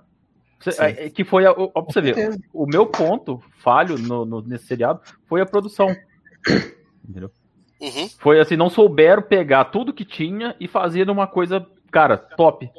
Você- 0.60 0.82
é- 0.84 1.06
é 1.06 1.10
que 1.10 1.24
foi. 1.24 1.46
A, 1.46 1.52
ó, 1.54 1.68
pra 1.68 1.82
você 1.84 2.02
ver, 2.02 2.38
o 2.54 2.66
meu 2.68 2.86
ponto 2.86 3.42
falho 3.60 3.98
no, 3.98 4.26
no- 4.26 4.42
nesse 4.42 4.66
seriado 4.68 5.00
foi 5.28 5.40
a 5.42 5.46
produção. 5.46 5.88
Entendeu? 7.08 7.32
Uhum. 7.80 8.08
Foi 8.20 8.40
assim, 8.40 8.56
não 8.56 8.70
souberam 8.70 9.24
pegar 9.24 9.66
tudo 9.66 9.94
que 9.94 10.06
tinha 10.06 10.56
e 10.60 10.68
fazer 10.68 11.10
uma 11.10 11.26
coisa, 11.26 11.66
cara, 11.92 12.16
top. 12.18 12.70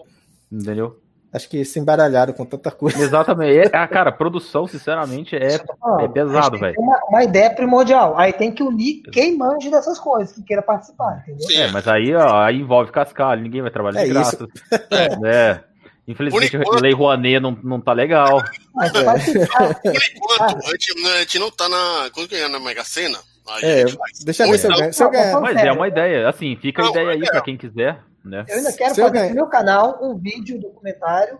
Entendeu? 0.52 0.98
Acho 1.32 1.48
que 1.48 1.64
se 1.64 1.80
embaralharam 1.80 2.34
com 2.34 2.44
tanta 2.44 2.70
coisa. 2.70 2.98
Exatamente. 3.02 3.68
É, 3.68 3.70
ah, 3.72 3.88
cara, 3.88 4.12
produção, 4.12 4.66
sinceramente, 4.66 5.34
é, 5.34 5.54
é 5.54 6.08
pesado, 6.08 6.56
A 6.56 6.58
velho. 6.58 6.74
Uma, 6.78 7.00
uma 7.08 7.24
ideia 7.24 7.48
primordial. 7.48 8.18
Aí 8.18 8.34
tem 8.34 8.52
que 8.52 8.62
unir 8.62 9.00
quem 9.10 9.34
manje 9.38 9.70
dessas 9.70 9.98
coisas, 9.98 10.34
que 10.34 10.42
queira 10.42 10.60
participar, 10.60 11.22
entendeu? 11.22 11.48
Sim. 11.48 11.56
É, 11.56 11.70
mas 11.70 11.88
aí, 11.88 12.14
ó, 12.14 12.42
aí 12.42 12.60
envolve 12.60 12.92
cascalho, 12.92 13.40
ninguém 13.42 13.62
vai 13.62 13.70
trabalhar 13.70 14.02
É 14.02 14.04
de 14.04 14.10
graça. 14.10 14.46
É. 14.90 15.26
É. 15.26 15.64
Infelizmente, 16.06 16.54
enquanto- 16.56 16.78
a 16.78 16.80
Lei 16.82 16.92
Rouanet 16.92 17.40
não, 17.40 17.56
não 17.62 17.80
tá 17.80 17.92
legal. 17.94 18.42
Mas 18.74 18.92
ficar. 19.24 19.74
Por 19.80 19.92
enquanto, 19.94 20.66
a 20.66 20.70
gente, 20.70 21.06
a 21.06 21.18
gente 21.20 21.38
não 21.38 21.50
tá 21.50 21.68
na. 21.68 22.10
Quando 22.12 22.28
ganhar 22.28 22.48
na 22.50 22.58
Mega 22.58 22.84
Sena, 22.84 23.18
aí 23.48 23.62
É, 23.64 23.82
a 23.84 23.86
deixa 24.24 24.44
eu 24.44 24.50
ver 24.50 24.58
se 24.58 24.66
eu 24.66 24.76
ganho. 24.76 24.92
Se 24.92 25.02
eu 25.02 25.40
Mas 25.40 25.56
é 25.56 25.72
uma 25.72 25.88
ideia. 25.88 26.28
Assim, 26.28 26.56
fica 26.56 26.82
a 26.82 26.84
Não, 26.86 26.90
ideia 26.90 27.10
aí 27.10 27.22
é. 27.22 27.30
pra 27.30 27.40
quem 27.40 27.56
quiser, 27.56 28.00
né? 28.24 28.44
Eu 28.48 28.56
ainda 28.56 28.72
quero 28.72 28.94
Se 28.94 29.00
fazer 29.00 29.12
ganhar- 29.14 29.28
no 29.30 29.34
meu 29.34 29.46
canal 29.46 29.98
um 30.02 30.16
vídeo 30.16 30.58
documentário, 30.60 31.38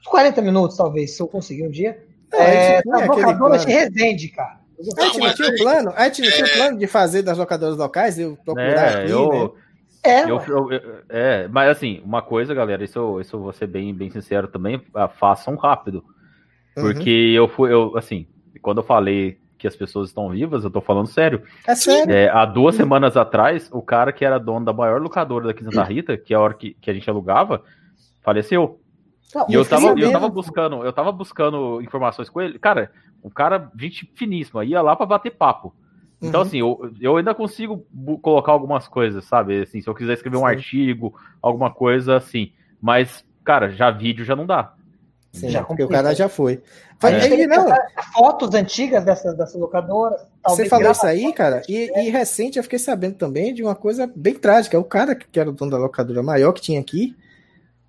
uns 0.00 0.06
40 0.06 0.40
minutos, 0.42 0.76
talvez, 0.76 1.16
se 1.16 1.22
eu 1.22 1.28
conseguir 1.28 1.64
um 1.66 1.70
dia. 1.70 2.02
Não, 2.32 2.38
a 2.38 2.42
É, 2.42 2.52
gente 2.52 2.82
tinha 2.82 2.92
das 2.94 3.02
aquele 3.10 3.26
locadoras 3.26 3.60
de 3.60 3.66
plano. 3.66 3.80
Resende, 3.80 4.28
cara. 4.28 4.58
A 4.78 4.82
gente 4.82 5.18
não 5.18 5.34
tinha 5.34 5.48
o 5.48 5.56
plano? 5.56 5.92
A 5.96 6.04
gente 6.04 6.22
não 6.22 6.30
tinha 6.30 6.46
o 6.46 6.50
plano 6.52 6.78
de 6.78 6.86
fazer 6.86 7.22
das 7.22 7.36
locadoras 7.38 7.76
locais, 7.76 8.18
eu 8.18 8.36
procurar 8.44 8.66
É, 8.92 9.02
aqui, 9.02 9.10
eu, 9.10 9.28
né? 9.30 9.50
É, 10.04 10.22
eu, 10.22 10.40
eu- 10.46 10.72
eu- 10.72 11.02
é, 11.08 11.48
mas 11.48 11.68
assim, 11.70 12.00
uma 12.04 12.22
coisa, 12.22 12.54
galera, 12.54 12.84
isso, 12.84 12.96
eu- 12.98 13.20
isso 13.20 13.34
eu 13.34 13.40
vou 13.40 13.52
ser 13.52 13.66
bem, 13.66 13.92
bem 13.92 14.08
sincero 14.10 14.46
também, 14.46 14.80
ah, 14.94 15.08
façam 15.08 15.56
rápido. 15.56 16.04
Uhum. 16.76 16.84
Porque 16.84 17.10
eu 17.34 17.48
fui, 17.48 17.72
eu, 17.72 17.96
assim, 17.96 18.28
quando 18.62 18.78
eu 18.78 18.84
falei 18.84 19.38
que 19.58 19.66
as 19.66 19.76
pessoas 19.76 20.08
estão 20.08 20.30
vivas, 20.30 20.62
eu 20.64 20.70
tô 20.70 20.80
falando 20.80 21.08
sério. 21.08 21.42
É 21.66 21.74
sério. 21.74 22.10
É, 22.12 22.28
há 22.28 22.46
duas 22.46 22.76
semanas 22.76 23.16
atrás, 23.16 23.68
o 23.72 23.82
cara 23.82 24.12
que 24.12 24.24
era 24.24 24.38
dono 24.38 24.64
da 24.64 24.72
maior 24.72 25.00
locadora 25.02 25.48
daqui 25.48 25.64
de 25.64 25.74
Santa 25.74 25.82
Rita, 25.82 26.16
que 26.16 26.32
é 26.32 26.36
a 26.36 26.40
hora 26.40 26.54
que, 26.54 26.74
que 26.80 26.90
a 26.90 26.94
gente 26.94 27.10
alugava, 27.10 27.62
faleceu. 28.22 28.80
Não, 29.34 29.46
E 29.48 29.54
eu 29.54 29.64
tava, 29.64 29.98
eu 29.98 30.10
tava 30.12 30.28
buscando, 30.28 30.84
eu 30.84 30.92
tava 30.92 31.12
buscando 31.12 31.82
informações 31.82 32.30
com 32.30 32.40
ele. 32.40 32.58
Cara, 32.58 32.90
um 33.22 33.28
cara, 33.28 33.70
gente 33.78 34.10
finíssima, 34.14 34.64
ia 34.64 34.80
lá 34.80 34.96
pra 34.96 35.04
bater 35.04 35.32
papo. 35.32 35.74
Então, 36.20 36.40
Uhum. 36.40 36.46
assim, 36.46 36.58
eu, 36.58 36.90
eu 37.00 37.16
ainda 37.16 37.34
consigo 37.34 37.86
colocar 38.22 38.52
algumas 38.52 38.88
coisas, 38.88 39.24
sabe? 39.24 39.62
Assim, 39.62 39.80
se 39.80 39.88
eu 39.88 39.94
quiser 39.94 40.14
escrever 40.14 40.36
um 40.36 40.40
Sim. 40.40 40.46
artigo, 40.46 41.14
alguma 41.42 41.70
coisa 41.70 42.16
assim. 42.16 42.52
Mas, 42.80 43.24
cara, 43.44 43.70
já 43.70 43.90
vídeo 43.90 44.24
já 44.24 44.34
não 44.34 44.46
dá. 44.46 44.72
Sim, 45.40 45.50
já 45.50 45.62
porque 45.62 45.82
o 45.82 45.88
cara 45.88 46.14
já 46.14 46.28
foi. 46.28 46.62
Aí, 47.02 47.46
não. 47.46 47.68
Fotos 48.12 48.54
antigas 48.54 49.04
dessa, 49.04 49.32
dessa 49.32 49.56
locadora. 49.56 50.16
Você 50.46 50.66
falou 50.66 50.90
isso 50.90 51.06
aí, 51.06 51.32
cara, 51.32 51.62
e, 51.68 51.90
e, 52.00 52.10
recente 52.10 52.56
eu 52.56 52.62
fiquei 52.62 52.78
sabendo 52.78 53.14
também 53.14 53.54
de 53.54 53.62
uma 53.62 53.74
coisa 53.74 54.10
bem 54.14 54.34
trágica. 54.34 54.78
O 54.78 54.84
cara 54.84 55.14
que 55.14 55.38
era 55.38 55.50
o 55.50 55.52
dono 55.52 55.70
da 55.70 55.78
locadora 55.78 56.22
maior 56.22 56.52
que 56.52 56.60
tinha 56.60 56.80
aqui 56.80 57.14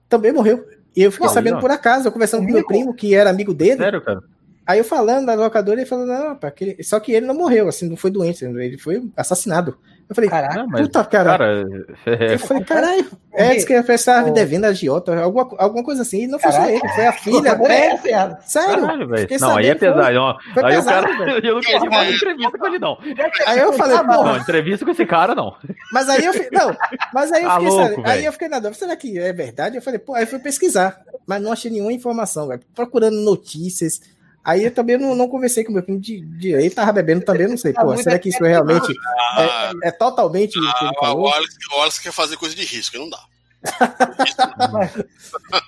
também 0.07 0.31
morreu. 0.31 0.65
E 0.95 1.03
eu 1.03 1.11
fiquei 1.11 1.27
não, 1.27 1.33
sabendo 1.33 1.53
não. 1.53 1.61
por 1.61 1.71
acaso, 1.71 2.07
eu 2.07 2.11
conversando 2.11 2.45
com 2.45 2.51
meu 2.51 2.65
primo, 2.65 2.93
que 2.93 3.15
era 3.15 3.29
amigo 3.29 3.53
dele. 3.53 3.77
Sério, 3.77 4.01
cara? 4.01 4.21
Aí 4.65 4.77
eu 4.77 4.83
falando 4.83 5.25
na 5.25 5.33
locadora, 5.33 5.79
ele 5.79 5.89
falou, 5.89 6.05
não, 6.05 6.37
só 6.83 6.99
que 6.99 7.11
ele 7.11 7.25
não 7.25 7.33
morreu, 7.33 7.67
assim, 7.67 7.89
não 7.89 7.97
foi 7.97 8.11
doente, 8.11 8.45
ele 8.45 8.77
foi 8.77 9.03
assassinado. 9.17 9.77
Eu 10.09 10.15
falei, 10.15 10.27
caraca, 10.27 10.65
puta, 10.67 11.05
cara. 11.05 11.29
cara 11.29 11.65
é... 12.07 12.33
Eu 12.33 12.39
falei, 12.39 12.63
caralho. 12.63 13.05
É, 13.31 13.53
disse 13.53 13.67
que 13.67 13.75
a 13.75 13.83
pessoa 13.83 14.17
estava 14.17 14.31
devendo 14.31 14.65
a 14.65 14.69
agiota, 14.69 15.15
alguma, 15.21 15.47
alguma 15.59 15.83
coisa 15.83 16.01
assim, 16.01 16.23
e 16.23 16.27
não 16.27 16.39
foi 16.39 16.51
só 16.51 16.65
ele, 16.67 16.89
foi 16.95 17.05
a 17.05 17.13
filha. 17.13 17.49
É, 17.49 18.37
sério? 18.41 18.81
Caralho, 18.81 19.07
não, 19.39 19.55
aí 19.55 19.67
é 19.67 19.75
pesado. 19.75 20.13
Não. 20.13 20.35
Aí 20.65 20.77
o 20.77 20.83
cara, 20.83 21.11
eu 21.43 21.53
não 21.53 21.61
queria 21.61 21.89
mais 21.91 22.15
entrevista 22.15 22.57
com 22.57 22.65
ele, 22.65 22.79
não. 22.79 22.97
Aí 23.45 23.59
eu 23.59 23.73
falei, 23.73 23.97
pô. 23.99 24.23
Não, 24.23 24.37
entrevista 24.37 24.83
com 24.83 24.91
esse 24.91 25.05
cara, 25.05 25.35
não. 25.35 25.55
Mas 25.93 26.09
aí 26.09 26.25
eu 26.25 26.33
fiquei, 26.33 26.59
não, 26.59 26.75
mas 27.13 27.31
aí 27.31 27.43
eu 27.43 27.49
tá 27.49 27.59
fiquei, 27.59 27.69
tá 27.69 27.75
louco, 27.75 28.01
aí 28.05 28.25
eu 28.25 28.31
fiquei 28.33 28.47
na 28.49 28.59
dúvida, 28.59 28.79
será 28.79 28.95
que 28.95 29.19
é 29.19 29.31
verdade? 29.31 29.75
Eu 29.75 29.81
falei, 29.81 29.99
pô, 29.99 30.15
aí 30.15 30.23
eu 30.23 30.27
fui 30.27 30.39
pesquisar, 30.39 31.01
mas 31.27 31.39
não 31.39 31.51
achei 31.51 31.69
nenhuma 31.69 31.93
informação, 31.93 32.47
velho. 32.47 32.61
Procurando 32.73 33.17
notícias, 33.17 34.01
Aí 34.43 34.63
eu 34.63 34.73
também 34.73 34.97
não, 34.97 35.15
não 35.15 35.27
conversei 35.27 35.63
com 35.63 35.71
o 35.71 35.73
meu 35.73 35.83
primo 35.83 35.99
de 35.99 36.21
direito, 36.37 36.75
tava 36.75 36.93
bebendo 36.93 37.25
também, 37.25 37.47
não 37.47 37.57
sei. 37.57 37.73
Pô, 37.73 37.95
será 37.97 38.17
que 38.17 38.29
isso 38.29 38.43
é 38.45 38.49
realmente 38.49 38.93
ah, 39.35 39.71
é, 39.83 39.89
é, 39.89 39.91
totalmente 39.91 40.57
ah, 40.57 40.61
o 40.61 40.73
que 40.73 40.85
ele 40.85 40.93
ah, 40.95 40.99
falou? 40.99 41.25
O 41.25 41.27
Alex, 41.27 41.55
o 41.71 41.81
Alex 41.81 41.99
quer 41.99 42.11
fazer 42.11 42.37
coisa 42.37 42.55
de 42.55 42.63
risco, 42.63 42.97
não 42.97 43.09
dá. 43.09 43.19
mas, 44.71 45.05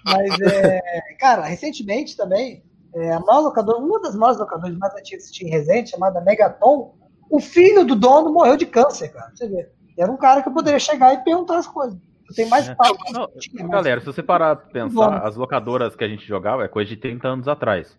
mas 0.05 0.41
é, 0.41 0.81
cara, 1.19 1.45
recentemente 1.45 2.15
também, 2.15 2.63
é, 2.95 3.11
a 3.11 3.19
maior 3.19 3.41
locadora, 3.41 3.77
uma 3.79 4.01
das 4.01 4.15
maiores 4.15 4.39
locadoras 4.39 4.77
mais 4.77 4.95
antigas 4.95 5.27
que 5.27 5.33
tinha 5.33 5.49
em 5.49 5.51
Resende, 5.51 5.89
chamada 5.89 6.21
Megaton, 6.21 6.95
o 7.29 7.39
filho 7.39 7.85
do 7.85 7.95
dono 7.95 8.31
morreu 8.31 8.57
de 8.57 8.65
câncer, 8.65 9.09
cara. 9.09 9.31
Você 9.33 9.47
vê. 9.47 9.69
Era 9.97 10.11
um 10.11 10.17
cara 10.17 10.41
que 10.41 10.49
eu 10.49 10.53
poderia 10.53 10.79
chegar 10.79 11.13
e 11.13 11.23
perguntar 11.23 11.57
as 11.57 11.67
coisas. 11.67 11.97
Tem 12.35 12.47
mais 12.47 12.67
é. 12.67 12.75
papo. 12.75 12.97
Não, 13.11 13.27
não, 13.53 13.69
galera, 13.69 13.99
se 13.99 14.05
você 14.05 14.23
parar 14.23 14.55
pra 14.55 14.69
pensar, 14.69 15.25
as 15.25 15.35
locadoras 15.35 15.95
que 15.95 16.03
a 16.03 16.07
gente 16.07 16.25
jogava 16.25 16.63
é 16.63 16.67
coisa 16.67 16.89
de 16.89 16.97
30 16.97 17.27
anos 17.27 17.47
atrás. 17.47 17.97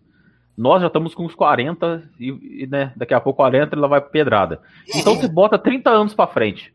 Nós 0.55 0.81
já 0.81 0.87
estamos 0.87 1.15
com 1.15 1.25
uns 1.25 1.33
40 1.33 2.09
e, 2.19 2.63
e 2.63 2.67
né, 2.67 2.93
daqui 2.95 3.13
a 3.13 3.19
pouco 3.19 3.37
40 3.37 3.75
ela 3.75 3.87
vai 3.87 3.99
pra 3.99 4.09
pedrada. 4.09 4.61
Então 4.93 5.15
você 5.15 5.27
bota 5.27 5.57
30 5.57 5.89
anos 5.89 6.13
para 6.13 6.27
frente. 6.27 6.73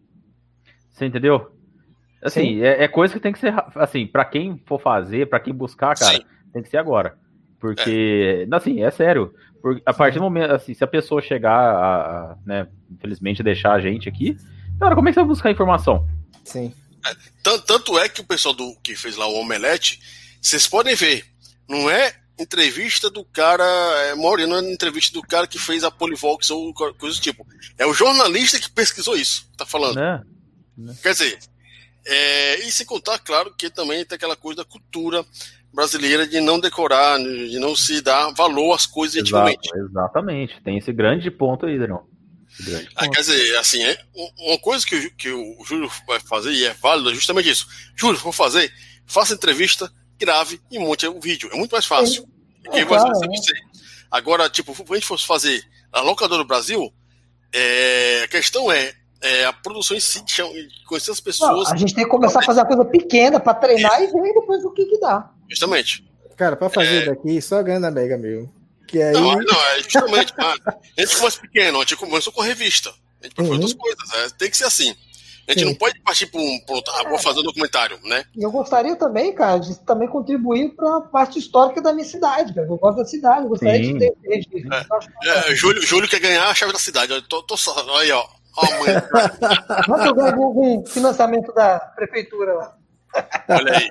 Você 0.91 1.07
entendeu? 1.07 1.53
Assim, 2.21 2.61
é, 2.61 2.85
é, 2.85 2.89
coisa 2.89 3.15
que 3.15 3.21
tem 3.21 3.33
que 3.33 3.39
ser 3.39 3.55
assim, 3.77 4.05
para 4.07 4.25
quem 4.25 4.61
for 4.67 4.81
fazer, 4.81 5.29
para 5.29 5.39
quem 5.39 5.55
buscar, 5.55 5.97
cara, 5.97 6.17
Sim. 6.17 6.25
tem 6.53 6.63
que 6.63 6.69
ser 6.69 6.79
agora. 6.79 7.17
Porque, 7.61 8.47
é. 8.51 8.57
assim, 8.57 8.83
é 8.83 8.91
sério. 8.91 9.33
Porque 9.63 9.83
a 9.87 9.95
partir 9.95 10.19
do 10.19 10.25
momento, 10.25 10.53
assim, 10.53 10.75
se 10.75 10.83
a 10.83 10.89
pessoa 10.89 11.23
chegar 11.23 11.53
a, 11.53 12.33
a 12.33 12.37
né, 12.45 12.67
infelizmente 12.91 13.43
deixar 13.43 13.73
a 13.73 13.81
gente 13.81 14.09
aqui, 14.09 14.37
cara, 14.79 14.97
como 14.97 15.09
é 15.09 15.13
que 15.13 15.15
você 15.15 15.21
vai 15.21 15.29
buscar 15.29 15.51
informação? 15.51 16.09
Sim. 16.45 16.73
É, 17.07 17.15
tanto 17.67 17.97
é 17.99 18.09
que 18.09 18.21
o 18.21 18.27
pessoal 18.27 18.55
do 18.55 18.77
que 18.83 18.97
fez 18.97 19.17
lá 19.17 19.27
o 19.29 19.35
Omelete, 19.35 20.01
vocês 20.41 20.67
podem 20.67 20.97
ver, 20.97 21.25
não 21.69 21.89
é 21.89 22.13
entrevista 22.39 23.11
do 23.11 23.25
cara, 23.25 23.65
é, 24.07 24.15
Moreno 24.15 24.57
é 24.57 24.73
entrevista 24.73 25.13
do 25.13 25.23
cara 25.23 25.47
que 25.47 25.59
fez 25.59 25.83
a 25.85 25.91
Polivox 25.91 26.51
ou 26.51 26.73
coisa 26.73 27.17
do 27.17 27.23
tipo. 27.23 27.47
É 27.77 27.87
o 27.87 27.93
jornalista 27.93 28.59
que 28.61 28.71
pesquisou 28.71 29.17
isso, 29.17 29.51
tá 29.57 29.67
falando. 29.67 29.99
É. 29.99 30.23
Quer 31.03 31.13
dizer, 31.13 31.39
é, 32.07 32.61
e 32.61 32.71
se 32.71 32.85
contar, 32.85 33.19
claro, 33.19 33.53
que 33.57 33.69
também 33.69 34.05
tem 34.05 34.17
aquela 34.17 34.37
coisa 34.37 34.59
da 34.59 34.65
cultura 34.65 35.25
brasileira 35.73 36.27
de 36.27 36.41
não 36.41 36.59
decorar, 36.59 37.19
de 37.19 37.59
não 37.59 37.77
se 37.77 38.01
dar 38.01 38.33
valor 38.33 38.75
às 38.75 38.87
coisas 38.87 39.17
Exato, 39.17 39.37
antigamente. 39.37 39.71
Exatamente, 39.77 40.63
tem 40.63 40.79
esse 40.79 40.93
grande 40.93 41.31
ponto 41.31 41.67
aí, 41.67 41.79
Daniel. 41.79 42.09
Ah, 42.97 43.09
quer 43.09 43.21
dizer, 43.21 43.57
assim, 43.59 43.83
é, 43.85 43.97
uma 44.39 44.59
coisa 44.59 44.85
que, 44.85 45.11
que 45.11 45.31
o 45.31 45.65
Júlio 45.65 45.91
vai 46.07 46.19
fazer 46.19 46.53
e 46.53 46.65
é 46.65 46.73
válida 46.73 47.11
é 47.11 47.15
justamente 47.15 47.51
isso. 47.51 47.69
Júlio, 47.95 48.19
vou 48.19 48.33
fazer, 48.33 48.73
faça 49.07 49.35
entrevista 49.35 49.93
grave 50.19 50.61
e 50.71 50.79
monte 50.79 51.07
o 51.07 51.21
vídeo. 51.21 51.49
É 51.53 51.57
muito 51.57 51.73
mais 51.73 51.87
fácil. 51.87 52.29
É, 52.73 52.85
claro, 52.85 53.09
você, 53.09 53.53
é. 53.53 53.61
Agora, 54.11 54.49
tipo, 54.49 54.75
se 54.75 54.83
a 54.83 54.95
gente 54.95 55.07
fosse 55.07 55.27
fazer 55.27 55.63
a 55.93 56.01
locadora 56.01 56.43
do 56.43 56.47
Brasil, 56.47 56.93
é, 57.53 58.23
a 58.25 58.29
questão 58.29 58.71
é, 58.71 58.93
é, 59.21 59.45
a 59.45 59.53
produção 59.53 59.97
em 59.97 60.01
si, 60.01 60.23
conhecer 60.87 61.11
as 61.11 61.21
pessoas. 61.21 61.69
Não, 61.69 61.73
a 61.75 61.77
gente 61.77 61.95
tem 61.95 62.05
que 62.05 62.11
começar 62.11 62.41
a 62.41 62.43
fazer 62.43 62.61
uma 62.61 62.67
coisa 62.67 62.85
pequena 62.85 63.41
para 63.41 63.55
treinar 63.55 64.01
é. 64.01 64.05
e 64.05 64.07
ver 64.07 64.35
depois 64.35 64.65
o 64.65 64.71
que, 64.73 64.85
que 64.85 64.99
dá. 64.99 65.31
Justamente. 65.49 66.09
Cara, 66.37 66.57
para 66.57 66.69
fazer 66.69 67.03
é... 67.03 67.07
daqui, 67.07 67.41
só 67.43 67.63
ganha 67.63 67.81
na 67.81 67.91
Mega 67.91 68.17
meu. 68.17 68.49
Que 68.87 69.03
aí... 69.03 69.13
Não, 69.13 69.35
não, 69.35 69.67
é 69.73 69.83
justamente. 69.83 70.33
a 70.39 71.01
gente 71.01 71.17
começa 71.17 71.41
pequeno, 71.41 71.79
a 71.79 71.81
gente 71.81 71.97
começou 71.97 72.33
com 72.33 72.41
revista. 72.41 72.91
A 73.21 73.27
gente 73.27 73.41
uhum. 73.41 73.53
outras 73.53 73.75
coisas. 73.75 74.13
É, 74.15 74.29
tem 74.31 74.51
que 74.51 74.57
ser 74.57 74.65
assim. 74.65 74.95
A 75.49 75.53
gente 75.53 75.61
Sim. 75.61 75.71
não 75.71 75.75
pode 75.75 75.99
partir 76.01 76.27
para 76.27 76.41
um, 76.41 76.61
pra 76.61 76.77
ah, 76.89 77.09
vou 77.09 77.19
fazer 77.19 77.41
um 77.41 77.43
documentário, 77.43 77.99
né? 78.05 78.23
E 78.37 78.43
eu 78.43 78.51
gostaria 78.51 78.95
também, 78.97 79.35
cara, 79.35 79.59
de 79.59 79.81
também 79.81 80.07
contribuir 80.07 80.75
para 80.77 80.99
a 80.99 81.01
parte 81.01 81.39
histórica 81.39 81.81
da 81.81 81.91
minha 81.91 82.05
cidade, 82.05 82.53
cara. 82.53 82.67
Eu 82.67 82.77
gosto 82.77 82.99
da 82.99 83.05
cidade, 83.07 83.45
eu 83.45 83.49
gostaria 83.49 83.83
Sim. 83.83 83.97
de 83.97 83.99
ter. 83.99 84.41
De, 84.41 84.69
é, 85.25 85.51
é, 85.51 85.55
Júlio, 85.55 85.81
Júlio 85.81 86.07
quer 86.07 86.21
ganhar 86.21 86.47
a 86.49 86.55
chave 86.55 86.71
da 86.71 86.79
cidade. 86.79 87.13
Eu 87.13 87.23
tô, 87.23 87.43
tô 87.43 87.57
só, 87.57 87.75
aí, 87.99 88.13
ó. 88.13 88.29
Mas 89.89 90.05
eu 90.05 90.15
ganho 90.15 90.43
algum 90.43 90.85
financiamento 90.85 91.51
da 91.55 91.79
prefeitura 91.97 92.53
lá. 92.53 92.77
Olha 93.49 93.79
aí. 93.79 93.89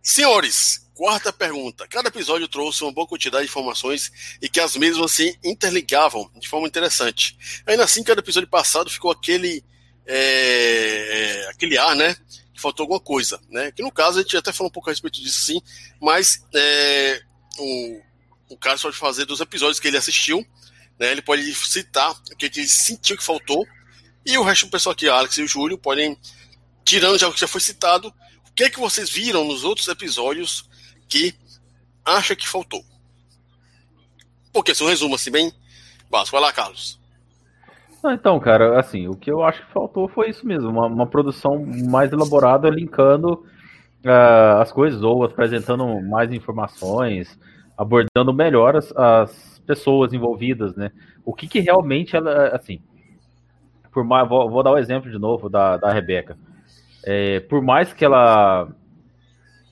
Senhores, 0.00 0.88
quarta 0.94 1.32
pergunta. 1.32 1.88
Cada 1.88 2.08
episódio 2.08 2.46
trouxe 2.46 2.84
uma 2.84 2.92
boa 2.92 3.06
quantidade 3.06 3.44
de 3.44 3.50
informações 3.50 4.12
e 4.40 4.48
que 4.48 4.60
as 4.60 4.76
mesmas 4.76 5.10
se 5.10 5.36
interligavam 5.42 6.30
de 6.38 6.48
forma 6.48 6.68
interessante. 6.68 7.36
Ainda 7.66 7.82
assim, 7.82 8.04
cada 8.04 8.20
episódio 8.20 8.48
passado 8.48 8.90
ficou 8.90 9.10
aquele 9.10 9.64
é, 10.08 11.44
é, 11.44 11.50
aquele 11.50 11.76
ar, 11.76 11.94
né? 11.94 12.16
Que 12.54 12.60
faltou 12.60 12.84
alguma 12.84 12.98
coisa, 12.98 13.38
né? 13.50 13.70
Que 13.70 13.82
no 13.82 13.92
caso 13.92 14.18
a 14.18 14.22
gente 14.22 14.36
até 14.36 14.52
falou 14.52 14.70
um 14.70 14.72
pouco 14.72 14.88
a 14.88 14.92
respeito 14.92 15.20
disso 15.20 15.42
sim, 15.42 15.60
mas 16.00 16.44
é, 16.54 17.22
o, 17.58 18.00
o 18.50 18.56
cara 18.56 18.78
pode 18.78 18.96
fazer 18.96 19.26
dos 19.26 19.40
episódios 19.40 19.78
que 19.78 19.86
ele 19.86 19.98
assistiu, 19.98 20.44
né? 20.98 21.12
Ele 21.12 21.22
pode 21.22 21.54
citar 21.54 22.10
o 22.10 22.36
que 22.36 22.46
ele 22.46 22.66
sentiu 22.66 23.16
que 23.16 23.22
faltou, 23.22 23.66
e 24.24 24.36
o 24.38 24.42
resto 24.42 24.66
do 24.66 24.70
pessoal 24.70 24.92
aqui, 24.92 25.08
Alex 25.08 25.36
e 25.36 25.42
o 25.42 25.48
Júlio, 25.48 25.78
podem, 25.78 26.18
tirando 26.84 27.18
já 27.18 27.28
o 27.28 27.32
que 27.32 27.40
já 27.40 27.48
foi 27.48 27.60
citado, 27.60 28.12
o 28.48 28.52
que 28.52 28.64
é 28.64 28.70
que 28.70 28.80
vocês 28.80 29.10
viram 29.10 29.44
nos 29.44 29.62
outros 29.62 29.88
episódios 29.88 30.68
que 31.08 31.34
acha 32.04 32.34
que 32.34 32.48
faltou? 32.48 32.84
Porque 34.52 34.74
se 34.74 34.82
um 34.82 34.88
resumo 34.88 35.14
assim 35.14 35.30
bem 35.30 35.52
básico. 36.10 36.32
Vai 36.32 36.40
lá, 36.40 36.52
Carlos. 36.52 36.97
Então, 38.04 38.38
cara, 38.38 38.78
assim, 38.78 39.08
o 39.08 39.16
que 39.16 39.30
eu 39.30 39.42
acho 39.42 39.64
que 39.66 39.72
faltou 39.72 40.08
foi 40.08 40.30
isso 40.30 40.46
mesmo, 40.46 40.68
uma, 40.68 40.86
uma 40.86 41.06
produção 41.06 41.64
mais 41.90 42.12
elaborada, 42.12 42.70
linkando 42.70 43.44
uh, 44.04 44.60
as 44.60 44.70
coisas, 44.70 45.02
ou 45.02 45.24
apresentando 45.24 46.00
mais 46.02 46.32
informações, 46.32 47.38
abordando 47.76 48.32
melhor 48.32 48.76
as, 48.76 48.92
as 48.96 49.58
pessoas 49.66 50.12
envolvidas, 50.12 50.74
né? 50.76 50.92
O 51.24 51.34
que, 51.34 51.48
que 51.48 51.60
realmente 51.60 52.14
ela, 52.14 52.48
assim, 52.48 52.80
por 53.92 54.04
mais, 54.04 54.28
vou, 54.28 54.48
vou 54.48 54.62
dar 54.62 54.70
o 54.70 54.74
um 54.74 54.78
exemplo 54.78 55.10
de 55.10 55.18
novo 55.18 55.48
da, 55.48 55.76
da 55.76 55.92
Rebeca. 55.92 56.38
É, 57.04 57.40
por 57.40 57.60
mais 57.60 57.92
que 57.92 58.04
ela 58.04 58.68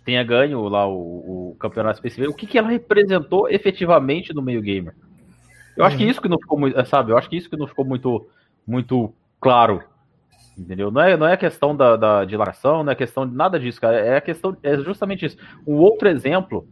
tenha 0.04 0.22
ganho 0.22 0.62
lá 0.68 0.86
o, 0.86 1.50
o 1.50 1.56
campeonato 1.58 1.98
específico, 1.98 2.32
o 2.32 2.36
que, 2.36 2.46
que 2.46 2.58
ela 2.58 2.68
representou 2.68 3.48
efetivamente 3.48 4.34
no 4.34 4.42
meio 4.42 4.60
gamer? 4.60 4.94
Eu 5.76 5.84
acho 5.84 5.96
que 5.96 6.04
uhum. 6.04 6.10
isso 6.10 6.22
que 6.22 6.28
não 6.28 6.38
ficou 6.38 6.58
muito, 6.58 6.86
sabe? 6.86 7.12
Eu 7.12 7.18
acho 7.18 7.28
que 7.28 7.36
isso 7.36 7.50
que 7.50 7.56
não 7.56 7.66
ficou 7.66 7.84
muito, 7.84 8.26
muito 8.66 9.12
claro. 9.40 9.82
Entendeu? 10.56 10.90
Não 10.90 11.02
é, 11.02 11.16
não 11.16 11.26
é 11.26 11.36
questão 11.36 11.76
da, 11.76 11.96
da 11.96 12.24
dilatação, 12.24 12.82
não 12.82 12.92
é 12.92 12.94
questão 12.94 13.28
de 13.28 13.34
nada 13.34 13.60
disso, 13.60 13.80
cara. 13.80 13.98
É 13.98 14.16
a 14.16 14.20
questão, 14.20 14.56
é 14.62 14.76
justamente 14.78 15.26
isso. 15.26 15.36
Um 15.66 15.74
outro 15.74 16.08
exemplo, 16.08 16.66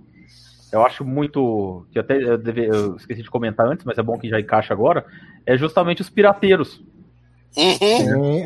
eu 0.73 0.85
acho 0.85 1.05
muito. 1.05 1.87
que 1.93 1.99
até 1.99 2.17
eu, 2.17 2.39
deve, 2.39 2.67
eu 2.67 2.97
esqueci 2.97 3.23
de 3.23 3.31
comentar 3.31 3.67
antes, 3.67 3.85
mas 3.85 3.99
é 3.99 4.03
bom 4.03 4.19
que 4.19 4.29
já 4.29 4.41
encaixa 4.41 4.73
agora. 4.73 5.05
É 5.45 5.57
justamente 5.57 6.01
os 6.01 6.09
pirateiros. 6.09 6.83
Uhum. 7.57 8.43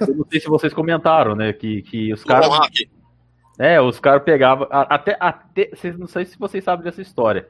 Eu 0.00 0.14
não 0.14 0.26
sei 0.30 0.40
se 0.40 0.48
vocês 0.48 0.72
comentaram, 0.72 1.34
né? 1.34 1.52
Que, 1.52 1.82
que 1.82 2.12
os 2.12 2.22
caras. 2.22 2.48
É, 3.58 3.80
os 3.80 3.98
caras 3.98 4.22
pegavam. 4.22 4.68
Até, 4.70 5.16
até. 5.18 5.70
Não 5.98 6.06
sei 6.06 6.24
se 6.26 6.38
vocês 6.38 6.62
sabem 6.62 6.84
dessa 6.84 7.02
história. 7.02 7.48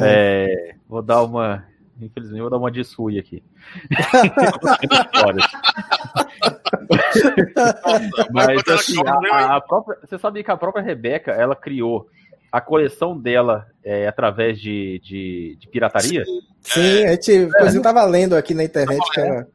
É, 0.00 0.74
vou 0.88 1.00
dar 1.00 1.22
uma. 1.22 1.64
Infelizmente, 2.00 2.38
eu 2.38 2.44
vou 2.44 2.50
dar 2.50 2.58
uma 2.58 2.70
de 2.70 2.84
sui 2.84 3.18
aqui. 3.18 3.42
Mas 8.32 8.68
assim, 8.68 9.00
a, 9.06 9.56
a, 9.56 9.60
própria, 9.60 9.98
você 10.02 10.18
sabe 10.18 10.42
que 10.42 10.50
a 10.50 10.56
própria 10.56 10.82
Rebeca 10.82 11.32
ela 11.32 11.54
criou 11.54 12.08
a 12.50 12.60
coleção 12.60 13.18
dela 13.18 13.66
é, 13.84 14.06
através 14.06 14.60
de, 14.60 15.00
de, 15.02 15.56
de, 15.58 15.68
pirataria? 15.68 16.24
Sim, 16.60 17.04
a 17.04 17.12
gente, 17.12 17.32
é, 17.32 17.76
eu 17.76 17.82
tava 17.82 18.04
lendo 18.04 18.36
aqui 18.36 18.54
na 18.54 18.64
internet 18.64 19.00
que 19.12 19.20
ela... 19.20 19.46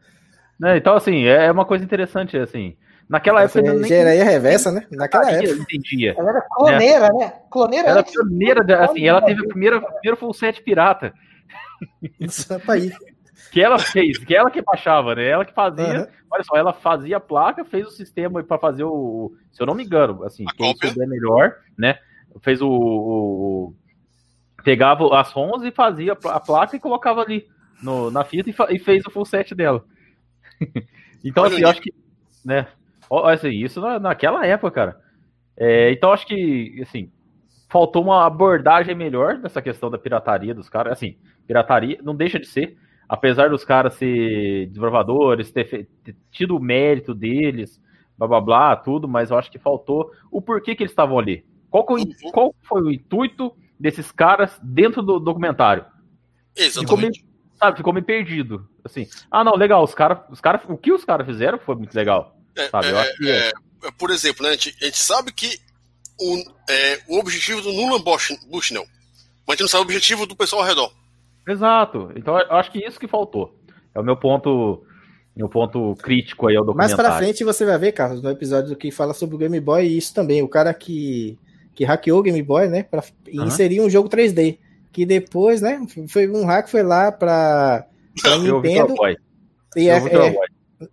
É, 0.63 0.77
então, 0.77 0.95
assim, 0.95 1.25
é 1.25 1.51
uma 1.51 1.65
coisa 1.65 1.83
interessante, 1.83 2.37
assim. 2.37 2.75
Naquela 3.07 3.43
época 3.43 3.59
ainda 3.59 3.73
nem. 3.73 3.83
Engenharia 3.83 4.23
reversa, 4.23 4.71
né? 4.71 4.85
Naquela 4.91 5.31
época. 5.31 5.53
entendia. 5.53 6.15
Ela 6.17 6.29
era 6.29 6.41
cloneira, 6.41 7.13
né? 7.13 7.33
Cloneira 7.49 7.87
Ela 7.87 7.99
era 7.99 8.07
pioneira, 8.07 8.83
assim, 8.83 9.07
ela 9.07 9.21
teve 9.21 9.45
a 9.45 9.47
primeira, 9.47 9.81
primeiro 9.81 10.17
full 10.17 10.33
set 10.33 10.61
pirata. 10.61 11.13
Isso 12.19 12.53
é 12.53 12.61
aí. 12.67 12.91
Que 13.51 13.61
ela 13.61 13.79
fez, 13.79 14.17
que 14.17 14.35
ela 14.35 14.51
que 14.51 14.61
baixava, 14.61 15.15
né? 15.15 15.27
Ela 15.27 15.45
que 15.45 15.53
fazia. 15.53 16.01
Uhum. 16.01 16.07
Olha 16.29 16.43
só, 16.43 16.55
ela 16.55 16.73
fazia 16.73 17.17
a 17.17 17.19
placa, 17.19 17.63
fez 17.63 17.87
o 17.87 17.91
sistema 17.91 18.43
para 18.43 18.57
fazer 18.57 18.83
o. 18.83 19.33
Se 19.51 19.61
eu 19.61 19.67
não 19.67 19.75
me 19.75 19.83
engano, 19.83 20.23
assim, 20.23 20.43
a 20.47 20.53
quem 20.53 20.73
cópia. 20.73 20.89
souber 20.89 21.07
melhor, 21.07 21.55
né? 21.77 21.99
Fez 22.41 22.61
o, 22.61 22.67
o, 22.69 23.75
Pegava 24.63 25.17
as 25.17 25.31
ROMs 25.31 25.65
e 25.65 25.71
fazia 25.71 26.13
a 26.13 26.39
placa 26.39 26.75
e 26.75 26.79
colocava 26.79 27.21
ali 27.21 27.47
no, 27.81 28.11
na 28.11 28.23
fita 28.23 28.49
e, 28.49 28.75
e 28.75 28.79
fez 28.79 29.05
o 29.05 29.11
full 29.11 29.25
set 29.25 29.55
dela. 29.55 29.85
então, 31.23 31.45
assim, 31.45 31.61
eu 31.61 31.69
acho 31.69 31.81
que. 31.81 31.93
Né? 32.43 32.67
Assim, 33.31 33.49
isso 33.49 33.79
naquela 33.99 34.45
época, 34.45 34.71
cara. 34.71 35.01
É, 35.55 35.91
então, 35.91 36.11
acho 36.11 36.27
que, 36.27 36.79
assim, 36.81 37.11
faltou 37.67 38.03
uma 38.03 38.25
abordagem 38.25 38.95
melhor 38.95 39.37
nessa 39.37 39.61
questão 39.61 39.89
da 39.89 39.97
pirataria 39.97 40.53
dos 40.53 40.69
caras. 40.69 40.93
Assim, 40.93 41.17
pirataria 41.45 41.99
não 42.03 42.15
deixa 42.15 42.39
de 42.39 42.47
ser, 42.47 42.77
apesar 43.07 43.49
dos 43.49 43.63
caras 43.63 43.95
ser 43.95 44.67
desbravadores, 44.67 45.51
ter, 45.51 45.87
ter, 46.03 46.15
tido 46.31 46.55
o 46.55 46.61
mérito 46.61 47.13
deles, 47.13 47.81
blá 48.17 48.27
blá 48.27 48.41
blá, 48.41 48.75
tudo, 48.75 49.07
mas 49.07 49.31
eu 49.31 49.37
acho 49.37 49.51
que 49.51 49.59
faltou 49.59 50.11
o 50.31 50.41
porquê 50.41 50.75
que 50.75 50.83
eles 50.83 50.91
estavam 50.91 51.19
ali. 51.19 51.45
Qual, 51.69 51.85
uhum. 51.89 52.31
qual 52.31 52.55
foi 52.63 52.81
o 52.81 52.91
intuito 52.91 53.53
desses 53.79 54.11
caras 54.11 54.59
dentro 54.63 55.01
do 55.01 55.19
documentário? 55.19 55.85
Exatamente. 56.55 56.85
Ficou 56.85 56.97
meio, 56.97 57.13
sabe, 57.55 57.77
ficou 57.77 57.93
meio 57.93 58.05
perdido. 58.05 58.67
Assim, 58.83 59.07
ah, 59.29 59.43
não, 59.43 59.55
legal, 59.55 59.83
os 59.83 59.93
caras, 59.93 60.19
os 60.29 60.39
cara, 60.39 60.61
o 60.67 60.77
que 60.77 60.91
os 60.91 61.03
caras 61.03 61.27
fizeram 61.27 61.59
foi 61.59 61.75
muito 61.75 61.93
legal. 61.93 62.35
É, 62.55 62.69
sabe? 62.69 62.87
É, 62.87 63.13
que... 63.15 63.29
É, 63.29 63.47
é, 63.49 63.91
por 63.97 64.09
exemplo, 64.09 64.43
né, 64.43 64.49
a, 64.49 64.53
gente, 64.53 64.75
a 64.81 64.85
gente 64.85 64.97
sabe 64.97 65.31
que 65.31 65.59
o, 66.19 66.43
é, 66.69 66.99
o 67.07 67.19
objetivo 67.19 67.61
do 67.61 67.71
Nuland 67.71 68.03
Bushnell, 68.49 68.85
mas 69.45 69.49
a 69.49 69.51
gente 69.53 69.61
não 69.61 69.67
sabe 69.67 69.81
o 69.81 69.85
objetivo 69.85 70.25
do 70.25 70.35
pessoal 70.35 70.61
ao 70.61 70.67
redor. 70.67 70.91
Exato. 71.47 72.11
Então 72.15 72.37
eu 72.37 72.51
acho 72.57 72.71
que 72.71 72.79
isso 72.79 72.99
que 72.99 73.07
faltou. 73.07 73.55
É 73.95 73.99
o 73.99 74.03
meu 74.03 74.17
ponto, 74.17 74.83
meu 75.35 75.47
ponto 75.47 75.95
crítico 75.95 76.47
aí 76.47 76.55
ao 76.55 76.65
documentário. 76.65 76.97
Mais 76.97 77.09
pra 77.09 77.17
frente 77.17 77.43
você 77.43 77.65
vai 77.65 77.77
ver, 77.77 77.93
Carlos, 77.93 78.21
no 78.21 78.29
episódio 78.29 78.75
que 78.75 78.91
fala 78.91 79.13
sobre 79.13 79.35
o 79.35 79.39
Game 79.39 79.59
Boy 79.59 79.85
e 79.85 79.97
isso 79.97 80.13
também. 80.13 80.41
O 80.41 80.49
cara 80.49 80.73
que, 80.73 81.37
que 81.73 81.85
hackeou 81.85 82.19
o 82.19 82.23
Game 82.23 82.41
Boy, 82.43 82.67
né, 82.67 82.83
pra 82.83 83.01
uhum. 83.33 83.45
inserir 83.45 83.79
um 83.79 83.89
jogo 83.89 84.09
3D. 84.09 84.57
Que 84.91 85.05
depois, 85.05 85.61
né, 85.61 85.79
foi 86.09 86.27
um 86.27 86.45
hack 86.45 86.67
foi 86.67 86.83
lá 86.83 87.11
pra, 87.11 87.85
pra 88.21 88.37
Nintendo. 88.37 88.95
E 89.75 89.89
é, 89.89 89.97
é, 89.97 90.35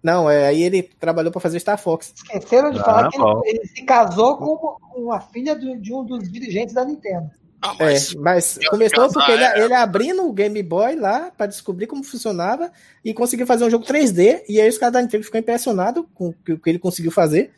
não, 0.02 0.30
é, 0.30 0.46
aí 0.46 0.62
ele 0.62 0.82
trabalhou 0.82 1.30
para 1.30 1.40
fazer 1.40 1.60
Star 1.60 1.78
Fox. 1.78 2.12
Esqueceram 2.16 2.70
de 2.70 2.78
ah, 2.80 2.84
falar 2.84 3.10
que 3.10 3.18
ele, 3.18 3.58
ele, 3.58 3.66
se 3.66 3.82
casou 3.82 4.36
com, 4.38 4.56
com 4.56 5.12
a 5.12 5.20
filha 5.20 5.54
de, 5.54 5.76
de 5.78 5.92
um 5.92 6.04
dos 6.04 6.30
dirigentes 6.30 6.74
da 6.74 6.84
Nintendo. 6.84 7.30
Ah, 7.60 7.74
mas, 7.78 8.14
é, 8.14 8.18
mas 8.18 8.58
começou 8.68 9.10
porque 9.10 9.32
ele, 9.32 9.42
é... 9.42 9.64
ele 9.64 9.72
abrindo 9.72 10.26
o 10.26 10.32
Game 10.32 10.62
Boy 10.62 10.96
lá 10.96 11.30
para 11.36 11.46
descobrir 11.46 11.86
como 11.86 12.04
funcionava 12.04 12.70
e 13.02 13.14
conseguiu 13.14 13.46
fazer 13.46 13.64
um 13.64 13.70
jogo 13.70 13.84
3D. 13.84 14.42
E 14.48 14.60
aí 14.60 14.68
os 14.68 14.78
caras 14.78 14.92
da 14.94 15.02
Nintendo 15.02 15.24
ficou 15.24 15.40
impressionado 15.40 16.06
com 16.14 16.28
o 16.28 16.34
que 16.34 16.60
ele 16.66 16.78
conseguiu 16.78 17.10
fazer. 17.10 17.52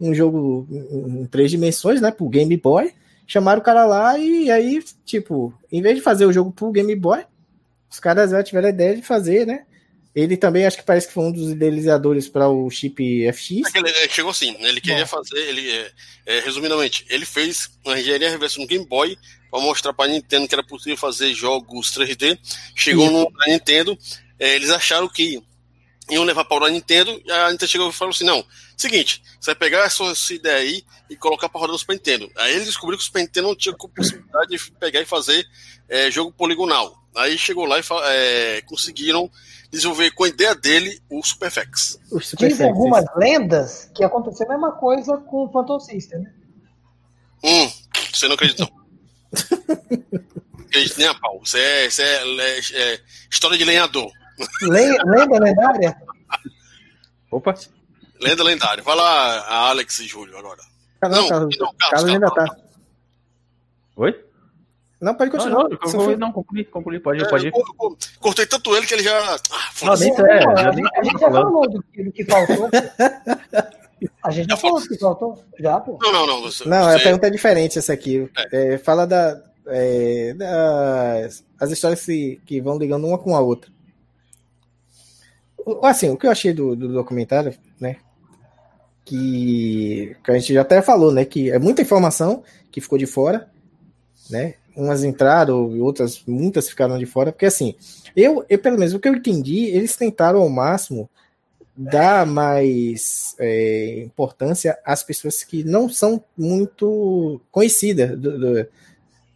Um 0.00 0.14
jogo 0.14 0.66
em 0.70 1.26
três 1.26 1.50
dimensões, 1.50 2.00
né? 2.00 2.10
Pro 2.10 2.28
Game 2.28 2.56
Boy. 2.56 2.92
Chamaram 3.26 3.60
o 3.60 3.64
cara 3.64 3.84
lá 3.84 4.18
e 4.18 4.50
aí, 4.50 4.82
tipo, 5.04 5.52
em 5.70 5.82
vez 5.82 5.96
de 5.96 6.02
fazer 6.02 6.24
o 6.24 6.32
jogo 6.32 6.50
pro 6.50 6.72
Game 6.72 6.96
Boy, 6.96 7.24
os 7.90 8.00
caras 8.00 8.30
já 8.30 8.42
tiveram 8.42 8.68
a 8.68 8.70
ideia 8.70 8.96
de 8.96 9.02
fazer, 9.02 9.46
né? 9.46 9.66
Ele 10.14 10.36
também 10.36 10.66
acho 10.66 10.76
que 10.76 10.82
parece 10.82 11.06
que 11.06 11.12
foi 11.14 11.24
um 11.24 11.32
dos 11.32 11.50
idealizadores 11.50 12.28
para 12.28 12.48
o 12.48 12.68
chip 12.68 13.30
FX. 13.32 13.74
É 13.74 13.78
ele 13.78 14.08
chegou 14.08 14.30
assim, 14.32 14.52
né? 14.58 14.68
ele 14.68 14.80
queria 14.80 15.04
Bom. 15.04 15.06
fazer, 15.06 15.38
ele, 15.38 15.70
é, 15.70 15.92
é, 16.26 16.40
resumidamente, 16.40 17.06
ele 17.08 17.24
fez 17.24 17.70
uma 17.84 17.98
engenharia 17.98 18.28
reversa 18.28 18.60
no 18.60 18.66
Game 18.66 18.84
Boy 18.84 19.16
para 19.50 19.60
mostrar 19.60 19.92
para 19.92 20.06
a 20.06 20.12
Nintendo 20.12 20.48
que 20.48 20.54
era 20.54 20.64
possível 20.64 20.96
fazer 20.96 21.32
jogos 21.32 21.92
3D. 21.92 22.38
Chegou 22.74 23.06
Sim. 23.06 23.12
no 23.12 23.32
Nintendo, 23.46 23.96
é, 24.38 24.56
eles 24.56 24.70
acharam 24.70 25.08
que 25.08 25.40
iam 26.10 26.24
levar 26.24 26.44
para 26.44 26.66
a 26.66 26.70
Nintendo, 26.70 27.20
e 27.24 27.30
a 27.30 27.50
Nintendo 27.50 27.70
chegou 27.70 27.88
e 27.88 27.92
falou 27.92 28.12
assim: 28.12 28.24
não, 28.24 28.44
seguinte, 28.76 29.22
você 29.40 29.50
vai 29.50 29.54
pegar 29.54 29.84
essa, 29.84 30.02
essa 30.04 30.34
ideia 30.34 30.58
aí 30.58 30.84
e 31.08 31.16
colocar 31.16 31.48
para 31.48 31.60
rodar 31.60 31.72
no 31.72 31.78
Super 31.78 31.94
Nintendo. 31.94 32.30
Aí 32.36 32.54
ele 32.54 32.64
descobriu 32.64 32.98
que 32.98 33.02
o 33.02 33.06
Super 33.06 33.20
Nintendo 33.20 33.48
não 33.48 33.56
tinha 33.56 33.74
possibilidade 33.76 34.48
de 34.48 34.70
pegar 34.72 35.00
e 35.00 35.06
fazer 35.06 35.46
é, 35.88 36.10
jogo 36.10 36.32
poligonal. 36.32 36.99
Aí 37.16 37.36
chegou 37.36 37.64
lá 37.64 37.78
e 37.78 37.82
é, 38.04 38.62
conseguiram 38.62 39.30
desenvolver 39.70 40.10
com 40.12 40.24
a 40.24 40.28
ideia 40.28 40.54
dele 40.54 41.00
o 41.08 41.22
Superfx 41.22 41.98
Dizem 42.36 42.68
algumas 42.68 43.04
lendas 43.16 43.90
que 43.94 44.02
aconteceu 44.02 44.46
a 44.46 44.50
mesma 44.50 44.72
coisa 44.72 45.16
com 45.16 45.44
o 45.44 45.52
Phantom 45.52 45.78
System, 45.78 46.20
né? 46.20 46.32
Hum, 47.42 47.70
você 48.12 48.28
não 48.28 48.34
acredita 48.34 48.64
não. 48.68 50.60
acredito 50.66 50.98
nem 50.98 51.08
a 51.08 51.14
pau. 51.14 51.40
Isso 51.42 51.56
é, 51.56 51.86
isso 51.86 52.02
é, 52.02 52.22
é, 52.24 52.58
é 52.58 53.00
história 53.30 53.56
de 53.56 53.64
lenhador. 53.64 54.10
lenda 54.62 55.38
lendária? 55.38 55.96
Opa. 57.30 57.54
Lenda 58.20 58.42
lendária. 58.42 58.82
Vai 58.82 58.96
lá, 58.96 59.40
a 59.40 59.68
Alex 59.68 60.00
e 60.00 60.06
Júlio 60.06 60.36
agora. 60.36 60.60
Ah, 61.00 61.08
não, 61.08 61.22
não, 61.22 61.28
Carlos, 61.28 61.58
não, 61.58 61.74
Carlos, 61.78 61.90
Carlos 61.90 62.10
ainda 62.10 62.30
tá. 62.30 62.56
Oi? 63.96 64.29
Não, 65.00 65.14
pode 65.14 65.30
continuar. 65.30 65.62
Não, 65.64 65.70
não, 65.70 65.88
foi... 65.88 66.16
não 66.16 66.32
pode, 66.32 67.22
é, 67.22 67.28
pode 67.28 67.46
ir. 67.46 67.52
Cortei 68.20 68.46
tanto 68.46 68.76
ele 68.76 68.86
que 68.86 68.94
ele 68.94 69.02
já. 69.02 69.34
Ah, 69.50 69.70
não, 69.82 69.96
nem 69.96 70.12
é, 70.12 70.16
já 70.16 70.72
nem 70.72 70.84
a 70.94 71.02
gente 71.02 71.18
já 71.18 71.30
falou 71.30 71.70
do 71.70 71.82
que, 71.82 72.04
do 72.04 72.12
que 72.12 72.24
faltou. 72.24 72.68
A 74.22 74.30
gente 74.30 74.48
já, 74.48 74.54
já 74.54 74.60
falou 74.60 74.80
do 74.80 74.88
que 74.88 74.98
faltou? 74.98 75.44
Já, 75.58 75.78
pô. 75.78 75.98
Não, 76.00 76.12
não, 76.12 76.26
não. 76.26 76.42
Você, 76.42 76.66
não, 76.66 76.84
você... 76.84 76.96
a 76.96 77.00
pergunta 77.00 77.26
é 77.26 77.30
diferente 77.30 77.78
essa 77.78 77.92
aqui. 77.92 78.30
É. 78.50 78.74
É, 78.74 78.78
fala 78.78 79.06
da, 79.06 79.42
é, 79.66 80.32
das 80.34 81.44
as 81.58 81.70
histórias 81.70 82.04
que, 82.04 82.40
que 82.46 82.60
vão 82.60 82.78
ligando 82.78 83.06
uma 83.06 83.18
com 83.18 83.36
a 83.36 83.40
outra. 83.40 83.70
Assim, 85.82 86.08
o 86.08 86.16
que 86.16 86.26
eu 86.26 86.30
achei 86.30 86.54
do, 86.54 86.74
do 86.74 86.92
documentário, 86.92 87.54
né? 87.78 87.96
Que, 89.04 90.16
que 90.24 90.30
a 90.30 90.38
gente 90.38 90.54
já 90.54 90.62
até 90.62 90.80
falou, 90.80 91.12
né? 91.12 91.24
Que 91.24 91.50
é 91.50 91.58
muita 91.58 91.82
informação 91.82 92.42
que 92.70 92.80
ficou 92.80 92.98
de 92.98 93.06
fora, 93.06 93.50
né? 94.30 94.54
Umas 94.80 95.04
entraram 95.04 95.76
e 95.76 95.80
outras, 95.80 96.22
muitas 96.26 96.68
ficaram 96.68 96.98
de 96.98 97.06
fora, 97.06 97.32
porque 97.32 97.46
assim, 97.46 97.74
eu, 98.16 98.44
eu 98.48 98.58
pelo 98.58 98.78
menos 98.78 98.94
o 98.94 99.00
que 99.00 99.08
eu 99.08 99.14
entendi, 99.14 99.66
eles 99.66 99.96
tentaram 99.96 100.40
ao 100.40 100.48
máximo 100.48 101.08
dar 101.76 102.26
mais 102.26 103.34
é, 103.38 104.02
importância 104.04 104.78
às 104.84 105.02
pessoas 105.02 105.42
que 105.42 105.64
não 105.64 105.88
são 105.88 106.22
muito 106.36 107.40
conhecidas 107.50 108.18
do, 108.18 108.66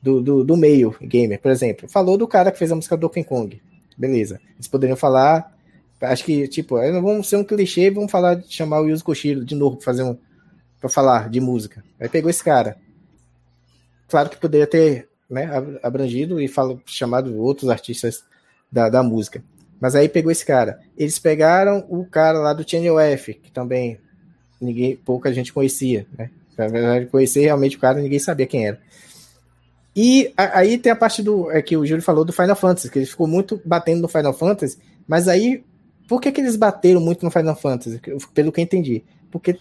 do, 0.03 0.21
do, 0.21 0.45
do, 0.45 0.57
meio 0.57 0.95
gamer, 1.01 1.41
por 1.41 1.51
exemplo. 1.51 1.89
Falou 1.89 2.19
do 2.19 2.29
cara 2.29 2.53
que 2.53 2.59
fez 2.59 2.71
a 2.71 2.77
música 2.77 2.97
do 2.97 3.01
Donkey 3.01 3.25
Kong, 3.25 3.63
beleza. 3.97 4.41
Eles 4.57 4.69
poderiam 4.69 4.97
falar, 4.97 5.57
acho 6.01 6.25
que, 6.25 6.47
tipo, 6.49 6.77
não 6.93 7.03
vamos 7.03 7.29
ser 7.29 7.37
um 7.37 7.45
clichê, 7.45 7.91
vamos 7.91 8.11
falar, 8.11 8.43
chamar 8.47 8.83
o 8.83 8.89
Yuzo 8.89 9.05
Koshiro 9.05 9.45
de 9.45 9.55
novo 9.55 9.77
para 9.77 9.85
fazer 9.85 10.03
um, 10.03 10.17
para 10.81 10.91
falar 10.91 11.31
de 11.31 11.41
música. 11.41 11.83
Aí 11.99 12.11
pegou 12.11 12.29
esse 12.29 12.45
cara. 12.45 12.77
Claro 14.07 14.29
que 14.29 14.37
poderia 14.37 14.67
ter 14.67 15.09
né, 15.29 15.49
abrangido 15.83 16.41
e 16.41 16.49
falo, 16.49 16.81
chamado 16.87 17.37
outros 17.39 17.71
artistas 17.71 18.25
da, 18.71 18.89
da 18.89 19.03
música. 19.03 19.43
Mas 19.81 19.95
aí 19.95 20.09
pegou 20.09 20.31
esse 20.31 20.45
cara. 20.45 20.81
Eles 20.97 21.19
pegaram 21.19 21.85
o 21.89 22.05
cara 22.05 22.39
lá 22.39 22.53
do 22.53 22.69
Channel 22.69 22.99
F, 23.01 23.35
que 23.35 23.51
também 23.51 23.99
ninguém, 24.61 24.97
pouca 24.97 25.33
gente 25.33 25.53
conhecia, 25.53 26.07
né? 26.17 26.31
Na 26.57 26.69
verdade, 26.69 27.07
conhecer 27.07 27.41
realmente 27.41 27.77
o 27.77 27.81
cara, 27.81 28.01
ninguém 28.01 28.19
sabia 28.19 28.47
quem 28.47 28.69
era. 28.69 28.81
E 29.95 30.33
a, 30.37 30.59
aí 30.59 30.79
tem 30.79 30.91
a 30.91 30.97
parte 30.97 31.23
do 31.23 31.51
é 31.51 31.61
que 31.61 31.77
o 31.77 31.85
Júlio 31.85 32.03
falou 32.03 32.25
do 32.25 32.33
Final 32.33 32.57
Fantasy, 32.57 32.91
que 32.91 32.99
ele 32.99 33.07
ficou 33.07 33.27
muito 33.27 33.61
batendo 33.65 34.03
no 34.03 34.09
Final 34.09 34.33
Fantasy, 34.33 34.79
mas 35.07 35.29
aí 35.29 35.65
por 36.09 36.21
que, 36.21 36.31
que 36.33 36.41
eles 36.41 36.57
bateram 36.57 37.01
muito 37.01 37.25
no 37.25 37.31
Final 37.31 37.57
Fantasy? 37.57 38.01
Pelo 38.33 38.53
que 38.53 38.61
eu 38.61 38.65
entendi. 38.65 39.05
Porque 39.31 39.59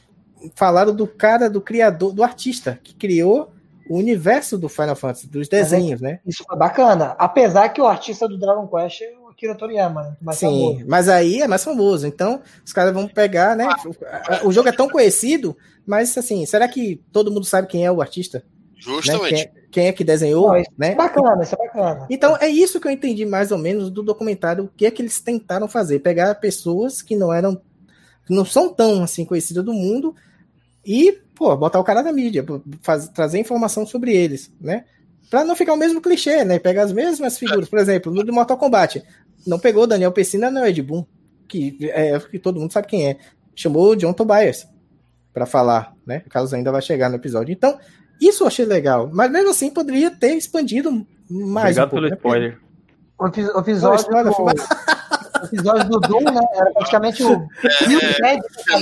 falaram 0.55 0.93
do 0.93 1.07
cara, 1.07 1.49
do 1.49 1.61
criador, 1.61 2.13
do 2.13 2.23
artista 2.23 2.79
que 2.83 2.93
criou 2.93 3.52
o 3.89 3.97
universo 3.97 4.57
do 4.57 4.69
Final 4.69 4.95
Fantasy, 4.95 5.27
dos 5.27 5.47
é 5.47 5.57
desenhos, 5.57 6.01
é, 6.01 6.05
né? 6.05 6.19
Isso 6.25 6.43
foi 6.47 6.57
bacana. 6.57 7.15
Apesar 7.17 7.69
que 7.69 7.81
o 7.81 7.85
artista 7.85 8.27
do 8.27 8.37
Dragon 8.37 8.67
Quest 8.67 9.01
é 9.01 9.13
o 9.19 9.29
Akira 9.29 9.55
Toriyama, 9.55 10.03
né? 10.03 10.17
Mais 10.21 10.37
Sim, 10.37 10.45
famoso. 10.45 10.85
mas 10.87 11.09
aí 11.09 11.41
é 11.41 11.47
mais 11.47 11.63
famoso. 11.63 12.07
Então, 12.07 12.41
os 12.65 12.71
caras 12.71 12.93
vão 12.93 13.07
pegar, 13.07 13.55
né? 13.55 13.67
O 14.43 14.51
jogo 14.51 14.69
é 14.69 14.71
tão 14.71 14.89
conhecido, 14.89 15.55
mas 15.85 16.17
assim, 16.17 16.45
será 16.45 16.67
que 16.67 17.01
todo 17.11 17.31
mundo 17.31 17.45
sabe 17.45 17.67
quem 17.67 17.85
é 17.85 17.91
o 17.91 18.01
artista? 18.01 18.43
Justamente. 18.75 19.31
Né? 19.31 19.37
Quem, 19.37 19.39
é, 19.39 19.51
quem, 19.71 19.87
é, 19.87 19.91
que 19.93 20.03
desenhou, 20.03 20.49
Não, 20.49 20.57
isso 20.57 20.71
né? 20.77 20.91
É 20.91 20.95
bacana, 20.95 21.43
isso 21.43 21.55
é 21.55 21.57
bacana. 21.57 22.07
Então, 22.09 22.37
é 22.37 22.47
isso 22.47 22.79
que 22.79 22.87
eu 22.87 22.91
entendi 22.91 23.25
mais 23.25 23.51
ou 23.51 23.57
menos 23.57 23.89
do 23.89 24.03
documentário, 24.03 24.65
o 24.65 24.67
que 24.67 24.85
é 24.85 24.91
que 24.91 25.01
eles 25.01 25.21
tentaram 25.21 25.67
fazer, 25.67 25.99
pegar 25.99 26.35
pessoas 26.35 27.01
que 27.01 27.15
não 27.15 27.33
eram 27.33 27.61
que 28.25 28.33
não 28.33 28.45
são 28.45 28.73
tão 28.73 29.03
assim 29.03 29.25
conhecidas 29.25 29.65
do 29.65 29.73
mundo 29.73 30.15
e 30.85 31.19
pô, 31.35 31.55
botar 31.55 31.79
o 31.79 31.83
cara 31.83 32.03
na 32.03 32.11
mídia, 32.11 32.45
faz, 32.81 33.07
trazer 33.09 33.39
informação 33.39 33.85
sobre 33.85 34.13
eles, 34.15 34.51
né? 34.59 34.85
Pra 35.29 35.43
não 35.43 35.55
ficar 35.55 35.73
o 35.73 35.77
mesmo 35.77 36.01
clichê, 36.01 36.43
né? 36.43 36.59
Pegar 36.59 36.83
as 36.83 36.93
mesmas 36.93 37.37
figuras. 37.37 37.67
Por 37.67 37.79
exemplo, 37.79 38.13
no 38.13 38.23
do 38.23 38.31
Mortal 38.33 38.57
Kombat, 38.57 39.03
não 39.47 39.57
pegou 39.57 39.87
Daniel 39.87 40.11
Pessina, 40.11 40.51
não, 40.51 40.65
Ed 40.65 40.81
Boon, 40.81 41.03
que, 41.47 41.77
é, 41.91 42.19
que 42.19 42.37
todo 42.37 42.59
mundo 42.59 42.71
sabe 42.71 42.87
quem 42.87 43.09
é. 43.09 43.17
Chamou 43.55 43.95
John 43.95 44.13
Tobias. 44.13 44.67
para 45.33 45.45
falar, 45.45 45.93
né? 46.05 46.23
O 46.25 46.29
Carlos 46.29 46.53
ainda 46.53 46.71
vai 46.71 46.81
chegar 46.81 47.09
no 47.09 47.15
episódio. 47.15 47.51
Então, 47.51 47.79
isso 48.21 48.43
eu 48.43 48.47
achei 48.47 48.65
legal. 48.65 49.09
Mas 49.11 49.31
mesmo 49.31 49.49
assim, 49.49 49.69
poderia 49.69 50.11
ter 50.11 50.35
expandido 50.35 51.05
mais. 51.29 51.77
Obrigado 51.77 51.87
um 51.87 51.89
pouco, 51.89 51.95
pelo 51.95 52.09
né? 52.09 52.15
spoiler. 52.15 52.59
O 53.17 53.59
episódio, 53.59 54.05
do, 54.09 54.43
o 54.43 54.49
episódio 55.45 55.89
do 55.89 55.99
Doom, 55.99 56.21
né? 56.21 56.41
Era 56.55 56.71
praticamente 56.71 57.23
o. 57.23 57.47
É, 58.23 58.35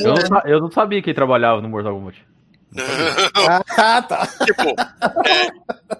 eu, 0.05 0.13
não, 0.29 0.41
eu 0.45 0.59
não 0.61 0.71
sabia 0.71 1.01
que 1.01 1.13
trabalhava 1.13 1.61
no 1.61 1.69
Mortal 1.69 1.93
Kombat. 1.93 2.23
ah, 3.77 4.01
tá. 4.01 4.27
Tipo, 4.45 4.69
é 5.25 5.51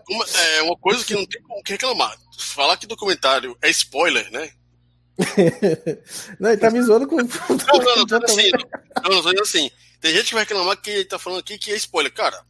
uma, 0.09 0.25
é 0.25 0.61
uma, 0.61 0.77
coisa 0.77 1.03
que 1.03 1.13
não 1.13 1.25
tem 1.25 1.41
como 1.41 1.61
reclamar. 1.65 2.15
Falar 2.39 2.77
que 2.77 2.88
documentário 2.88 3.57
é 3.61 3.69
spoiler, 3.69 4.29
né? 4.31 4.49
não, 6.39 6.49
ele 6.49 6.61
tá 6.61 6.71
me 6.71 6.81
zoando 6.81 7.07
com. 7.07 7.17
Não, 7.17 7.27
não, 7.27 7.95
não, 7.95 8.05
não, 8.09 8.23
assim, 8.23 8.51
não, 9.03 9.21
não, 9.21 9.41
assim. 9.41 9.69
Tem 9.99 10.13
gente 10.15 10.29
que 10.29 10.33
vai 10.33 10.43
reclamar 10.43 10.77
que 10.77 10.89
ele 10.89 11.05
tá 11.05 11.19
falando 11.19 11.39
aqui 11.39 11.57
que 11.57 11.71
é 11.71 11.75
spoiler. 11.75 12.11
Cara, 12.13 12.41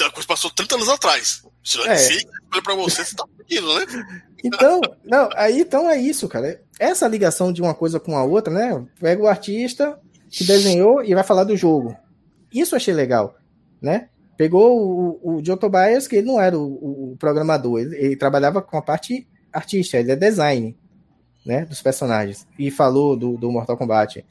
a 0.00 0.10
coisa 0.10 0.26
passou 0.26 0.50
30 0.50 0.74
anos 0.74 0.88
atrás. 0.88 1.42
Se 1.62 1.78
não 1.78 1.86
é, 1.86 1.94
é 1.94 1.96
spoiler 1.96 2.64
pra 2.64 2.74
você, 2.74 3.04
você 3.04 3.16
tá 3.16 3.24
pedindo, 3.38 3.78
né? 3.78 3.86
Então, 4.42 4.80
não, 5.04 5.28
aí 5.36 5.60
então 5.60 5.90
é 5.90 5.98
isso, 5.98 6.26
cara. 6.26 6.62
Essa 6.78 7.06
ligação 7.06 7.52
de 7.52 7.60
uma 7.60 7.74
coisa 7.74 8.00
com 8.00 8.16
a 8.16 8.24
outra, 8.24 8.50
né? 8.50 8.86
Pega 8.98 9.22
o 9.22 9.26
artista 9.26 10.00
que 10.30 10.44
desenhou 10.44 11.04
e 11.04 11.14
vai 11.14 11.22
falar 11.22 11.44
do 11.44 11.54
jogo. 11.54 11.94
Isso 12.50 12.74
eu 12.74 12.78
achei 12.78 12.94
legal, 12.94 13.36
né? 13.82 14.08
Pegou 14.38 14.80
o, 14.80 15.36
o 15.36 15.44
Joe 15.44 15.58
Tobias, 15.58 16.08
que 16.08 16.16
ele 16.16 16.26
não 16.26 16.40
era 16.40 16.58
o, 16.58 17.12
o 17.12 17.16
programador, 17.18 17.80
ele, 17.80 17.94
ele, 17.96 18.16
trabalhava 18.16 18.62
com 18.62 18.78
a 18.78 18.82
parte 18.82 19.28
artística, 19.52 19.98
ele 19.98 20.12
é 20.12 20.16
design, 20.16 20.74
né? 21.44 21.66
Dos 21.66 21.82
personagens. 21.82 22.46
E 22.58 22.70
falou 22.70 23.14
do, 23.14 23.36
do 23.36 23.52
Mortal 23.52 23.76
Kombat. 23.76 24.24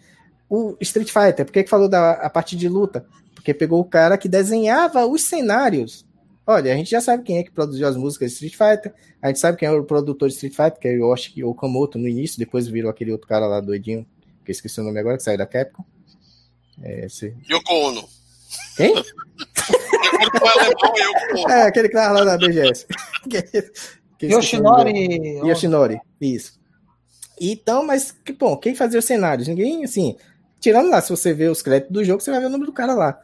O 0.50 0.76
Street 0.82 1.12
Fighter, 1.12 1.46
por 1.46 1.52
que, 1.52 1.64
que 1.64 1.70
falou 1.70 1.88
da 1.88 2.14
a 2.14 2.32
parte 2.32 2.56
de 2.56 2.68
luta? 2.68 3.06
Porque 3.36 3.54
pegou 3.54 3.80
o 3.80 3.86
cara 3.86 4.18
que 4.18 4.28
desenhava 4.28 5.06
os 5.06 5.22
cenários 5.22 6.09
Olha, 6.52 6.74
a 6.74 6.76
gente 6.76 6.90
já 6.90 7.00
sabe 7.00 7.22
quem 7.22 7.38
é 7.38 7.44
que 7.44 7.52
produziu 7.52 7.88
as 7.88 7.96
músicas 7.96 8.32
de 8.32 8.48
Street 8.48 8.56
Fighter, 8.56 8.92
a 9.22 9.28
gente 9.28 9.38
sabe 9.38 9.56
quem 9.56 9.68
é 9.68 9.72
o 9.72 9.84
produtor 9.84 10.28
de 10.28 10.34
Street 10.34 10.56
Fighter, 10.56 10.80
que 10.80 10.88
é 10.88 10.94
o 10.94 11.12
Yoshi 11.12 11.44
Okamoto 11.44 12.00
no 12.00 12.08
início, 12.08 12.40
depois 12.40 12.68
virou 12.68 12.90
aquele 12.90 13.12
outro 13.12 13.28
cara 13.28 13.46
lá 13.46 13.62
doidinho, 13.62 14.04
que 14.44 14.50
eu 14.50 14.54
esqueci 14.54 14.82
o 14.82 14.84
nome 14.84 15.00
agora, 15.00 15.16
que 15.16 15.22
saiu 15.22 15.38
da 15.38 15.46
Capcom. 15.46 15.86
É, 16.82 17.06
esse... 17.06 17.36
Yoko 17.48 17.72
Ono. 17.72 18.04
Quem? 18.76 18.96
é, 21.50 21.62
aquele 21.68 21.90
cara 21.90 22.14
lá 22.14 22.26
da 22.26 22.36
BGS. 22.36 22.88
Yoshinori. 24.20 25.42
Yoshinori, 25.46 26.02
isso. 26.20 26.60
Então, 27.40 27.86
mas, 27.86 28.12
que 28.12 28.34
bom, 28.34 28.58
quem 28.58 28.74
fazia 28.74 28.98
os 28.98 29.06
cenários? 29.06 29.48
Ninguém, 29.48 29.84
assim, 29.84 30.18
tirando 30.60 30.90
lá, 30.90 31.00
se 31.00 31.12
você 31.12 31.32
ver 31.32 31.52
os 31.52 31.62
créditos 31.62 31.94
do 31.94 32.04
jogo, 32.04 32.24
você 32.24 32.32
vai 32.32 32.40
ver 32.40 32.48
o 32.48 32.50
nome 32.50 32.66
do 32.66 32.74
cara 32.74 32.96
lá. 32.96 33.22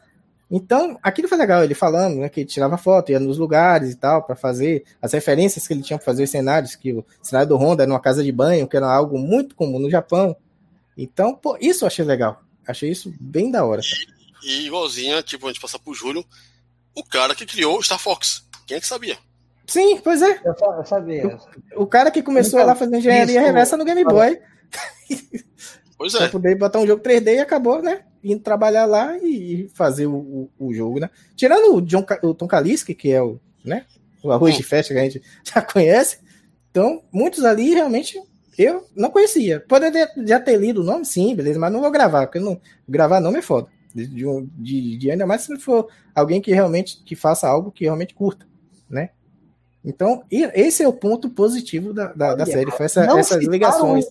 Então, 0.50 0.96
aquilo 1.02 1.28
foi 1.28 1.36
legal, 1.38 1.64
ele 1.64 1.74
falando, 1.74 2.18
né, 2.18 2.28
que 2.28 2.40
ele 2.40 2.48
tirava 2.48 2.78
foto, 2.78 3.10
ia 3.10 3.18
nos 3.18 3.36
lugares 3.36 3.92
e 3.92 3.96
tal, 3.96 4.22
para 4.22 4.36
fazer 4.36 4.84
as 5.02 5.12
referências 5.12 5.66
que 5.66 5.74
ele 5.74 5.82
tinha 5.82 5.98
para 5.98 6.04
fazer 6.04 6.22
os 6.22 6.30
cenários, 6.30 6.76
que 6.76 6.92
o 6.92 7.04
cenário 7.20 7.48
do 7.48 7.56
Honda 7.56 7.82
era 7.82 7.88
numa 7.88 8.00
casa 8.00 8.22
de 8.22 8.30
banho, 8.30 8.68
que 8.68 8.76
era 8.76 8.86
algo 8.86 9.18
muito 9.18 9.56
comum 9.56 9.80
no 9.80 9.90
Japão. 9.90 10.36
Então, 10.96 11.34
pô, 11.34 11.58
isso 11.60 11.84
eu 11.84 11.88
achei 11.88 12.04
legal. 12.04 12.40
Achei 12.66 12.90
isso 12.90 13.12
bem 13.20 13.50
da 13.50 13.64
hora. 13.64 13.82
E, 14.42 14.48
e 14.48 14.66
igualzinha, 14.66 15.20
tipo, 15.22 15.46
a 15.46 15.52
gente 15.52 15.60
passar 15.60 15.80
pro 15.80 15.92
Júlio, 15.92 16.24
o 16.94 17.02
cara 17.02 17.34
que 17.34 17.44
criou 17.44 17.78
o 17.78 17.82
Star 17.82 17.98
Fox. 17.98 18.44
Quem 18.66 18.76
é 18.76 18.80
que 18.80 18.86
sabia? 18.86 19.18
Sim, 19.66 19.98
pois 19.98 20.22
é. 20.22 20.40
Eu, 20.44 20.84
sabia. 20.84 21.38
O, 21.74 21.82
o, 21.82 21.86
cara 21.86 22.10
que 22.10 22.22
começou 22.22 22.60
então, 22.60 22.68
lá 22.68 22.74
fazendo 22.76 22.98
engenharia 22.98 23.38
isso, 23.38 23.46
reversa 23.46 23.76
no 23.76 23.84
Game 23.84 24.04
Boy. 24.04 24.40
Pois 25.98 26.14
é. 26.14 26.18
Pra 26.18 26.28
poder 26.28 26.54
botar 26.54 26.78
um 26.78 26.86
jogo 26.86 27.02
3D 27.02 27.34
e 27.34 27.38
acabou, 27.40 27.82
né? 27.82 28.04
Indo 28.32 28.42
trabalhar 28.42 28.86
lá 28.86 29.16
e 29.18 29.68
fazer 29.74 30.06
o, 30.06 30.16
o, 30.16 30.50
o 30.58 30.74
jogo, 30.74 31.00
né? 31.00 31.10
Tirando 31.34 31.76
o, 31.76 31.80
John, 31.80 32.04
o 32.22 32.34
Tom 32.34 32.46
Kaliski, 32.46 32.94
que 32.94 33.12
é 33.12 33.22
o, 33.22 33.38
né? 33.64 33.84
O 34.22 34.32
arroz 34.32 34.56
de 34.56 34.62
festa 34.62 34.92
que 34.92 35.00
a 35.00 35.02
gente 35.04 35.22
já 35.44 35.62
conhece. 35.62 36.18
Então, 36.70 37.02
muitos 37.12 37.44
ali 37.44 37.72
realmente 37.72 38.20
eu 38.58 38.86
não 38.94 39.10
conhecia. 39.10 39.60
Poderia 39.60 40.10
já 40.26 40.40
ter 40.40 40.56
lido 40.56 40.80
o 40.80 40.84
nome, 40.84 41.04
sim, 41.04 41.34
beleza, 41.34 41.58
mas 41.58 41.72
não 41.72 41.80
vou 41.80 41.90
gravar, 41.90 42.26
porque 42.26 42.40
não, 42.40 42.60
gravar 42.88 43.20
nome 43.20 43.38
é 43.38 43.42
foda. 43.42 43.68
De, 43.94 44.06
de, 44.06 44.98
de, 44.98 45.10
ainda 45.10 45.26
mais 45.26 45.42
se 45.42 45.56
for 45.58 45.88
alguém 46.14 46.40
que 46.40 46.52
realmente 46.52 47.02
que 47.02 47.16
faça 47.16 47.48
algo 47.48 47.70
que 47.70 47.84
realmente 47.84 48.14
curta, 48.14 48.46
né? 48.90 49.10
Então, 49.82 50.24
esse 50.30 50.82
é 50.82 50.88
o 50.88 50.92
ponto 50.92 51.30
positivo 51.30 51.94
da, 51.94 52.12
da, 52.12 52.34
da 52.34 52.44
série, 52.44 52.70
foi 52.72 52.86
essa, 52.86 53.04
essas 53.04 53.44
ligações. 53.44 54.04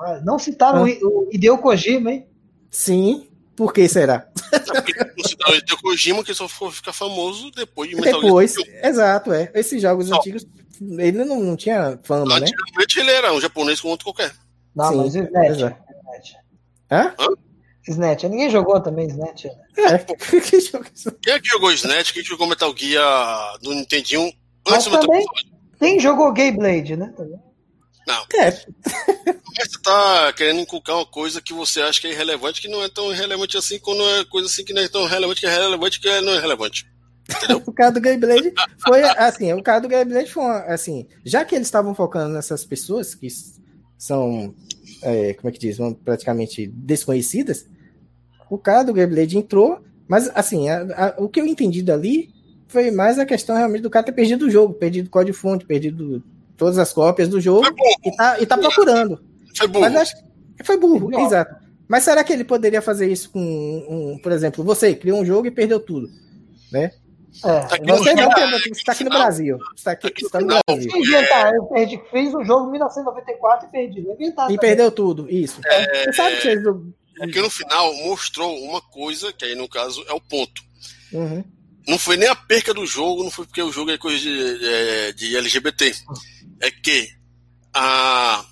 Ah, 0.00 0.20
não 0.24 0.38
citaram 0.38 0.84
ah. 0.84 0.88
o 1.02 1.28
Hideo 1.30 1.58
Kojima, 1.58 2.10
hein? 2.10 2.26
Sim, 2.70 3.28
por 3.56 3.72
que 3.72 3.88
será? 3.88 4.28
Não 5.16 5.24
citaram 5.24 5.54
o 5.54 5.56
Hideo 5.56 5.76
Kojima, 5.78 6.24
que 6.24 6.34
só 6.34 6.48
for 6.48 6.72
ficar 6.72 6.92
famoso 6.92 7.50
depois 7.52 7.88
de 7.88 7.96
Metal 7.96 8.20
Depois, 8.20 8.56
exato, 8.82 9.32
é. 9.32 9.50
Esses 9.54 9.80
jogos 9.80 10.08
não. 10.08 10.18
antigos, 10.18 10.46
ele 10.80 11.24
não, 11.24 11.40
não 11.40 11.56
tinha 11.56 11.98
fama, 12.02 12.40
né? 12.40 12.46
Antigamente 12.46 13.00
ele 13.00 13.10
era 13.10 13.32
um 13.32 13.40
japonês 13.40 13.80
como 13.80 13.92
outro 13.92 14.06
qualquer. 14.06 14.34
Não, 14.74 14.88
Sim, 14.90 14.96
mas 14.96 15.14
Snatch. 15.14 15.56
Snatch. 15.56 16.32
Hã? 16.90 17.14
Hã? 17.18 17.28
Snatch. 17.88 18.24
Ninguém 18.24 18.50
jogou 18.50 18.80
também 18.80 19.06
Snatch. 19.06 19.44
É, 19.44 19.98
quem 21.22 21.32
é 21.32 21.40
que 21.40 21.48
jogou 21.48 21.70
Snatch? 21.72 22.12
Quem 22.12 22.24
jogou 22.24 22.46
Metal 22.46 22.74
Gear 22.76 23.58
do 23.60 23.72
Nintendinho 23.72 24.32
antes 24.66 24.66
mas 24.66 24.84
do 24.84 24.90
Metal 24.90 25.14
Gear? 25.14 25.24
Quem 25.78 26.00
jogou 26.00 26.32
Gay 26.32 26.52
Blade, 26.52 26.96
né? 26.96 27.12
Também. 27.16 27.38
Não. 28.06 28.24
É. 28.34 28.50
Você 28.50 29.78
tá 29.82 30.32
querendo 30.32 30.60
inculcar 30.60 30.96
uma 30.96 31.06
coisa 31.06 31.40
que 31.40 31.52
você 31.52 31.80
acha 31.80 32.00
que 32.00 32.06
é 32.06 32.10
irrelevante, 32.10 32.60
que 32.60 32.68
não 32.68 32.82
é 32.82 32.88
tão 32.88 33.12
irrelevante 33.12 33.56
assim, 33.56 33.78
quando 33.78 34.02
é 34.02 34.24
coisa 34.24 34.48
assim 34.48 34.64
que 34.64 34.72
não 34.72 34.82
é 34.82 34.88
tão 34.88 35.06
relevante, 35.06 35.40
que 35.40 35.46
é 35.46 35.50
relevante, 35.50 36.00
que 36.00 36.20
não 36.20 36.34
é 36.34 36.40
relevante. 36.40 36.86
o 37.66 37.72
cara 37.72 37.90
do 37.90 38.00
Gameblade 38.00 38.52
foi 38.78 39.02
assim, 39.02 39.52
o 39.54 39.62
cara 39.62 39.80
do 39.80 39.88
Gameblade 39.88 40.30
foi 40.30 40.44
assim, 40.66 41.06
já 41.24 41.42
que 41.44 41.54
eles 41.54 41.66
estavam 41.66 41.94
focando 41.94 42.34
nessas 42.34 42.64
pessoas 42.66 43.14
que 43.14 43.28
são, 43.96 44.54
é, 45.00 45.32
como 45.34 45.48
é 45.48 45.52
que 45.52 45.58
diz, 45.58 45.78
praticamente 46.04 46.66
desconhecidas, 46.66 47.66
o 48.50 48.58
cara 48.58 48.82
do 48.82 48.92
Gameblade 48.92 49.38
entrou, 49.38 49.82
mas 50.06 50.30
assim, 50.34 50.68
a, 50.68 50.82
a, 50.82 51.14
o 51.16 51.28
que 51.28 51.40
eu 51.40 51.46
entendi 51.46 51.82
dali 51.82 52.30
foi 52.68 52.90
mais 52.90 53.18
a 53.18 53.24
questão 53.24 53.56
realmente 53.56 53.82
do 53.82 53.90
cara 53.90 54.04
ter 54.04 54.12
perdido 54.12 54.46
o 54.46 54.50
jogo, 54.50 54.74
perdido 54.74 55.06
o 55.06 55.10
código-fonte, 55.10 55.64
perdido 55.64 56.22
todas 56.56 56.78
as 56.78 56.92
cópias 56.92 57.28
do 57.28 57.40
jogo 57.40 57.66
e 58.04 58.16
tá, 58.16 58.40
e 58.40 58.46
tá 58.46 58.58
procurando. 58.58 59.22
Foi 59.56 59.68
burro. 59.68 59.84
Mas 59.84 59.96
acho, 59.96 60.14
foi 60.64 60.76
burro, 60.76 61.10
Não. 61.10 61.26
exato. 61.26 61.64
Mas 61.88 62.04
será 62.04 62.24
que 62.24 62.32
ele 62.32 62.44
poderia 62.44 62.80
fazer 62.80 63.10
isso 63.10 63.30
com, 63.30 63.40
um, 63.40 64.18
por 64.22 64.32
exemplo, 64.32 64.64
você 64.64 64.94
criou 64.94 65.20
um 65.20 65.24
jogo 65.24 65.46
e 65.46 65.50
perdeu 65.50 65.78
tudo, 65.78 66.08
né? 66.72 66.90
É, 67.44 67.60
tá 67.60 67.76
você 67.78 68.14
não, 68.14 68.30
você 68.30 68.70
está 68.70 68.92
aqui 68.92 69.04
no 69.04 69.10
Brasil. 69.10 69.58
Está 69.76 69.90
aqui, 69.92 70.12
está 70.16 70.40
no 70.40 70.46
Brasil. 70.46 70.90
Inventar, 70.96 71.52
eu 71.52 71.64
perdi, 71.64 72.00
fez 72.10 72.32
um 72.32 72.44
jogo 72.44 72.68
em 72.68 72.72
1994 72.72 73.68
e 73.68 73.70
perdi. 73.72 74.00
Inventar, 74.00 74.50
e 74.50 74.56
perdeu 74.58 74.90
tudo, 74.90 75.28
isso. 75.28 75.60
É, 75.66 76.04
você 76.04 76.12
sabe 76.12 76.36
que 76.36 76.42
vocês... 76.42 76.62
Porque 77.16 77.40
no 77.40 77.50
final 77.50 77.94
mostrou 77.96 78.56
uma 78.58 78.80
coisa, 78.80 79.32
que 79.32 79.44
aí 79.44 79.54
no 79.54 79.68
caso 79.68 80.04
é 80.08 80.12
o 80.12 80.20
ponto. 80.20 80.62
Uhum. 81.12 81.44
Não 81.86 81.98
foi 81.98 82.16
nem 82.16 82.28
a 82.28 82.34
perca 82.34 82.72
do 82.72 82.86
jogo, 82.86 83.22
não 83.22 83.30
foi 83.30 83.46
porque 83.46 83.62
o 83.62 83.72
jogo 83.72 83.90
é 83.90 83.98
coisa 83.98 84.18
de, 84.18 84.58
de, 84.58 85.12
de 85.12 85.36
LGBT 85.36 85.94
é 86.60 86.70
que 86.70 87.10
a 87.74 88.44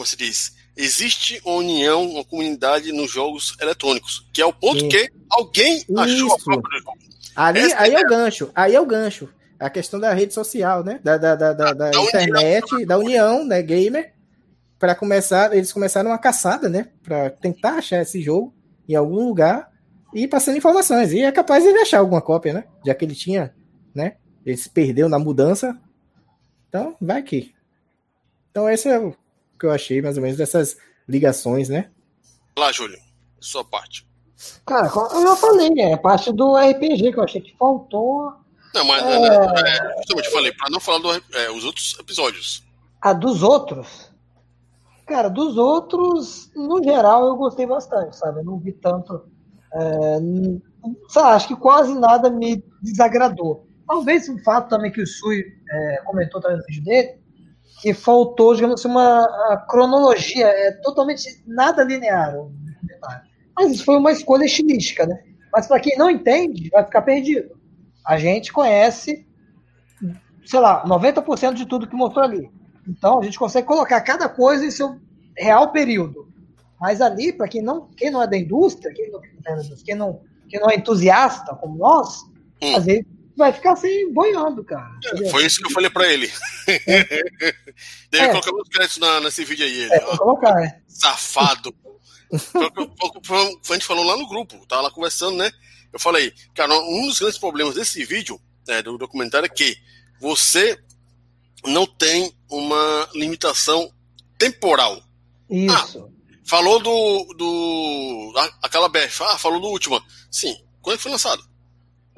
como 0.00 0.06
se 0.06 0.16
diz, 0.16 0.56
existe 0.74 1.42
uma 1.44 1.56
união, 1.56 2.08
uma 2.08 2.24
comunidade 2.24 2.90
nos 2.90 3.10
jogos 3.10 3.54
eletrônicos, 3.60 4.26
que 4.32 4.40
é 4.40 4.46
o 4.46 4.52
ponto 4.52 4.80
Sim. 4.80 4.88
que 4.88 5.10
alguém 5.28 5.76
Isso. 5.76 5.98
achou 5.98 6.32
a 6.32 6.38
própria 6.38 6.80
Ali, 7.36 7.60
aí 7.74 7.94
é, 7.94 8.00
é 8.00 8.00
o 8.00 8.08
gancho, 8.08 8.50
aí 8.54 8.74
é 8.74 8.80
o 8.80 8.86
gancho. 8.86 9.28
A 9.58 9.68
questão 9.68 10.00
da 10.00 10.14
rede 10.14 10.32
social, 10.32 10.82
né? 10.82 10.98
Da, 11.04 11.18
da, 11.18 11.34
da, 11.36 11.52
da, 11.52 11.72
da 11.74 11.90
internet, 11.90 12.72
união. 12.72 12.86
da 12.86 12.98
união, 12.98 13.44
né, 13.44 13.60
gamer, 13.60 14.14
para 14.78 14.94
começar, 14.94 15.54
eles 15.54 15.70
começaram 15.70 16.10
uma 16.10 16.18
caçada, 16.18 16.66
né? 16.66 16.88
Para 17.02 17.28
tentar 17.28 17.72
achar 17.72 18.00
esse 18.00 18.22
jogo 18.22 18.54
em 18.88 18.94
algum 18.94 19.26
lugar 19.26 19.69
e 20.14 20.26
passando 20.26 20.58
informações. 20.58 21.12
E 21.12 21.22
é 21.22 21.32
capaz 21.32 21.62
de 21.62 21.70
ele 21.70 21.80
achar 21.80 21.98
alguma 21.98 22.20
cópia, 22.20 22.52
né? 22.52 22.64
Já 22.84 22.94
que 22.94 23.04
ele 23.04 23.14
tinha, 23.14 23.54
né? 23.94 24.16
Ele 24.44 24.56
se 24.56 24.70
perdeu 24.70 25.08
na 25.08 25.18
mudança, 25.18 25.78
então, 26.68 26.96
vai 27.00 27.18
aqui. 27.18 27.52
Então, 28.50 28.68
esse 28.68 28.88
é 28.88 28.98
o 28.98 29.14
que 29.58 29.66
eu 29.66 29.72
achei, 29.72 30.00
mais 30.00 30.16
ou 30.16 30.22
menos, 30.22 30.38
dessas 30.38 30.76
ligações, 31.08 31.68
né? 31.68 31.90
Lá, 32.56 32.70
Júlio, 32.70 32.98
sua 33.40 33.64
parte. 33.64 34.08
Cara, 34.64 34.86
eu 34.86 35.22
já 35.22 35.36
falei, 35.36 35.70
é 35.78 35.96
parte 35.96 36.32
do 36.32 36.56
RPG 36.56 37.12
que 37.12 37.18
eu 37.18 37.24
achei 37.24 37.40
que 37.40 37.56
faltou. 37.56 38.32
Não, 38.72 38.84
mas 38.84 39.02
é... 39.02 39.16
é, 39.16 39.96
justamente 39.98 40.30
falei, 40.30 40.52
para 40.52 40.70
não 40.70 40.80
falar 40.80 40.98
dos 40.98 41.20
é, 41.34 41.50
outros 41.50 41.96
episódios. 41.98 42.64
Ah, 43.02 43.12
dos 43.12 43.42
outros? 43.42 44.10
Cara, 45.06 45.28
dos 45.28 45.58
outros, 45.58 46.50
no 46.54 46.82
geral, 46.82 47.26
eu 47.26 47.36
gostei 47.36 47.66
bastante, 47.66 48.16
sabe? 48.16 48.40
Eu 48.40 48.44
não 48.44 48.58
vi 48.58 48.72
tanto. 48.72 49.24
É, 49.74 50.18
sabe, 51.08 51.28
acho 51.36 51.48
que 51.48 51.56
quase 51.56 51.98
nada 51.98 52.30
me 52.30 52.62
desagradou. 52.82 53.66
Talvez 53.86 54.28
o 54.28 54.38
fato 54.42 54.68
também 54.68 54.90
que 54.90 55.02
o 55.02 55.06
Sui 55.06 55.44
é, 55.70 56.02
comentou 56.04 56.40
também 56.40 56.58
no 56.58 56.64
vídeo 56.64 56.84
dele, 56.84 57.18
que 57.80 57.94
faltou, 57.94 58.54
digamos 58.54 58.80
assim, 58.80 58.88
uma 58.88 59.64
cronologia, 59.68 60.46
é 60.46 60.72
totalmente 60.82 61.42
nada 61.46 61.82
linear. 61.82 62.34
Mas 63.56 63.72
isso 63.72 63.84
foi 63.84 63.96
uma 63.96 64.12
escolha 64.12 64.44
estilística, 64.44 65.06
né? 65.06 65.22
Mas 65.52 65.66
para 65.66 65.80
quem 65.80 65.96
não 65.96 66.10
entende, 66.10 66.68
vai 66.70 66.84
ficar 66.84 67.02
perdido. 67.02 67.58
A 68.06 68.16
gente 68.16 68.52
conhece, 68.52 69.26
sei 70.44 70.60
lá, 70.60 70.84
90% 70.86 71.54
de 71.54 71.66
tudo 71.66 71.88
que 71.88 71.96
mostrou 71.96 72.24
ali. 72.24 72.50
Então 72.86 73.18
a 73.18 73.24
gente 73.24 73.38
consegue 73.38 73.66
colocar 73.66 74.00
cada 74.02 74.28
coisa 74.28 74.64
em 74.64 74.70
seu 74.70 74.98
real 75.36 75.72
período. 75.72 76.29
Mas 76.80 77.00
ali, 77.00 77.32
para 77.32 77.46
quem 77.46 77.60
não, 77.60 77.88
quem 77.88 78.10
não 78.10 78.22
é 78.22 78.26
da 78.26 78.36
indústria, 78.36 78.92
quem 78.94 79.10
não, 79.10 79.20
quem 79.84 79.94
não, 79.94 80.20
quem 80.48 80.60
não 80.60 80.70
é 80.70 80.76
entusiasta 80.76 81.54
como 81.56 81.76
nós, 81.76 82.22
hum. 82.62 82.76
às 82.76 82.84
vezes 82.84 83.04
vai 83.36 83.52
ficar 83.52 83.72
assim 83.72 84.12
boiando, 84.12 84.64
cara. 84.64 84.90
É, 85.04 85.28
foi 85.28 85.44
isso 85.44 85.60
que 85.60 85.66
eu 85.66 85.72
falei 85.72 85.90
pra 85.90 86.10
ele. 86.10 86.30
É. 86.86 87.04
Deve 88.10 88.24
é. 88.24 88.28
colocar 88.28 88.52
meus 88.52 88.68
créditos 88.68 88.98
na, 88.98 89.20
nesse 89.20 89.44
vídeo 89.44 89.64
aí. 89.64 89.82
Ele, 89.82 89.94
é, 89.94 90.16
colocar, 90.16 90.62
é. 90.62 90.80
Safado. 90.86 91.74
a 92.32 93.72
gente 93.72 93.86
falou 93.86 94.04
lá 94.04 94.16
no 94.16 94.28
grupo, 94.28 94.64
tava 94.66 94.82
lá 94.82 94.90
conversando, 94.90 95.36
né? 95.36 95.50
Eu 95.92 95.98
falei, 95.98 96.32
cara, 96.54 96.72
um 96.74 97.06
dos 97.06 97.18
grandes 97.18 97.38
problemas 97.38 97.74
desse 97.74 98.04
vídeo, 98.04 98.40
né, 98.66 98.82
do 98.82 98.96
documentário, 98.96 99.46
é 99.46 99.48
que 99.48 99.76
você 100.20 100.78
não 101.64 101.86
tem 101.86 102.32
uma 102.48 103.08
limitação 103.14 103.90
temporal. 104.38 105.02
Isso. 105.48 106.04
Ah, 106.06 106.09
falou 106.50 106.82
do. 106.82 107.34
do 107.34 108.32
aquela 108.60 108.88
BF, 108.88 109.22
ah, 109.22 109.38
falou 109.38 109.60
do 109.60 109.68
último. 109.68 110.02
Sim, 110.28 110.56
quando 110.82 110.98
foi 110.98 111.12
lançado? 111.12 111.42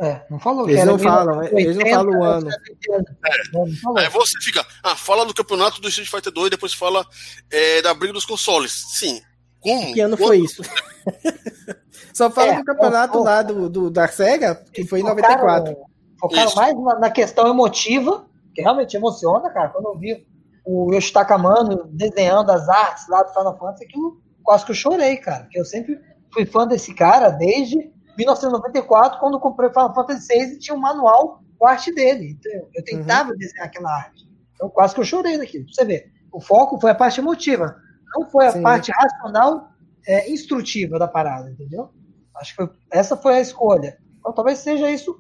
É, 0.01 0.23
não 0.31 0.41
falou. 0.41 0.69
Eles 0.69 0.87
não 0.87 0.99
falam, 0.99 1.43
eles 1.45 1.77
não 1.77 1.87
falam 1.87 2.19
o 2.19 2.25
ano. 2.25 2.49
É. 2.51 4.01
Aí 4.01 4.09
você 4.09 4.39
fica, 4.41 4.67
ah, 4.83 4.97
fala 4.97 5.27
do 5.27 5.35
campeonato 5.35 5.81
do 5.83 5.89
Street 5.89 6.11
Fighter 6.11 6.33
2, 6.33 6.51
depois 6.51 6.73
fala 6.73 7.07
é, 7.51 7.83
da 7.83 7.93
briga 7.93 8.15
dos 8.15 8.25
consoles. 8.25 8.73
Sim. 8.95 9.21
Como? 9.61 9.93
Que 9.93 10.01
ano 10.01 10.17
Quando? 10.17 10.29
foi 10.29 10.39
isso? 10.39 10.63
Só 12.15 12.31
fala 12.31 12.55
é, 12.55 12.59
do 12.59 12.65
campeonato 12.65 13.19
o, 13.19 13.23
lá 13.23 13.43
do, 13.43 13.69
do, 13.69 13.91
da 13.91 14.09
SEGA, 14.09 14.65
que 14.73 14.85
foi 14.87 15.01
em 15.01 15.05
94. 15.05 15.77
Focaram 16.19 16.49
isso. 16.49 16.57
mais 16.57 16.75
na, 16.75 16.99
na, 16.99 17.11
questão 17.11 17.47
emotiva, 17.47 18.27
que 18.55 18.63
realmente 18.63 18.97
emociona, 18.97 19.51
cara. 19.51 19.69
Quando 19.69 19.87
eu 19.87 19.99
vi 19.99 20.27
o 20.65 20.93
Yoshitaka 20.93 21.37
Mano 21.39 21.85
desenhando 21.91 22.51
as 22.51 22.69
artes 22.69 23.07
lá 23.09 23.23
do 23.23 23.33
Final 23.33 23.59
Fantasy, 23.59 23.85
aquilo 23.85 24.22
quase 24.43 24.64
que 24.64 24.70
eu 24.70 24.77
chorei, 24.77 25.16
cara. 25.16 25.44
Porque 25.44 25.60
eu 25.60 25.64
sempre 25.64 26.01
fui 26.32 26.47
fã 26.47 26.66
desse 26.66 26.94
cara 26.94 27.31
desde 27.31 27.93
1994, 28.16 29.19
quando 29.19 29.40
comprei 29.40 29.70
Final 29.70 29.94
Fantasy 29.94 30.28
VI 30.28 30.55
e 30.55 30.59
tinha 30.59 30.77
um 30.77 30.81
manual 30.81 31.43
com 31.59 31.66
a 31.66 31.70
arte 31.70 31.93
dele. 31.94 32.36
Então, 32.39 32.69
eu 32.74 32.85
tentava 32.85 33.31
uhum. 33.31 33.36
desenhar 33.36 33.66
aquela 33.66 33.94
arte. 33.94 34.28
Então, 34.55 34.69
quase 34.69 34.94
que 34.94 35.01
eu 35.01 35.05
chorei 35.05 35.36
naquilo. 35.36 35.66
Você 35.73 35.85
vê, 35.85 36.10
o 36.32 36.40
foco 36.40 36.81
foi 36.81 36.90
a 36.90 36.94
parte 36.94 37.20
emotiva, 37.20 37.77
não 38.14 38.28
foi 38.28 38.47
a 38.47 38.52
Sim. 38.52 38.62
parte 38.62 38.93
racional 38.93 39.70
é, 40.06 40.31
instrutiva 40.31 40.98
da 40.98 41.09
parada, 41.09 41.51
entendeu? 41.51 41.90
Acho 42.36 42.51
que 42.51 42.56
foi, 42.56 42.70
essa 42.90 43.16
foi 43.16 43.36
a 43.36 43.40
escolha. 43.40 43.98
Então, 44.19 44.32
talvez 44.32 44.59
seja 44.59 44.90
isso. 44.90 45.16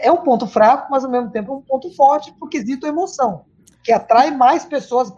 É 0.00 0.10
um 0.10 0.22
ponto 0.22 0.48
fraco, 0.48 0.90
mas 0.90 1.04
ao 1.04 1.10
mesmo 1.10 1.30
tempo 1.30 1.52
é 1.52 1.56
um 1.56 1.62
ponto 1.62 1.94
forte 1.94 2.32
pro 2.38 2.48
quesito 2.48 2.86
emoção, 2.86 3.44
que 3.84 3.92
atrai 3.92 4.32
mais 4.32 4.64
pessoas. 4.64 5.12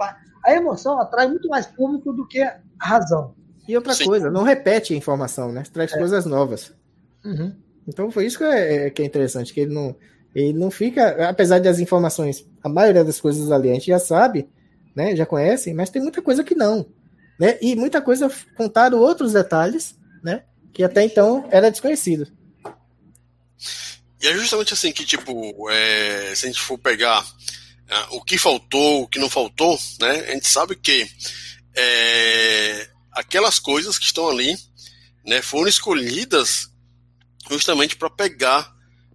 A 0.44 0.52
emoção 0.52 1.01
atrai 1.01 1.26
muito 1.26 1.48
mais 1.48 1.66
público 1.66 2.12
do 2.12 2.26
que 2.26 2.43
a 2.43 2.60
razão. 2.78 3.35
E 3.69 3.77
outra 3.77 3.93
Sim. 3.93 4.07
coisa, 4.07 4.31
não 4.31 4.43
repete 4.43 4.95
a 4.95 4.97
informação, 4.97 5.53
né? 5.53 5.62
Traz 5.70 5.93
é. 5.93 5.99
coisas 5.99 6.24
novas. 6.24 6.73
Uhum. 7.23 7.55
Então 7.86 8.11
foi 8.11 8.27
isso 8.27 8.39
que 8.39 8.45
é, 8.45 8.86
é, 8.86 8.90
que 8.90 9.03
é 9.03 9.05
interessante, 9.05 9.53
que 9.53 9.61
ele 9.61 9.74
não, 9.74 9.95
ele 10.35 10.59
não 10.59 10.70
fica, 10.70 11.28
apesar 11.28 11.61
das 11.61 11.78
informações, 11.78 12.47
a 12.62 12.69
maioria 12.69 13.05
das 13.05 13.20
coisas 13.20 13.51
ali 13.51 13.70
a 13.70 13.74
gente 13.74 13.86
já 13.86 13.99
sabe, 13.99 14.49
né, 14.95 15.16
já 15.16 15.24
conhece, 15.24 15.73
mas 15.73 15.90
tem 15.90 16.03
muita 16.03 16.20
coisa 16.20 16.45
que 16.45 16.55
não, 16.55 16.86
né, 17.40 17.59
e 17.62 17.74
muita 17.74 18.03
coisa 18.03 18.31
contaram 18.57 18.99
outros 18.99 19.32
detalhes, 19.32 19.97
né, 20.23 20.45
que 20.73 20.85
até 20.85 21.03
então 21.03 21.49
era 21.51 21.70
desconhecido. 21.70 22.27
E 24.20 24.27
é 24.27 24.35
justamente 24.35 24.74
assim 24.74 24.93
que, 24.93 25.05
tipo, 25.05 25.70
é, 25.70 26.35
se 26.35 26.47
a 26.47 26.49
gente 26.49 26.61
for 26.61 26.77
pegar 26.77 27.23
uh, 27.23 28.16
o 28.16 28.23
que 28.23 28.36
faltou, 28.36 29.03
o 29.03 29.09
que 29.09 29.19
não 29.19 29.31
faltou, 29.31 29.78
né, 30.01 30.27
a 30.28 30.32
gente 30.32 30.49
sabe 30.49 30.74
que 30.77 31.07
é, 31.74 32.89
aquelas 33.19 33.59
coisas 33.59 33.99
que 33.99 34.05
estão 34.05 34.28
ali, 34.28 34.57
né, 35.27 35.43
foram 35.43 35.69
escolhidas 35.69 36.70
justamente 37.51 37.97
para 37.97 38.09
pegar, 38.09 38.73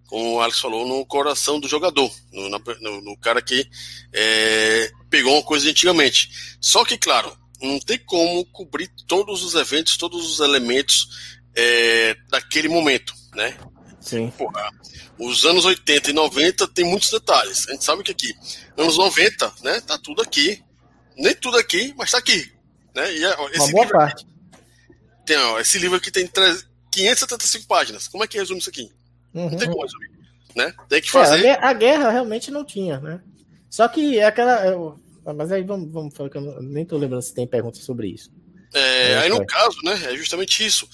como 0.08 0.34
o 0.34 0.42
Alex 0.42 0.60
falou, 0.60 0.86
no 0.86 1.06
coração 1.06 1.58
do 1.58 1.70
jogador, 1.70 2.14
no, 2.32 2.50
no, 2.50 3.02
no 3.02 3.18
cara 3.18 3.42
que 3.42 3.66
é, 4.12 4.92
pegou 5.10 5.34
uma 5.34 5.44
coisa 5.44 5.70
antigamente. 5.70 6.58
Só 6.60 6.84
que, 6.84 6.98
claro, 6.98 7.36
não 7.62 7.80
tem 7.80 7.98
como 7.98 8.46
cobrir 8.48 8.90
todos 9.08 9.42
os 9.42 9.56
eventos, 9.56 9.96
todos 9.96 10.30
os 10.30 10.40
elementos 10.42 11.40
é, 11.56 12.16
daquele 12.30 12.68
momento, 12.68 13.14
né? 13.34 13.58
Sim. 14.02 14.30
Porra, 14.32 14.70
os 15.18 15.46
anos 15.46 15.64
80 15.64 16.10
e 16.10 16.14
90 16.14 16.68
tem 16.68 16.84
muitos 16.84 17.10
detalhes. 17.10 17.70
A 17.70 17.72
gente 17.72 17.86
sabe 17.86 18.04
que 18.04 18.12
aqui, 18.12 18.36
anos 18.78 18.98
90, 18.98 19.54
né? 19.64 19.80
Tá 19.80 19.98
tudo 19.98 20.22
aqui. 20.22 20.62
Nem 21.16 21.34
tudo 21.36 21.58
aqui, 21.58 21.94
mas 21.96 22.12
tá 22.12 22.18
aqui. 22.18 22.53
Né? 22.96 23.14
E, 23.14 23.26
é, 23.26 23.46
esse 23.52 23.60
Uma 23.60 23.72
boa 23.72 23.88
parte. 23.88 24.28
Tem, 25.26 25.38
ó, 25.38 25.60
esse 25.60 25.80
livro 25.80 25.98
aqui 25.98 26.12
tem 26.12 26.30
575 26.92 27.68
páginas. 27.68 28.08
Como 28.08 28.24
é 28.24 28.28
que 28.28 28.38
resume 28.38 28.60
isso 28.60 28.70
aqui? 28.70 28.92
Uhum. 29.34 29.50
Não 29.50 29.58
tem 29.58 29.70
como 29.70 29.82
resumir. 29.82 30.12
Né? 30.56 30.74
Tem 30.88 31.02
que 31.02 31.10
fazer. 31.10 31.46
É, 31.46 31.64
a 31.64 31.74
guerra 31.74 32.12
realmente 32.12 32.52
não 32.52 32.64
tinha, 32.64 33.00
né? 33.00 33.22
Só 33.70 33.88
que 33.88 34.20
é 34.20 34.26
aquela. 34.26 34.96
Mas 35.36 35.52
aí 35.52 35.64
vamos, 35.64 35.92
vamos 35.92 36.14
falar 36.14 36.30
que 36.30 36.38
eu 36.38 36.62
nem 36.62 36.86
tô 36.86 36.98
lembrando 36.98 37.24
se 37.24 37.34
tem 37.34 37.48
perguntas 37.48 37.84
sobre 37.84 38.08
isso. 38.08 38.30
É, 38.74 39.12
é 39.12 39.18
aí 39.20 39.30
no 39.30 39.46
caso, 39.46 39.78
né? 39.84 39.94
É 40.12 40.16
justamente 40.16 40.64
isso. 40.64 40.88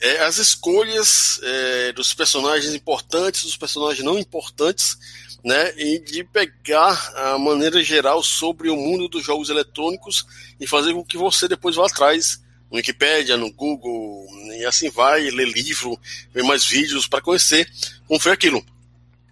É, 0.00 0.24
as 0.24 0.38
escolhas 0.38 1.40
é, 1.42 1.92
dos 1.92 2.14
personagens 2.14 2.74
importantes, 2.74 3.42
dos 3.42 3.56
personagens 3.56 4.04
não 4.04 4.18
importantes, 4.18 4.96
né? 5.44 5.72
E 5.76 5.98
de 5.98 6.24
pegar 6.24 7.12
a 7.14 7.38
maneira 7.38 7.82
geral 7.82 8.22
sobre 8.22 8.68
o 8.68 8.76
mundo 8.76 9.08
dos 9.08 9.24
jogos 9.24 9.48
eletrônicos 9.48 10.26
e 10.60 10.66
fazer 10.66 10.92
com 10.92 11.04
que 11.04 11.16
você 11.16 11.48
depois 11.48 11.76
vá 11.76 11.86
atrás 11.86 12.40
no 12.70 12.76
Wikipedia, 12.76 13.36
no 13.36 13.52
Google, 13.52 14.26
e 14.58 14.64
assim 14.64 14.90
vai, 14.90 15.30
ler 15.30 15.48
livro, 15.48 15.98
ver 16.32 16.42
mais 16.42 16.64
vídeos 16.64 17.06
para 17.06 17.20
conhecer 17.20 17.70
como 18.06 18.20
foi 18.20 18.32
aquilo. 18.32 18.64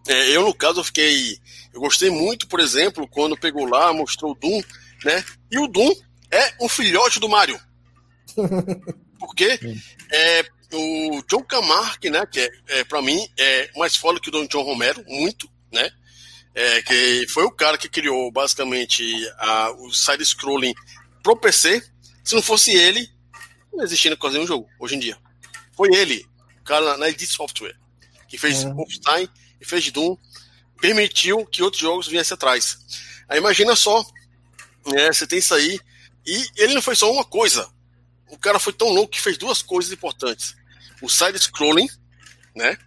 É, 0.06 0.36
eu, 0.36 0.42
no 0.42 0.54
caso, 0.54 0.80
eu 0.80 0.84
fiquei. 0.84 1.38
Eu 1.72 1.80
gostei 1.80 2.10
muito, 2.10 2.46
por 2.46 2.60
exemplo, 2.60 3.08
quando 3.08 3.36
pegou 3.36 3.64
lá, 3.64 3.92
mostrou 3.92 4.32
o 4.32 4.34
Doom, 4.34 4.62
né? 5.04 5.24
E 5.50 5.58
o 5.58 5.66
Doom 5.66 5.92
é 6.30 6.54
um 6.60 6.68
filhote 6.68 7.18
do 7.18 7.28
Mario. 7.28 7.58
Porque 9.18 9.58
é, 10.12 10.44
o 10.72 11.22
John 11.26 11.42
Camarque, 11.42 12.10
né? 12.10 12.26
Que 12.26 12.40
é, 12.40 12.50
é 12.68 12.84
para 12.84 13.00
mim 13.00 13.26
é 13.38 13.70
mais 13.76 13.96
foda 13.96 14.20
que 14.20 14.28
o 14.28 14.32
Don 14.32 14.46
John 14.46 14.62
Romero, 14.62 15.02
muito, 15.08 15.48
né? 15.74 15.90
É, 16.54 16.82
que 16.82 17.26
foi 17.28 17.44
o 17.44 17.50
cara 17.50 17.76
que 17.76 17.88
criou 17.88 18.30
basicamente 18.30 19.04
a, 19.38 19.72
o 19.72 19.92
side-scrolling 19.92 20.72
pro 21.22 21.36
PC. 21.36 21.82
Se 22.22 22.34
não 22.34 22.42
fosse 22.42 22.70
ele, 22.70 23.10
não 23.72 23.84
existindo 23.84 24.16
quase 24.16 24.36
nenhum 24.36 24.46
jogo 24.46 24.68
hoje 24.78 24.94
em 24.94 25.00
dia. 25.00 25.18
Foi 25.76 25.92
ele, 25.94 26.24
o 26.60 26.64
cara 26.64 26.96
na 26.96 27.08
Edit 27.08 27.26
Software, 27.26 27.76
que 28.28 28.38
fez 28.38 28.62
uhum. 28.64 28.74
Wolfenstein 28.74 29.28
e 29.60 29.64
fez 29.64 29.90
Doom, 29.90 30.16
permitiu 30.80 31.44
que 31.44 31.62
outros 31.62 31.82
jogos 31.82 32.06
viessem 32.06 32.34
atrás. 32.34 32.78
Aí 33.28 33.38
imagina 33.38 33.74
só, 33.74 34.04
né, 34.86 35.12
você 35.12 35.26
tem 35.26 35.40
isso 35.40 35.54
aí, 35.54 35.80
e 36.24 36.46
ele 36.56 36.74
não 36.74 36.82
foi 36.82 36.94
só 36.94 37.12
uma 37.12 37.24
coisa. 37.24 37.68
O 38.30 38.38
cara 38.38 38.58
foi 38.58 38.72
tão 38.72 38.88
louco 38.88 39.12
que 39.12 39.20
fez 39.20 39.36
duas 39.36 39.60
coisas 39.60 39.92
importantes. 39.92 40.54
O 41.02 41.08
side-scrolling, 41.08 41.88
né? 42.54 42.78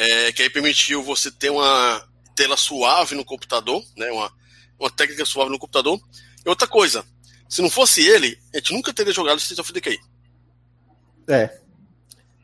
É, 0.00 0.32
que 0.32 0.42
aí 0.42 0.48
permitiu 0.48 1.02
você 1.02 1.30
ter 1.30 1.50
uma 1.50 2.02
tela 2.34 2.56
suave 2.56 3.14
no 3.14 3.22
computador, 3.22 3.84
né? 3.94 4.10
Uma, 4.10 4.32
uma 4.78 4.88
técnica 4.88 5.26
suave 5.26 5.50
no 5.50 5.58
computador. 5.58 6.00
E 6.42 6.48
outra 6.48 6.66
coisa, 6.66 7.04
se 7.46 7.60
não 7.60 7.68
fosse 7.68 8.00
ele, 8.00 8.38
a 8.54 8.56
gente 8.56 8.72
nunca 8.72 8.94
teria 8.94 9.12
jogado 9.12 9.38
Street 9.40 9.58
of 9.58 9.70
Decay. 9.70 9.98
É. 11.28 11.54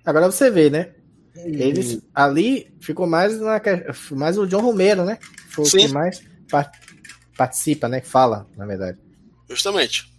Agora 0.04 0.30
você 0.30 0.50
vê, 0.50 0.68
né? 0.68 0.92
Eles 1.34 2.02
ali 2.14 2.70
ficou 2.78 3.06
mais 3.06 3.40
na, 3.40 3.58
mais 4.10 4.36
o 4.36 4.46
John 4.46 4.60
Romero, 4.60 5.06
né? 5.06 5.18
Foi 5.48 5.64
Sim. 5.64 5.78
o 5.78 5.80
que 5.80 5.88
mais 5.94 6.22
participa, 7.38 7.88
né? 7.88 8.02
Fala, 8.02 8.46
na 8.54 8.66
verdade. 8.66 8.98
Justamente. 9.48 10.12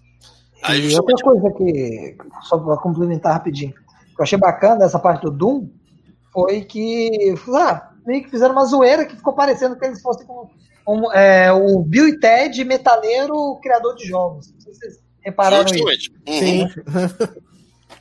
Aí, 0.63 0.79
e 0.79 0.89
justamente... 0.89 1.23
outra 1.23 1.41
coisa 1.41 1.55
que, 1.55 2.17
só 2.47 2.57
para 2.57 2.77
complementar 2.77 3.33
rapidinho, 3.33 3.73
que 3.73 4.19
eu 4.19 4.23
achei 4.23 4.39
bacana 4.39 4.79
dessa 4.79 4.97
parte 4.97 5.21
do 5.21 5.29
Doom 5.29 5.69
foi 6.31 6.61
que 6.61 7.35
ah, 7.55 7.91
meio 8.05 8.23
que 8.23 8.29
fizeram 8.29 8.53
uma 8.53 8.65
zoeira 8.65 9.05
que 9.05 9.15
ficou 9.15 9.33
parecendo 9.33 9.77
que 9.77 9.85
eles 9.85 10.01
fossem 10.01 10.25
como 10.25 10.49
um, 10.87 11.11
é, 11.11 11.51
o 11.51 11.81
Bill 11.83 12.07
e 12.07 12.19
Ted 12.19 12.63
metaleiro 12.63 13.59
criador 13.61 13.95
de 13.95 14.05
jogos. 14.05 14.51
Não 14.53 14.61
sei 14.61 14.73
se 14.73 14.79
vocês 14.79 14.99
repararam 15.19 15.67
Justamente. 15.67 16.11
isso. 16.11 16.11
Uhum. 16.27 16.39
Sim. 16.39 16.67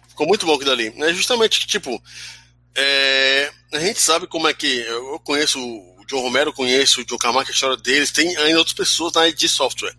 Ficou 0.08 0.26
muito 0.26 0.46
bom 0.46 0.54
aquilo 0.54 0.70
ali. 0.70 0.94
É 0.96 1.12
justamente, 1.12 1.66
tipo, 1.66 2.00
é, 2.74 3.50
a 3.72 3.80
gente 3.80 4.00
sabe 4.00 4.26
como 4.26 4.46
é 4.46 4.54
que. 4.54 4.66
Eu 4.66 5.18
conheço 5.20 5.58
o 5.58 6.06
John 6.06 6.20
Romero, 6.20 6.52
conheço 6.52 7.00
o 7.00 7.04
John 7.04 7.18
Carmack, 7.18 7.50
a 7.50 7.52
história 7.52 7.76
deles, 7.76 8.12
tem 8.12 8.36
ainda 8.36 8.58
outras 8.58 8.74
pessoas 8.74 9.12
na 9.14 9.26
ID 9.28 9.48
Software. 9.48 9.94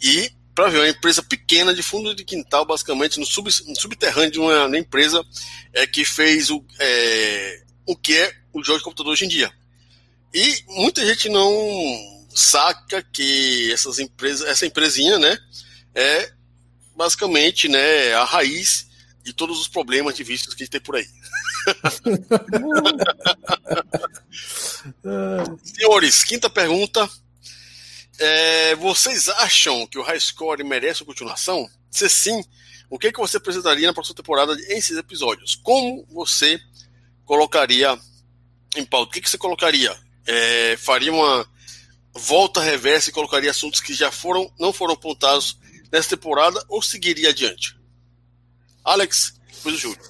E 0.00 0.30
para 0.60 0.68
ver 0.68 0.80
uma 0.80 0.90
empresa 0.90 1.22
pequena 1.22 1.72
de 1.72 1.82
fundo 1.82 2.14
de 2.14 2.22
quintal, 2.22 2.66
basicamente 2.66 3.18
no, 3.18 3.24
sub, 3.24 3.48
no 3.66 3.80
subterrâneo 3.80 4.30
de 4.30 4.38
uma, 4.38 4.66
uma, 4.66 4.76
empresa 4.76 5.24
é, 5.72 5.86
que 5.86 6.04
fez 6.04 6.50
o, 6.50 6.62
é, 6.78 7.62
o 7.86 7.96
que 7.96 8.14
é 8.14 8.30
o 8.52 8.62
jogo 8.62 8.76
de 8.76 8.84
computador 8.84 9.14
hoje 9.14 9.24
em 9.24 9.28
dia. 9.28 9.50
E 10.34 10.62
muita 10.68 11.06
gente 11.06 11.30
não 11.30 11.50
saca 12.28 13.02
que 13.02 13.72
essas 13.72 13.98
empresas, 13.98 14.46
essa 14.46 14.66
empresinha, 14.66 15.18
né, 15.18 15.38
é 15.94 16.30
basicamente, 16.94 17.66
né, 17.66 18.12
a 18.12 18.24
raiz 18.24 18.86
de 19.24 19.32
todos 19.32 19.58
os 19.58 19.66
problemas 19.66 20.14
de 20.14 20.22
vícios 20.22 20.54
que 20.54 20.62
a 20.62 20.66
gente 20.66 20.72
tem 20.72 20.80
por 20.82 20.96
aí. 20.96 21.06
Senhores, 25.64 26.22
quinta 26.22 26.50
pergunta. 26.50 27.08
É, 28.20 28.74
vocês 28.74 29.30
acham 29.30 29.86
que 29.86 29.98
o 29.98 30.02
High 30.02 30.20
Score 30.20 30.62
merece 30.62 31.02
uma 31.02 31.06
continuação? 31.06 31.66
Se 31.90 32.06
sim, 32.06 32.44
o 32.90 32.98
que, 32.98 33.06
é 33.06 33.12
que 33.12 33.18
você 33.18 33.38
apresentaria 33.38 33.86
na 33.86 33.94
próxima 33.94 34.14
temporada 34.14 34.52
em 34.52 34.80
seis 34.80 34.98
episódios? 34.98 35.54
Como 35.54 36.06
você 36.10 36.60
colocaria 37.24 37.98
em 38.76 38.84
pauta? 38.84 39.08
O 39.08 39.12
que, 39.12 39.22
que 39.22 39.30
você 39.30 39.38
colocaria? 39.38 39.96
É, 40.26 40.76
faria 40.76 41.10
uma 41.10 41.46
volta 42.12 42.60
reversa 42.60 43.08
e 43.08 43.12
colocaria 43.12 43.50
assuntos 43.50 43.80
que 43.80 43.94
já 43.94 44.12
foram 44.12 44.52
não 44.58 44.72
foram 44.72 44.94
apontados 44.94 45.56
nessa 45.90 46.10
temporada 46.10 46.62
ou 46.68 46.82
seguiria 46.82 47.30
adiante? 47.30 47.74
Alex, 48.84 49.40
depois 49.54 49.76
o 49.76 49.78
Júlio. 49.78 50.00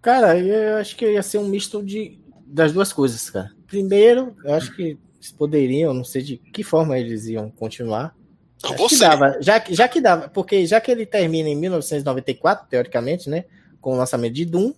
Cara, 0.00 0.38
eu 0.38 0.78
acho 0.78 0.96
que 0.96 1.04
ia 1.04 1.22
ser 1.22 1.36
um 1.36 1.48
misto 1.48 1.82
de, 1.82 2.18
das 2.46 2.72
duas 2.72 2.90
coisas, 2.90 3.28
cara. 3.28 3.52
Primeiro, 3.66 4.34
eu 4.44 4.54
acho 4.54 4.74
que 4.74 4.98
eles 5.20 5.30
poderiam, 5.30 5.92
não 5.92 6.02
sei 6.02 6.22
de 6.22 6.36
que 6.38 6.64
forma 6.64 6.98
eles 6.98 7.26
iam 7.26 7.50
continuar. 7.50 8.16
Não, 8.62 8.74
você. 8.76 8.96
Que 8.96 9.00
dava, 9.02 9.36
já, 9.40 9.62
já 9.68 9.86
que 9.86 10.00
dava, 10.00 10.28
porque 10.28 10.66
já 10.66 10.80
que 10.80 10.90
ele 10.90 11.04
termina 11.04 11.48
em 11.48 11.56
1994, 11.56 12.66
teoricamente, 12.68 13.28
né? 13.28 13.44
Com 13.80 13.92
o 13.92 13.96
lançamento 13.96 14.32
de 14.32 14.46
Doom 14.46 14.72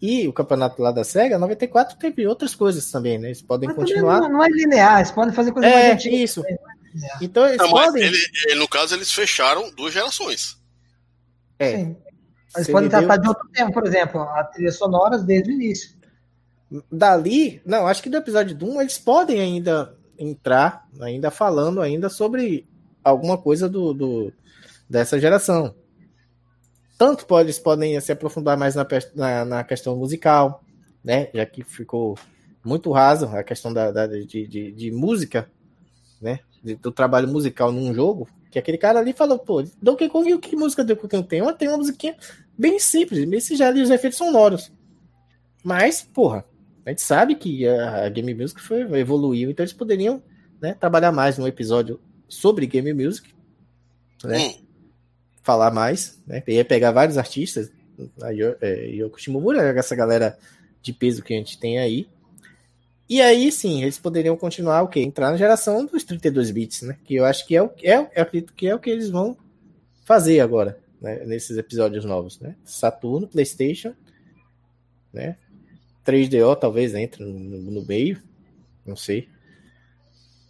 e 0.00 0.28
o 0.28 0.32
campeonato 0.32 0.80
lá 0.80 0.92
da 0.92 1.02
SEGA, 1.02 1.38
94 1.38 1.96
teve 1.98 2.26
outras 2.26 2.54
coisas 2.54 2.90
também, 2.90 3.18
né? 3.18 3.28
Eles 3.28 3.42
podem 3.42 3.68
mas 3.68 3.76
continuar. 3.76 4.20
Não, 4.20 4.28
não, 4.28 4.44
é 4.44 4.48
linear, 4.48 4.98
eles 4.98 5.10
podem 5.10 5.34
fazer 5.34 5.52
coisas 5.52 5.70
é, 5.70 5.74
mais 5.74 5.92
antigas. 5.94 6.20
Isso. 6.20 6.46
É 6.46 6.56
então 7.20 7.46
eles 7.46 7.58
não, 7.58 7.70
podem. 7.70 8.02
Ele, 8.04 8.54
no 8.54 8.68
caso, 8.68 8.94
eles 8.94 9.12
fecharam 9.12 9.70
duas 9.74 9.92
gerações. 9.92 10.56
É. 11.58 11.76
Sim. 11.76 11.96
Eles 12.54 12.70
podem 12.70 12.88
tratar 12.88 13.16
deu... 13.16 13.22
de 13.22 13.28
outro 13.28 13.48
tempo, 13.50 13.72
por 13.72 13.86
exemplo, 13.86 14.20
a 14.20 14.44
trilha 14.44 14.72
sonoras 14.72 15.24
desde 15.24 15.50
o 15.50 15.54
início. 15.54 15.95
Dali, 16.90 17.62
não, 17.64 17.86
acho 17.86 18.02
que 18.02 18.10
do 18.10 18.16
episódio 18.16 18.56
1 18.60 18.80
eles 18.80 18.98
podem 18.98 19.40
ainda 19.40 19.94
entrar, 20.18 20.88
ainda 21.00 21.30
falando 21.30 21.80
ainda 21.80 22.08
sobre 22.08 22.66
alguma 23.04 23.38
coisa 23.38 23.68
do, 23.68 23.94
do 23.94 24.32
dessa 24.88 25.18
geração. 25.18 25.74
Tanto 26.98 27.26
pode, 27.26 27.46
eles 27.46 27.58
podem 27.58 28.00
se 28.00 28.10
aprofundar 28.10 28.56
mais 28.56 28.74
na, 28.74 28.86
na, 29.14 29.44
na, 29.44 29.64
questão 29.64 29.96
musical, 29.96 30.64
né? 31.04 31.28
Já 31.32 31.44
que 31.46 31.62
ficou 31.62 32.18
muito 32.64 32.90
raso 32.90 33.26
a 33.26 33.44
questão 33.44 33.72
da, 33.72 33.92
da 33.92 34.06
de, 34.06 34.24
de, 34.24 34.72
de, 34.72 34.90
música, 34.90 35.48
né? 36.20 36.40
Do 36.80 36.90
trabalho 36.90 37.28
musical 37.28 37.70
num 37.70 37.94
jogo. 37.94 38.28
Que 38.50 38.58
aquele 38.58 38.78
cara 38.78 38.98
ali 38.98 39.12
falou, 39.12 39.38
pô, 39.38 39.62
Donkey 39.80 40.08
Kong, 40.08 40.38
que 40.38 40.56
música 40.56 40.82
do 40.82 40.94
Donkey 40.94 41.08
Kong 41.08 41.28
tem? 41.28 41.54
Tem 41.54 41.68
uma 41.68 41.76
musiquinha 41.76 42.16
bem 42.56 42.78
simples, 42.80 43.24
bem 43.28 43.38
singela 43.38 43.78
e 43.78 43.82
os 43.82 43.90
efeitos 43.90 44.18
sonoros. 44.18 44.72
Mas, 45.62 46.02
porra, 46.02 46.44
a 46.86 46.90
gente 46.90 47.02
sabe 47.02 47.34
que 47.34 47.66
a, 47.66 48.08
Game 48.08 48.32
Music 48.32 48.60
foi, 48.60 48.82
evoluiu, 48.98 49.50
então 49.50 49.64
eles 49.64 49.72
poderiam 49.72 50.22
né, 50.60 50.72
trabalhar 50.72 51.10
mais 51.10 51.36
num 51.36 51.46
episódio 51.46 52.00
sobre 52.28 52.66
Game 52.66 52.92
Music, 52.92 53.34
né? 54.24 54.38
Hum. 54.38 54.66
Falar 55.42 55.72
mais, 55.72 56.20
né? 56.26 56.42
Ia 56.46 56.64
pegar 56.64 56.92
vários 56.92 57.18
artistas, 57.18 57.72
a 58.22 58.32
é, 58.60 58.86
Yoko 58.86 59.20
Shimomura, 59.20 59.62
essa 59.78 59.96
galera 59.96 60.38
de 60.80 60.92
peso 60.92 61.22
que 61.22 61.34
a 61.34 61.36
gente 61.36 61.58
tem 61.58 61.78
aí. 61.78 62.08
E 63.08 63.20
aí 63.20 63.50
sim, 63.50 63.82
eles 63.82 63.98
poderiam 63.98 64.36
continuar 64.36 64.82
o 64.82 64.88
quê? 64.88 65.00
Entrar 65.00 65.30
na 65.30 65.36
geração 65.36 65.84
dos 65.86 66.04
32 66.04 66.50
bits, 66.50 66.82
né? 66.82 66.96
Que 67.04 67.16
eu 67.16 67.24
acho 67.24 67.46
que 67.46 67.56
é 67.56 67.62
o 67.62 67.70
é, 67.82 67.96
eu 67.96 68.22
acredito 68.22 68.52
que 68.54 68.66
é 68.66 68.74
o 68.74 68.78
que 68.78 68.90
eles 68.90 69.10
vão 69.10 69.36
fazer 70.04 70.40
agora 70.40 70.78
né, 71.00 71.24
nesses 71.24 71.56
episódios 71.56 72.04
novos, 72.04 72.40
né? 72.40 72.56
Saturno, 72.64 73.28
PlayStation, 73.28 73.94
né? 75.12 75.36
3DO 76.06 76.56
talvez 76.56 76.94
entre 76.94 77.24
no, 77.24 77.32
no, 77.72 77.84
meio, 77.84 78.22
não 78.84 78.96
sei. 78.96 79.28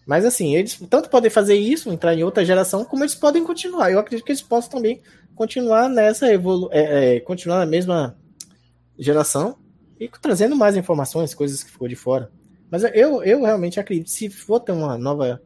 Mas 0.06 0.24
assim, 0.24 0.54
eles 0.54 0.78
tanto 0.88 1.08
podem 1.08 1.30
fazer 1.30 1.54
isso, 1.54 1.90
entrar 1.90 2.14
em 2.14 2.22
outra 2.22 2.44
geração, 2.44 2.84
como 2.84 3.02
eles 3.02 3.14
podem 3.14 3.42
continuar. 3.42 3.90
Eu 3.90 3.98
acredito 3.98 4.24
que 4.24 4.32
eles 4.32 4.42
possam 4.42 4.70
também 4.70 5.00
continuar 5.34 5.88
nessa 5.88 6.32
evolu 6.32 6.68
é, 6.72 7.16
é, 7.16 7.20
continuar 7.20 7.58
na 7.58 7.66
mesma 7.66 8.16
geração 8.98 9.56
e 9.98 10.08
trazendo 10.08 10.54
mais 10.54 10.76
informações, 10.76 11.34
coisas 11.34 11.64
que 11.64 11.70
ficou 11.70 11.88
de 11.88 11.96
fora. 11.96 12.30
Mas 12.70 12.84
eu, 12.94 13.22
eu 13.22 13.42
realmente 13.42 13.80
acredito, 13.80 14.10
se 14.10 14.28
for 14.28 14.60
ter 14.60 14.72
uma 14.72 14.98
nova 14.98 15.40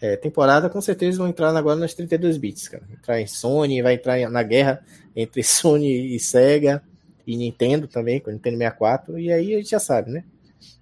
é, 0.00 0.16
temporada, 0.16 0.68
com 0.68 0.80
certeza 0.80 1.18
vão 1.18 1.28
entrar 1.28 1.54
agora 1.56 1.76
nas 1.76 1.94
32 1.94 2.36
bits, 2.36 2.68
cara. 2.68 2.84
Entrar 2.92 3.20
em 3.20 3.26
Sony, 3.26 3.82
vai 3.82 3.94
entrar 3.94 4.18
na 4.30 4.42
guerra 4.42 4.84
entre 5.14 5.42
Sony 5.44 6.14
e 6.14 6.20
Sega 6.20 6.82
e 7.26 7.36
Nintendo 7.36 7.88
também, 7.88 8.20
com 8.20 8.30
o 8.30 8.32
Nintendo 8.32 8.58
64, 8.58 9.18
e 9.18 9.32
aí 9.32 9.54
a 9.54 9.58
gente 9.58 9.70
já 9.70 9.80
sabe, 9.80 10.10
né? 10.10 10.24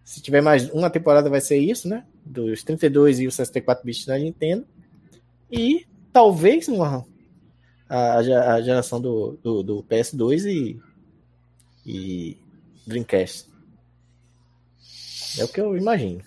Se 0.04 0.20
tiver 0.20 0.40
mais 0.40 0.68
uma 0.70 0.90
temporada 0.90 1.30
vai 1.30 1.40
ser 1.40 1.58
isso, 1.58 1.88
né? 1.88 2.04
Dos 2.24 2.62
32 2.62 3.20
e 3.20 3.26
os 3.26 3.34
64 3.34 3.84
bits 3.84 4.04
da 4.04 4.18
Nintendo. 4.18 4.66
E 5.50 5.86
talvez 6.12 6.68
uma, 6.68 7.06
a, 7.88 8.16
a 8.16 8.62
geração 8.62 9.00
do, 9.00 9.38
do, 9.42 9.62
do 9.62 9.82
PS2 9.84 10.44
e, 10.46 10.80
e 11.86 12.36
Dreamcast. 12.86 13.48
É 15.38 15.44
o 15.44 15.48
que 15.48 15.60
eu 15.60 15.76
imagino. 15.76 16.22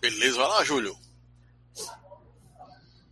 Beleza, 0.00 0.38
vai 0.38 0.48
lá, 0.48 0.64
Júlio. 0.64 0.96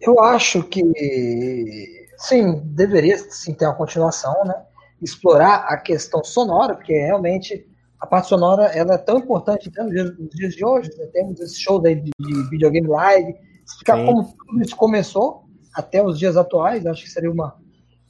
Eu 0.00 0.20
acho 0.20 0.62
que 0.62 2.06
sim, 2.18 2.60
deveria 2.64 3.18
sim 3.18 3.52
ter 3.52 3.66
uma 3.66 3.74
continuação, 3.74 4.44
né? 4.44 4.54
Explorar 5.00 5.66
a 5.68 5.76
questão 5.76 6.22
sonora, 6.24 6.74
porque 6.74 6.92
realmente 6.92 7.66
a 8.00 8.06
parte 8.06 8.28
sonora 8.28 8.66
ela 8.66 8.94
é 8.94 8.98
tão 8.98 9.18
importante 9.18 9.70
nos 9.76 9.90
dias, 9.90 10.18
nos 10.18 10.30
dias 10.30 10.54
de 10.54 10.64
hoje. 10.64 10.90
Né? 10.96 11.06
Temos 11.12 11.40
esse 11.40 11.60
show 11.60 11.80
de, 11.80 11.94
de 11.96 12.50
videogame 12.50 12.86
live, 12.86 13.34
explicar 13.64 13.98
sim. 13.98 14.06
como 14.06 14.34
tudo 14.46 14.62
isso 14.62 14.76
começou 14.76 15.44
até 15.74 16.04
os 16.04 16.18
dias 16.18 16.36
atuais. 16.36 16.86
Acho 16.86 17.04
que 17.04 17.10
seria 17.10 17.30
uma, 17.30 17.56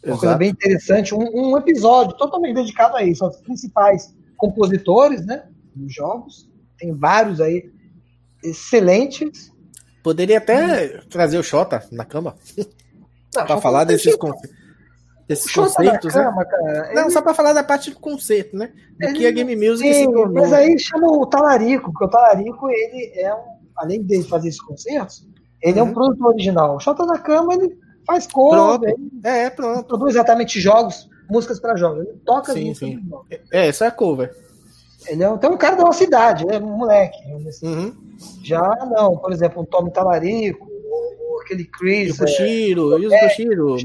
uma 0.04 0.18
coisa 0.18 0.36
bem 0.36 0.50
interessante. 0.50 1.14
Um, 1.14 1.52
um, 1.52 1.58
episódio 1.58 2.16
totalmente 2.16 2.54
dedicado 2.54 2.96
a 2.96 3.02
isso, 3.02 3.24
aos 3.24 3.36
principais 3.38 4.14
compositores, 4.36 5.24
né? 5.26 5.44
Dos 5.74 5.94
jogos. 5.94 6.48
Tem 6.78 6.94
vários 6.94 7.40
aí 7.40 7.70
excelentes 8.42 9.52
Poderia 10.08 10.38
até 10.38 11.02
trazer 11.10 11.38
o 11.38 11.42
Xota 11.42 11.86
na 11.92 12.02
cama. 12.02 12.34
para 13.30 13.60
falar 13.60 13.84
desses. 13.84 14.16
Desses 15.28 15.52
conceitos. 15.52 16.14
Né? 16.14 16.24
Cama, 16.24 16.44
né? 16.62 16.92
Não, 16.94 17.02
ele... 17.02 17.10
só 17.10 17.20
para 17.20 17.34
falar 17.34 17.52
da 17.52 17.62
parte 17.62 17.90
do 17.90 18.00
conceito, 18.00 18.56
né? 18.56 18.72
Do 18.98 19.08
ele... 19.08 19.18
que 19.18 19.26
a 19.26 19.30
Game 19.30 19.54
Music 19.54 19.92
Sim, 19.92 20.06
se 20.06 20.12
tornou. 20.12 20.42
Mas 20.42 20.52
aí 20.52 20.78
chama 20.78 21.06
o 21.06 21.26
Talarico, 21.26 21.92
porque 21.92 22.06
o 22.06 22.08
Talarico, 22.08 22.68
ele 22.70 23.12
é 23.14 23.34
um. 23.34 23.58
Além 23.76 24.02
de 24.02 24.24
fazer 24.24 24.48
esses 24.48 24.60
concertos, 24.60 25.24
ele 25.62 25.74
uhum. 25.74 25.78
é 25.78 25.82
um 25.82 25.86
uhum. 25.86 25.94
produtor 25.94 26.26
original. 26.32 26.76
O 26.76 26.80
Xota 26.80 27.06
na 27.06 27.16
cama, 27.16 27.54
ele 27.54 27.78
faz 28.04 28.26
cover. 28.26 28.90
Ele 28.90 29.20
é, 29.22 29.50
pronto. 29.50 29.84
produz 29.84 30.14
exatamente 30.14 30.58
jogos, 30.58 31.08
músicas 31.30 31.60
para 31.60 31.76
jogos. 31.76 32.04
Ele 32.04 32.18
toca 32.24 32.52
sim, 32.54 32.74
sim. 32.74 33.00
É, 33.52 33.68
isso 33.68 33.84
é 33.84 33.90
cover. 33.92 34.34
Ele 35.06 35.22
é 35.22 35.28
então, 35.28 35.52
um 35.52 35.56
cara 35.56 35.76
da 35.76 35.84
nossa 35.84 36.00
cidade, 36.00 36.44
é 36.50 36.58
um 36.58 36.76
moleque. 36.76 37.18
Uhum. 37.62 37.94
Já 38.42 38.68
não, 38.90 39.16
por 39.16 39.32
exemplo, 39.32 39.62
um 39.62 39.64
Tommy 39.64 39.92
Talarico, 39.92 40.68
ou, 40.68 41.40
aquele 41.40 41.64
Chris. 41.64 42.08
E 42.08 42.12
o 42.12 42.18
Koshiro, 42.18 42.96
é, 42.96 43.00
e 43.00 43.06
o 43.06 43.14
é, 43.14 43.20
Koshiro, 43.20 43.78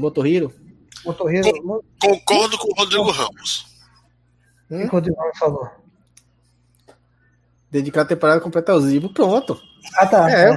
Motorhiro. 1.04 1.62
Motorhiro. 1.62 1.84
Concordo 2.00 2.58
com 2.58 2.68
o 2.68 2.74
Rodrigo 2.74 3.10
Ramos. 3.10 3.66
Hum? 4.70 4.78
O 4.78 4.80
que 4.80 4.86
o 4.86 4.90
Rodrigo 4.90 5.20
Ramos 5.20 5.38
falou? 5.38 5.68
Dedicar 7.70 8.02
a 8.02 8.06
temporada 8.06 8.40
completa 8.40 8.72
ao 8.72 8.80
Zibo, 8.80 9.12
pronto. 9.12 9.60
Ah, 9.96 10.06
tá. 10.06 10.30
É, 10.30 10.50
é. 10.50 10.56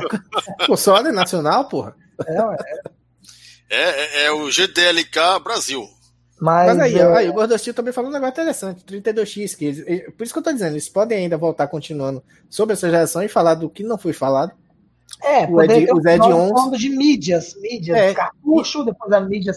o 0.69 0.77
Soda 0.77 1.11
nacional, 1.11 1.67
porra. 1.67 1.95
É, 2.25 2.37
é. 2.37 2.97
É, 3.69 4.25
é, 4.25 4.31
o 4.31 4.49
GDLK 4.49 5.39
Brasil. 5.43 5.87
Mas, 6.39 6.67
Mas 6.67 6.79
aí, 6.79 6.95
é... 6.95 7.17
aí, 7.17 7.29
o 7.29 7.33
Gordostil 7.33 7.73
também 7.73 7.91
falou 7.91 8.09
um 8.09 8.13
negócio 8.13 8.33
interessante, 8.33 8.85
32x, 8.85 9.57
que 9.57 9.65
eles, 9.65 10.13
por 10.15 10.23
isso 10.23 10.31
que 10.31 10.39
eu 10.39 10.43
tô 10.43 10.53
dizendo, 10.53 10.73
eles 10.73 10.87
podem 10.87 11.17
ainda 11.17 11.37
voltar 11.37 11.67
continuando 11.67 12.23
sobre 12.47 12.73
essa 12.73 12.87
geração 12.87 13.23
e 13.23 13.27
falar 13.27 13.55
do 13.55 13.69
que 13.69 13.83
não 13.83 13.97
foi 13.97 14.13
falado. 14.13 14.51
É, 15.23 15.45
o 15.45 15.61
Ed, 15.61 15.91
os 15.91 16.05
Ed 16.05 16.19
falando 16.19 16.77
de 16.77 16.89
mídias, 16.89 17.55
mídias, 17.59 17.97
é. 17.97 18.13
cartucho, 18.13 18.83
depois 18.83 19.11
a 19.11 19.19
mídia, 19.19 19.53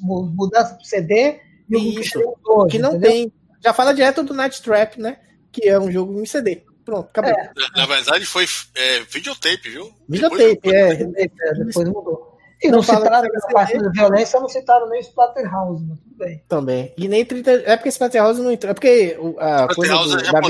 mudança 0.00 0.74
pro 0.74 0.84
CD 0.84 1.40
e 1.68 1.76
o 1.76 2.00
isso, 2.00 2.18
hoje, 2.46 2.70
que 2.70 2.78
não 2.78 2.90
entendeu? 2.90 3.10
tem. 3.10 3.32
Já 3.62 3.74
fala 3.74 3.92
direto 3.92 4.22
do 4.22 4.32
Night 4.32 4.62
Trap, 4.62 4.98
né? 4.98 5.18
Que 5.52 5.68
é 5.68 5.78
um 5.78 5.90
jogo 5.90 6.18
em 6.20 6.24
CD. 6.24 6.62
Pronto, 6.84 7.08
acabou. 7.10 7.32
É. 7.32 7.52
Na, 7.54 7.82
na, 7.82 7.86
verdade 7.86 8.24
foi 8.24 8.46
é, 8.74 9.00
videotape, 9.00 9.68
viu? 9.68 9.92
Videotape, 10.08 10.54
depois, 10.54 10.74
é. 10.74 10.94
Depois, 10.94 11.58
depois 11.66 11.88
mudou. 11.88 12.38
E 12.62 12.68
não, 12.68 12.78
não 12.78 12.82
citaram 12.82 13.28
a 13.28 13.52
parte 13.52 13.78
da 13.78 13.90
violência, 13.90 14.40
não 14.40 14.48
citaram 14.48 14.88
nem 14.88 15.00
Splatterhouse, 15.00 15.84
mas 15.86 15.98
tudo 16.00 16.16
bem. 16.16 16.42
Também. 16.48 16.94
E 16.96 17.06
nem 17.06 17.24
30. 17.24 17.50
É 17.50 17.76
porque 17.76 17.90
Splatterhouse 17.90 18.40
não 18.40 18.50
entrou. 18.50 18.70
É 18.70 18.74
porque 18.74 19.16
a 19.38 19.68
coisa 19.72 19.96
do, 19.96 20.18
é 20.18 20.32
da, 20.32 20.40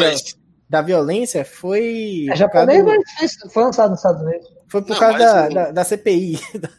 da, 0.68 0.82
violência 0.82 1.44
foi. 1.44 2.26
É 2.30 2.36
japonês, 2.36 2.84
do... 2.84 2.90
mas 2.90 3.52
foi 3.52 3.62
lançado 3.62 3.90
nos 3.90 3.98
Estados 3.98 4.22
Unidos. 4.22 4.48
Foi 4.68 4.82
por 4.82 4.90
não, 4.90 4.98
causa 4.98 5.18
da, 5.18 5.48
da, 5.48 5.70
da, 5.72 5.84
CPI, 5.84 6.38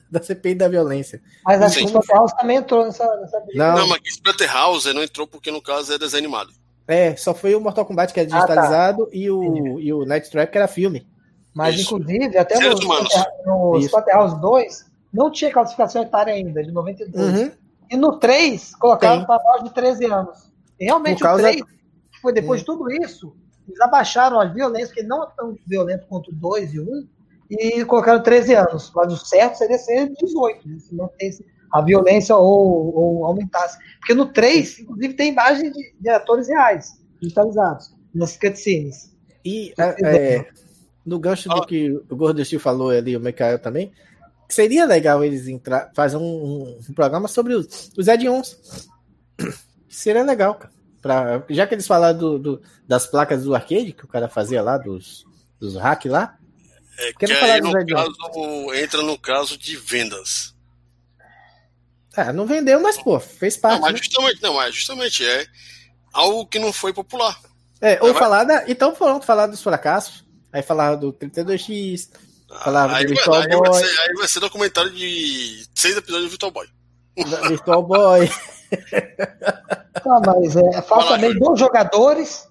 da, 0.09 0.21
CPI 0.21 0.55
da 0.55 0.67
violência. 0.67 1.21
Mas 1.43 1.61
acho 1.61 1.79
que 1.79 1.85
Splatterhouse 1.85 2.37
também 2.37 2.57
entrou 2.57 2.85
nessa, 2.85 3.15
nessa 3.17 3.43
Não, 3.53 3.77
não 3.79 3.87
mas 3.87 3.99
Splatterhouse 4.05 4.93
não 4.93 5.03
entrou 5.03 5.27
porque 5.27 5.51
no 5.51 5.61
caso 5.61 5.93
é 5.93 5.97
desenho 5.97 6.23
animado. 6.23 6.53
É, 6.87 7.15
só 7.15 7.35
foi 7.35 7.53
o 7.53 7.61
Mortal 7.61 7.85
Kombat 7.85 8.13
que 8.13 8.19
era 8.19 8.29
digitalizado 8.29 9.03
ah, 9.03 9.05
tá. 9.05 9.11
e, 9.13 9.29
o, 9.29 9.79
e 9.79 9.93
o 9.93 10.05
Night 10.05 10.29
Trap 10.29 10.51
que 10.51 10.57
era 10.57 10.67
filme. 10.67 11.07
Mas, 11.53 11.75
Isso. 11.75 11.95
inclusive, 11.95 12.37
até 12.37 12.55
Seres 12.55 12.79
no, 12.79 13.73
no 13.73 13.79
Splatterhouse 13.79 14.39
2, 14.39 14.85
não 15.13 15.31
tinha 15.31 15.51
classificação 15.51 16.01
etária 16.01 16.33
ainda, 16.33 16.63
de 16.63 16.71
92. 16.71 17.39
Uhum. 17.39 17.51
E 17.89 17.97
no 17.97 18.17
3, 18.17 18.75
colocaram 18.75 19.25
para 19.25 19.43
maior 19.43 19.63
de 19.63 19.73
13 19.73 20.05
anos. 20.05 20.51
E 20.79 20.85
realmente 20.85 21.21
causa... 21.21 21.41
o 21.41 21.45
3, 21.45 21.63
que 21.63 22.21
foi 22.21 22.33
depois 22.33 22.63
de 22.63 22.69
uhum. 22.69 22.77
tudo 22.77 22.91
isso, 23.03 23.35
eles 23.69 23.81
abaixaram 23.81 24.39
a 24.39 24.45
violência, 24.45 24.93
que 24.93 25.03
não 25.03 25.23
é 25.23 25.27
tão 25.37 25.57
violento 25.65 26.07
quanto 26.07 26.31
o 26.31 26.33
2 26.35 26.73
e 26.73 26.79
o 26.79 26.83
1, 26.83 27.07
e 27.51 27.85
colocaram 27.85 28.21
13 28.21 28.55
anos. 28.55 28.91
Mas 28.95 29.13
o 29.13 29.17
certo 29.17 29.57
seria 29.57 29.77
ser 29.77 30.09
18, 30.09 30.67
né? 30.67 30.79
se 30.79 30.95
mantesse 30.95 31.45
a 31.71 31.81
violência 31.81 32.35
ou, 32.35 32.95
ou 32.95 33.25
aumentasse. 33.25 33.77
Porque 33.99 34.13
no 34.13 34.25
3, 34.27 34.79
inclusive, 34.79 35.13
tem 35.13 35.31
imagem 35.31 35.71
de, 35.71 35.93
de 35.99 36.09
atores 36.09 36.47
reais, 36.47 36.99
digitalizados, 37.21 37.93
nas 38.13 38.35
cutscenes. 38.37 39.15
E 39.45 39.73
é, 39.77 40.37
é, 40.37 40.47
no 41.05 41.19
gancho 41.19 41.47
do 41.49 41.65
que 41.65 41.91
o 42.09 42.15
Gordo 42.15 42.43
Steel 42.43 42.59
falou 42.59 42.89
ali, 42.89 43.15
o 43.15 43.19
Mikael 43.19 43.59
também, 43.59 43.91
seria 44.47 44.85
legal 44.85 45.23
eles 45.23 45.47
entrar, 45.47 45.91
fazer 45.93 46.17
um, 46.17 46.77
um 46.89 46.93
programa 46.93 47.27
sobre 47.27 47.53
os, 47.53 47.91
os 47.97 48.09
add-ons. 48.09 48.89
Seria 49.87 50.23
legal, 50.23 50.53
cara. 50.53 50.78
Pra, 51.01 51.43
já 51.49 51.65
que 51.65 51.76
eles 51.76 51.88
falaram 51.88 52.17
do, 52.17 52.39
do, 52.39 52.61
das 52.88 53.07
placas 53.07 53.43
do 53.43 53.55
arcade, 53.55 53.93
que 53.93 54.05
o 54.05 54.07
cara 54.07 54.27
fazia 54.27 54.61
lá, 54.61 54.77
dos, 54.77 55.26
dos 55.59 55.76
hack 55.76 56.05
lá. 56.05 56.38
É, 56.97 57.13
que 57.13 57.26
aí, 57.26 57.61
no 57.61 57.71
caso, 57.85 58.73
entra 58.73 59.01
no 59.01 59.17
caso 59.17 59.57
de 59.57 59.77
vendas. 59.77 60.53
É, 62.17 62.34
não 62.34 62.45
vendeu, 62.45 62.81
mas, 62.81 62.97
pô, 62.97 63.19
fez 63.19 63.55
parte. 63.55 63.76
Não, 63.76 63.81
mas 63.81 63.93
né? 63.93 63.97
justamente, 63.99 64.41
não, 64.41 64.53
mas 64.55 64.76
justamente 64.76 65.26
é 65.26 65.45
algo 66.11 66.45
que 66.45 66.59
não 66.59 66.73
foi 66.73 66.91
popular. 66.91 67.39
É, 67.80 67.97
ou 68.01 68.13
falar 68.13 68.43
da. 68.43 68.69
Então 68.69 68.93
pronto, 68.93 69.26
falar 69.26 69.47
dos 69.47 69.63
fracassos. 69.63 70.26
Aí 70.51 70.61
falar 70.61 70.95
do 70.95 71.13
32X, 71.13 72.09
Falava 72.63 72.97
aí, 72.97 73.05
do 73.05 73.13
Virtual 73.13 73.41
aí 73.41 73.47
Boy. 73.47 73.69
Vai 73.69 73.84
ser, 73.84 73.99
aí 73.99 74.13
vai 74.15 74.27
ser 74.27 74.39
documentário 74.39 74.91
de 74.91 75.65
seis 75.76 75.95
episódios 75.95 76.27
do 76.27 76.31
Virtual 76.31 76.51
Boy. 76.51 76.67
Virtual 77.47 77.84
Boy. 77.84 78.30
ah, 80.05 80.21
mas 80.25 80.55
é, 80.55 80.81
fala 80.81 81.15
também 81.15 81.37
dos 81.37 81.59
jogadores. 81.59 82.47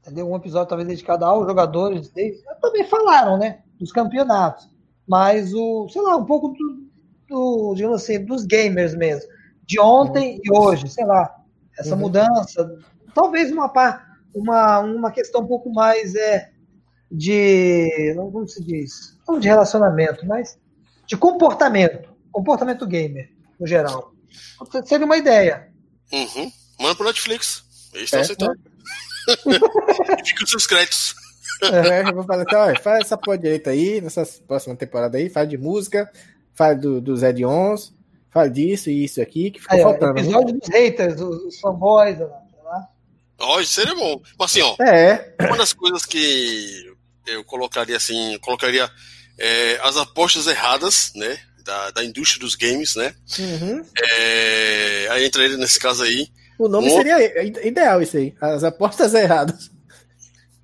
Entendeu? 0.00 0.30
Um 0.30 0.36
episódio 0.36 0.68
talvez 0.68 0.88
dedicado 0.88 1.24
aos 1.24 1.46
jogadores. 1.46 2.12
Eles 2.14 2.42
também 2.60 2.84
falaram, 2.84 3.38
né? 3.38 3.60
Dos 3.78 3.90
campeonatos. 3.90 4.68
Mas 5.08 5.52
o, 5.54 5.88
sei 5.88 6.02
lá, 6.02 6.16
um 6.16 6.24
pouco 6.24 6.48
do, 6.48 6.86
do 7.28 7.74
digamos 7.74 8.02
assim, 8.02 8.24
dos 8.24 8.44
gamers 8.44 8.94
mesmo. 8.94 9.30
De 9.66 9.80
ontem 9.80 10.34
uhum. 10.34 10.40
e 10.44 10.58
hoje, 10.58 10.88
sei 10.88 11.04
lá. 11.04 11.34
Essa 11.78 11.94
uhum. 11.94 12.00
mudança. 12.02 12.78
Talvez 13.14 13.50
uma, 13.50 13.72
uma, 14.34 14.80
uma 14.80 15.10
questão 15.10 15.42
um 15.42 15.46
pouco 15.46 15.72
mais 15.72 16.14
é, 16.14 16.50
de. 17.10 18.12
Não 18.16 18.30
como 18.30 18.46
se 18.46 18.62
diz? 18.62 19.18
Não 19.26 19.38
de 19.38 19.48
relacionamento, 19.48 20.26
mas 20.26 20.58
de 21.06 21.16
comportamento. 21.16 22.12
Comportamento 22.30 22.86
gamer, 22.86 23.30
no 23.58 23.66
geral. 23.66 24.13
Seria 24.84 25.06
uma 25.06 25.16
ideia. 25.16 25.68
Uhum. 26.12 26.50
Manda 26.78 26.94
pro 26.94 27.06
Netflix. 27.06 27.64
Eles 27.92 28.04
estão 28.04 28.20
é, 28.20 28.22
aceitando. 28.22 28.52
Né? 28.52 30.18
Fica 30.24 30.44
os 30.44 30.50
seus 30.50 30.66
créditos. 30.66 31.14
É, 31.62 32.02
eu 32.02 32.14
vou 32.14 32.24
falar 32.24 32.42
assim, 32.42 32.56
ó, 32.56 32.82
faz 32.82 33.04
essa 33.04 33.16
porra 33.16 33.38
direita 33.38 33.70
aí, 33.70 34.00
nessa 34.00 34.26
próxima 34.46 34.76
temporada 34.76 35.16
aí, 35.16 35.30
faz 35.30 35.48
de 35.48 35.56
música, 35.56 36.10
faz 36.52 36.78
do, 36.80 37.00
dos 37.00 37.22
add-ons, 37.22 37.94
faz 38.30 38.52
disso 38.52 38.90
e 38.90 39.04
isso 39.04 39.22
aqui, 39.22 39.50
que 39.50 39.60
ficou 39.60 39.76
aí, 39.76 39.82
faltando. 39.82 40.18
Episódio 40.18 40.54
né? 40.54 40.60
dos 40.60 40.68
haters, 40.68 41.16
dos 41.16 41.60
fanboys, 41.60 42.18
lá. 42.18 42.88
Ó, 43.38 43.60
isso 43.60 43.74
seria 43.74 43.94
bom. 43.94 44.20
Mas 44.38 44.50
assim, 44.50 44.62
ó, 44.62 44.76
é. 44.82 45.34
uma 45.40 45.56
das 45.56 45.72
coisas 45.72 46.04
que 46.04 46.92
eu 47.26 47.44
colocaria 47.44 47.96
assim, 47.96 48.38
colocaria 48.40 48.90
é, 49.38 49.78
as 49.82 49.96
apostas 49.96 50.46
erradas, 50.46 51.12
né? 51.14 51.38
Da, 51.64 51.90
da 51.92 52.04
indústria 52.04 52.40
dos 52.40 52.54
games, 52.54 52.94
né? 52.94 53.14
Uhum. 53.38 53.82
É, 53.98 55.08
aí 55.10 55.26
entraria 55.26 55.56
nesse 55.56 55.78
caso 55.78 56.02
aí. 56.02 56.28
O 56.58 56.68
nome 56.68 56.88
um 56.88 56.96
seria 56.96 57.42
ideal 57.66 58.02
isso 58.02 58.18
aí, 58.18 58.34
as 58.38 58.62
apostas 58.62 59.14
erradas. 59.14 59.70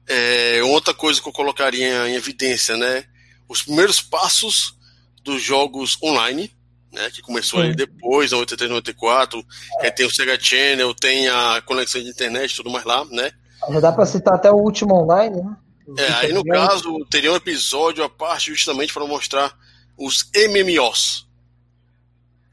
É, 0.07 0.61
outra 0.65 0.93
coisa 0.93 1.21
que 1.21 1.29
eu 1.29 1.33
colocaria 1.33 2.09
em 2.09 2.15
evidência, 2.15 2.77
né? 2.77 3.05
Os 3.49 3.63
primeiros 3.63 4.03
passos 4.03 4.77
dos 5.25 5.43
jogos 5.43 5.97
online, 6.03 6.55
né? 6.93 7.11
Que 7.11 7.23
começou 7.23 7.61
Sim. 7.61 7.67
ali 7.67 7.77
depois, 7.77 8.33
na 8.33 8.39
83, 8.39 8.71
94. 8.71 9.45
É. 9.81 9.91
tem 9.91 10.05
o 10.05 10.11
Sega 10.11 10.39
Channel, 10.39 10.93
tem 10.95 11.29
a 11.29 11.63
conexão 11.65 12.03
de 12.03 12.09
internet 12.09 12.53
e 12.53 12.57
tudo 12.57 12.71
mais 12.71 12.85
lá, 12.85 13.05
né? 13.07 13.31
Já 13.71 13.81
dá 13.81 13.93
para 13.93 14.07
citar 14.07 14.35
até 14.35 14.51
o 14.51 14.57
último 14.57 14.95
online, 14.95 15.37
né? 15.37 15.57
É, 15.99 16.13
aí 16.15 16.33
no 16.33 16.45
caso, 16.45 17.05
teria 17.11 17.33
um 17.33 17.37
episódio 17.37 18.05
à 18.05 18.09
parte 18.09 18.51
justamente 18.51 18.93
para 18.93 19.07
mostrar 19.07 19.57
os 20.01 20.31
MMOs. 20.35 21.29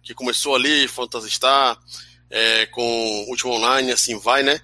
Que 0.04 0.14
começou 0.14 0.56
ali, 0.56 0.88
Phantasy 0.88 1.30
Star, 1.32 1.78
é, 2.30 2.66
com 2.68 3.26
Último 3.30 3.54
Online, 3.54 3.92
assim 3.92 4.18
vai, 4.20 4.44
né? 4.44 4.60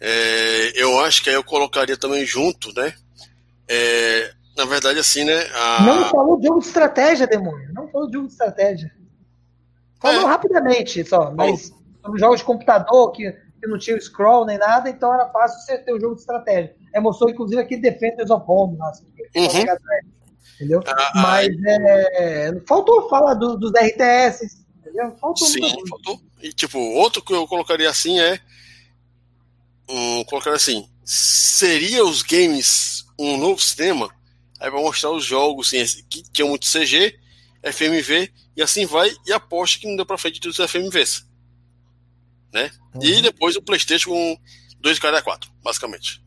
É, 0.00 0.72
eu 0.74 1.00
acho 1.00 1.22
que 1.22 1.30
aí 1.30 1.36
eu 1.36 1.44
colocaria 1.44 1.96
também 1.96 2.24
junto, 2.24 2.72
né? 2.74 2.94
É, 3.68 4.32
na 4.56 4.64
verdade, 4.64 4.98
assim, 4.98 5.24
né? 5.24 5.46
A... 5.54 5.82
Não 5.82 6.08
falou 6.08 6.38
de 6.38 6.46
jogo 6.46 6.60
de 6.60 6.66
estratégia, 6.66 7.26
demônio. 7.26 7.72
Não 7.72 7.88
falou 7.88 8.06
de 8.06 8.14
jogo 8.14 8.26
de 8.26 8.32
estratégia. 8.32 8.92
Falou 10.00 10.22
é. 10.22 10.26
rapidamente 10.26 11.04
só, 11.04 11.32
mas 11.32 11.72
são 12.04 12.18
jogos 12.18 12.40
de 12.40 12.44
computador 12.44 13.10
que, 13.12 13.32
que 13.32 13.66
não 13.66 13.78
tinha 13.78 13.98
scroll 14.00 14.44
nem 14.44 14.58
nada, 14.58 14.90
então 14.90 15.12
era 15.14 15.26
fácil 15.30 15.60
você 15.60 15.78
ter 15.78 15.92
o 15.92 15.96
um 15.96 16.00
jogo 16.00 16.14
de 16.14 16.20
estratégia. 16.20 16.74
É, 16.92 17.00
mostrou, 17.00 17.30
inclusive, 17.30 17.60
aqui 17.60 17.76
Defenders 17.76 18.30
of 18.30 18.44
Home. 18.46 18.76
Nossa, 18.76 19.02
uhum. 19.34 19.64
Entendeu? 20.54 20.82
Ah, 20.86 21.12
Mas 21.14 21.48
é, 21.66 22.52
faltou 22.66 23.08
falar 23.08 23.34
do, 23.34 23.56
dos 23.56 23.72
RTS. 23.72 24.64
Entendeu? 24.78 25.16
Faltou 25.20 25.46
Sim, 25.46 25.74
faltou. 25.88 26.20
E, 26.42 26.52
tipo, 26.52 26.78
outro 26.78 27.22
que 27.22 27.32
eu 27.32 27.46
colocaria 27.46 27.88
assim 27.90 28.20
é. 28.20 28.38
Um, 29.88 30.24
colocaria 30.24 30.56
assim: 30.56 30.88
seria 31.04 32.04
os 32.04 32.22
games 32.22 33.04
um 33.18 33.36
novo 33.36 33.60
sistema? 33.60 34.08
Aí 34.60 34.70
vai 34.70 34.80
mostrar 34.80 35.10
os 35.10 35.24
jogos 35.24 35.74
assim, 35.74 36.02
que 36.08 36.22
tinham 36.32 36.48
muito 36.48 36.66
CG, 36.66 37.18
FMV, 37.62 38.32
e 38.56 38.62
assim 38.62 38.86
vai, 38.86 39.14
e 39.26 39.32
aposta 39.32 39.78
que 39.78 39.86
não 39.86 39.96
deu 39.96 40.06
pra 40.06 40.16
frente 40.16 40.40
dos 40.40 40.56
FMVs. 40.56 41.26
Né? 42.52 42.70
Uhum. 42.94 43.04
E 43.04 43.20
depois 43.20 43.56
o 43.56 43.62
PlayStation 43.62 44.10
com 44.10 44.38
2 44.80 44.98
cada 44.98 45.20
4, 45.20 45.50
basicamente. 45.62 46.23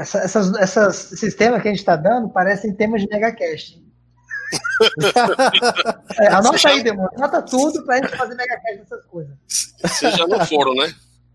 Essa, 0.00 0.18
essas, 0.20 0.54
essas 0.54 0.96
sistemas 0.96 1.60
que 1.60 1.68
a 1.68 1.70
gente 1.70 1.80
está 1.80 1.94
dando 1.94 2.30
parecem 2.30 2.74
temas 2.74 3.02
de 3.02 3.08
megacast. 3.08 3.78
é, 6.18 6.28
anota 6.28 6.68
aí, 6.70 6.82
Demônio. 6.82 7.10
Anota 7.16 7.42
tudo 7.42 7.84
para 7.84 7.96
a 7.96 7.98
gente 7.98 8.16
fazer 8.16 8.34
megacast 8.34 8.78
dessas 8.78 9.04
coisas. 9.04 9.36
Vocês 9.82 10.16
já 10.16 10.26
não 10.26 10.46
foram, 10.46 10.74
né? 10.74 10.94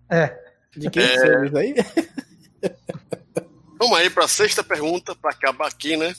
É. 0.10 0.36
De 0.76 0.90
quem 0.90 1.04
é... 1.04 1.46
isso 1.46 1.58
aí? 1.58 1.76
Vamos 3.78 4.00
aí 4.00 4.10
para 4.10 4.26
a 4.26 4.28
sexta 4.28 4.64
pergunta, 4.64 5.16
para 5.16 5.30
acabar 5.30 5.68
aqui, 5.68 5.96
né? 5.96 6.16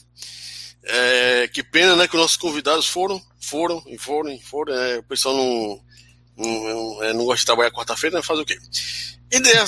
É, 0.85 1.48
que 1.48 1.64
pena, 1.64 1.97
né, 1.97 2.06
que 2.06 2.14
os 2.14 2.23
nossos 2.23 2.36
convidados 2.36 2.86
foram, 2.86 3.20
foram 3.40 3.82
e 3.89 3.98
foram 3.98 4.31
e 4.31 4.40
foram. 4.40 4.73
É, 4.73 4.98
o 4.98 5.02
pessoal 5.02 5.36
não, 5.36 5.81
não, 6.36 6.62
não, 6.62 7.02
é, 7.02 7.12
não 7.12 7.24
gosta 7.24 7.40
de 7.40 7.47
trabalhar 7.47 7.73
quarta-feira, 7.73 8.18
né? 8.18 8.23
Faz 8.23 8.39
o 8.39 8.44
quê? 8.44 8.56
Ideia 9.32 9.64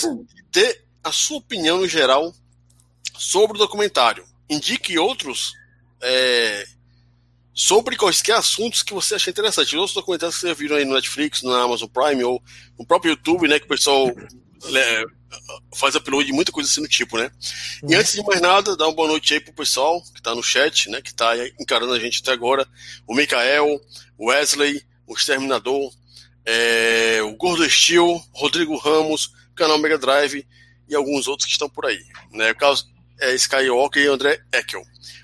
ter 0.53 0.85
a 1.03 1.11
sua 1.11 1.39
opinião 1.39 1.79
no 1.79 1.89
geral 1.89 2.33
sobre 3.19 3.57
o 3.57 3.61
documentário. 3.61 4.25
Indique 4.49 4.99
outros 4.99 5.53
é, 6.01 6.67
sobre 7.53 7.97
quaisquer 7.97 8.37
assuntos 8.37 8.83
que 8.83 8.95
você 8.95 9.17
acha 9.17 9.31
interessante. 9.31 9.77
Outros 9.77 9.95
documentários 9.95 10.37
que 10.37 10.43
você 10.43 10.55
viram 10.55 10.77
aí 10.77 10.85
no 10.85 10.95
Netflix, 10.95 11.43
na 11.43 11.63
Amazon 11.63 11.89
Prime 11.89 12.25
ou 12.25 12.43
no 12.79 12.87
próprio 12.87 13.11
YouTube, 13.11 13.49
né? 13.49 13.59
Que 13.59 13.67
o 13.67 13.69
pessoal 13.69 14.09
é, 14.09 15.05
faz 15.75 15.95
upload 15.95 16.27
de 16.27 16.33
muita 16.33 16.53
coisa 16.53 16.71
assim 16.71 16.81
do 16.81 16.89
tipo, 16.89 17.19
né? 17.19 17.31
E 17.87 17.95
antes 17.95 18.13
de 18.13 18.23
mais 18.23 18.41
nada, 18.41 18.77
dá 18.77 18.87
uma 18.87 18.95
boa 18.95 19.09
noite 19.09 19.35
aí 19.35 19.41
pro 19.41 19.53
pessoal 19.53 20.03
que 20.15 20.23
tá 20.23 20.35
no 20.35 20.43
chat, 20.43 20.89
né? 20.89 21.03
Que 21.03 21.13
tá 21.13 21.35
encarando 21.61 21.93
a 21.93 21.99
gente 21.99 22.21
até 22.23 22.33
agora. 22.33 22.67
O 23.07 23.15
Mikael, 23.15 23.81
o 24.17 24.29
Wesley, 24.29 24.81
o 25.07 25.15
Exterminador, 25.15 25.93
é, 26.47 27.21
o 27.23 27.37
Gordo 27.37 27.69
Steel, 27.69 28.23
Rodrigo 28.33 28.77
Ramos, 28.77 29.33
canal 29.55 29.79
Mega 29.79 29.99
Drive 29.99 30.47
e 30.89 30.95
alguns 30.95 31.27
outros 31.27 31.47
que 31.47 31.53
estão 31.53 31.69
por 31.69 31.87
aí. 31.87 32.01
Né? 32.33 32.51
é, 32.51 32.55
Skywalker 33.35 34.03
e 34.03 34.07
André 34.07 34.41
Eckel. 34.53 34.83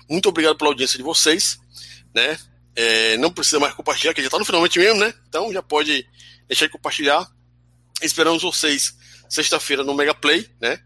Muito 0.09 0.29
obrigado 0.29 0.57
pela 0.57 0.69
audiência 0.69 0.97
de 0.97 1.03
vocês, 1.03 1.57
né? 2.13 2.37
é, 2.75 3.15
não 3.17 3.31
precisa 3.31 3.59
mais 3.59 3.73
compartilhar, 3.73 4.13
que 4.13 4.21
já 4.21 4.27
está 4.27 4.37
no 4.37 4.45
finalmente 4.45 4.77
mesmo, 4.77 4.99
né? 4.99 5.13
Então 5.29 5.51
já 5.53 5.63
pode 5.63 6.05
deixar 6.47 6.65
de 6.65 6.71
compartilhar. 6.71 7.25
Esperamos 8.01 8.43
vocês 8.43 8.93
sexta-feira 9.29 9.83
no 9.83 9.95
Mega 9.95 10.13
Play, 10.13 10.47
né? 10.59 10.79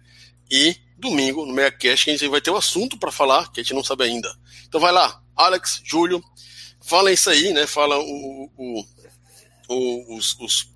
E 0.52 0.76
domingo 0.98 1.45
no 1.45 1.53
Mega 1.53 1.72
Cash, 1.72 2.03
que 2.03 2.11
a 2.11 2.14
gente 2.14 2.27
vai 2.27 2.41
ter 2.41 2.52
um 2.52 2.56
assunto 2.56 2.98
para 2.98 3.11
falar 3.11 3.52
que 3.52 3.60
a 3.60 3.64
gente 3.64 3.73
não 3.73 3.84
sabe 3.84 4.03
ainda. 4.03 4.30
Então 4.68 4.80
vai 4.80 4.91
lá, 4.91 5.22
Alex, 5.36 5.81
Júlio, 5.84 6.23
fala 6.81 7.11
isso 7.11 7.30
aí, 7.30 7.52
né? 7.53 7.65
Fala 7.65 7.98
o, 7.98 8.52
o, 8.56 8.86
o, 9.68 10.15
os, 10.15 10.38
os, 10.40 10.69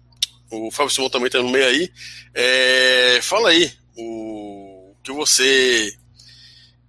o 0.50 0.72
Fábio 0.72 0.94
Simão 0.94 1.10
também 1.10 1.30
tá 1.30 1.42
no 1.42 1.50
meio 1.50 1.68
aí. 1.68 1.92
É, 2.34 3.20
fala 3.22 3.50
aí 3.50 3.72
o 3.96 4.96
que 5.04 5.12
você 5.12 5.96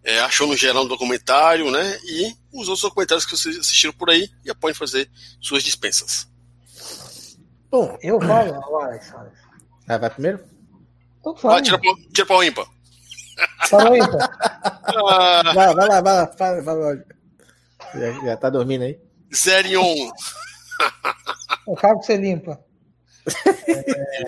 é, 0.05 0.21
achou 0.21 0.47
no 0.47 0.57
geral 0.57 0.83
do 0.83 0.91
documentário, 0.91 1.71
né? 1.71 1.99
E 2.05 2.35
os 2.53 2.69
outros 2.69 2.83
documentários 2.83 3.25
que 3.25 3.37
vocês 3.37 3.57
assistiram 3.57 3.95
por 3.95 4.11
aí 4.11 4.29
e 4.45 4.55
podem 4.55 4.75
fazer 4.75 5.11
suas 5.41 5.63
dispensas. 5.63 6.29
Bom, 7.71 7.99
eu 8.03 8.21
vou, 8.21 8.81
Alex. 8.81 9.13
Ah, 9.89 9.99
vai 9.99 10.11
primeiro? 10.11 10.41
Então 11.21 11.35
vai, 11.35 11.63
tira, 11.63 11.81
tira 12.13 12.27
pau 12.27 12.45
ímpar. 12.45 12.67
Para 13.71 13.97
ímpar. 13.97 14.31
ah. 15.09 15.53
vai, 15.55 15.75
vai 15.75 15.89
lá, 15.89 16.01
vai 16.01 16.15
lá. 16.15 16.25
Vai, 16.39 16.61
vai, 16.61 16.77
vai. 16.77 17.05
Já, 17.95 18.25
já 18.27 18.37
tá 18.37 18.51
dormindo 18.51 18.83
aí? 18.83 18.99
Zerion. 19.35 19.83
O 21.67 21.75
carro 21.75 21.99
que 22.01 22.07
você 22.07 22.17
limpa. 22.19 22.63
É... 23.67 24.25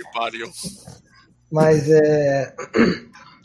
Mas 1.50 1.90
é. 1.90 2.54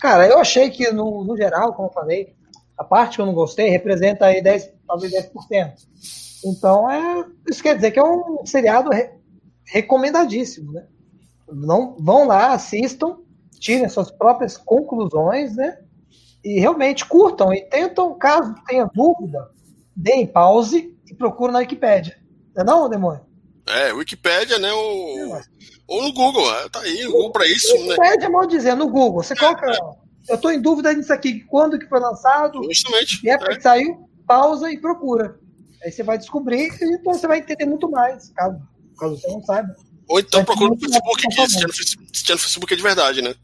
Cara, 0.02 0.28
eu 0.28 0.40
achei 0.40 0.72
que 0.72 0.92
no, 0.92 1.24
no 1.24 1.38
geral, 1.38 1.74
como 1.74 1.88
eu 1.88 1.94
falei, 1.94 2.34
a 2.76 2.84
parte 2.84 3.16
que 3.16 3.22
eu 3.22 3.26
não 3.28 3.36
gostei 3.36 3.70
representa 3.70 4.26
aí 4.26 4.42
10, 4.42 4.72
talvez 4.88 5.14
10%. 5.14 5.74
Então, 6.44 6.90
é, 6.90 7.24
isso 7.48 7.62
quer 7.62 7.76
dizer 7.76 7.92
que 7.92 8.00
é 8.00 8.04
um 8.04 8.44
seriado 8.44 8.90
re, 8.90 9.12
recomendadíssimo, 9.64 10.72
né? 10.72 10.88
Não, 11.48 11.96
vão 12.00 12.26
lá, 12.26 12.52
assistam, 12.52 13.20
tirem 13.60 13.88
suas 13.88 14.10
próprias 14.10 14.58
conclusões, 14.58 15.56
né? 15.56 15.78
E 16.44 16.60
realmente 16.60 17.06
curtam 17.06 17.54
e 17.54 17.62
tentam, 17.62 18.18
caso 18.18 18.56
tenha 18.66 18.90
dúvida, 18.92 19.52
deem 19.96 20.26
pause 20.26 20.98
e 21.08 21.14
procurem 21.14 21.54
na 21.54 21.60
Wikipédia. 21.60 22.18
Não 22.56 22.64
é 22.64 22.66
não, 22.66 22.90
demônio? 22.90 23.22
É, 23.68 23.94
Wikipédia, 23.94 24.58
né? 24.58 24.74
O... 24.74 25.36
É, 25.36 25.44
Ou 25.92 26.02
no 26.04 26.14
Google, 26.14 26.50
é, 26.56 26.70
tá 26.70 26.80
aí, 26.80 27.06
o 27.06 27.12
Google 27.12 27.34
para 27.34 27.46
isso. 27.46 27.74
Né? 27.74 27.82
Wikipédia, 27.82 28.30
né? 28.30 28.30
mal 28.30 28.48
dizer, 28.48 28.76
no 28.76 28.88
Google. 28.88 29.22
Você 29.22 29.36
coloca. 29.36 29.70
É, 29.70 29.78
eu 30.30 30.36
estou 30.36 30.50
em 30.50 30.62
dúvida 30.62 30.94
nisso 30.94 31.12
aqui, 31.12 31.42
quando 31.42 31.78
que 31.78 31.86
foi 31.86 32.00
lançado, 32.00 32.64
Justamente. 32.64 33.20
e 33.26 33.30
época 33.30 33.52
é. 33.52 33.58
que 33.58 33.62
saiu, 33.62 34.10
pausa 34.26 34.72
e 34.72 34.80
procura. 34.80 35.38
Aí 35.84 35.92
você 35.92 36.02
vai 36.02 36.18
descobrir 36.18 36.70
e 36.82 36.94
então 36.94 37.14
você 37.14 37.28
vai 37.28 37.40
entender 37.40 37.66
muito 37.66 37.92
mais, 37.92 38.30
caso, 38.30 38.58
caso 38.98 39.18
você 39.18 39.28
não 39.28 39.44
saiba. 39.44 39.76
Ou 40.08 40.18
então 40.18 40.46
procura 40.46 40.70
no 40.70 40.80
Facebook, 40.80 41.28
que 41.28 41.34
se 41.34 41.60
tiver 42.24 42.36
no 42.36 42.40
Facebook 42.40 42.74
é 42.74 42.78
de 42.78 42.84
verdade, 42.84 43.22
né? 43.22 43.36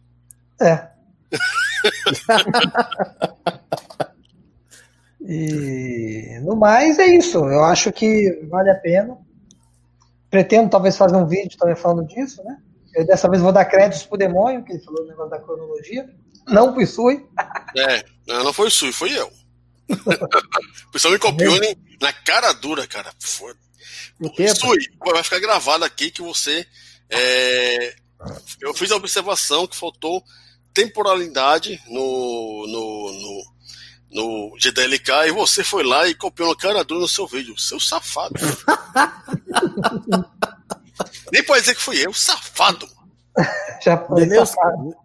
É. 0.62 0.88
e 5.20 6.40
no 6.44 6.56
mais 6.56 6.98
é 6.98 7.08
isso. 7.08 7.40
Eu 7.40 7.66
acho 7.66 7.92
que 7.92 8.40
vale 8.50 8.70
a 8.70 8.76
pena. 8.76 9.18
Pretendo 10.30 10.70
talvez 10.70 10.98
fazer 10.98 11.16
um 11.16 11.26
vídeo 11.26 11.58
também 11.58 11.76
falando 11.76 12.08
disso, 12.08 12.44
né? 12.44 12.58
Eu 12.94 13.06
dessa 13.06 13.30
vez 13.30 13.42
vou 13.42 13.52
dar 13.52 13.66
créditos 13.66 14.06
pro 14.06 14.18
demônio, 14.18 14.64
que 14.64 14.74
ele 14.74 14.84
falou 14.84 15.04
o 15.04 15.08
negócio 15.08 15.30
da 15.30 15.40
cronologia. 15.40 16.10
Não 16.48 16.74
fui 16.74 16.86
Sui. 16.86 17.26
É, 17.76 18.04
não 18.28 18.54
foi 18.54 18.68
o 18.68 18.72
Sui, 18.72 18.92
foi 18.92 19.12
eu. 19.12 19.32
o 20.88 20.92
pessoal 20.92 21.14
me 21.14 21.20
copiou 21.20 21.56
é 21.64 21.76
na 22.02 22.12
cara 22.12 22.52
dura, 22.54 22.88
cara. 22.88 23.12
Foda. 23.20 23.58
Sui, 24.56 24.78
vai 25.00 25.24
ficar 25.24 25.40
gravado 25.40 25.86
aqui 25.86 26.10
que 26.10 26.22
você. 26.22 26.66
É, 27.10 27.96
eu 28.62 28.74
fiz 28.74 28.92
a 28.92 28.96
observação 28.96 29.68
que 29.68 29.78
faltou 29.78 30.24
temporalidade 30.74 31.82
no, 31.88 32.68
no, 32.68 33.12
no, 33.14 33.44
no 34.12 34.56
GDLK 34.58 35.28
e 35.28 35.32
você 35.32 35.64
foi 35.64 35.84
lá 35.84 36.08
e 36.08 36.16
copiou 36.16 36.50
na 36.50 36.56
cara 36.56 36.84
dura 36.84 37.02
no 37.02 37.08
seu 37.08 37.28
vídeo. 37.28 37.56
Seu 37.58 37.80
safado. 37.80 38.36
Nem 41.32 41.44
pode 41.44 41.62
dizer 41.62 41.76
que 41.76 41.82
fui 41.82 42.06
eu, 42.06 42.14
safado. 42.14 42.88
Já 43.84 43.98
foi 43.98 44.26
nem, 44.26 44.42
os, 44.42 44.56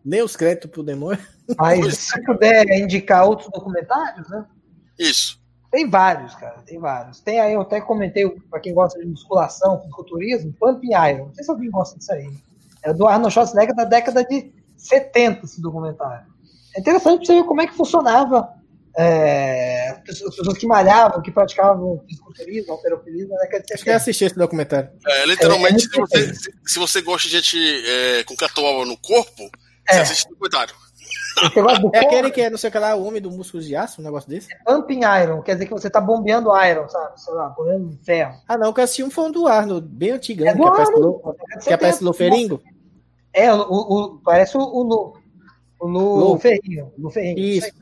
nem 0.03 0.23
os 0.23 0.35
créditos 0.35 0.71
pro 0.71 0.83
demônio. 0.83 1.23
Mas 1.59 1.99
se 1.99 2.25
puder 2.25 2.65
indicar 2.79 3.27
outros 3.27 3.51
documentários, 3.51 4.27
né? 4.31 4.47
Isso. 4.99 5.39
Tem 5.71 5.89
vários, 5.89 6.35
cara, 6.35 6.63
tem 6.67 6.79
vários. 6.79 7.21
Tem 7.21 7.41
aí, 7.41 7.55
eu 7.55 7.63
até 7.63 7.81
comentei, 7.81 8.29
para 8.51 8.61
quem 8.61 8.75
gosta 8.75 8.99
de 8.99 9.07
musculação, 9.07 9.81
fisiculturismo, 9.81 10.55
Pumping 10.59 10.93
Iron. 10.93 11.27
Não 11.27 11.35
sei 11.35 11.45
se 11.45 11.51
alguém 11.51 11.71
gosta 11.71 11.99
disso 11.99 12.13
aí. 12.13 12.31
É 12.83 12.93
do 12.93 13.07
Arnold 13.07 13.33
Schwarzenegger 13.33 13.75
da 13.75 13.85
década 13.85 14.25
de 14.25 14.53
70, 14.77 15.45
esse 15.45 15.61
documentário. 15.61 16.27
É 16.77 16.81
interessante 16.81 17.19
para 17.19 17.27
você 17.27 17.35
ver 17.35 17.45
como 17.45 17.61
é 17.61 17.67
que 17.67 17.75
funcionava 17.75 18.49
é, 18.97 19.91
as 19.91 20.19
pessoas 20.19 20.59
que 20.59 20.67
malhavam, 20.67 21.23
que 21.23 21.31
praticavam 21.31 22.03
fisiculturismo, 22.07 22.73
alterofilismo, 22.73 23.35
né? 23.35 23.47
Quer 23.47 23.65
Acho 23.73 23.85
que 23.85 23.91
eu 23.91 23.97
assisti 23.97 24.25
esse 24.25 24.37
documentário. 24.37 24.91
É, 25.07 25.27
literalmente, 25.27 25.87
é, 25.87 25.91
se, 25.91 25.99
você, 25.99 26.35
se, 26.67 26.79
você, 26.79 27.01
gosta 27.01 27.29
de 27.29 27.35
gente 27.35 27.59
é, 27.87 28.25
com 28.25 28.37
catuaba 28.37 28.85
no 28.85 28.97
corpo, 28.99 29.51
você 29.89 29.97
é. 29.97 30.01
assiste 30.01 30.27
o 30.27 30.31
documentário. 30.31 30.75
É 31.95 32.01
aquele 32.01 32.31
que 32.31 32.43
é, 32.43 32.51
não 32.51 32.59
sei 32.59 32.69
o 32.69 32.73
que 32.73 32.79
lá, 32.79 32.95
úmido, 32.95 33.31
músculos 33.31 33.67
de 33.67 33.75
aço, 33.75 34.03
um 34.03 34.05
negócio 34.05 34.29
desse? 34.29 34.53
É 34.53 34.57
pumping 34.65 35.01
iron, 35.23 35.41
quer 35.41 35.55
dizer 35.55 35.67
que 35.67 35.73
você 35.73 35.89
tá 35.89 35.99
bombeando 35.99 36.51
iron, 36.63 36.87
sabe? 36.89 37.19
Sei 37.19 37.33
lá, 37.33 37.49
bombeando 37.49 37.99
ferro. 38.05 38.35
Ah, 38.47 38.59
não, 38.59 38.73
que 38.73 38.81
eu 38.81 38.85
assisti 38.85 39.03
um 39.03 39.11
foi 39.11 39.25
um 39.25 39.31
do 39.31 39.47
Arnold, 39.47 39.89
bem 39.89 40.11
antigão, 40.11 40.47
é 40.47 40.55
que, 40.55 40.63
aparece 40.63 40.93
no, 40.93 41.37
que 41.65 41.73
aparece 41.73 42.05
no 42.05 42.13
Feringo. 42.13 42.63
É, 43.33 43.53
o, 43.53 43.63
o, 43.63 44.21
parece 44.23 44.59
o, 44.59 44.61
o, 44.61 45.15
o, 45.81 45.87
o, 45.89 46.35
o 46.35 46.39
Ferrinho. 46.39 46.93
O 47.03 47.11
Ferrinho. 47.11 47.39
Isso. 47.39 47.82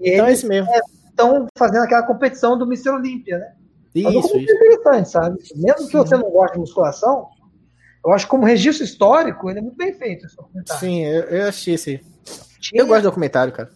Então 0.00 0.26
é 0.26 0.32
esse 0.32 0.46
mesmo. 0.46 0.70
Estão 1.08 1.46
fazendo 1.56 1.84
aquela 1.84 2.02
competição 2.02 2.56
do 2.56 2.64
Mr. 2.64 2.90
Olímpia, 2.90 3.38
né? 3.38 3.52
Isso, 3.94 4.08
é 4.08 4.40
isso. 4.40 4.54
interessante, 4.54 5.10
sabe? 5.10 5.38
Mesmo 5.56 5.88
que 5.88 5.96
você 5.96 6.16
não 6.16 6.30
goste 6.30 6.54
de 6.54 6.60
musculação, 6.60 7.28
eu 8.04 8.12
acho 8.12 8.24
que 8.24 8.30
como 8.30 8.46
registro 8.46 8.84
histórico, 8.84 9.50
ele 9.50 9.58
é 9.58 9.62
muito 9.62 9.76
bem 9.76 9.92
feito. 9.92 10.26
Esse 10.26 10.36
documentário. 10.36 10.80
Sim, 10.80 11.04
eu, 11.04 11.22
eu 11.24 11.48
assisti 11.48 11.72
esse. 11.72 12.00
Tinha, 12.60 12.82
eu 12.82 12.86
gosto 12.86 13.00
de 13.00 13.08
documentário, 13.08 13.52
cara. 13.52 13.70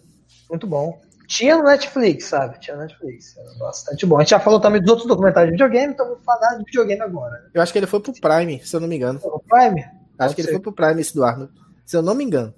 Muito 0.48 0.66
bom. 0.66 1.00
Tinha 1.26 1.56
no 1.56 1.64
Netflix, 1.64 2.26
sabe? 2.26 2.60
Tinha 2.60 2.76
no 2.76 2.82
Netflix. 2.82 3.36
Era 3.36 3.54
bastante 3.58 4.06
bom. 4.06 4.16
A 4.16 4.20
gente 4.20 4.30
já 4.30 4.40
falou 4.40 4.60
também 4.60 4.80
dos 4.80 4.90
outros 4.90 5.08
documentários 5.08 5.50
de 5.50 5.62
videogame, 5.62 5.92
então 5.92 6.06
vou 6.06 6.18
falar 6.18 6.56
de 6.56 6.64
videogame 6.64 7.00
agora. 7.00 7.50
Eu 7.52 7.62
acho 7.62 7.72
que 7.72 7.78
ele 7.78 7.86
foi 7.86 8.00
pro 8.00 8.12
Prime, 8.12 8.60
se 8.60 8.76
eu 8.76 8.80
não 8.80 8.88
me 8.88 8.96
engano. 8.96 9.20
O 9.22 9.40
Prime? 9.40 9.80
Acho 9.80 9.96
Pode 10.16 10.34
que 10.36 10.42
ser. 10.42 10.48
ele 10.48 10.56
foi 10.56 10.60
pro 10.60 10.72
Prime 10.72 11.00
esse 11.00 11.14
do 11.14 11.24
Arnold, 11.24 11.52
se 11.84 11.96
eu 11.96 12.02
não 12.02 12.14
me 12.14 12.24
engano. 12.24 12.54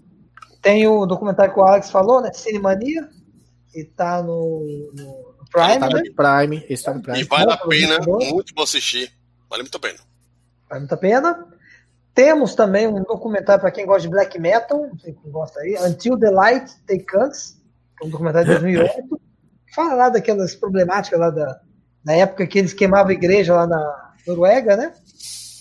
Tem 0.60 0.86
o 0.86 1.06
documentário 1.06 1.54
que 1.54 1.60
o 1.60 1.62
Alex 1.62 1.90
falou, 1.90 2.20
né? 2.20 2.32
Cinemania, 2.32 3.08
e 3.76 3.84
tá 3.84 4.22
no, 4.22 4.90
no 4.94 5.36
Prime. 5.52 5.78
Tá 5.78 5.88
no 5.90 5.96
né? 5.96 6.02
Prime, 6.16 6.66
esse 6.68 6.82
tá 6.82 6.94
no 6.94 7.02
Prime. 7.02 7.20
E 7.20 7.24
vale 7.24 7.52
a 7.52 7.56
pena, 7.58 7.98
muito 8.00 8.54
bom 8.54 8.62
assistir. 8.62 9.12
Vale 9.48 9.62
muito 9.62 9.76
a 9.76 9.80
pena. 9.80 9.98
Vale 10.68 10.80
muito 10.80 10.94
a 10.94 10.96
pena. 10.96 11.46
Temos 12.14 12.54
também 12.54 12.88
um 12.88 13.02
documentário 13.02 13.60
para 13.60 13.70
quem 13.70 13.84
gosta 13.84 14.02
de 14.02 14.08
black 14.08 14.40
metal, 14.40 14.88
não 14.88 14.98
sei 14.98 15.12
quem 15.12 15.30
gosta 15.30 15.60
aí, 15.60 15.76
Until 15.86 16.18
the 16.18 16.30
Light 16.30 16.72
Take 16.86 17.06
Us, 17.14 17.58
é 18.02 18.06
um 18.06 18.08
documentário 18.08 18.46
de 18.46 18.54
2008. 18.54 19.20
Fala 19.74 19.94
lá 19.94 20.08
daquelas 20.08 20.54
problemáticas 20.54 21.20
lá 21.20 21.28
da, 21.28 21.60
na 22.02 22.14
época 22.14 22.46
que 22.46 22.58
eles 22.58 22.72
queimavam 22.72 23.10
a 23.10 23.14
igreja 23.14 23.54
lá 23.54 23.66
na 23.66 24.14
Noruega, 24.26 24.76
né? 24.76 24.94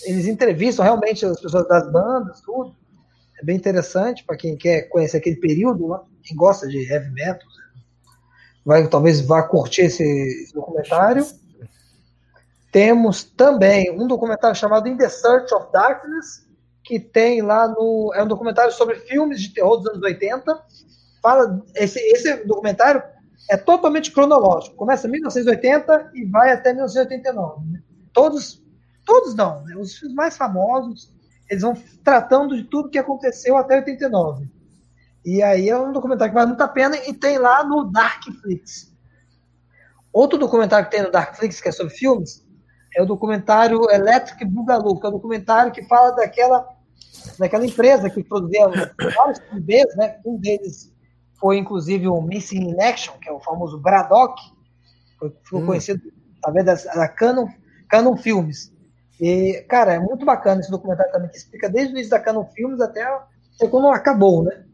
Eles 0.05 0.27
entrevistam 0.27 0.85
realmente 0.85 1.25
as 1.25 1.41
pessoas 1.41 1.67
das 1.67 1.91
bandas, 1.91 2.39
tudo. 2.39 2.73
É 3.37 3.43
bem 3.43 3.57
interessante 3.57 4.23
para 4.23 4.37
quem 4.37 4.55
quer 4.55 4.83
conhecer 4.83 5.17
aquele 5.17 5.35
período 5.35 5.87
lá, 5.87 6.03
quem 6.23 6.37
gosta 6.37 6.67
de 6.67 6.89
heavy 6.89 7.11
metal, 7.11 7.45
vai, 8.65 8.87
talvez 8.87 9.21
vá 9.21 9.43
curtir 9.43 9.83
esse, 9.83 10.51
documentário. 10.53 11.25
Temos 12.71 13.23
também 13.23 13.91
um 13.91 14.07
documentário 14.07 14.55
chamado 14.55 14.89
In 14.89 14.97
the 14.97 15.07
Search 15.07 15.53
of 15.53 15.71
Darkness, 15.71 16.45
que 16.83 16.99
tem 16.99 17.41
lá 17.41 17.67
no. 17.67 18.11
É 18.13 18.23
um 18.23 18.27
documentário 18.27 18.73
sobre 18.73 18.95
filmes 18.95 19.41
de 19.41 19.53
terror 19.53 19.77
dos 19.77 19.87
anos 19.87 20.01
80. 20.01 20.61
Fala, 21.21 21.63
esse, 21.75 21.99
esse 21.99 22.43
documentário 22.45 23.01
é 23.49 23.55
totalmente 23.55 24.11
cronológico. 24.11 24.75
Começa 24.75 25.07
em 25.07 25.11
1980 25.11 26.11
e 26.13 26.25
vai 26.25 26.51
até 26.51 26.73
1989. 26.73 27.83
Todos, 28.11 28.61
todos 29.05 29.35
não, 29.35 29.63
né? 29.63 29.75
os 29.77 29.97
filmes 29.97 30.15
mais 30.15 30.35
famosos, 30.35 31.13
eles 31.49 31.63
vão 31.63 31.75
tratando 32.03 32.55
de 32.55 32.63
tudo 32.63 32.89
que 32.89 32.97
aconteceu 32.97 33.57
até 33.57 33.77
89. 33.77 34.47
E 35.25 35.41
aí 35.41 35.69
é 35.69 35.77
um 35.77 35.91
documentário 35.91 36.31
que 36.31 36.35
vale 36.35 36.49
muito 36.49 36.61
a 36.61 36.67
pena 36.67 36.95
e 37.07 37.13
tem 37.13 37.39
lá 37.39 37.63
no 37.63 37.85
Darkflix. 37.85 38.93
Outro 40.13 40.37
documentário 40.37 40.85
que 40.85 40.95
tem 40.95 41.03
no 41.03 41.11
Darkflix, 41.11 41.59
que 41.59 41.69
é 41.69 41.71
sobre 41.71 41.93
filmes, 41.93 42.45
é 42.95 43.01
o 43.01 43.05
documentário 43.05 43.89
Electric 43.91 44.45
Boogaloo, 44.45 44.99
que 44.99 45.05
é 45.05 45.09
um 45.09 45.13
documentário 45.13 45.71
que 45.71 45.83
fala 45.83 46.11
daquela, 46.11 46.67
daquela 47.39 47.65
empresa 47.65 48.09
que 48.09 48.23
produzia 48.23 48.67
vários 49.17 49.39
filmes, 49.39 49.95
né? 49.97 50.19
Um 50.25 50.37
deles 50.37 50.93
foi, 51.33 51.57
inclusive, 51.57 52.07
o 52.07 52.21
Missing 52.21 52.69
in 52.69 52.81
Action, 52.81 53.15
que 53.19 53.27
é 53.27 53.31
o 53.31 53.41
famoso 53.41 53.79
Braddock, 53.79 54.41
que 55.19 55.29
ficou 55.43 55.61
hum. 55.61 55.65
conhecido 55.65 56.01
através 56.37 56.85
da, 56.85 56.93
da 56.93 57.07
Canon. 57.07 57.47
Canon 57.89 58.17
Filmes. 58.17 58.73
E, 59.19 59.65
cara, 59.69 59.93
é 59.93 59.99
muito 59.99 60.25
bacana 60.25 60.61
esse 60.61 60.71
documentário 60.71 61.11
também, 61.11 61.29
que 61.29 61.37
explica 61.37 61.69
desde 61.69 61.93
o 61.93 61.95
início 61.95 62.11
da 62.11 62.19
Canon 62.19 62.45
Filmes 62.45 62.81
até, 62.81 63.03
até 63.03 63.67
quando 63.69 63.87
acabou, 63.87 64.43
né? 64.43 64.64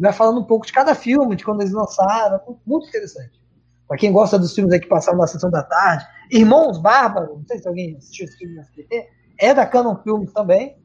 Vai 0.00 0.12
falando 0.12 0.40
um 0.40 0.44
pouco 0.44 0.66
de 0.66 0.72
cada 0.72 0.94
filme, 0.94 1.36
de 1.36 1.44
quando 1.44 1.60
eles 1.60 1.72
lançaram, 1.72 2.40
muito 2.66 2.88
interessante. 2.88 3.40
Para 3.86 3.98
quem 3.98 4.12
gosta 4.12 4.38
dos 4.38 4.54
filmes 4.54 4.78
que 4.80 4.86
passaram 4.86 5.18
na 5.18 5.26
sessão 5.26 5.50
da 5.50 5.62
tarde, 5.62 6.06
Irmãos 6.30 6.78
Bárbaros, 6.78 7.36
não 7.36 7.44
sei 7.44 7.58
se 7.58 7.66
alguém 7.66 7.96
assistiu 7.96 8.24
esse 8.24 8.36
filme 8.36 8.54
na 8.54 8.62
SBT, 8.62 9.08
é 9.36 9.52
da 9.52 9.66
Canon 9.66 9.96
Filmes 9.96 10.32
também, 10.32 10.78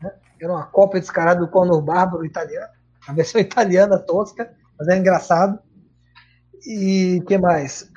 né? 0.00 0.12
Era 0.40 0.52
uma 0.52 0.66
cópia 0.66 1.00
descarada 1.00 1.40
do 1.40 1.48
Conor 1.48 1.82
Bárbaro 1.82 2.24
italiano, 2.24 2.72
a 3.08 3.12
versão 3.12 3.40
italiana 3.42 3.98
tosca, 3.98 4.54
mas 4.78 4.88
é 4.88 4.96
engraçado. 4.96 5.58
E 6.64 7.20
que 7.26 7.36
mais? 7.36 7.90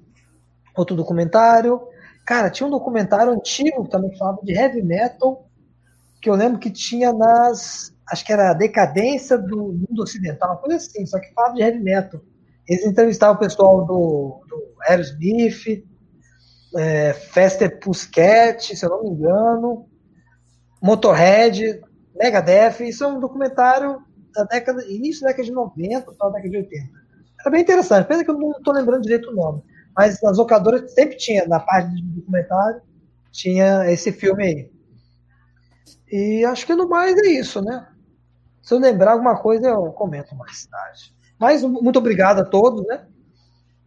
Outro 0.76 0.96
documentário. 0.96 1.80
Cara, 2.26 2.50
tinha 2.50 2.66
um 2.66 2.70
documentário 2.70 3.32
antigo 3.32 3.86
também 3.88 4.10
que 4.10 4.18
falava 4.18 4.40
de 4.42 4.52
heavy 4.52 4.82
metal, 4.82 5.46
que 6.20 6.28
eu 6.28 6.34
lembro 6.34 6.58
que 6.58 6.70
tinha 6.70 7.12
nas. 7.12 7.91
Acho 8.12 8.26
que 8.26 8.32
era 8.32 8.50
a 8.50 8.54
decadência 8.54 9.38
do 9.38 9.72
mundo 9.72 10.02
ocidental, 10.02 10.50
uma 10.50 10.58
coisa 10.58 10.76
assim, 10.76 11.06
só 11.06 11.18
que 11.18 11.32
falava 11.32 11.54
de 11.54 11.62
heavy 11.62 11.80
metal. 11.80 12.20
Eles 12.68 12.84
entrevistavam 12.84 13.36
o 13.36 13.38
pessoal 13.38 13.86
do, 13.86 14.44
do 14.46 14.74
Aerosmith, 14.86 15.82
é, 16.76 17.14
Fester 17.14 17.80
Pussycat, 17.80 18.76
se 18.76 18.84
eu 18.84 18.90
não 18.90 19.02
me 19.02 19.10
engano, 19.12 19.88
Motorhead, 20.82 21.80
Megadeth. 22.14 22.86
Isso 22.86 23.02
é 23.02 23.06
um 23.06 23.18
documentário 23.18 24.02
da 24.34 24.44
década, 24.44 24.84
início 24.84 25.22
da 25.22 25.28
década 25.28 25.44
de 25.44 25.52
90 25.52 26.12
para 26.12 26.28
a 26.28 26.32
década 26.32 26.50
de 26.50 26.56
80. 26.58 26.90
Era 27.40 27.50
bem 27.50 27.62
interessante, 27.62 28.06
pena 28.06 28.22
que 28.22 28.30
eu 28.30 28.38
não 28.38 28.52
estou 28.52 28.74
lembrando 28.74 29.04
direito 29.04 29.30
o 29.30 29.34
nome. 29.34 29.62
Mas 29.96 30.20
nas 30.20 30.36
locadoras 30.36 30.92
sempre 30.92 31.16
tinha, 31.16 31.46
na 31.46 31.60
parte 31.60 31.94
de 31.94 32.02
documentário, 32.02 32.82
tinha 33.30 33.90
esse 33.90 34.12
filme 34.12 34.44
aí. 34.44 34.72
E 36.10 36.44
acho 36.44 36.66
que 36.66 36.74
no 36.74 36.86
mais 36.86 37.16
é 37.16 37.26
isso, 37.28 37.62
né? 37.62 37.86
Se 38.62 38.72
eu 38.72 38.78
lembrar 38.78 39.12
alguma 39.12 39.36
coisa, 39.36 39.68
eu 39.68 39.92
comento 39.92 40.34
mais 40.36 40.64
tarde. 40.66 41.14
Mas 41.38 41.62
muito 41.62 41.98
obrigado 41.98 42.40
a 42.40 42.44
todos, 42.44 42.86
né? 42.86 43.06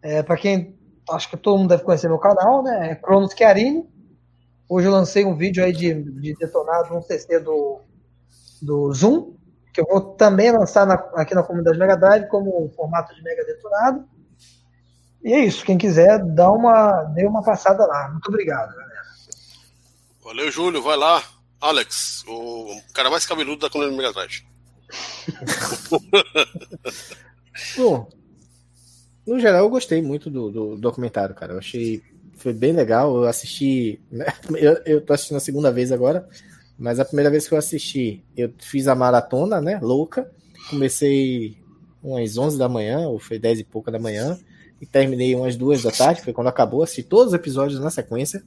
É, 0.02 0.22
Para 0.22 0.38
quem 0.38 0.78
acho 1.10 1.30
que 1.30 1.38
todo 1.38 1.58
mundo 1.58 1.70
deve 1.70 1.84
conhecer 1.84 2.08
meu 2.08 2.20
canal, 2.20 2.64
né? 2.64 2.92
É 2.92 2.96
Cronos 2.96 3.34
Chiarini. 3.34 3.88
Hoje 4.68 4.88
eu 4.88 4.92
lancei 4.92 5.24
um 5.24 5.36
vídeo 5.36 5.64
aí 5.64 5.72
de, 5.72 5.94
de 5.94 6.34
detonado 6.36 6.94
no 6.94 7.02
CC 7.02 7.40
do, 7.40 7.82
do 8.62 8.92
Zoom, 8.94 9.36
que 9.72 9.80
eu 9.80 9.86
vou 9.86 10.02
também 10.02 10.52
lançar 10.52 10.86
na, 10.86 10.96
aqui 11.16 11.36
na 11.36 11.44
comunidade 11.44 11.78
Mega 11.78 11.96
Drive 11.96 12.28
como 12.28 12.70
formato 12.76 13.14
de 13.14 13.22
Mega 13.22 13.46
Detonado. 13.46 14.06
E 15.24 15.34
é 15.34 15.40
isso. 15.40 15.64
Quem 15.64 15.78
quiser, 15.78 16.24
dá 16.24 16.52
uma, 16.52 17.04
dê 17.16 17.26
uma 17.26 17.44
passada 17.44 17.86
lá. 17.86 18.10
Muito 18.10 18.28
obrigado, 18.28 18.76
galera. 18.76 19.06
Valeu, 20.24 20.52
Júlio. 20.52 20.82
Vai 20.82 20.98
lá. 20.98 21.24
Alex, 21.62 22.24
o 22.28 22.80
cara 22.94 23.10
mais 23.10 23.26
cabeludo 23.26 23.62
da 23.62 23.70
comunidade 23.70 23.98
Mega 23.98 24.14
Drive. 24.14 24.55
Bom, 27.78 28.10
no 29.26 29.40
geral 29.40 29.64
eu 29.64 29.70
gostei 29.70 30.02
muito 30.02 30.30
do, 30.30 30.52
do, 30.52 30.78
documentário, 30.78 31.34
cara. 31.34 31.54
Eu 31.54 31.60
achei 31.60 32.04
foi 32.38 32.54
bem 32.54 32.74
legal. 32.74 33.16
Eu 33.16 33.24
assisti, 33.24 34.00
né? 34.12 34.26
eu, 34.56 34.74
eu 34.86 35.02
tô 35.02 35.14
assistindo 35.14 35.38
a 35.38 35.42
segunda 35.42 35.72
vez 35.72 35.92
agora, 35.92 36.28
mas 36.78 37.00
a 37.00 37.06
primeira 37.06 37.30
vez 37.30 37.48
que 37.48 37.54
eu 37.54 37.58
assisti, 37.58 38.24
eu 38.36 38.54
fiz 38.60 38.88
a 38.88 38.96
maratona, 38.96 39.62
né? 39.62 39.80
Louca. 39.82 40.30
Comecei 40.70 41.58
umas 42.04 42.38
11 42.38 42.58
da 42.58 42.70
manhã, 42.70 43.08
ou 43.08 43.20
foi 43.20 43.40
10 43.40 43.60
e 43.60 43.64
pouca 43.64 43.92
da 43.92 44.00
manhã, 44.00 44.38
e 44.80 44.86
terminei 44.86 45.36
umas 45.36 45.56
duas 45.56 45.84
da 45.84 45.92
tarde, 45.92 46.22
foi 46.22 46.34
quando 46.34 46.48
acabou. 46.48 46.84
Assisti 46.84 47.04
todos 47.04 47.28
os 47.28 47.34
episódios 47.34 47.80
na 47.80 47.90
sequência, 47.90 48.44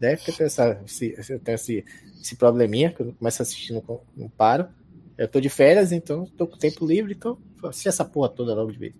né? 0.00 0.16
Porque 0.16 0.32
tenho, 0.32 0.46
essa, 0.46 0.80
esse, 0.86 1.14
eu 1.28 1.54
esse, 1.54 1.84
esse 2.20 2.36
probleminha, 2.36 2.92
que 2.92 3.00
eu 3.00 3.14
começo 3.18 3.42
a 3.42 3.44
assistir, 3.44 3.72
não, 3.72 4.00
não 4.16 4.28
paro. 4.28 4.68
Eu 5.16 5.28
tô 5.28 5.40
de 5.40 5.48
férias, 5.48 5.92
então 5.92 6.26
tô 6.36 6.46
com 6.46 6.56
tempo 6.56 6.86
livre, 6.86 7.12
então 7.12 7.38
assisti 7.64 7.88
essa 7.88 8.04
porra 8.04 8.28
toda 8.28 8.54
logo 8.54 8.72
de 8.72 8.78
vez. 8.78 8.94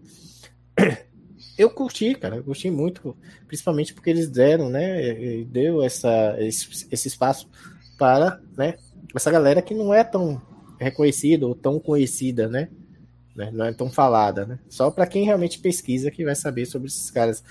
Eu 1.58 1.68
curti, 1.68 2.14
cara, 2.14 2.36
eu 2.36 2.44
curti 2.44 2.70
muito, 2.70 3.14
principalmente 3.46 3.92
porque 3.92 4.08
eles 4.08 4.30
deram, 4.30 4.70
né, 4.70 5.44
deu 5.44 5.82
essa, 5.82 6.34
esse, 6.38 6.86
esse 6.90 7.08
espaço 7.08 7.46
para, 7.98 8.40
né, 8.56 8.76
essa 9.14 9.30
galera 9.30 9.60
que 9.60 9.74
não 9.74 9.92
é 9.92 10.02
tão 10.02 10.40
reconhecida 10.80 11.46
ou 11.46 11.54
tão 11.54 11.78
conhecida, 11.78 12.48
né, 12.48 12.70
né 13.36 13.50
não 13.52 13.66
é 13.66 13.72
tão 13.72 13.90
falada, 13.90 14.46
né, 14.46 14.58
só 14.68 14.90
para 14.90 15.06
quem 15.06 15.26
realmente 15.26 15.58
pesquisa 15.58 16.10
que 16.10 16.24
vai 16.24 16.34
saber 16.34 16.64
sobre 16.64 16.88
esses 16.88 17.10
caras, 17.10 17.44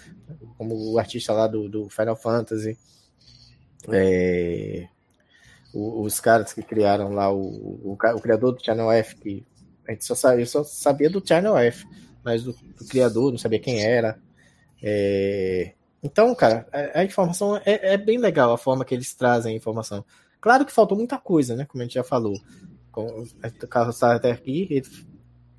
como 0.57 0.93
o 0.93 0.97
artista 0.97 1.31
lá 1.31 1.45
do, 1.45 1.69
do 1.69 1.87
Final 1.87 2.15
Fantasy, 2.15 2.77
é, 3.89 4.87
os 5.73 6.19
caras 6.19 6.53
que 6.53 6.61
criaram 6.61 7.13
lá, 7.13 7.31
o, 7.31 7.41
o, 7.41 7.93
o, 7.93 8.21
criador 8.21 8.53
do 8.53 8.63
Channel 8.63 8.91
F, 8.91 9.15
que 9.15 9.45
a 9.87 9.91
gente 9.91 10.05
só 10.05 10.15
sabia, 10.15 10.45
só 10.45 10.63
sabia 10.63 11.09
do 11.09 11.25
Channel 11.25 11.57
F, 11.57 11.85
mas 12.23 12.43
do, 12.43 12.53
do 12.53 12.85
criador, 12.85 13.31
não 13.31 13.37
sabia 13.37 13.59
quem 13.59 13.83
era. 13.83 14.19
É... 14.83 15.73
Então, 16.03 16.33
cara, 16.35 16.67
a, 16.71 16.99
a 16.99 17.03
informação 17.03 17.57
é, 17.57 17.93
é, 17.93 17.97
bem 17.97 18.17
legal 18.17 18.51
a 18.51 18.57
forma 18.57 18.83
que 18.83 18.93
eles 18.93 19.13
trazem 19.13 19.53
a 19.53 19.57
informação. 19.57 20.03
Claro 20.39 20.65
que 20.65 20.71
faltou 20.71 20.97
muita 20.97 21.17
coisa, 21.17 21.55
né? 21.55 21.65
Como 21.65 21.81
a 21.81 21.85
gente 21.85 21.93
já 21.93 22.03
falou. 22.03 22.33
Com, 22.91 23.05
o 23.05 23.67
Carlos 23.67 23.95
está 23.95 24.15
até 24.15 24.31
aqui, 24.31 24.67
ele, 24.69 24.87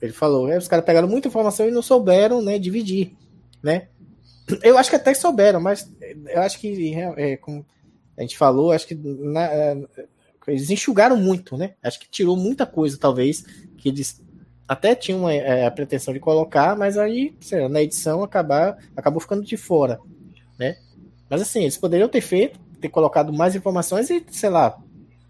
ele 0.03 0.13
falou, 0.13 0.51
é, 0.51 0.59
os 0.59 0.69
caras 0.69 0.85
pegaram 0.85 1.09
muita 1.09 1.29
informação 1.29 1.67
e 1.67 1.71
não 1.71 1.81
souberam, 1.81 2.43
né, 2.43 2.59
dividir, 2.59 3.17
né? 3.63 3.89
Eu 4.63 4.77
acho 4.77 4.91
que 4.91 4.97
até 4.97 5.15
souberam, 5.15 5.61
mas 5.61 5.91
eu 6.29 6.43
acho 6.43 6.59
que, 6.59 6.95
é, 6.95 7.37
como 7.39 7.65
a 8.17 8.23
gente 8.23 8.37
falou, 8.37 8.73
acho 8.73 8.87
que 8.87 8.95
na, 8.95 9.45
é, 9.45 9.85
eles 10.47 10.71
enxugaram 10.71 11.17
muito, 11.17 11.57
né? 11.57 11.75
Acho 11.83 12.01
que 12.01 12.09
tirou 12.09 12.37
muita 12.37 12.67
coisa, 12.67 12.99
talvez, 12.99 13.45
que 13.79 13.89
eles 13.89 14.21
até 14.67 14.95
tinham 14.95 15.29
é, 15.29 15.67
a 15.67 15.71
pretensão 15.71 16.15
de 16.15 16.21
colocar, 16.21 16.77
mas 16.77 16.97
aí, 16.97 17.35
lá, 17.53 17.69
na 17.69 17.83
edição 17.83 18.23
acabar, 18.23 18.79
acabou 18.97 19.21
ficando 19.21 19.45
de 19.45 19.57
fora, 19.57 20.01
né? 20.59 20.77
Mas 21.29 21.43
assim, 21.43 21.63
eles 21.63 21.77
poderiam 21.77 22.09
ter 22.09 22.21
feito, 22.21 22.59
ter 22.81 22.89
colocado 22.89 23.33
mais 23.33 23.55
informações 23.55 24.11
e, 24.11 24.25
sei 24.31 24.51
lá, 24.51 24.79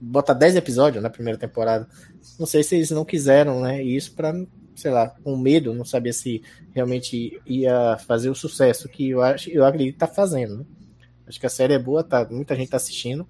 botar 0.00 0.34
10 0.34 0.56
episódios 0.56 1.02
na 1.02 1.10
primeira 1.10 1.38
temporada. 1.38 1.88
Não 2.38 2.46
sei 2.46 2.62
se 2.62 2.74
eles 2.74 2.90
não 2.90 3.04
quiseram, 3.04 3.60
né? 3.60 3.82
Isso 3.82 4.12
para, 4.14 4.34
sei 4.74 4.90
lá, 4.90 5.08
com 5.22 5.36
medo, 5.36 5.74
não 5.74 5.84
sabia 5.84 6.12
se 6.12 6.42
realmente 6.74 7.40
ia 7.46 7.96
fazer 7.98 8.30
o 8.30 8.34
sucesso 8.34 8.88
que 8.88 9.10
eu 9.10 9.22
acho, 9.22 9.50
eu 9.50 9.64
acredito 9.64 9.94
que 9.94 10.00
tá 10.00 10.08
fazendo, 10.08 10.58
né? 10.58 10.64
Acho 11.32 11.40
que 11.40 11.46
a 11.46 11.48
série 11.48 11.72
é 11.72 11.78
boa, 11.78 12.04
tá, 12.04 12.28
muita 12.30 12.54
gente 12.54 12.68
tá 12.68 12.76
assistindo. 12.76 13.26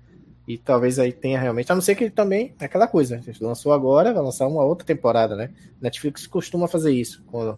E 0.46 0.58
talvez 0.58 0.98
aí 0.98 1.12
tenha 1.12 1.38
realmente. 1.38 1.70
A 1.70 1.74
não 1.76 1.80
ser 1.80 1.94
que 1.94 2.10
também 2.10 2.52
é 2.58 2.64
aquela 2.64 2.88
coisa. 2.88 3.20
Lançou 3.40 3.72
agora, 3.72 4.12
vai 4.12 4.20
lançar 4.20 4.48
uma 4.48 4.64
outra 4.64 4.84
temporada, 4.84 5.36
né? 5.36 5.50
Netflix 5.80 6.26
costuma 6.26 6.66
fazer 6.66 6.92
isso 6.92 7.22
com, 7.28 7.56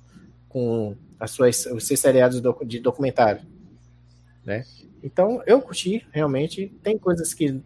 com 0.50 0.94
as 1.18 1.30
suas, 1.30 1.64
os 1.64 1.86
seus 1.86 1.98
seriados 1.98 2.42
de 2.66 2.80
documentário. 2.80 3.40
Né? 4.44 4.66
Então, 5.02 5.42
eu 5.46 5.62
curti, 5.62 6.06
realmente. 6.12 6.70
Tem 6.82 6.98
coisas 6.98 7.32
que. 7.32 7.58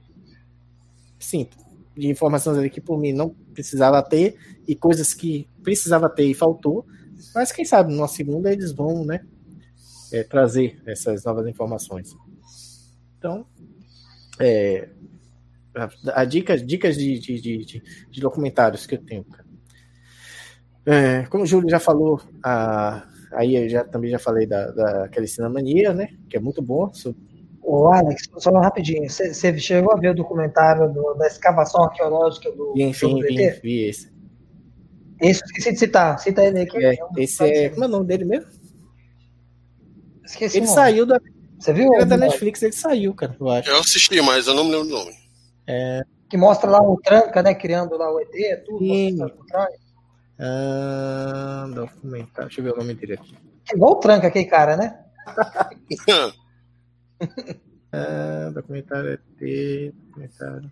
Sim, 1.18 1.48
de 1.96 2.06
informações 2.06 2.56
ali 2.56 2.70
que 2.70 2.80
por 2.80 2.96
mim 2.96 3.12
não 3.12 3.30
precisava 3.52 4.00
ter, 4.05 4.36
e 4.68 4.76
coisas 4.76 5.12
que 5.12 5.48
precisava 5.64 6.09
ter 6.09 6.26
e 6.26 6.34
faltou. 6.34 6.86
Mas 7.34 7.50
quem 7.50 7.64
sabe, 7.64 7.92
numa 7.92 8.06
segunda 8.06 8.52
eles 8.52 8.70
vão, 8.70 9.05
né? 9.05 9.26
É, 10.12 10.22
trazer 10.22 10.80
essas 10.86 11.24
novas 11.24 11.48
informações. 11.48 12.16
Então, 13.19 13.45
é, 14.40 14.89
a, 15.74 16.20
a 16.20 16.24
dicas, 16.24 16.65
dicas 16.65 16.97
de, 16.97 17.19
de, 17.19 17.40
de, 17.40 17.82
de, 18.11 18.20
documentários 18.20 18.86
que 18.86 18.95
eu 18.95 19.05
tenho. 19.05 19.27
É, 20.86 21.24
como 21.24 21.45
o 21.45 21.47
Júlio 21.47 21.69
já 21.69 21.81
falou, 21.81 22.20
a, 22.43 23.07
aí 23.32 23.57
eu 23.57 23.69
já, 23.69 23.85
também 23.85 24.11
já 24.11 24.19
falei 24.19 24.47
da, 24.47 24.70
daquele 24.70 25.27
Cinemania, 25.27 25.93
né? 25.93 26.09
Que 26.31 26.36
é 26.36 26.40
muito 26.40 26.62
bom. 26.62 26.90
Ô, 27.61 27.89
Alex, 27.89 28.23
só 28.39 28.51
rapidinho. 28.53 29.09
Você 29.11 29.59
chegou 29.59 29.93
a 29.93 29.97
ver 29.97 30.11
o 30.11 30.15
documentário 30.15 30.93
do, 30.93 31.15
da 31.15 31.27
escavação 31.27 31.85
arqueológica 31.85 32.51
do. 32.53 32.73
Enfim, 32.77 33.20
vi, 33.20 33.51
vi 33.62 33.89
esse. 33.89 34.11
Esse, 35.20 35.43
esqueci 35.45 35.73
de 35.73 35.78
citar. 35.78 36.19
Cita 36.19 36.45
ele 36.45 36.61
aqui. 36.61 36.82
É, 36.82 36.97
esse 37.16 37.43
é. 37.45 37.69
Como 37.70 37.85
é 37.85 37.89
o 37.89 37.90
nome 37.90 38.07
dele 38.07 38.24
mesmo? 38.24 38.51
Esqueci. 40.24 40.59
Ele 40.59 40.66
saiu 40.66 41.05
da. 41.05 41.20
Você 41.59 41.72
viu? 41.72 41.93
Era 41.94 42.06
da 42.06 42.16
Netflix, 42.16 42.62
ele 42.62 42.72
saiu, 42.72 43.14
cara, 43.14 43.36
eu 43.39 43.48
acho. 43.51 43.68
Eu 43.68 43.78
assisti, 43.78 44.20
mas 44.20 44.47
eu 44.47 44.55
não 44.55 44.64
me 44.64 44.70
lembro 44.70 44.86
o 44.89 44.90
nome. 44.90 45.12
É... 45.66 46.02
Que 46.28 46.36
mostra 46.36 46.70
lá 46.70 46.80
o 46.80 47.01
Tranca, 47.01 47.43
né? 47.43 47.55
Criando 47.55 47.97
lá 47.97 48.12
o 48.12 48.20
ET, 48.20 48.64
tudo. 48.64 48.78
Sim. 48.80 49.18
Ah, 50.39 51.66
documentário. 51.74 52.48
Deixa 52.48 52.60
eu 52.60 52.64
ver 52.64 52.74
o 52.74 52.76
nome 52.76 52.94
dele 52.94 53.14
aqui. 53.14 53.35
É 53.70 53.74
igual 53.74 53.93
o 53.93 53.97
Tranca, 53.97 54.28
aquele 54.28 54.44
cara, 54.44 54.76
né? 54.76 54.98
ah, 57.93 58.51
documentário 58.55 59.14
ET, 59.14 59.94
documentário. 60.06 60.70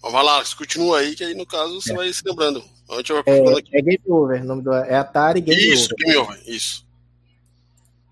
Vai 0.00 0.24
lá, 0.24 0.42
continua 0.56 1.00
aí, 1.00 1.14
que 1.14 1.22
aí 1.22 1.34
no 1.34 1.44
caso 1.44 1.80
você 1.80 1.92
é. 1.92 1.96
vai 1.96 2.12
se 2.12 2.22
lembrando. 2.24 2.64
Onde 2.88 3.12
eu 3.12 3.18
é, 3.18 3.58
aqui. 3.58 3.76
é 3.76 3.82
Game 3.82 4.00
Over, 4.06 4.40
o 4.40 4.44
nome 4.44 4.62
do, 4.62 4.72
é 4.72 4.96
Atari 4.96 5.42
Game 5.42 5.60
isso, 5.60 5.90
Over. 5.92 6.06
Game 6.06 6.16
Over, 6.16 6.42
isso. 6.46 6.87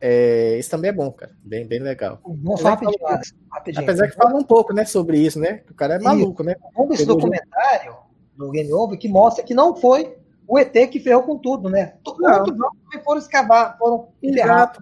É, 0.08 0.56
isso 0.56 0.70
também 0.70 0.90
é 0.90 0.92
bom, 0.92 1.10
cara. 1.10 1.32
Bem, 1.42 1.66
bem 1.66 1.80
legal. 1.80 2.20
Bom, 2.24 2.56
só 2.56 2.68
rapidinho, 2.68 3.04
rapidinho. 3.50 3.82
Apesar 3.82 4.06
que 4.06 4.14
fala 4.14 4.36
um 4.36 4.44
pouco, 4.44 4.72
né, 4.72 4.84
sobre 4.84 5.18
isso, 5.18 5.40
né? 5.40 5.62
O 5.68 5.74
cara 5.74 5.96
é 5.96 5.98
maluco, 5.98 6.44
né? 6.44 6.54
Um 6.78 6.86
desse 6.86 7.04
documentário 7.04 7.96
do 8.36 8.48
Game 8.52 8.72
Over 8.72 8.96
que 8.96 9.08
mostra 9.08 9.42
que 9.42 9.52
não 9.52 9.74
foi 9.74 10.16
o 10.46 10.56
ET 10.60 10.72
que 10.92 11.00
ferrou 11.00 11.24
com 11.24 11.36
tudo, 11.36 11.68
né? 11.68 11.94
Todos 12.04 12.20
os 12.24 13.02
foram 13.02 13.18
escavar, 13.18 13.76
foram 13.76 14.10
enterrados. 14.22 14.80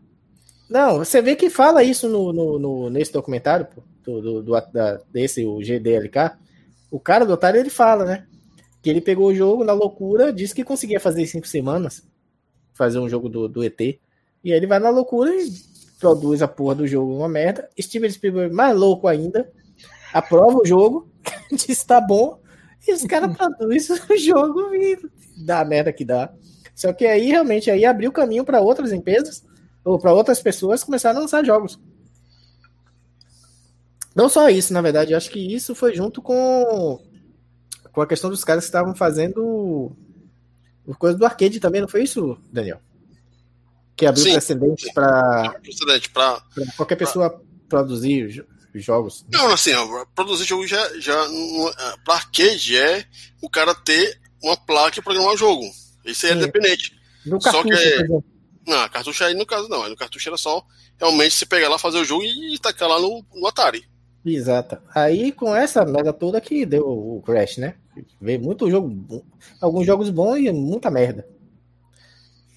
Não, 0.69 0.99
você 0.99 1.23
vê 1.23 1.35
que 1.35 1.49
fala 1.49 1.83
isso 1.83 2.07
no, 2.07 2.31
no, 2.31 2.59
no 2.59 2.91
nesse 2.91 3.11
documentário, 3.11 3.65
pô, 3.65 3.83
do, 4.05 4.21
do, 4.21 4.43
do 4.43 4.61
da, 4.75 5.01
desse, 5.11 5.43
o 5.47 5.57
GDLK. 5.57 6.37
O 6.91 7.01
cara 7.01 7.25
do 7.25 7.33
otário, 7.33 7.59
ele 7.59 7.71
fala, 7.71 8.05
né? 8.05 8.27
Que 8.83 8.91
ele 8.91 9.01
pegou 9.01 9.29
o 9.29 9.35
jogo 9.35 9.65
na 9.65 9.73
loucura, 9.73 10.31
disse 10.31 10.55
que 10.55 10.63
conseguia 10.63 11.01
fazer 11.01 11.23
em 11.23 11.27
cinco 11.27 11.49
semanas, 11.49 12.07
fazer 12.75 12.99
um 12.99 13.09
jogo 13.09 13.31
do, 13.31 13.49
do 13.49 13.65
ET. 13.65 13.81
E 14.45 14.53
aí 14.53 14.59
ele 14.59 14.67
vai 14.67 14.79
na 14.79 14.91
loucura 14.91 15.35
e 15.35 15.51
produz 15.99 16.43
a 16.43 16.49
porra 16.49 16.75
do 16.75 16.87
jogo 16.87 17.17
uma 17.17 17.29
merda. 17.29 17.69
Steven 17.81 18.11
Spielberg, 18.11 18.55
mais 18.55 18.77
louco 18.77 19.09
ainda, 19.09 19.51
aprova 20.13 20.59
o 20.59 20.67
jogo, 20.67 21.09
diz 21.51 21.81
que 21.81 21.87
tá 21.87 22.01
bom, 22.01 22.39
e 22.87 22.93
os 22.93 23.03
caras 23.05 23.35
produzem 23.37 23.99
o 24.11 24.17
jogo 24.19 24.75
e 24.75 24.99
dá 25.39 25.61
a 25.61 25.65
merda 25.65 25.93
que 25.93 26.05
dá. 26.05 26.33
Só 26.75 26.93
que 26.93 27.07
aí 27.07 27.29
realmente 27.29 27.71
aí 27.71 27.85
abriu 27.85 28.13
caminho 28.13 28.45
para 28.45 28.61
outras 28.61 28.93
empresas 28.93 29.45
ou 29.85 29.99
para 29.99 30.13
outras 30.13 30.43
pessoas 30.43 30.85
começarem 30.85 31.17
a 31.17 31.21
lançar 31.21 31.45
jogos. 31.45 31.81
Não 34.15 34.29
só 34.29 34.49
isso, 34.49 34.73
na 34.73 34.83
verdade, 34.83 35.15
acho 35.15 35.31
que 35.31 35.55
isso 35.55 35.75
foi 35.75 35.95
junto 35.95 36.23
com, 36.23 37.01
com 37.93 38.01
a 38.01 38.07
questão 38.07 38.31
dos 38.31 38.45
caras 38.45 38.65
que 38.65 38.69
estavam 38.69 38.95
fazendo 38.95 39.91
coisa 40.99 41.17
do 41.17 41.25
arcade 41.25 41.59
também, 41.59 41.81
não 41.81 41.89
foi 41.89 42.03
isso, 42.03 42.37
Daniel? 42.53 42.81
Que 43.97 44.07
abriu 44.07 44.25
Sim. 44.25 44.33
precedentes 44.33 44.93
para 44.93 45.55
qualquer 46.77 46.97
pessoa 46.97 47.31
pra... 47.31 47.41
produzir 47.69 48.45
jogos. 48.75 49.25
Não, 49.31 49.53
assim, 49.53 49.71
produzir 50.15 50.45
jogo 50.45 50.67
já, 50.67 51.01
já 51.01 51.15
é, 51.15 51.97
para 52.05 52.15
arcade 52.15 52.77
é 52.77 53.05
o 53.41 53.49
cara 53.49 53.75
ter 53.75 54.19
uma 54.43 54.57
placa 54.57 54.99
e 54.99 55.03
programar 55.03 55.35
o 55.35 55.37
jogo. 55.37 55.65
Isso 56.05 56.27
aí 56.27 56.33
é 56.33 56.35
independente. 56.35 56.93
No 57.25 57.41
Só 57.41 57.63
que 57.63 57.73
é... 57.73 58.07
Não, 58.67 58.89
cartucho 58.89 59.25
aí 59.25 59.35
no 59.35 59.47
caso 59.47 59.69
não. 59.69 59.89
No 59.89 59.97
cartucho 59.97 60.29
era 60.29 60.37
só 60.37 60.65
realmente 60.99 61.35
se 61.35 61.47
pegar 61.47 61.69
lá, 61.69 61.79
fazer 61.79 61.99
o 61.99 62.05
jogo 62.05 62.25
e 62.25 62.59
tacar 62.59 62.89
lá 62.89 63.01
no, 63.01 63.25
no 63.35 63.47
Atari. 63.47 63.85
Exato. 64.25 64.79
Aí 64.95 65.33
com 65.33 65.55
essa 65.55 65.85
merda 65.85 66.13
toda 66.13 66.41
que 66.41 66.65
deu 66.65 66.87
o 66.87 67.23
Crash, 67.25 67.59
né? 67.59 67.75
Veio 68.21 68.41
muito 68.41 68.71
jogo, 68.71 69.25
alguns 69.61 69.87
jogos 69.87 70.11
bons 70.11 70.39
e 70.39 70.51
muita 70.51 70.91
merda. 70.91 71.29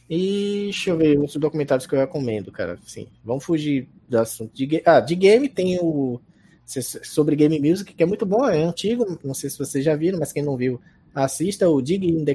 E 0.10 0.64
deixa 0.66 0.92
eu 0.92 0.98
ver 0.98 1.18
outros 1.18 1.36
documentários 1.36 1.86
que 1.86 1.94
eu 1.94 2.00
recomendo, 2.00 2.52
cara. 2.52 2.80
Assim, 2.86 3.08
vamos 3.24 3.44
fugir 3.44 3.88
do 4.08 4.18
assunto 4.18 4.54
de 4.54 4.82
Ah, 4.86 5.00
de 5.00 5.16
game 5.16 5.50
tem 5.50 5.80
o 5.82 6.20
sobre 6.68 7.36
Game 7.36 7.60
Music, 7.60 7.94
que 7.94 8.04
é 8.04 8.06
muito 8.06 8.26
bom, 8.26 8.46
é 8.46 8.62
antigo, 8.62 9.18
não 9.24 9.34
sei 9.34 9.50
se 9.50 9.58
vocês 9.58 9.86
já 9.86 9.96
viram, 9.96 10.20
mas 10.20 10.34
quem 10.34 10.44
não 10.44 10.58
viu, 10.58 10.82
assista 11.16 11.70
o 11.70 11.82
Dig 11.82 12.06
in 12.06 12.26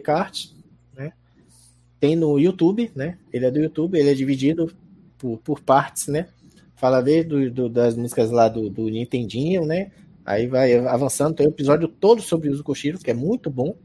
né? 0.97 1.13
Tem 2.01 2.17
no 2.17 2.39
YouTube, 2.39 2.91
né? 2.95 3.19
Ele 3.31 3.45
é 3.45 3.51
do 3.51 3.61
YouTube, 3.61 3.99
ele 3.99 4.09
é 4.09 4.15
dividido 4.15 4.73
por, 5.19 5.39
por 5.39 5.61
partes, 5.61 6.07
né? 6.07 6.29
Fala 6.77 7.03
desde 7.03 7.29
do, 7.29 7.51
do, 7.51 7.69
das 7.69 7.95
músicas 7.95 8.31
lá 8.31 8.49
do, 8.49 8.71
do 8.71 8.89
Nintendinho, 8.89 9.67
né? 9.67 9.93
Aí 10.25 10.47
vai 10.47 10.75
avançando, 10.79 11.35
tem 11.35 11.47
um 11.47 11.51
episódio 11.51 11.87
todo 11.87 12.23
sobre 12.23 12.49
o 12.49 12.65
Koshiro, 12.65 12.99
que 12.99 13.11
é 13.11 13.15
muito 13.15 13.51
bom. 13.51 13.77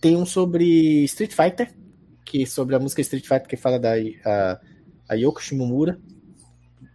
Tem 0.00 0.16
um 0.16 0.26
sobre 0.26 1.04
Street 1.04 1.32
Fighter, 1.32 1.72
que 2.28 2.46
sobre 2.46 2.76
a 2.76 2.78
música 2.78 3.00
Street 3.00 3.26
Fighter 3.26 3.48
que 3.48 3.56
fala 3.56 3.78
da 3.78 3.92
a, 4.24 4.60
a 5.08 5.14
Yoko 5.14 5.42
Shimomura. 5.42 5.98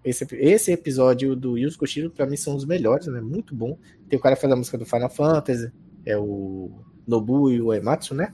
Esse, 0.05 0.27
esse 0.33 0.71
episódio 0.71 1.35
do 1.35 1.57
Yuzo 1.57 1.79
Koshiro, 1.79 2.11
pra 2.11 2.25
mim, 2.27 2.37
são 2.37 2.55
os 2.55 2.65
melhores, 2.65 3.07
né? 3.07 3.19
Muito 3.19 3.55
bom. 3.55 3.77
Tem 4.07 4.19
o 4.19 4.21
cara 4.21 4.35
que 4.35 4.41
faz 4.41 4.53
a 4.53 4.55
música 4.55 4.77
do 4.77 4.85
Final 4.85 5.09
Fantasy, 5.09 5.71
é 6.05 6.17
o 6.17 6.71
Nobu 7.07 7.49
e 7.49 7.59
o 7.59 7.73
Ematsu, 7.73 8.13
né? 8.13 8.33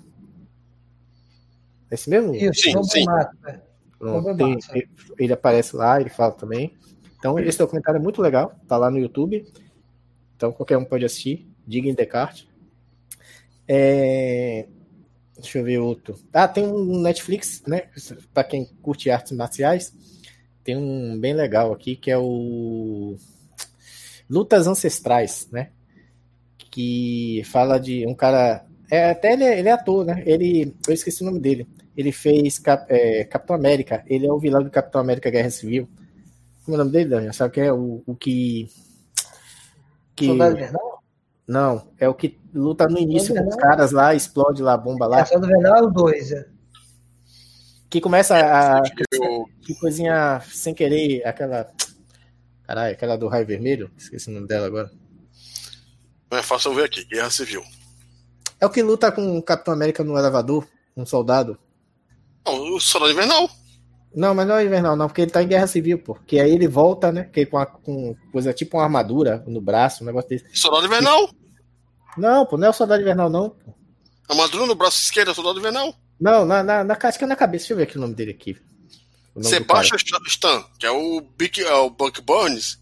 É 1.90 1.96
esse 1.96 2.10
mesmo? 2.10 2.36
Isso, 2.36 2.62
sim, 2.62 2.84
sim. 2.84 3.06
Né? 3.06 3.62
Pronto, 3.98 4.36
tem, 4.36 4.58
ele 5.18 5.34
aparece 5.34 5.76
lá, 5.76 6.02
ele 6.02 6.10
fala 6.10 6.34
também. 6.34 6.76
Então, 7.18 7.38
esse 7.40 7.58
documentário 7.58 8.00
é 8.00 8.02
muito 8.02 8.22
legal, 8.22 8.56
tá 8.68 8.76
lá 8.78 8.90
no 8.90 8.98
YouTube. 8.98 9.46
Então, 10.36 10.52
qualquer 10.52 10.78
um 10.78 10.86
pode 10.86 11.06
assistir. 11.06 11.48
Diga 11.68 11.88
em 11.88 11.94
Descartes. 11.94 12.48
É... 13.68 14.68
Deixa 15.40 15.60
eu 15.60 15.64
ver 15.64 15.80
outro. 15.80 16.20
Ah, 16.34 16.48
tem 16.48 16.66
um 16.66 17.02
Netflix, 17.02 17.64
né? 17.66 17.84
Para 18.34 18.44
quem 18.44 18.66
curte 18.82 19.10
artes 19.10 19.32
marciais, 19.32 19.94
tem 20.64 20.76
um 20.76 21.18
bem 21.20 21.34
legal 21.34 21.72
aqui 21.72 21.96
que 21.96 22.12
é 22.12 22.18
o 22.18 23.16
Lutas 24.30 24.68
Ancestrais, 24.68 25.48
né? 25.52 25.72
Que 26.58 27.42
fala 27.46 27.80
de 27.80 28.06
um 28.06 28.14
cara. 28.14 28.66
É, 28.92 29.12
até 29.12 29.34
ele, 29.34 29.44
é, 29.44 29.60
ele 29.60 29.70
é 29.70 29.72
ator, 29.72 30.06
né? 30.06 30.22
Ele, 30.26 30.76
eu 30.88 30.94
esqueci 30.94 31.24
o 31.24 31.26
nome 31.26 31.40
dele. 31.40 31.68
Ele 31.96 32.12
fez 32.12 32.60
Cap, 32.60 32.86
é, 32.90 33.24
Capitão 33.24 33.56
América. 33.56 34.04
Ele 34.08 34.28
é 34.28 34.32
o 34.32 34.40
vilão 34.40 34.64
do 34.64 34.70
Capitão 34.70 35.02
América 35.02 35.30
Guerra 35.30 35.50
Civil. 35.50 35.90
Como 36.64 36.76
é 36.76 36.80
o 36.80 36.84
nome 36.84 36.92
dele, 36.92 37.10
Daniel? 37.10 37.34
Sabe 37.34 37.54
que 37.54 37.62
é 37.62 37.74
o, 37.74 38.04
o 38.06 38.16
que. 38.16 38.70
que... 40.16 40.26
Soldado 40.28 40.56
Invernal? 40.56 40.89
Não, 41.50 41.92
é 41.98 42.08
o 42.08 42.14
que 42.14 42.40
luta 42.54 42.88
no 42.88 43.00
início 43.00 43.34
com 43.34 43.48
os 43.48 43.56
caras 43.56 43.92
lá, 43.92 44.14
explode 44.14 44.62
lá 44.62 44.74
a 44.74 44.78
bomba 44.78 45.08
lá. 45.08 45.26
É 45.32 45.40
do 45.40 45.48
Venal 45.48 45.90
2, 45.90 46.32
é. 46.32 46.46
Que 47.90 48.00
começa 48.00 48.38
a. 48.38 48.84
Que 48.84 49.74
coisinha 49.80 50.40
sem 50.48 50.76
querer, 50.76 51.26
aquela. 51.26 51.68
Caralho, 52.68 52.94
aquela 52.94 53.18
do 53.18 53.28
raio 53.28 53.48
vermelho. 53.48 53.90
Esqueci 53.98 54.30
o 54.30 54.34
nome 54.34 54.46
dela 54.48 54.68
agora. 54.68 54.92
Não 56.30 56.38
é 56.38 56.44
fácil 56.44 56.76
ver 56.76 56.84
aqui, 56.84 57.04
Guerra 57.06 57.32
Civil. 57.32 57.64
É 58.62 58.68
o 58.68 58.70
que 58.70 58.84
luta 58.84 59.12
com 59.12 59.36
o 59.36 59.42
Capitão 59.42 59.74
América 59.74 60.04
no 60.04 60.16
elevador, 60.20 60.68
um 60.96 61.04
soldado. 61.04 61.58
Não, 62.46 62.76
o 62.76 62.80
Soldado 62.80 63.12
Invernal. 63.12 63.50
Não, 64.14 64.36
mas 64.36 64.48
não 64.48 64.56
é 64.56 64.66
invernal, 64.66 64.96
não, 64.96 65.08
porque 65.08 65.22
ele 65.22 65.32
tá 65.32 65.42
em 65.42 65.48
guerra 65.48 65.68
civil, 65.68 66.00
pô. 66.00 66.16
Que 66.26 66.40
aí 66.40 66.52
ele 66.52 66.68
volta, 66.68 67.12
né? 67.12 67.24
Que 67.24 67.46
com, 67.46 67.58
a, 67.58 67.66
com 67.66 68.16
coisa 68.32 68.52
tipo 68.52 68.78
uma 68.78 68.84
armadura 68.84 69.44
no 69.48 69.62
braço, 69.62 70.04
um 70.04 70.08
negócio 70.08 70.30
desse. 70.30 70.46
Soldado 70.52 70.88
invernal? 70.88 71.30
Não, 72.18 72.46
pô, 72.46 72.58
não 72.58 72.68
é 72.68 72.70
o 72.70 72.74
soldado 72.74 73.02
invernal, 73.02 73.30
não. 73.30 73.50
Pô. 73.50 73.74
Armadura 74.28 74.66
no 74.66 74.76
braço 74.76 75.02
esquerdo 75.02 75.30
é 75.30 75.32
o 75.32 75.36
soldado 75.36 75.60
invernal? 75.60 75.94
Não, 76.20 76.46
na, 76.46 76.62
na, 76.62 76.84
na, 76.84 76.98
acho 77.02 77.18
que 77.18 77.24
é 77.24 77.28
na 77.28 77.36
cabeça. 77.36 77.64
Deixa 77.64 77.74
eu 77.74 77.78
ver 77.78 77.84
aqui 77.84 77.98
o 77.98 78.02
nome 78.02 78.14
dele 78.14 78.32
aqui. 78.32 78.58
Sebastian 79.42 79.98
Stan, 80.28 80.64
que 80.78 80.86
é 80.86 80.92
o 80.92 81.22
Big, 81.38 81.62
é 81.62 81.74
o 81.74 81.90
Buck 81.90 82.22
Burns. 82.22 82.80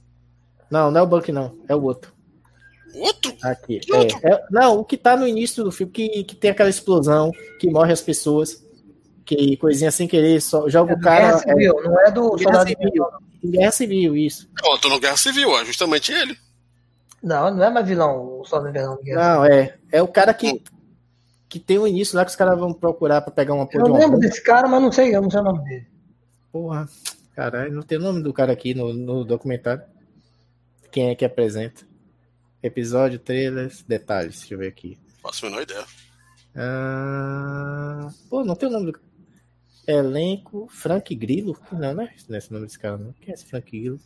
Não, 0.71 0.89
não 0.91 1.01
é 1.01 1.03
o 1.03 1.07
Buck, 1.07 1.31
não. 1.31 1.57
É 1.67 1.75
o 1.75 1.83
outro. 1.83 2.11
Outro? 2.95 3.35
Aqui. 3.43 3.79
É, 3.89 3.95
outro? 3.95 4.19
É, 4.23 4.43
não, 4.49 4.79
o 4.79 4.85
que 4.85 4.97
tá 4.97 5.15
no 5.15 5.27
início 5.27 5.63
do 5.63 5.71
filme, 5.71 5.91
que, 5.91 6.23
que 6.23 6.35
tem 6.35 6.51
aquela 6.51 6.69
explosão, 6.69 7.31
que 7.59 7.69
morre 7.69 7.93
as 7.93 8.01
pessoas 8.01 8.65
que 9.25 9.57
coisinha 9.57 9.91
sem 9.91 10.07
querer, 10.07 10.41
só 10.41 10.67
joga 10.69 10.93
é 10.93 10.95
o 10.95 10.99
cara. 10.99 11.19
Guerra 11.19 11.39
Civil, 11.39 11.79
é, 11.79 11.83
não 11.83 11.99
é 11.99 12.11
do 12.11 12.35
Guerra 12.35 12.65
Civil. 12.65 13.05
Guerra 13.43 13.71
Civil, 13.71 14.17
isso. 14.17 14.49
Não, 14.63 14.71
eu 14.71 14.77
tô 14.79 14.89
no 14.89 14.99
Guerra 14.99 15.17
Civil, 15.17 15.59
é 15.59 15.65
justamente 15.65 16.11
ele. 16.11 16.37
Não, 17.21 17.53
não 17.53 17.63
é 17.63 17.69
mais 17.69 17.87
vilão 17.87 18.39
o 18.39 18.45
Soldado 18.45 18.69
Invernal 18.69 18.99
Não, 19.03 19.45
é. 19.45 19.77
É 19.91 20.01
o 20.01 20.07
cara 20.07 20.33
que, 20.33 20.61
que 21.49 21.59
tem 21.59 21.77
o 21.77 21.83
um 21.83 21.87
início 21.87 22.15
lá 22.15 22.23
que 22.23 22.31
os 22.31 22.35
caras 22.35 22.57
vão 22.57 22.73
procurar 22.73 23.21
pra 23.21 23.31
pegar 23.31 23.53
uma 23.53 23.67
porra. 23.67 23.87
Eu 23.87 23.93
lembro 23.93 24.19
desse 24.19 24.41
cara, 24.43 24.67
mas 24.67 24.81
não 24.81 24.91
sei, 24.91 25.15
eu 25.15 25.21
não 25.21 25.29
sei 25.29 25.39
o 25.39 25.43
nome 25.43 25.63
dele. 25.63 25.87
Porra, 26.51 26.87
caralho, 27.35 27.73
não 27.73 27.81
tem 27.81 27.97
o 27.97 28.01
nome 28.01 28.21
do 28.21 28.33
cara 28.33 28.53
aqui 28.53 28.73
no, 28.73 28.93
no 28.93 29.25
documentário. 29.25 29.83
Quem 30.91 31.09
é 31.09 31.15
que 31.15 31.25
apresenta? 31.25 31.85
Episódio, 32.61 33.19
trailers, 33.19 33.83
detalhes. 33.83 34.39
Deixa 34.39 34.53
eu 34.53 34.59
ver 34.59 34.67
aqui. 34.67 34.97
Faço 35.21 35.45
a 35.45 35.49
menor 35.49 35.63
ideia. 35.63 35.85
Ah, 36.55 38.09
pô, 38.29 38.43
não 38.43 38.55
tem 38.55 38.67
o 38.67 38.71
nome 38.71 38.91
do 38.91 38.99
Elenco 39.87 40.67
Frank 40.69 41.13
Grillo? 41.15 41.57
Não, 41.71 41.93
não 41.93 42.03
é 42.03 42.13
esse 42.15 42.51
nome 42.51 42.65
desse 42.65 42.79
cara, 42.79 42.97
não. 42.97 43.13
Quem 43.13 43.31
é 43.31 43.33
esse 43.35 43.45
Frank 43.45 43.69
Grillo? 43.69 43.99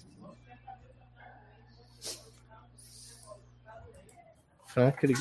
Frank 4.74 5.14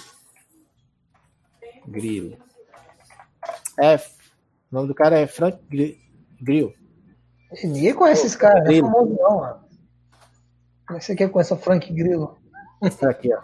Grillo. 1.86 2.38
É, 3.78 3.96
o 3.96 4.00
nome 4.70 4.88
do 4.88 4.94
cara 4.94 5.18
é 5.18 5.26
Frank 5.26 5.58
Grillo. 6.40 6.74
Ninguém 7.64 7.94
conhece 7.94 8.26
esse 8.26 8.38
cara, 8.38 8.62
não 8.62 8.70
é 8.70 8.80
famoso 8.80 9.16
não, 9.18 9.38
mano. 9.38 9.64
Como 10.86 10.96
é 10.96 11.00
que 11.00 11.04
você 11.04 11.16
quer 11.16 11.30
conhecer 11.30 11.54
o 11.54 11.56
Frank 11.56 11.92
Grillo? 11.92 12.38
Aqui, 13.02 13.32
ó. 13.34 13.40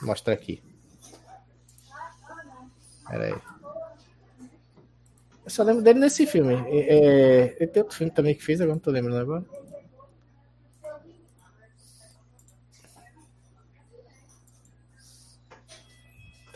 Vou 0.00 0.08
mostrar 0.08 0.34
aqui. 0.34 0.62
Pera 3.08 3.24
aí. 3.26 3.40
Eu 5.44 5.50
só 5.50 5.62
lembro 5.62 5.82
dele 5.82 6.00
nesse 6.00 6.26
filme. 6.26 6.54
É, 6.54 7.56
ele 7.58 7.66
tem 7.68 7.82
outro 7.82 7.96
filme 7.96 8.12
também 8.12 8.34
que 8.34 8.42
fez, 8.42 8.60
agora 8.60 8.74
não 8.74 8.80
tô 8.80 8.90
lembrando 8.90 9.20
agora. 9.20 9.44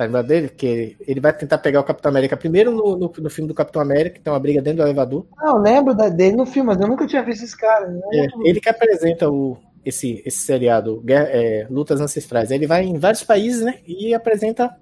Tá 0.01 0.07
lembrado 0.07 0.29
dele? 0.29 0.49
Que 0.49 0.97
ele 1.07 1.21
vai 1.21 1.31
tentar 1.31 1.59
pegar 1.59 1.79
o 1.79 1.85
Capitão 1.85 2.09
América 2.09 2.35
primeiro 2.35 2.71
no, 2.71 2.97
no, 2.97 3.13
no 3.19 3.29
filme 3.29 3.47
do 3.47 3.53
Capitão 3.53 3.83
América, 3.83 4.15
que 4.17 4.23
tem 4.23 4.33
uma 4.33 4.41
briga 4.41 4.63
dentro 4.63 4.79
do 4.79 4.85
elevador. 4.85 5.27
Ah, 5.39 5.51
eu 5.51 5.59
lembro 5.59 5.95
dele 5.95 6.37
no 6.37 6.47
filme, 6.47 6.69
mas 6.69 6.81
eu 6.81 6.89
nunca 6.89 7.07
tinha 7.07 7.23
visto 7.23 7.45
esse 7.45 7.55
cara. 7.55 7.87
Né? 7.87 8.01
É, 8.15 8.27
ele 8.49 8.63
que 8.63 8.69
apresenta 8.71 9.29
o, 9.29 9.59
esse, 9.85 10.23
esse 10.25 10.39
seriado, 10.39 11.05
é, 11.07 11.67
Lutas 11.69 12.01
Ancestrais. 12.01 12.51
Ele 12.51 12.67
vai 12.67 12.83
em 12.83 12.97
vários 12.99 13.23
países, 13.23 13.61
né? 13.61 13.81
E 13.87 14.15
apresenta 14.15 14.75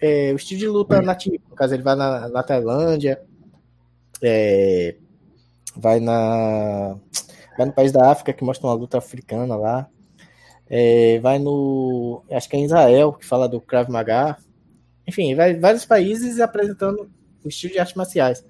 é, 0.00 0.32
o 0.32 0.36
estilo 0.36 0.60
de 0.60 0.68
luta 0.68 1.02
nativo. 1.02 1.44
No 1.50 1.54
caso, 1.54 1.74
ele 1.74 1.82
vai 1.82 1.94
na, 1.94 2.26
na 2.30 2.42
Tailândia, 2.42 3.20
é, 4.22 4.96
vai 5.76 6.00
na 6.00 6.96
vai 7.58 7.66
no 7.66 7.74
país 7.74 7.92
da 7.92 8.10
África 8.10 8.32
que 8.32 8.42
mostra 8.42 8.66
uma 8.66 8.74
luta 8.74 8.96
africana 8.96 9.54
lá. 9.54 9.86
É, 10.66 11.18
vai 11.20 11.38
no. 11.38 12.24
Acho 12.30 12.48
que 12.48 12.56
é 12.56 12.58
em 12.58 12.64
Israel, 12.64 13.12
que 13.12 13.26
fala 13.26 13.46
do 13.46 13.60
Krav 13.60 13.90
Maga. 13.90 14.38
Enfim, 15.06 15.34
vários 15.34 15.84
países 15.84 16.40
apresentando 16.40 17.10
o 17.44 17.48
estilo 17.48 17.74
de 17.74 17.78
artes 17.78 17.94
marciais, 17.94 18.44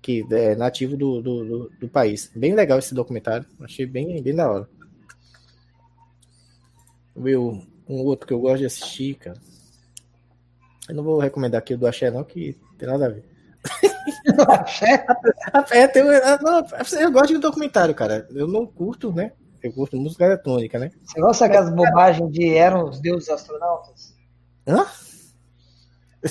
que 0.00 0.24
é 0.30 0.54
nativo 0.54 0.96
do, 0.96 1.20
do, 1.20 1.44
do, 1.44 1.70
do 1.80 1.88
país. 1.88 2.30
Bem 2.34 2.54
legal 2.54 2.78
esse 2.78 2.94
documentário, 2.94 3.46
achei 3.60 3.84
bem, 3.84 4.22
bem 4.22 4.34
da 4.34 4.50
hora. 4.50 4.68
Viu? 7.16 7.62
Um 7.88 8.02
outro 8.04 8.26
que 8.26 8.32
eu 8.32 8.40
gosto 8.40 8.58
de 8.58 8.66
assistir, 8.66 9.14
cara. 9.14 9.38
Eu 10.88 10.94
não 10.94 11.02
vou 11.02 11.18
recomendar 11.18 11.58
aqui 11.58 11.74
o 11.74 11.78
do 11.78 11.86
Axé, 11.86 12.10
não, 12.10 12.22
que 12.22 12.56
tem 12.78 12.88
nada 12.88 13.06
a 13.06 13.08
ver. 13.08 13.24
Axé? 14.48 15.04
é, 15.70 15.88
tem, 15.88 16.04
não, 16.04 17.00
eu 17.00 17.10
gosto 17.10 17.28
de 17.34 17.38
documentário, 17.38 17.94
cara. 17.94 18.26
Eu 18.30 18.46
não 18.46 18.66
curto, 18.66 19.12
né? 19.12 19.32
Eu 19.62 19.72
curto 19.72 19.96
música 19.96 20.24
eletrônica, 20.24 20.78
né? 20.78 20.92
Você 21.02 21.20
gosta 21.20 21.48
daquelas 21.48 21.74
bobagens 21.74 22.30
de 22.30 22.54
eram 22.54 22.88
os 22.88 23.00
deuses 23.00 23.28
astronautas? 23.28 24.14
Hã? 24.66 24.86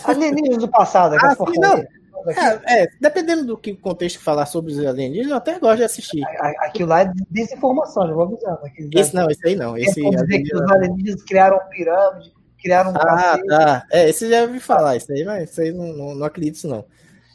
Alienígenas 0.06 0.58
do 0.60 0.68
passado. 0.68 1.16
Ah, 1.16 1.36
sim, 1.36 1.60
não. 1.60 1.84
É, 2.28 2.84
é, 2.84 2.88
dependendo 3.00 3.46
do 3.46 3.58
que 3.58 3.72
o 3.72 3.78
contexto 3.78 4.20
falar 4.20 4.48
sobre 4.48 4.72
os 4.72 4.80
alienígenas, 4.80 5.32
eu 5.32 5.38
até 5.38 5.60
gosto 5.60 5.78
de 5.78 5.84
assistir. 5.84 6.24
Aquilo 6.60 6.90
lá 6.90 7.02
é 7.02 7.12
desinformação, 7.30 8.08
já 8.08 8.14
vou 8.14 8.24
avisando. 8.24 8.60
Esse 8.96 9.14
não, 9.14 9.30
esse 9.30 9.48
aí 9.48 9.56
não. 9.56 9.78
Esse 9.78 10.02
dizer 10.02 10.18
alienígena... 10.18 10.44
que 10.44 10.56
os 10.56 10.72
alienígenas 10.72 11.24
criaram 11.24 11.60
pirâmide, 11.70 12.34
criaram 12.60 12.92
um 12.92 12.96
Ah, 12.96 13.38
tá. 13.48 13.86
É, 13.92 14.10
esse 14.10 14.28
já 14.28 14.42
ouvi 14.42 14.60
falar, 14.60 14.96
isso 14.96 15.12
aí, 15.12 15.24
mas 15.24 15.52
isso 15.52 15.62
aí 15.62 15.72
não, 15.72 15.94
não, 15.94 16.16
não 16.16 16.26
acredito 16.26 16.56
isso 16.56 16.68
não. 16.68 16.84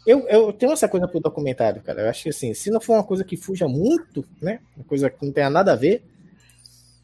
Eu, 0.07 0.27
eu 0.29 0.53
tenho 0.53 0.73
essa 0.73 0.89
coisa 0.89 1.07
pro 1.07 1.21
documentário, 1.21 1.83
cara. 1.83 2.03
Eu 2.03 2.09
acho 2.09 2.25
que 2.25 2.31
assim, 2.31 2.53
se 2.55 2.71
não 2.71 2.81
for 2.81 2.95
uma 2.95 3.05
coisa 3.05 3.23
que 3.23 3.37
fuja 3.37 3.69
muito, 3.69 4.25
né? 4.41 4.59
Uma 4.77 4.85
coisa 4.85 5.09
que 5.09 5.25
não 5.25 5.33
tenha 5.33 5.51
nada 5.51 5.73
a 5.73 5.77
ver, 5.77 6.03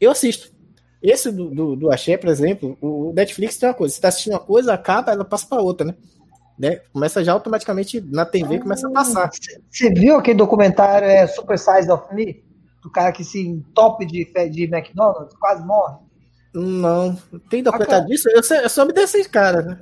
eu 0.01 0.11
assisto. 0.11 0.51
Esse 1.01 1.31
do, 1.31 1.49
do, 1.49 1.75
do 1.75 1.91
Axé, 1.91 2.17
por 2.17 2.29
exemplo, 2.29 2.77
o 2.81 3.13
Netflix 3.13 3.57
tem 3.57 3.69
uma 3.69 3.75
coisa: 3.75 3.93
você 3.93 4.01
tá 4.01 4.07
assistindo 4.07 4.33
uma 4.33 4.39
coisa, 4.39 4.73
acaba, 4.73 5.11
ela 5.11 5.25
passa 5.25 5.45
para 5.47 5.61
outra, 5.61 5.85
né? 5.87 5.95
né? 6.57 6.81
Começa 6.91 7.23
já 7.23 7.33
automaticamente 7.33 8.01
na 8.01 8.25
TV, 8.25 8.59
começa 8.59 8.87
a 8.87 8.91
passar. 8.91 9.29
Você 9.69 9.93
viu 9.93 10.17
aquele 10.17 10.37
documentário 10.37 11.07
é, 11.07 11.27
Super 11.27 11.57
Size 11.59 11.91
of 11.91 12.13
Me? 12.13 12.43
Do 12.81 12.89
cara 12.89 13.11
que 13.11 13.23
se 13.23 13.39
entope 13.45 14.05
de, 14.05 14.25
de 14.49 14.63
McDonald's, 14.63 15.35
quase 15.37 15.65
morre? 15.65 15.97
Não, 16.53 17.15
tem 17.49 17.61
documentário 17.61 18.05
ah, 18.05 18.07
disso? 18.07 18.29
Eu, 18.29 18.41
eu 18.61 18.69
soube 18.69 18.93
desses 18.93 19.27
caras, 19.27 19.65
né? 19.65 19.79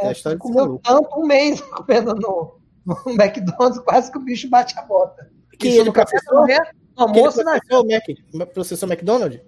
É, 0.00 0.08
a 0.08 0.12
história 0.12 0.38
comeu 0.38 0.78
tanto 0.84 1.08
um 1.18 1.26
mês 1.26 1.60
comendo 1.72 2.14
no, 2.14 2.58
no 2.84 3.12
McDonald's, 3.12 3.78
quase 3.80 4.10
que 4.10 4.18
o 4.18 4.20
bicho 4.20 4.48
bate 4.50 4.78
a 4.78 4.82
bota. 4.82 5.30
Que 5.58 5.68
Isso 5.68 5.80
ele 5.80 5.92
processou? 5.92 6.46
Né? 6.46 6.58
No 6.96 7.04
almoço, 7.04 7.40
ele 7.40 7.50
processou, 7.50 7.82
o 7.82 7.88
Mac, 7.88 8.52
processou 8.52 8.88
McDonald's? 8.88 9.40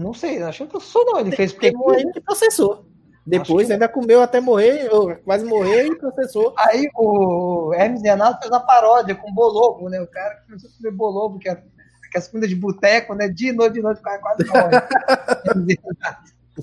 Não 0.00 0.14
sei, 0.14 0.42
acho 0.42 0.58
que 0.58 0.64
não 0.64 0.70
processou 0.70 1.04
não, 1.04 1.20
ele 1.20 1.32
fez 1.32 1.52
porque... 1.52 1.66
Ele 1.68 2.12
que 2.12 2.20
processou. 2.20 2.86
Depois 3.26 3.66
que... 3.66 3.74
ainda 3.74 3.86
comeu 3.86 4.22
até 4.22 4.40
morrer, 4.40 4.88
quase 5.24 5.44
morrer 5.44 5.86
e 5.86 5.98
processou. 5.98 6.54
Aí 6.56 6.88
o 6.96 7.72
Hermes 7.74 8.02
Renato 8.02 8.38
fez 8.40 8.50
uma 8.50 8.60
paródia 8.60 9.14
com 9.14 9.32
bolobo, 9.32 9.90
né? 9.90 10.00
O 10.00 10.06
cara 10.06 10.36
que 10.36 10.46
começou 10.46 10.70
a 10.70 10.72
comer 10.76 10.90
bolobo, 10.92 11.38
que 11.38 11.48
é 11.48 11.62
as 12.16 12.28
comidas 12.28 12.50
de 12.50 12.56
boteco, 12.56 13.14
né? 13.14 13.28
De 13.28 13.52
noite, 13.52 13.74
de 13.74 13.82
noite, 13.82 14.00
o 14.00 14.02
cara 14.02 14.18
quase 14.18 14.44
morre. 14.46 15.78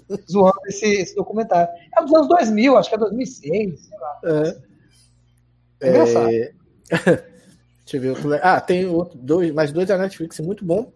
Zoando 0.30 0.60
esse, 0.66 0.86
esse, 0.86 1.16
documentário. 1.16 1.72
É 1.98 2.02
dos 2.02 2.14
anos 2.14 2.28
2000, 2.28 2.78
acho 2.78 2.90
que 2.90 2.96
é 2.96 2.98
2006, 2.98 3.80
sei 3.80 3.98
lá. 4.00 4.20
É. 4.26 5.88
É 5.88 5.90
engraçado. 5.90 6.30
É... 6.30 6.54
Deixa 7.90 8.06
eu 8.06 8.16
ver. 8.16 8.40
Ah, 8.44 8.60
tem 8.60 8.86
outro, 8.88 9.18
dois, 9.18 9.52
mais 9.54 9.72
dois 9.72 9.88
da 9.88 9.98
Netflix 9.98 10.40
muito 10.42 10.66
bom, 10.66 10.92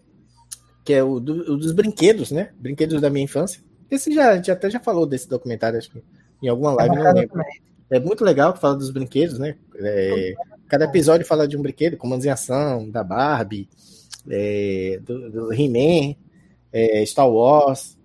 que 0.84 0.94
é 0.94 1.04
o, 1.04 1.20
do, 1.20 1.54
o, 1.54 1.58
dos 1.58 1.72
brinquedos, 1.72 2.32
né? 2.32 2.52
Brinquedos 2.60 3.00
da 3.02 3.10
minha 3.10 3.26
infância. 3.26 3.62
Esse 3.90 4.14
já, 4.14 4.32
a 4.32 4.36
gente 4.36 4.52
até 4.52 4.70
já 4.70 4.80
falou 4.80 5.06
desse 5.06 5.28
documentário, 5.28 5.78
acho 5.78 5.92
que 5.92 6.02
em 6.42 6.48
alguma 6.48 6.74
live, 6.74 6.96
não 6.96 7.14
lembro. 7.14 7.42
É 7.90 8.00
muito 8.00 8.24
legal 8.24 8.54
que 8.54 8.60
fala 8.60 8.76
dos 8.76 8.90
brinquedos, 8.90 9.38
né? 9.38 9.58
É, 9.76 10.34
cada 10.68 10.86
episódio 10.86 11.26
fala 11.26 11.48
de 11.48 11.58
um 11.58 11.62
brinquedo, 11.62 11.98
comandos 11.98 12.26
em 12.26 12.30
ação, 12.30 12.90
da 12.90 13.04
Barbie, 13.04 13.68
é, 14.30 15.00
do, 15.04 15.30
do 15.30 15.54
He-Man, 15.54 16.16
é, 16.72 17.06
Star 17.06 17.30
Wars. 17.30 17.98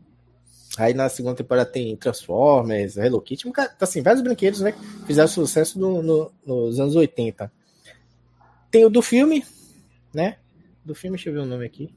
Aí 0.77 0.93
na 0.93 1.09
segunda 1.09 1.37
temporada 1.37 1.71
tem 1.71 1.97
Transformers, 1.97 2.97
Hello 2.97 3.21
Kitty, 3.21 3.51
assim, 3.81 4.03
vários 4.03 4.23
brinquedos, 4.23 4.61
né? 4.61 4.75
Fizeram 5.07 5.29
sucesso 5.29 5.79
no, 5.79 6.03
no, 6.03 6.33
nos 6.45 6.79
anos 6.81 6.97
80. 6.97 7.51
Tem 8.71 8.85
o 8.85 8.91
do 8.91 9.01
filme, 9.01 9.45
né? 10.13 10.37
Do 10.85 10.95
filme, 10.95 11.17
deixa 11.17 11.31
eu 11.31 11.35
ver 11.35 11.41
o 11.41 11.47
nome 11.47 11.65
aqui. 11.65 11.95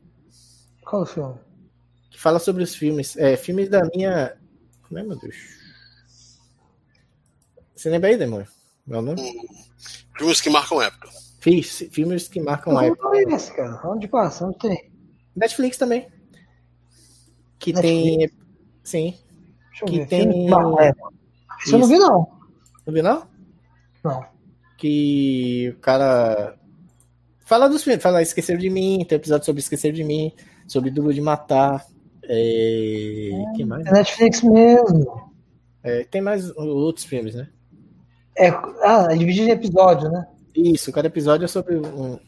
Qual 0.89 1.03
o 1.03 1.05
filme? 1.05 1.35
Que 2.09 2.19
fala 2.19 2.39
sobre 2.39 2.63
os 2.63 2.73
filmes. 2.73 3.15
É, 3.15 3.37
filmes 3.37 3.69
da 3.69 3.83
minha. 3.93 4.35
Como 4.87 4.99
é, 4.99 5.03
meu 5.03 5.15
Deus? 5.19 5.35
Você 7.75 7.91
lembra 7.91 8.09
aí, 8.09 8.17
Demônio? 8.17 8.47
Meu 8.87 8.99
nome? 8.99 9.21
Filmes 10.17 10.41
que 10.41 10.49
marcam 10.49 10.81
época. 10.81 11.07
Fiz, 11.39 11.87
filmes 11.91 12.27
que 12.27 12.41
marcam 12.41 12.73
não, 12.73 12.81
época. 12.81 13.03
Não 13.03 13.13
é 13.13 13.21
esse, 13.21 13.55
cara. 13.55 13.79
Onde 13.87 14.07
passa? 14.07 14.47
Onde 14.47 14.57
tem? 14.57 14.91
Netflix 15.35 15.77
também. 15.77 16.07
Que 17.59 17.71
Netflix. 17.71 18.31
tem. 18.31 18.31
Sim. 18.83 19.19
Deixa 19.69 19.85
que 19.85 20.05
tem. 20.07 20.49
Não, 20.49 20.81
é. 20.81 20.91
Isso 21.63 21.75
eu 21.75 21.79
não 21.79 21.87
vi, 21.87 21.99
não. 21.99 22.39
Não 22.87 22.93
viu, 22.93 23.03
não? 23.03 23.27
Não. 24.03 24.25
Que 24.75 25.75
o 25.77 25.79
cara 25.81 26.59
Fala 27.49 27.67
dos 27.67 27.83
filmes, 27.83 28.03
fala 28.03 28.21
Esquecer 28.21 28.59
de 28.59 28.69
Mim, 28.69 29.03
tem 29.09 29.15
episódio 29.15 29.43
sobre 29.43 29.59
Esquecer 29.59 29.91
de 29.91 30.03
Mim, 30.03 30.31
sobre 30.69 30.91
Duro 30.91 31.13
de 31.13 31.19
Matar. 31.19 31.85
É... 32.23 33.31
É, 33.33 33.57
que 33.57 33.65
mais? 33.65 33.85
É 33.85 33.91
Netflix 33.91 34.41
mesmo. 34.41 35.29
É, 35.83 36.03
tem 36.03 36.21
mais 36.21 36.49
outros 36.55 37.05
filmes, 37.05 37.35
né? 37.35 37.49
É, 38.37 38.49
ah, 38.49 39.07
é 39.11 39.17
dividido 39.17 39.49
em 39.49 39.51
episódio, 39.51 40.09
né? 40.09 40.25
Isso, 40.55 40.91
cada 40.91 41.07
episódio 41.07 41.45
é 41.45 41.47
sobre 41.47 41.75
um, 41.75 42.19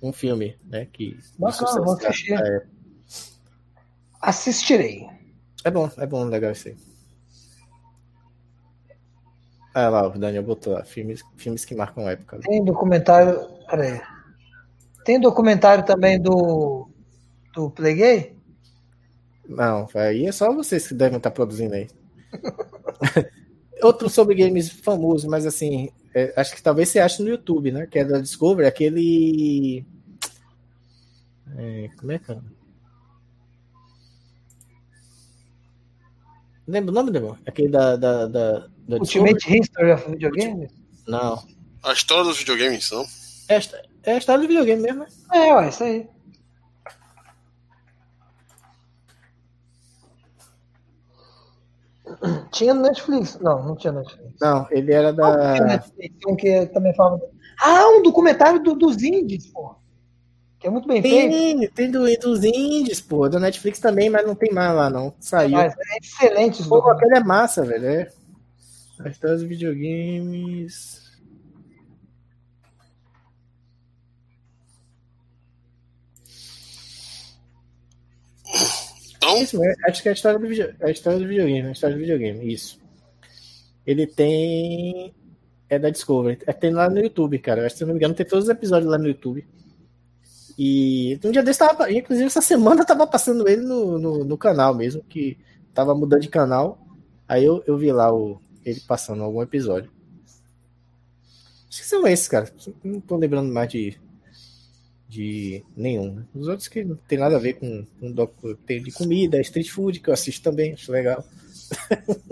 um 0.00 0.12
filme, 0.12 0.56
né? 0.64 0.86
Que 0.92 1.18
Bacana, 1.38 1.82
vou 1.82 1.94
assistir. 1.94 2.34
É. 2.34 2.66
Assistirei. 4.20 5.06
É 5.64 5.70
bom, 5.70 5.90
é 5.96 6.06
bom, 6.06 6.24
legal 6.24 6.52
isso 6.52 6.68
aí. 6.68 6.76
Ah 9.74 9.88
lá, 9.88 10.08
o 10.08 10.18
Daniel 10.18 10.42
botou 10.42 10.72
lá, 10.72 10.84
filmes, 10.84 11.22
filmes 11.36 11.64
que 11.64 11.74
marcam 11.74 12.08
época. 12.08 12.40
Tem 12.40 12.64
documentário. 12.64 13.48
Peraí. 13.68 14.00
Tem 15.04 15.20
documentário 15.20 15.84
também 15.84 16.20
do, 16.20 16.87
do 17.58 17.70
Play 17.70 17.94
Gay? 17.94 18.36
Não, 19.48 19.88
aí 19.94 20.26
é 20.26 20.32
só 20.32 20.54
vocês 20.54 20.86
que 20.86 20.94
devem 20.94 21.16
estar 21.16 21.32
produzindo 21.32 21.74
aí. 21.74 21.88
Outro 23.82 24.08
sobre 24.08 24.36
games 24.36 24.70
famoso, 24.70 25.28
mas 25.28 25.44
assim, 25.44 25.90
é, 26.14 26.32
acho 26.36 26.54
que 26.54 26.62
talvez 26.62 26.88
você 26.88 27.00
ache 27.00 27.22
no 27.22 27.28
YouTube, 27.28 27.72
né? 27.72 27.86
Que 27.86 28.00
é 28.00 28.04
da 28.04 28.20
Discovery, 28.20 28.68
aquele. 28.68 29.84
É, 31.56 31.90
como 31.96 32.12
é 32.12 32.18
que 32.18 32.32
é? 32.32 32.38
Lembra 36.66 36.90
o 36.92 36.94
nome, 36.94 37.10
Demon? 37.10 37.36
Aquele 37.46 37.68
da. 37.68 37.96
da, 37.96 38.26
da, 38.26 38.68
da 38.86 38.96
Ultimate 38.96 39.34
Discovery? 39.34 39.60
History 39.60 39.92
of 39.92 40.10
Video 40.10 40.30
Games? 40.30 40.70
Não. 41.06 41.42
A 41.82 41.92
história 41.92 42.24
dos 42.24 42.38
videogames, 42.38 42.90
não? 42.90 43.06
Esta, 43.48 43.82
é 44.02 44.14
a 44.14 44.18
história 44.18 44.42
do 44.42 44.48
videogame 44.48 44.82
mesmo, 44.82 45.00
né? 45.00 45.06
É, 45.32 45.54
ué, 45.54 45.68
isso 45.68 45.84
aí. 45.84 46.08
Tinha 52.50 52.74
no 52.74 52.82
Netflix. 52.82 53.38
Não, 53.40 53.62
não 53.64 53.76
tinha 53.76 53.92
Netflix. 53.92 54.34
Não, 54.40 54.66
ele 54.70 54.92
era 54.92 55.12
da. 55.12 55.56
Não, 55.56 55.66
Netflix, 55.66 56.16
um 56.26 56.36
que 56.36 56.66
também 56.66 56.94
falava. 56.94 57.20
Ah, 57.60 57.88
um 57.88 58.02
documentário 58.02 58.62
do, 58.62 58.74
dos 58.74 59.02
indies, 59.02 59.46
pô. 59.46 59.74
Que 60.58 60.66
é 60.66 60.70
muito 60.70 60.88
bem 60.88 61.00
tem, 61.00 61.58
feito. 61.58 61.74
Tem 61.74 61.90
do, 61.90 62.04
dos 62.18 62.42
indies, 62.42 63.00
pô. 63.00 63.28
Da 63.28 63.38
Netflix 63.38 63.78
também, 63.78 64.10
mas 64.10 64.26
não 64.26 64.34
tem 64.34 64.52
mais 64.52 64.74
lá, 64.74 64.90
não. 64.90 65.14
Saiu. 65.20 65.52
Mas 65.52 65.72
é 65.72 65.98
excelente. 66.02 66.66
Pô, 66.68 66.78
aquele 66.90 67.16
é 67.16 67.24
massa, 67.24 67.64
velho. 67.64 67.86
É. 67.86 68.10
A 69.00 69.08
história 69.08 69.36
dos 69.36 69.46
videogames. 69.46 71.07
Então... 79.18 79.42
Isso, 79.42 79.60
acho 79.86 80.02
que 80.02 80.08
é 80.08 80.12
a 80.12 80.14
história 80.14 80.38
do, 80.38 80.48
video, 80.48 80.74
é 80.80 80.86
a 80.86 80.90
história 80.90 81.18
do 81.18 81.26
videogame, 81.26 81.68
a 81.68 81.72
história 81.72 81.96
do 81.96 82.00
videogame, 82.00 82.52
isso. 82.52 82.80
ele 83.86 84.06
tem. 84.06 85.14
É 85.68 85.78
da 85.78 85.90
Discovery. 85.90 86.38
É, 86.46 86.52
tem 86.52 86.72
lá 86.72 86.88
no 86.88 86.98
YouTube, 86.98 87.38
cara. 87.40 87.68
Se 87.68 87.82
não 87.82 87.88
me 87.88 87.96
engano, 87.96 88.14
tem 88.14 88.24
todos 88.24 88.44
os 88.44 88.50
episódios 88.50 88.90
lá 88.90 88.96
no 88.96 89.08
YouTube. 89.08 89.46
E 90.56 91.20
um 91.22 91.30
dia 91.30 91.42
desse 91.42 91.58
tava. 91.58 91.92
Inclusive, 91.92 92.26
essa 92.26 92.40
semana 92.40 92.86
tava 92.86 93.06
passando 93.06 93.46
ele 93.46 93.62
no, 93.62 93.98
no, 93.98 94.24
no 94.24 94.38
canal 94.38 94.74
mesmo, 94.74 95.02
que 95.02 95.36
tava 95.74 95.94
mudando 95.94 96.22
de 96.22 96.28
canal. 96.28 96.78
Aí 97.28 97.44
eu, 97.44 97.62
eu 97.66 97.76
vi 97.76 97.92
lá 97.92 98.12
o, 98.12 98.40
ele 98.64 98.80
passando 98.80 99.22
algum 99.22 99.42
episódio. 99.42 99.90
Acho 101.68 101.82
que 101.82 101.86
são 101.86 102.06
esses, 102.06 102.28
cara. 102.28 102.50
Não 102.82 103.00
tô 103.00 103.16
lembrando 103.16 103.52
mais 103.52 103.68
de, 103.68 104.00
de 105.08 105.64
nenhum. 105.74 106.22
Os 106.34 106.48
outros 106.48 106.68
que 106.68 106.84
não 106.84 106.94
tem 106.94 107.18
nada 107.18 107.36
a 107.36 107.40
ver 107.40 107.54
com, 107.54 107.86
com 107.98 108.12
doc, 108.12 108.32
tem 108.66 108.82
de 108.82 108.92
comida, 108.92 109.40
street 109.40 109.70
food, 109.70 110.00
que 110.00 110.10
eu 110.10 110.14
assisto 110.14 110.42
também, 110.42 110.74
acho 110.74 110.92
legal. 110.92 111.24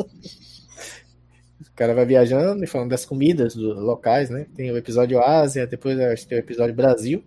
o 1.61 1.73
cara 1.75 1.95
vai 1.95 2.05
viajando 2.05 2.63
e 2.63 2.67
falando 2.67 2.91
das 2.91 3.07
comidas 3.07 3.55
locais, 3.55 4.29
né? 4.29 4.47
Tem 4.55 4.71
o 4.71 4.77
episódio 4.77 5.23
Ásia, 5.23 5.67
depois 5.67 5.97
tem 6.27 6.39
o 6.39 6.41
episódio 6.41 6.75
Brasil. 6.75 7.25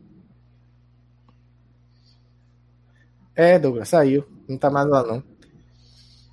É, 3.36 3.58
Douglas, 3.58 3.90
saiu. 3.90 4.26
Não 4.48 4.58
tá 4.58 4.70
mais 4.70 4.88
lá, 4.88 5.04
não. 5.04 5.24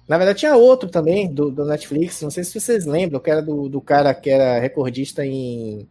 Na 0.06 0.18
verdade, 0.18 0.40
tinha 0.40 0.56
outro 0.56 0.88
também 0.88 1.32
do, 1.32 1.50
do 1.50 1.64
Netflix, 1.64 2.20
não 2.22 2.30
sei 2.30 2.44
se 2.44 2.60
vocês 2.60 2.84
lembram, 2.84 3.18
que 3.18 3.30
era 3.30 3.42
do, 3.42 3.68
do 3.68 3.80
cara 3.80 4.14
que 4.14 4.30
era 4.30 4.58
recordista 4.58 5.24
em. 5.24 5.88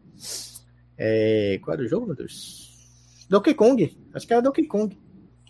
É, 0.98 1.60
qual 1.62 1.74
era 1.74 1.84
o 1.84 1.88
jogo, 1.88 2.06
meu 2.06 2.16
Deus? 2.16 2.65
Donkey 3.30 3.54
Kong. 3.54 3.98
Acho 4.14 4.28
que 4.28 4.34
era 4.34 4.42
Donkey 4.42 4.66
Kong. 4.66 4.98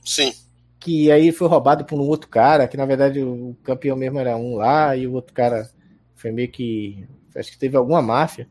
Sim. 0.04 0.34
Que 0.80 1.12
aí 1.12 1.32
foi 1.32 1.48
roubado 1.48 1.86
por 1.86 2.00
um 2.00 2.08
outro 2.08 2.30
cara, 2.30 2.68
que 2.68 2.78
na 2.78 2.86
verdade 2.86 3.22
o 3.22 3.56
campeão 3.64 3.96
mesmo 3.96 4.20
era 4.20 4.38
um 4.38 4.56
lá, 4.56 4.96
e 4.96 5.08
o 5.08 5.14
outro 5.14 5.34
cara 5.34 5.70
foi 6.16 6.32
meio 6.32 6.52
que. 6.52 7.08
Acho 7.36 7.52
que 7.52 7.58
teve 7.58 7.76
alguma 7.76 8.02
máfia. 8.02 8.48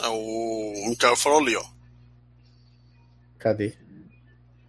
É, 0.00 0.08
o 0.08 0.88
Mikael 0.88 1.16
falou 1.16 1.40
ali, 1.40 1.54
ó. 1.56 1.64
Cadê? 3.38 3.74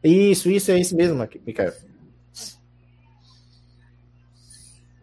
Isso, 0.04 0.50
isso, 0.50 0.72
é 0.72 0.80
isso 0.80 0.96
mesmo, 0.96 1.18
Mikael. 1.46 1.74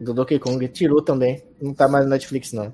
do 0.01 0.13
Donkey 0.13 0.39
Kong. 0.39 0.67
Tirou 0.67 1.01
também. 1.01 1.43
Não 1.61 1.73
tá 1.73 1.87
mais 1.87 2.05
no 2.05 2.11
Netflix, 2.11 2.51
não. 2.51 2.73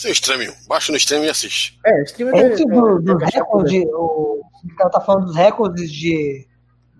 Mas 0.00 0.02
tem 0.02 0.10
o 0.10 0.12
streaming. 0.12 0.54
Baixa 0.66 0.92
no 0.92 0.98
streaming 0.98 1.26
e 1.26 1.30
assiste. 1.30 1.78
É, 1.84 2.00
o 2.00 2.04
streaming 2.04 2.38
é, 2.38 2.52
Esse 2.52 2.62
é, 2.62 2.66
do, 2.66 2.98
é, 2.98 3.02
do 3.02 3.16
recorde, 3.18 3.86
o, 3.88 4.40
o 4.64 4.76
cara 4.76 4.90
tá 4.90 5.00
falando 5.00 5.26
dos 5.26 5.36
recordes 5.36 5.92
de, 5.92 6.46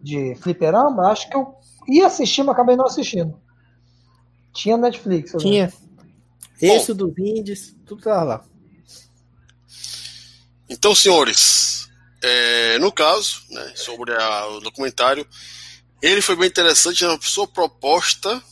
de 0.02 0.35
fliperama, 0.36 1.10
acho 1.10 1.28
que 1.28 1.36
eu 1.36 1.55
ia 1.89 2.06
assistir, 2.06 2.43
mas 2.43 2.55
acabei 2.55 2.77
não 2.77 2.86
assistindo. 2.86 3.40
Tinha 4.52 4.77
Netflix. 4.77 5.32
Tinha. 5.39 5.66
Né? 5.66 5.72
Esse, 6.60 6.93
Bom, 6.93 7.06
dos 7.06 7.18
indies, 7.18 7.74
tudo 7.86 8.02
tá 8.02 8.22
lá. 8.22 8.44
Então, 10.68 10.94
senhores, 10.94 11.89
é, 12.22 12.78
no 12.78 12.93
caso, 12.93 13.43
né, 13.51 13.72
sobre 13.74 14.12
a, 14.14 14.47
o 14.48 14.60
documentário, 14.60 15.27
ele 16.02 16.20
foi 16.20 16.36
bem 16.36 16.48
interessante 16.48 17.05
na 17.05 17.18
sua 17.20 17.47
proposta, 17.47 18.43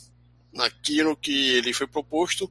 naquilo 0.59 1.17
que 1.17 1.55
ele 1.55 1.73
foi 1.73 1.87
proposto. 1.87 2.51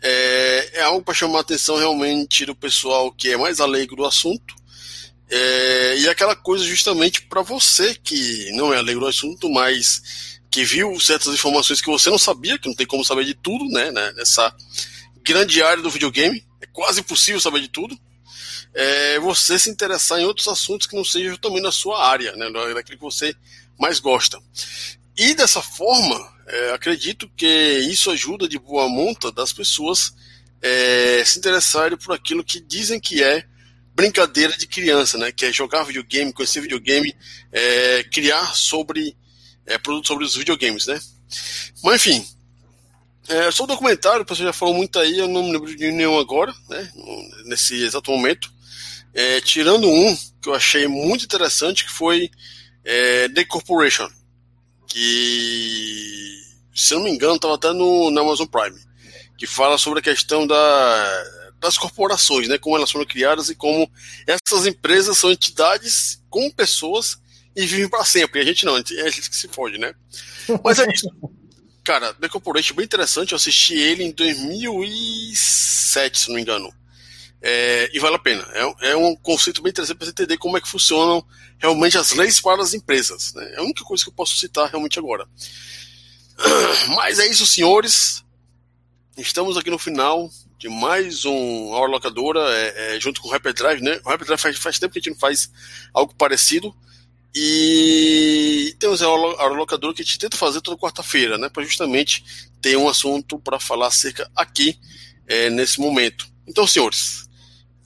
É, 0.00 0.70
é 0.74 0.82
algo 0.82 1.02
para 1.02 1.14
chamar 1.14 1.38
a 1.38 1.40
atenção 1.40 1.76
realmente 1.76 2.46
do 2.46 2.54
pessoal 2.54 3.10
que 3.10 3.30
é 3.30 3.36
mais 3.36 3.58
alegre 3.58 3.96
do 3.96 4.04
assunto. 4.04 4.54
É, 5.28 5.98
e 5.98 6.08
aquela 6.08 6.36
coisa 6.36 6.64
justamente 6.64 7.22
para 7.22 7.42
você 7.42 7.94
que 7.94 8.52
não 8.52 8.72
é 8.72 8.76
alegre 8.76 9.00
do 9.00 9.08
assunto, 9.08 9.50
mas 9.50 10.38
que 10.50 10.64
viu 10.64 10.98
certas 11.00 11.34
informações 11.34 11.80
que 11.80 11.90
você 11.90 12.08
não 12.08 12.18
sabia, 12.18 12.58
que 12.58 12.68
não 12.68 12.76
tem 12.76 12.86
como 12.86 13.04
saber 13.04 13.24
de 13.24 13.34
tudo, 13.34 13.64
né? 13.70 13.90
né 13.90 14.12
nessa 14.12 14.54
grande 15.22 15.60
área 15.60 15.82
do 15.82 15.90
videogame, 15.90 16.46
é 16.60 16.66
quase 16.66 17.00
impossível 17.00 17.40
saber 17.40 17.60
de 17.60 17.68
tudo. 17.68 17.98
É, 18.72 19.18
você 19.18 19.58
se 19.58 19.70
interessar 19.70 20.20
em 20.20 20.26
outros 20.26 20.46
assuntos 20.46 20.86
que 20.86 20.94
não 20.94 21.04
sejam 21.04 21.36
também 21.38 21.62
na 21.62 21.72
sua 21.72 22.06
área, 22.06 22.36
né? 22.36 22.50
Daquilo 22.74 22.98
que 22.98 23.04
você 23.04 23.34
mais 23.78 23.98
gostam. 24.00 24.42
E 25.16 25.34
dessa 25.34 25.62
forma, 25.62 26.35
é, 26.46 26.72
acredito 26.72 27.28
que 27.36 27.46
isso 27.90 28.10
ajuda 28.10 28.48
de 28.48 28.58
boa 28.58 28.88
monta 28.88 29.32
das 29.32 29.52
pessoas 29.52 30.14
é, 30.62 31.22
se 31.24 31.38
interessarem 31.38 31.98
por 31.98 32.14
aquilo 32.14 32.44
que 32.44 32.60
dizem 32.60 33.00
que 33.00 33.22
é 33.22 33.44
brincadeira 33.94 34.56
de 34.56 34.66
criança, 34.66 35.18
né? 35.18 35.32
Que 35.32 35.46
é 35.46 35.52
jogar 35.52 35.84
videogame, 35.84 36.32
conhecer 36.32 36.60
videogame, 36.60 37.14
é, 37.50 38.04
criar 38.04 38.54
sobre 38.54 39.16
é, 39.66 39.78
produtos 39.78 40.08
sobre 40.08 40.24
os 40.24 40.36
videogames, 40.36 40.86
né? 40.86 41.00
Mas 41.82 42.06
enfim, 42.06 42.26
é, 43.28 43.50
sobre 43.50 43.72
o 43.72 43.74
documentário, 43.74 44.22
o 44.22 44.26
pessoal 44.26 44.46
já 44.46 44.52
falou 44.52 44.74
muito 44.74 44.98
aí, 44.98 45.18
eu 45.18 45.26
não 45.26 45.42
me 45.42 45.52
lembro 45.52 45.74
de 45.74 45.90
nenhum 45.90 46.18
agora, 46.18 46.54
né? 46.68 46.92
Nesse 47.46 47.82
exato 47.82 48.10
momento. 48.10 48.54
É, 49.12 49.40
tirando 49.40 49.88
um 49.88 50.16
que 50.42 50.48
eu 50.48 50.54
achei 50.54 50.86
muito 50.86 51.24
interessante, 51.24 51.84
que 51.84 51.90
foi 51.90 52.30
é 52.84 53.28
The 53.30 53.44
Corporation, 53.46 54.08
que, 54.86 56.40
se 56.74 56.94
não 56.94 57.02
me 57.02 57.10
engano, 57.10 57.36
estava 57.36 57.54
até 57.54 57.72
no, 57.72 58.10
na 58.10 58.20
Amazon 58.20 58.46
Prime, 58.46 58.78
que 59.36 59.46
fala 59.46 59.78
sobre 59.78 60.00
a 60.00 60.02
questão 60.02 60.46
da, 60.46 61.24
das 61.60 61.78
corporações, 61.78 62.48
né, 62.48 62.58
como 62.58 62.76
elas 62.76 62.90
foram 62.90 63.06
criadas 63.06 63.48
e 63.48 63.54
como 63.54 63.90
essas 64.26 64.66
empresas 64.66 65.18
são 65.18 65.30
entidades 65.30 66.22
com 66.30 66.50
pessoas 66.50 67.18
e 67.54 67.66
vivem 67.66 67.88
para 67.88 68.04
sempre. 68.04 68.40
E 68.40 68.42
a 68.42 68.46
gente 68.46 68.64
não, 68.64 68.76
é 68.76 68.80
a 68.80 69.10
gente 69.10 69.30
que 69.30 69.36
se 69.36 69.48
fode, 69.48 69.78
né? 69.78 69.94
Mas 70.62 70.78
é 70.78 70.86
isso. 70.92 71.08
Cara, 71.82 72.12
The 72.14 72.28
Corporation 72.28 72.74
bem 72.74 72.84
interessante, 72.84 73.32
eu 73.32 73.36
assisti 73.36 73.74
ele 73.74 74.04
em 74.04 74.10
2007, 74.10 76.18
se 76.18 76.28
não 76.28 76.34
me 76.34 76.42
engano. 76.42 76.72
É, 77.48 77.88
e 77.92 78.00
vale 78.00 78.16
a 78.16 78.18
pena. 78.18 78.44
É, 78.54 78.90
é 78.90 78.96
um 78.96 79.14
conceito 79.14 79.62
bem 79.62 79.70
interessante 79.70 79.98
para 79.98 80.08
entender 80.08 80.36
como 80.36 80.56
é 80.56 80.60
que 80.60 80.68
funcionam 80.68 81.24
realmente 81.58 81.96
as 81.96 82.10
leis 82.10 82.40
para 82.40 82.60
as 82.60 82.74
empresas. 82.74 83.32
Né? 83.34 83.52
É 83.54 83.58
a 83.60 83.62
única 83.62 83.84
coisa 83.84 84.02
que 84.02 84.10
eu 84.10 84.14
posso 84.14 84.36
citar 84.36 84.68
realmente 84.68 84.98
agora. 84.98 85.28
Mas 86.96 87.20
é 87.20 87.28
isso, 87.28 87.46
senhores. 87.46 88.24
Estamos 89.16 89.56
aqui 89.56 89.70
no 89.70 89.78
final 89.78 90.28
de 90.58 90.68
mais 90.68 91.24
um 91.24 91.68
Hora 91.68 91.88
Locadora, 91.88 92.40
é, 92.50 92.96
é, 92.96 93.00
junto 93.00 93.20
com 93.20 93.28
o 93.28 93.30
Hyperdrive, 93.30 93.80
né? 93.80 94.00
O 94.04 94.10
Hyperdrive 94.10 94.40
faz, 94.40 94.58
faz 94.58 94.78
tempo 94.80 94.92
que 94.92 94.98
a 94.98 95.02
gente 95.02 95.12
não 95.12 95.20
faz 95.20 95.48
algo 95.94 96.12
parecido. 96.16 96.74
E 97.32 98.74
temos 98.80 99.00
a 99.02 99.08
Hora 99.08 99.54
Locadora 99.54 99.94
que 99.94 100.02
a 100.02 100.04
gente 100.04 100.18
tenta 100.18 100.36
fazer 100.36 100.60
toda 100.62 100.76
quarta-feira, 100.76 101.38
né? 101.38 101.48
Para 101.48 101.62
justamente 101.62 102.24
ter 102.60 102.76
um 102.76 102.88
assunto 102.88 103.38
para 103.38 103.60
falar 103.60 103.86
acerca 103.86 104.28
aqui 104.34 104.80
é, 105.28 105.48
nesse 105.48 105.78
momento. 105.78 106.26
Então, 106.44 106.66
senhores, 106.66 107.25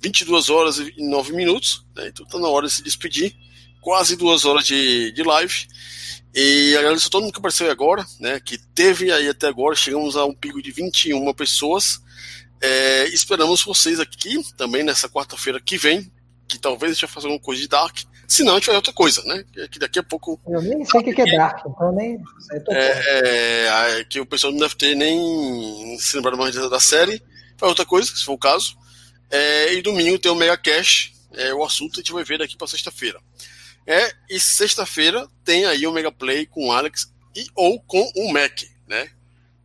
22 0.00 0.48
horas 0.48 0.78
e 0.78 0.94
9 0.98 1.32
minutos, 1.32 1.84
né? 1.94 2.08
então 2.08 2.24
está 2.24 2.38
na 2.38 2.48
hora 2.48 2.66
de 2.66 2.72
se 2.72 2.82
despedir. 2.82 3.34
Quase 3.80 4.16
duas 4.16 4.44
horas 4.44 4.66
de, 4.66 5.10
de 5.12 5.22
live. 5.22 5.66
E 6.34 6.76
agradeço 6.76 7.08
a 7.08 7.10
todo 7.10 7.22
mundo 7.22 7.32
que 7.32 7.38
apareceu 7.38 7.70
agora, 7.70 8.04
né? 8.20 8.38
Que 8.38 8.58
teve 8.58 9.10
aí 9.10 9.28
até 9.28 9.48
agora, 9.48 9.74
chegamos 9.74 10.16
a 10.16 10.24
um 10.24 10.34
pico 10.34 10.62
de 10.62 10.70
21 10.70 11.32
pessoas. 11.32 12.00
É, 12.60 13.08
esperamos 13.08 13.64
vocês 13.64 13.98
aqui 13.98 14.38
também 14.56 14.82
nessa 14.82 15.08
quarta-feira 15.08 15.58
que 15.58 15.78
vem, 15.78 16.12
que 16.46 16.58
talvez 16.58 16.92
a 16.92 16.94
gente 16.94 17.06
vai 17.06 17.10
fazer 17.10 17.26
alguma 17.26 17.42
coisa 17.42 17.60
de 17.60 17.68
Dark. 17.68 17.98
Se 18.28 18.44
não, 18.44 18.52
a 18.52 18.56
gente 18.56 18.66
vai 18.66 18.76
outra 18.76 18.92
coisa, 18.92 19.24
né? 19.24 19.42
Que 19.68 19.78
daqui 19.78 19.98
a 19.98 20.04
pouco. 20.04 20.40
Eu 20.46 20.62
nem 20.62 20.84
sei 20.84 21.00
o 21.00 21.04
que, 21.04 21.12
que 21.12 21.22
é 21.22 21.36
Dark, 21.36 21.64
então 21.66 21.90
nem. 21.90 22.22
É, 22.68 23.98
é, 23.98 24.04
que 24.04 24.20
o 24.20 24.26
pessoal 24.26 24.52
não 24.52 24.60
deve 24.60 24.76
ter 24.76 24.94
nem 24.94 25.98
se 25.98 26.14
lembrado 26.14 26.38
mais 26.38 26.54
da 26.54 26.78
série. 26.78 27.20
Vai 27.58 27.68
outra 27.68 27.84
coisa, 27.84 28.14
se 28.14 28.24
for 28.24 28.34
o 28.34 28.38
caso. 28.38 28.76
É, 29.30 29.74
e 29.74 29.82
domingo 29.82 30.18
tem 30.18 30.30
o 30.30 30.34
Mega 30.34 30.56
Cash, 30.56 31.12
é, 31.32 31.54
o 31.54 31.64
assunto 31.64 31.94
a 31.94 31.96
gente 32.02 32.12
vai 32.12 32.24
ver 32.24 32.38
daqui 32.38 32.56
para 32.56 32.66
sexta-feira. 32.66 33.20
É, 33.86 34.12
e 34.28 34.38
sexta-feira 34.40 35.26
tem 35.44 35.64
aí 35.66 35.86
o 35.86 35.92
Mega 35.92 36.10
Play 36.10 36.46
com 36.46 36.68
o 36.68 36.72
Alex 36.72 37.12
e 37.34 37.46
ou 37.54 37.80
com 37.80 38.10
o 38.16 38.32
Mac, 38.32 38.62
né? 38.88 39.10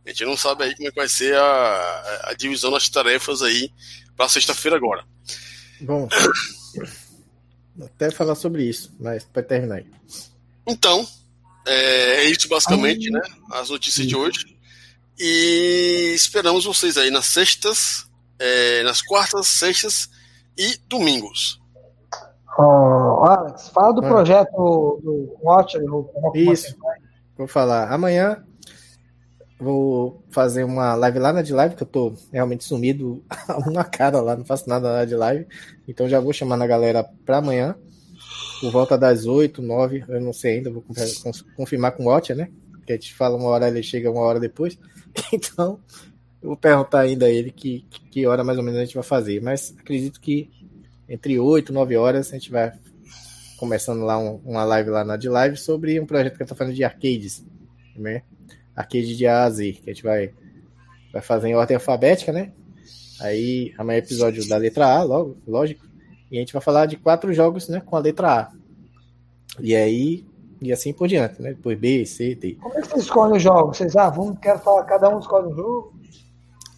A 0.04 0.10
gente 0.10 0.24
não 0.24 0.36
sabe 0.36 0.64
aí 0.64 0.76
como 0.76 0.86
é 0.86 0.90
que 0.90 0.96
vai 0.96 1.08
ser 1.08 1.36
a, 1.36 2.20
a 2.30 2.34
divisão 2.34 2.70
das 2.70 2.88
tarefas 2.88 3.42
aí 3.42 3.72
para 4.16 4.28
sexta-feira 4.28 4.76
agora. 4.76 5.04
Bom, 5.80 6.08
até 7.82 8.10
falar 8.12 8.36
sobre 8.36 8.64
isso, 8.64 8.94
mas 9.00 9.24
para 9.24 9.42
terminar 9.42 9.76
aí. 9.76 9.86
Então, 10.64 11.06
é, 11.66 12.24
é 12.24 12.30
isso 12.30 12.48
basicamente, 12.48 13.10
né? 13.10 13.20
As 13.50 13.68
notícias 13.68 14.06
de 14.06 14.14
hoje. 14.14 14.56
E 15.18 16.12
esperamos 16.14 16.64
vocês 16.64 16.96
aí 16.96 17.10
nas 17.10 17.26
sextas 17.26 18.05
é, 18.38 18.82
nas 18.82 19.02
quartas, 19.02 19.46
sextas 19.46 20.08
e 20.56 20.78
domingos. 20.88 21.60
Oh, 22.58 23.24
Alex, 23.24 23.68
fala 23.68 23.92
do 23.92 24.04
ah. 24.04 24.08
projeto 24.08 25.00
do 25.02 25.36
Watcher. 25.42 25.82
Isso, 26.34 26.74
vou 27.36 27.46
falar. 27.46 27.92
Amanhã 27.92 28.42
vou 29.58 30.22
fazer 30.30 30.64
uma 30.64 30.94
live 30.94 31.18
lá 31.18 31.32
na 31.32 31.42
de 31.42 31.52
live, 31.52 31.74
que 31.74 31.82
eu 31.82 31.86
tô 31.86 32.14
realmente 32.32 32.64
sumido 32.64 33.24
uma 33.66 33.84
cara 33.84 34.20
lá, 34.20 34.36
não 34.36 34.44
faço 34.44 34.68
nada 34.68 34.90
lá 34.90 35.04
de 35.04 35.14
live. 35.14 35.46
Então 35.88 36.08
já 36.08 36.20
vou 36.20 36.32
chamar 36.32 36.60
a 36.60 36.66
galera 36.66 37.04
para 37.24 37.38
amanhã, 37.38 37.74
por 38.60 38.70
volta 38.70 38.98
das 38.98 39.26
8, 39.26 39.62
9, 39.62 40.04
eu 40.08 40.20
não 40.20 40.32
sei 40.32 40.56
ainda, 40.56 40.70
vou 40.70 40.84
confirmar 41.56 41.92
com 41.92 42.04
o 42.04 42.06
Watcher, 42.06 42.36
né? 42.36 42.50
Que 42.86 42.92
a 42.92 42.96
gente 42.96 43.14
fala 43.14 43.36
uma 43.36 43.48
hora, 43.48 43.68
ele 43.68 43.82
chega 43.82 44.10
uma 44.10 44.20
hora 44.20 44.40
depois. 44.40 44.78
Então, 45.32 45.80
Eu 46.42 46.50
vou 46.50 46.56
perguntar 46.56 47.00
ainda 47.00 47.26
a 47.26 47.30
ele 47.30 47.50
que, 47.50 47.86
que 48.10 48.26
hora 48.26 48.44
mais 48.44 48.58
ou 48.58 48.64
menos 48.64 48.78
a 48.78 48.84
gente 48.84 48.94
vai 48.94 49.02
fazer. 49.02 49.40
Mas 49.42 49.74
acredito 49.78 50.20
que 50.20 50.50
entre 51.08 51.38
8 51.38 51.70
e 51.70 51.74
9 51.74 51.96
horas 51.96 52.30
a 52.30 52.34
gente 52.34 52.50
vai 52.50 52.72
começando 53.56 54.02
lá 54.02 54.18
um, 54.18 54.40
uma 54.44 54.64
live 54.64 54.90
lá 54.90 55.04
na 55.04 55.16
de 55.16 55.28
live 55.28 55.56
sobre 55.56 55.98
um 55.98 56.06
projeto 56.06 56.36
que 56.36 56.42
eu 56.42 56.46
tô 56.46 56.54
fazendo 56.54 56.74
de 56.74 56.84
arcades. 56.84 57.44
Né? 57.96 58.22
Arcade 58.74 59.16
de 59.16 59.26
A 59.26 59.44
a 59.44 59.50
Z, 59.50 59.72
que 59.72 59.90
a 59.90 59.92
gente 59.92 60.02
vai, 60.02 60.32
vai 61.12 61.22
fazer 61.22 61.48
em 61.48 61.54
ordem 61.54 61.76
alfabética, 61.76 62.32
né? 62.32 62.52
Aí 63.20 63.72
amanhã 63.78 63.96
é 63.96 64.00
episódio 64.00 64.46
da 64.46 64.58
letra 64.58 64.86
A, 64.86 65.02
logo, 65.02 65.38
lógico. 65.46 65.86
E 66.30 66.36
a 66.36 66.40
gente 66.40 66.52
vai 66.52 66.60
falar 66.60 66.86
de 66.86 66.96
quatro 66.96 67.32
jogos 67.32 67.68
né, 67.68 67.80
com 67.80 67.96
a 67.96 68.00
letra 68.00 68.40
A. 68.40 68.52
E 69.60 69.74
aí, 69.74 70.26
e 70.60 70.72
assim 70.72 70.92
por 70.92 71.08
diante, 71.08 71.40
né? 71.40 71.54
Depois 71.54 71.78
B, 71.78 72.04
C, 72.04 72.34
D. 72.34 72.56
Como 72.56 72.76
é 72.76 72.82
que 72.82 72.88
vocês 72.88 73.02
escolhem 73.04 73.36
os 73.36 73.42
jogos? 73.42 73.78
Vocês, 73.78 73.96
ah, 73.96 74.10
vamos, 74.10 74.38
quero 74.38 74.58
falar, 74.58 74.84
cada 74.84 75.08
um 75.08 75.18
escolhe 75.18 75.48
um 75.48 75.56
jogo? 75.56 75.94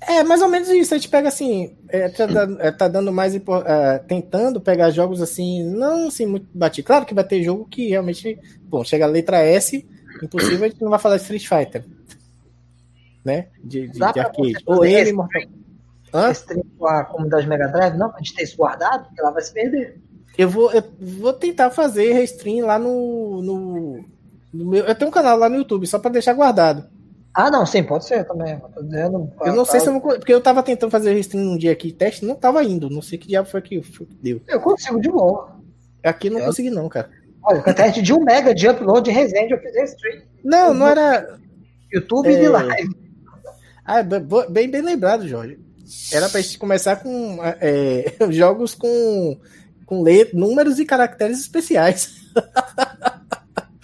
É, 0.01 0.23
mais 0.23 0.41
ou 0.41 0.49
menos 0.49 0.69
isso. 0.69 0.95
A 0.95 0.97
gente 0.97 1.09
pega 1.09 1.29
assim, 1.29 1.77
é, 1.89 2.09
tá, 2.09 2.27
é, 2.61 2.71
tá, 2.71 2.89
dando 2.89 3.13
mais 3.13 3.35
é, 3.35 3.99
tentando 4.07 4.61
pegar 4.61 4.91
jogos 4.91 5.21
assim, 5.21 5.65
não 5.65 6.09
assim 6.09 6.27
muito 6.27 6.47
batido. 6.55 6.87
Claro 6.87 7.05
que 7.05 7.15
vai 7.15 7.25
ter 7.25 7.43
jogo 7.43 7.67
que 7.69 7.89
realmente, 7.89 8.39
bom, 8.63 8.85
chega 8.85 9.05
a 9.05 9.09
letra 9.09 9.39
S, 9.39 9.87
impossível 10.23 10.65
a 10.65 10.69
gente 10.69 10.83
não 10.83 10.91
vai 10.91 10.99
falar 10.99 11.17
de 11.17 11.23
Street 11.23 11.47
Fighter, 11.47 11.85
né? 13.25 13.49
De, 13.63 13.89
de, 13.89 13.99
de 13.99 14.03
arcade. 14.03 14.57
Ou 14.67 14.85
ele, 14.85 15.13
Mortal 15.13 15.43
a 16.87 17.05
comunidade 17.05 17.47
Mega 17.47 17.69
Drive, 17.69 17.97
não, 17.97 18.11
pra 18.11 18.19
gente 18.19 18.35
ter 18.35 18.45
isso 18.45 18.57
guardado, 18.57 19.07
porque 19.07 19.21
ela 19.21 19.31
vai 19.31 19.43
se 19.43 19.53
perder. 19.53 20.01
Eu 20.37 20.49
vou, 20.49 20.71
eu 20.73 20.83
vou 21.01 21.33
tentar 21.33 21.71
fazer 21.71 22.13
restream 22.13 22.67
lá 22.67 22.79
no, 22.79 23.43
no, 23.43 24.05
no 24.53 24.65
meu. 24.71 24.85
Eu 24.85 24.95
tenho 24.95 25.11
um 25.11 25.13
canal 25.13 25.37
lá 25.37 25.49
no 25.49 25.57
YouTube, 25.57 25.87
só 25.87 25.99
para 25.99 26.13
deixar 26.13 26.33
guardado. 26.33 26.87
Ah, 27.41 27.53
não, 27.53 27.65
sim, 27.65 27.85
pode 27.85 28.05
ser 28.05 28.25
também. 28.25 28.61
Eu, 28.75 28.83
dizendo, 28.83 29.33
eu 29.43 29.55
não 29.55 29.65
sei 29.65 29.79
se 29.79 29.87
eu 29.87 29.93
não. 29.93 30.01
Porque 30.01 30.35
eu 30.35 30.41
tava 30.41 30.61
tentando 30.61 30.91
fazer 30.91 31.15
restream 31.15 31.53
um 31.53 31.57
dia 31.57 31.71
aqui, 31.71 31.93
teste, 31.93 32.25
não 32.25 32.35
tava 32.35 32.65
indo. 32.65 32.91
Não 32.91 33.01
sei 33.01 33.17
que 33.17 33.29
diabo 33.29 33.49
foi 33.49 33.63
que, 33.63 33.81
foi 33.81 34.07
que 34.07 34.17
deu. 34.21 34.41
Eu 34.49 34.61
consigo 34.61 35.01
de 35.01 35.09
boa. 35.09 35.57
Aqui 36.03 36.29
não 36.29 36.41
eu... 36.41 36.47
consegui, 36.47 36.69
não, 36.69 36.89
cara. 36.89 37.09
Olha, 37.45 37.63
com 37.63 37.71
a 37.71 37.75
teste 37.75 38.03
de 38.03 38.13
1 38.13 38.25
mega 38.25 38.53
de 38.53 38.69
upload 38.69 39.09
de 39.09 39.17
Resende, 39.17 39.53
eu 39.53 39.61
fiz 39.61 39.73
restream. 39.73 40.23
Não, 40.43 40.75
não 40.75 40.89
era. 40.89 41.39
YouTube 41.93 42.29
é... 42.29 42.43
e 42.43 42.49
live. 42.49 42.97
Ah, 43.85 44.03
bem, 44.03 44.69
bem 44.69 44.83
lembrado, 44.83 45.29
Jorge. 45.29 45.61
Era 46.13 46.29
pra 46.29 46.41
gente 46.41 46.59
começar 46.59 46.97
com 46.97 47.39
é, 47.61 48.17
jogos 48.31 48.75
com, 48.75 49.39
com 49.87 50.03
let, 50.03 50.35
números 50.35 50.81
e 50.81 50.85
caracteres 50.85 51.39
especiais. 51.39 52.17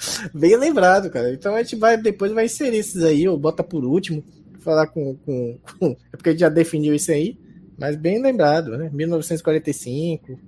Bem 0.34 0.56
lembrado, 0.56 1.10
cara. 1.10 1.32
Então 1.32 1.54
a 1.54 1.62
gente 1.62 1.76
vai 1.76 1.96
depois 1.96 2.32
vai 2.32 2.46
inserir 2.46 2.78
esses 2.78 3.02
aí, 3.02 3.28
ou 3.28 3.38
bota 3.38 3.62
por 3.62 3.84
último, 3.84 4.24
falar 4.60 4.86
com, 4.88 5.16
com, 5.16 5.58
com, 5.78 5.96
É 6.12 6.16
porque 6.16 6.30
a 6.30 6.32
gente 6.32 6.40
já 6.40 6.48
definiu 6.48 6.94
isso 6.94 7.10
aí, 7.10 7.38
mas 7.78 7.96
bem 7.96 8.20
lembrado, 8.20 8.76
né? 8.76 8.90
1945, 8.92 10.38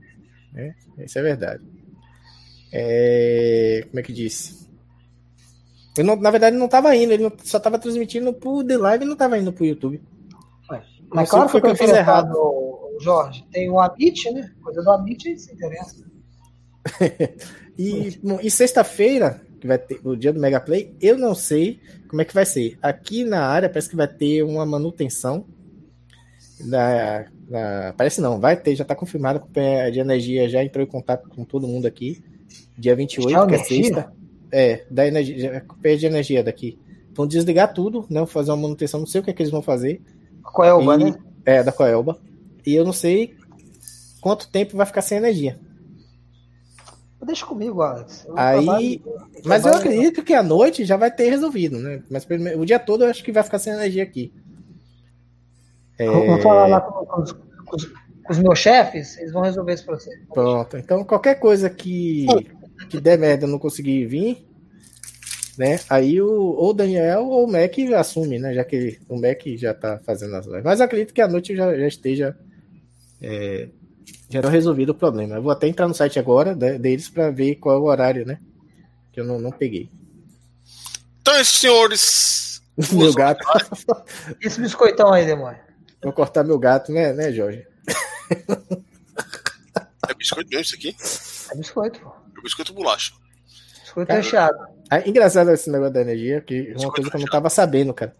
né? 0.53 0.75
Isso 0.99 1.19
é 1.19 1.23
verdade. 1.23 1.63
É, 2.73 3.85
como 3.89 4.01
é 4.01 4.03
que 4.03 4.13
disse? 4.13 4.67
Eu 5.97 6.05
não, 6.05 6.17
na 6.17 6.31
verdade 6.31 6.57
não 6.57 6.67
estava 6.67 6.95
indo, 6.95 7.13
ele 7.13 7.23
não, 7.23 7.33
só 7.43 7.57
estava 7.59 7.79
transmitindo 7.79 8.33
pro 8.33 8.65
The 8.65 8.77
Live 8.77 9.05
e 9.05 9.07
não 9.07 9.15
estava 9.15 9.39
indo 9.39 9.53
pro 9.53 9.65
YouTube. 9.65 10.03
Mas 11.11 11.31
claro 11.31 11.49
que 11.49 11.67
eu 11.67 11.77
fiz 11.77 11.91
errado, 11.91 12.35
Jorge. 13.01 13.47
Tem 13.53 13.71
o 13.71 13.79
Amit, 13.79 14.31
né? 14.33 14.51
Coisa 14.63 14.83
do 14.83 14.91
Amit 14.91 15.39
se 15.39 15.53
interessa. 15.53 16.05
e, 17.79 18.21
e 18.43 18.51
sexta-feira, 18.51 19.41
que 19.61 19.67
vai 19.67 19.79
ter 19.79 20.01
o 20.05 20.17
dia 20.17 20.33
do 20.33 20.41
Mega 20.41 20.61
Play, 20.61 20.95
eu 21.01 21.17
não 21.19 21.35
sei 21.35 21.81
como 22.09 22.23
é 22.23 22.25
que 22.25 22.35
vai 22.35 22.47
ser. 22.47 22.79
Aqui 22.83 23.25
na 23.25 23.47
área 23.47 23.69
parece 23.69 23.89
que 23.89 23.97
vai 23.97 24.09
ter 24.09 24.43
uma 24.43 24.65
manutenção. 24.65 25.45
Da, 26.61 27.27
da 27.49 27.95
parece 27.97 28.21
não, 28.21 28.41
vai 28.41 28.57
ter, 28.57 28.75
já 28.75 28.83
está 28.83 28.95
confirmado 28.95 29.45
o 29.45 29.91
de 29.91 30.01
energia 30.01 30.49
já 30.49 30.65
entrou 30.65 30.83
em 30.83 30.89
contato 30.89 31.29
com 31.29 31.45
todo 31.45 31.67
mundo 31.67 31.87
aqui. 31.87 32.23
Dia 32.79 32.95
28, 32.95 33.47
que 33.47 33.55
é 33.55 33.59
sexta. 33.59 34.13
É, 34.53 34.85
da 34.91 35.07
energia, 35.07 35.65
de 35.83 36.07
energia 36.07 36.43
daqui. 36.43 36.79
Vão 37.15 37.27
desligar 37.27 37.73
tudo, 37.73 38.07
né? 38.09 38.25
Fazer 38.27 38.51
uma 38.51 38.63
manutenção, 38.63 39.01
não 39.01 39.07
sei 39.07 39.21
o 39.21 39.25
que, 39.25 39.31
é 39.31 39.33
que 39.33 39.43
eles 39.43 39.51
vão 39.51 39.63
fazer. 39.63 40.01
Coelba, 40.43 40.95
e, 40.95 41.05
né? 41.05 41.15
É, 41.45 41.63
da 41.63 41.73
Coelba. 41.73 42.19
E 42.65 42.75
eu 42.75 42.85
não 42.85 42.93
sei 42.93 43.35
quanto 44.21 44.49
tempo 44.49 44.77
vai 44.77 44.87
ficar 44.87 45.03
sem 45.03 45.19
energia. 45.19 45.59
Deixa 47.27 47.45
comigo, 47.45 47.83
Alex. 47.83 48.25
Eu 48.27 48.39
Aí, 48.39 49.01
trabalho, 49.01 49.43
mas 49.45 49.67
eu 49.67 49.75
acredito 49.75 50.23
que 50.23 50.33
à 50.33 50.43
noite 50.45 50.85
já 50.85 50.97
vai 50.97 51.11
ter 51.11 51.29
resolvido, 51.29 51.77
né? 51.79 52.01
Mas 52.09 52.25
o 52.57 52.65
dia 52.65 52.79
todo 52.79 53.05
eu 53.05 53.11
acho 53.11 53.25
que 53.25 53.33
vai 53.33 53.43
ficar 53.43 53.59
sem 53.59 53.73
energia 53.73 54.05
aqui. 54.05 54.33
É... 55.99 56.07
Vou 56.07 56.41
falar 56.41 56.67
lá 56.67 56.81
com, 56.81 57.05
com, 57.05 57.23
os, 57.23 57.33
com, 57.33 58.31
os, 58.31 58.39
meus 58.39 58.59
chefes, 58.59 59.19
eles 59.19 59.33
vão 59.33 59.43
resolver 59.43 59.75
isso 59.75 59.85
pra 59.85 59.99
você. 59.99 60.11
Pronto. 60.33 60.77
Então, 60.77 61.03
qualquer 61.05 61.35
coisa 61.41 61.69
que, 61.69 62.27
que 62.89 63.01
der 63.01 63.19
merda 63.19 63.47
não 63.47 63.59
conseguir 63.59 64.07
vir, 64.07 64.47
né? 65.59 65.81
Aí 65.91 66.21
o, 66.23 66.31
ou 66.31 66.71
o 66.71 66.75
Daniel 66.75 67.25
ou 67.27 67.45
o 67.45 67.51
Mac 67.51 67.77
assume, 67.99 68.39
né? 68.39 68.55
Já 68.55 68.65
que 68.65 69.01
o 69.09 69.21
Mac 69.21 69.43
já 69.57 69.75
tá 69.75 69.99
fazendo 70.05 70.37
as 70.37 70.47
lives. 70.47 70.65
Mas 70.65 70.81
acredito 70.81 71.13
que 71.13 71.21
à 71.21 71.27
noite 71.27 71.57
já, 71.57 71.77
já 71.77 71.89
esteja 71.89 72.37
é, 73.21 73.69
já 74.29 74.39
era 74.41 74.51
resolvido 74.51 74.91
o 74.91 74.95
problema. 74.95 75.37
Eu 75.37 75.43
vou 75.43 75.53
até 75.53 75.69
entrar 75.69 75.87
no 75.87 75.95
site 75.95 76.19
agora 76.19 76.55
deles 76.55 77.09
para 77.09 77.31
ver 77.31 77.57
qual 77.57 77.77
é 77.77 77.79
o 77.79 77.85
horário, 77.85 78.27
né? 78.27 78.39
Que 79.13 79.21
eu 79.21 79.25
não, 79.25 79.39
não 79.39 79.51
peguei. 79.51 79.89
Então, 81.21 81.45
senhores. 81.45 82.63
meu 82.93 83.13
gato. 83.13 83.45
Esse 84.41 84.61
biscoitão 84.61 85.13
aí, 85.13 85.25
demônio. 85.25 85.59
Vou 86.03 86.13
cortar 86.13 86.45
meu 86.45 86.59
gato, 86.59 86.93
né, 86.93 87.13
né, 87.13 87.33
Jorge? 87.33 87.67
É 90.09 90.15
biscoito 90.15 90.49
mesmo 90.51 90.63
isso 90.63 90.75
aqui? 90.75 90.97
É 91.53 91.57
biscoito, 91.57 92.01
pô. 92.01 92.13
É 92.39 92.43
biscoito 92.43 92.73
bolacha. 92.73 93.13
Biscoito 93.83 94.09
cara, 94.09 94.21
recheado. 94.21 94.59
É 94.91 95.09
engraçado 95.09 95.51
esse 95.51 95.71
negócio 95.71 95.95
da 95.95 96.01
energia, 96.01 96.41
que 96.41 96.73
é 96.73 96.79
uma 96.79 96.93
coisa 96.93 97.11
que 97.11 97.17
eu 97.17 97.21
não 97.21 97.27
tava 97.27 97.51
sabendo, 97.51 97.93
cara. 97.93 98.15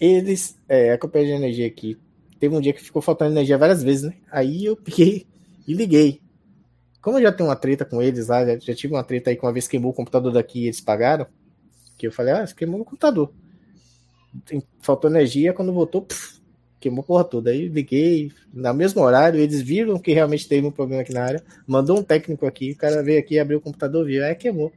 Eles, 0.00 0.56
é, 0.68 0.92
a 0.92 0.98
companhia 0.98 1.28
de 1.28 1.34
energia 1.34 1.66
aqui, 1.66 1.98
teve 2.38 2.54
um 2.54 2.60
dia 2.60 2.72
que 2.72 2.82
ficou 2.82 3.02
faltando 3.02 3.32
energia 3.32 3.58
várias 3.58 3.82
vezes, 3.82 4.04
né? 4.04 4.14
Aí 4.30 4.64
eu 4.64 4.76
peguei 4.76 5.26
e 5.66 5.74
liguei. 5.74 6.20
Como 7.00 7.18
eu 7.18 7.22
já 7.22 7.32
tenho 7.32 7.48
uma 7.48 7.56
treta 7.56 7.84
com 7.84 8.02
eles 8.02 8.28
lá, 8.28 8.44
já, 8.44 8.58
já 8.58 8.74
tive 8.74 8.94
uma 8.94 9.04
treta 9.04 9.30
aí 9.30 9.36
que 9.36 9.44
uma 9.44 9.52
vez 9.52 9.68
queimou 9.68 9.92
o 9.92 9.94
computador 9.94 10.32
daqui 10.32 10.60
e 10.60 10.64
eles 10.64 10.80
pagaram, 10.80 11.26
que 11.96 12.06
eu 12.06 12.12
falei, 12.12 12.34
ah, 12.34 12.46
queimou 12.46 12.80
o 12.80 12.84
computador. 12.84 13.32
Faltou 14.80 15.10
energia, 15.10 15.52
quando 15.52 15.72
voltou, 15.72 16.02
puf, 16.02 16.38
queimou 16.80 17.02
a 17.02 17.04
porra 17.04 17.24
toda. 17.24 17.50
Aí 17.50 17.68
liguei, 17.68 18.32
no 18.52 18.74
mesmo 18.74 19.02
horário, 19.02 19.40
eles 19.40 19.60
viram 19.60 19.98
que 19.98 20.12
realmente 20.12 20.48
teve 20.48 20.66
um 20.66 20.70
problema 20.70 21.02
aqui 21.02 21.12
na 21.12 21.24
área, 21.24 21.42
mandou 21.66 21.98
um 21.98 22.02
técnico 22.02 22.46
aqui, 22.46 22.72
o 22.72 22.76
cara 22.76 23.02
veio 23.02 23.18
aqui, 23.18 23.38
abriu 23.38 23.58
o 23.58 23.62
computador, 23.62 24.04
viu, 24.06 24.24
aí 24.24 24.34
queimou. 24.34 24.72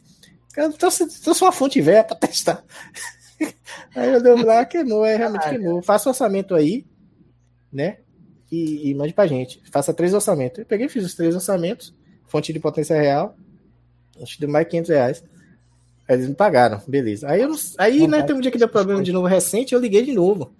Cara, 0.54 0.72
trouxe, 0.72 1.08
trouxe 1.22 1.44
uma 1.44 1.52
fonte 1.52 1.80
velha 1.82 2.04
pra 2.04 2.16
testar. 2.16 2.64
aí 3.96 4.14
eu 4.14 4.22
dei 4.22 4.44
lá, 4.44 4.66
queimou, 4.66 5.06
é, 5.06 5.16
realmente 5.16 5.48
queimou. 5.48 5.82
Faça 5.82 6.10
orçamento 6.10 6.54
aí, 6.54 6.86
né? 7.72 7.98
E, 8.52 8.90
e 8.90 8.94
mande 8.94 9.14
pra 9.14 9.28
gente. 9.28 9.62
Faça 9.72 9.94
três 9.94 10.14
orçamentos. 10.14 10.60
Eu 10.60 10.66
peguei, 10.66 10.90
fiz 10.90 11.06
os 11.06 11.16
três 11.16 11.34
orçamentos, 11.36 11.94
fonte 12.28 12.52
de 12.52 12.60
potência 12.60 13.00
real, 13.00 13.36
acho 14.22 14.36
que 14.36 14.42
deu 14.42 14.50
mais 14.50 14.68
500 14.68 14.90
reais. 14.90 15.24
Eles 16.08 16.28
me 16.28 16.36
pagaram, 16.36 16.82
beleza. 16.88 17.30
Aí, 17.30 17.42
eu, 17.42 17.52
aí 17.78 18.08
né, 18.08 18.22
tem 18.22 18.36
um 18.36 18.42
dia 18.42 18.52
que 18.52 18.58
deu 18.58 18.68
problema 18.68 19.02
de 19.02 19.14
novo 19.14 19.28
recente, 19.28 19.74
eu 19.74 19.80
liguei 19.80 20.04
de 20.04 20.12
novo. 20.12 20.54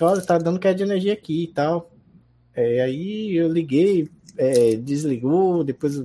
Olha, 0.00 0.20
tá 0.20 0.38
dando 0.38 0.58
queda 0.58 0.74
de 0.74 0.82
energia 0.82 1.12
aqui 1.12 1.44
e 1.44 1.46
tal. 1.48 1.90
É, 2.54 2.80
aí 2.80 3.36
eu 3.36 3.52
liguei, 3.52 4.08
é, 4.36 4.74
desligou, 4.76 5.62
depois 5.62 6.02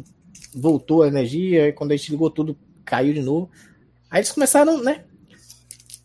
voltou 0.53 1.02
a 1.02 1.07
energia, 1.07 1.65
aí 1.65 1.73
quando 1.73 1.91
a 1.91 1.95
gente 1.95 2.11
ligou 2.11 2.30
tudo, 2.30 2.57
caiu 2.85 3.14
de 3.14 3.22
novo. 3.22 3.49
Aí 4.10 4.19
eles 4.19 4.31
começaram, 4.31 4.84
né? 4.84 5.06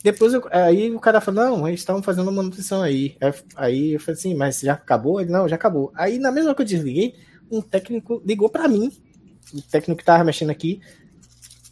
Depois 0.07 0.33
eu, 0.33 0.41
aí 0.53 0.95
o 0.95 1.01
cara 1.01 1.21
falou, 1.21 1.45
não, 1.45 1.67
eles 1.67 1.81
estavam 1.81 2.01
fazendo 2.01 2.31
manutenção 2.31 2.81
aí. 2.81 3.17
Aí 3.57 3.95
eu 3.95 3.99
falei 3.99 4.17
assim, 4.17 4.35
mas 4.37 4.61
já 4.61 4.75
acabou? 4.75 5.21
Ele, 5.21 5.33
não, 5.33 5.49
já 5.49 5.57
acabou. 5.57 5.91
Aí 5.97 6.17
na 6.17 6.31
mesma 6.31 6.55
que 6.55 6.63
eu 6.63 6.65
desliguei, 6.65 7.17
um 7.51 7.61
técnico 7.61 8.23
ligou 8.25 8.49
para 8.49 8.69
mim, 8.69 8.93
o 9.53 9.61
técnico 9.63 9.99
que 9.99 10.05
tava 10.05 10.23
mexendo 10.23 10.51
aqui, 10.51 10.81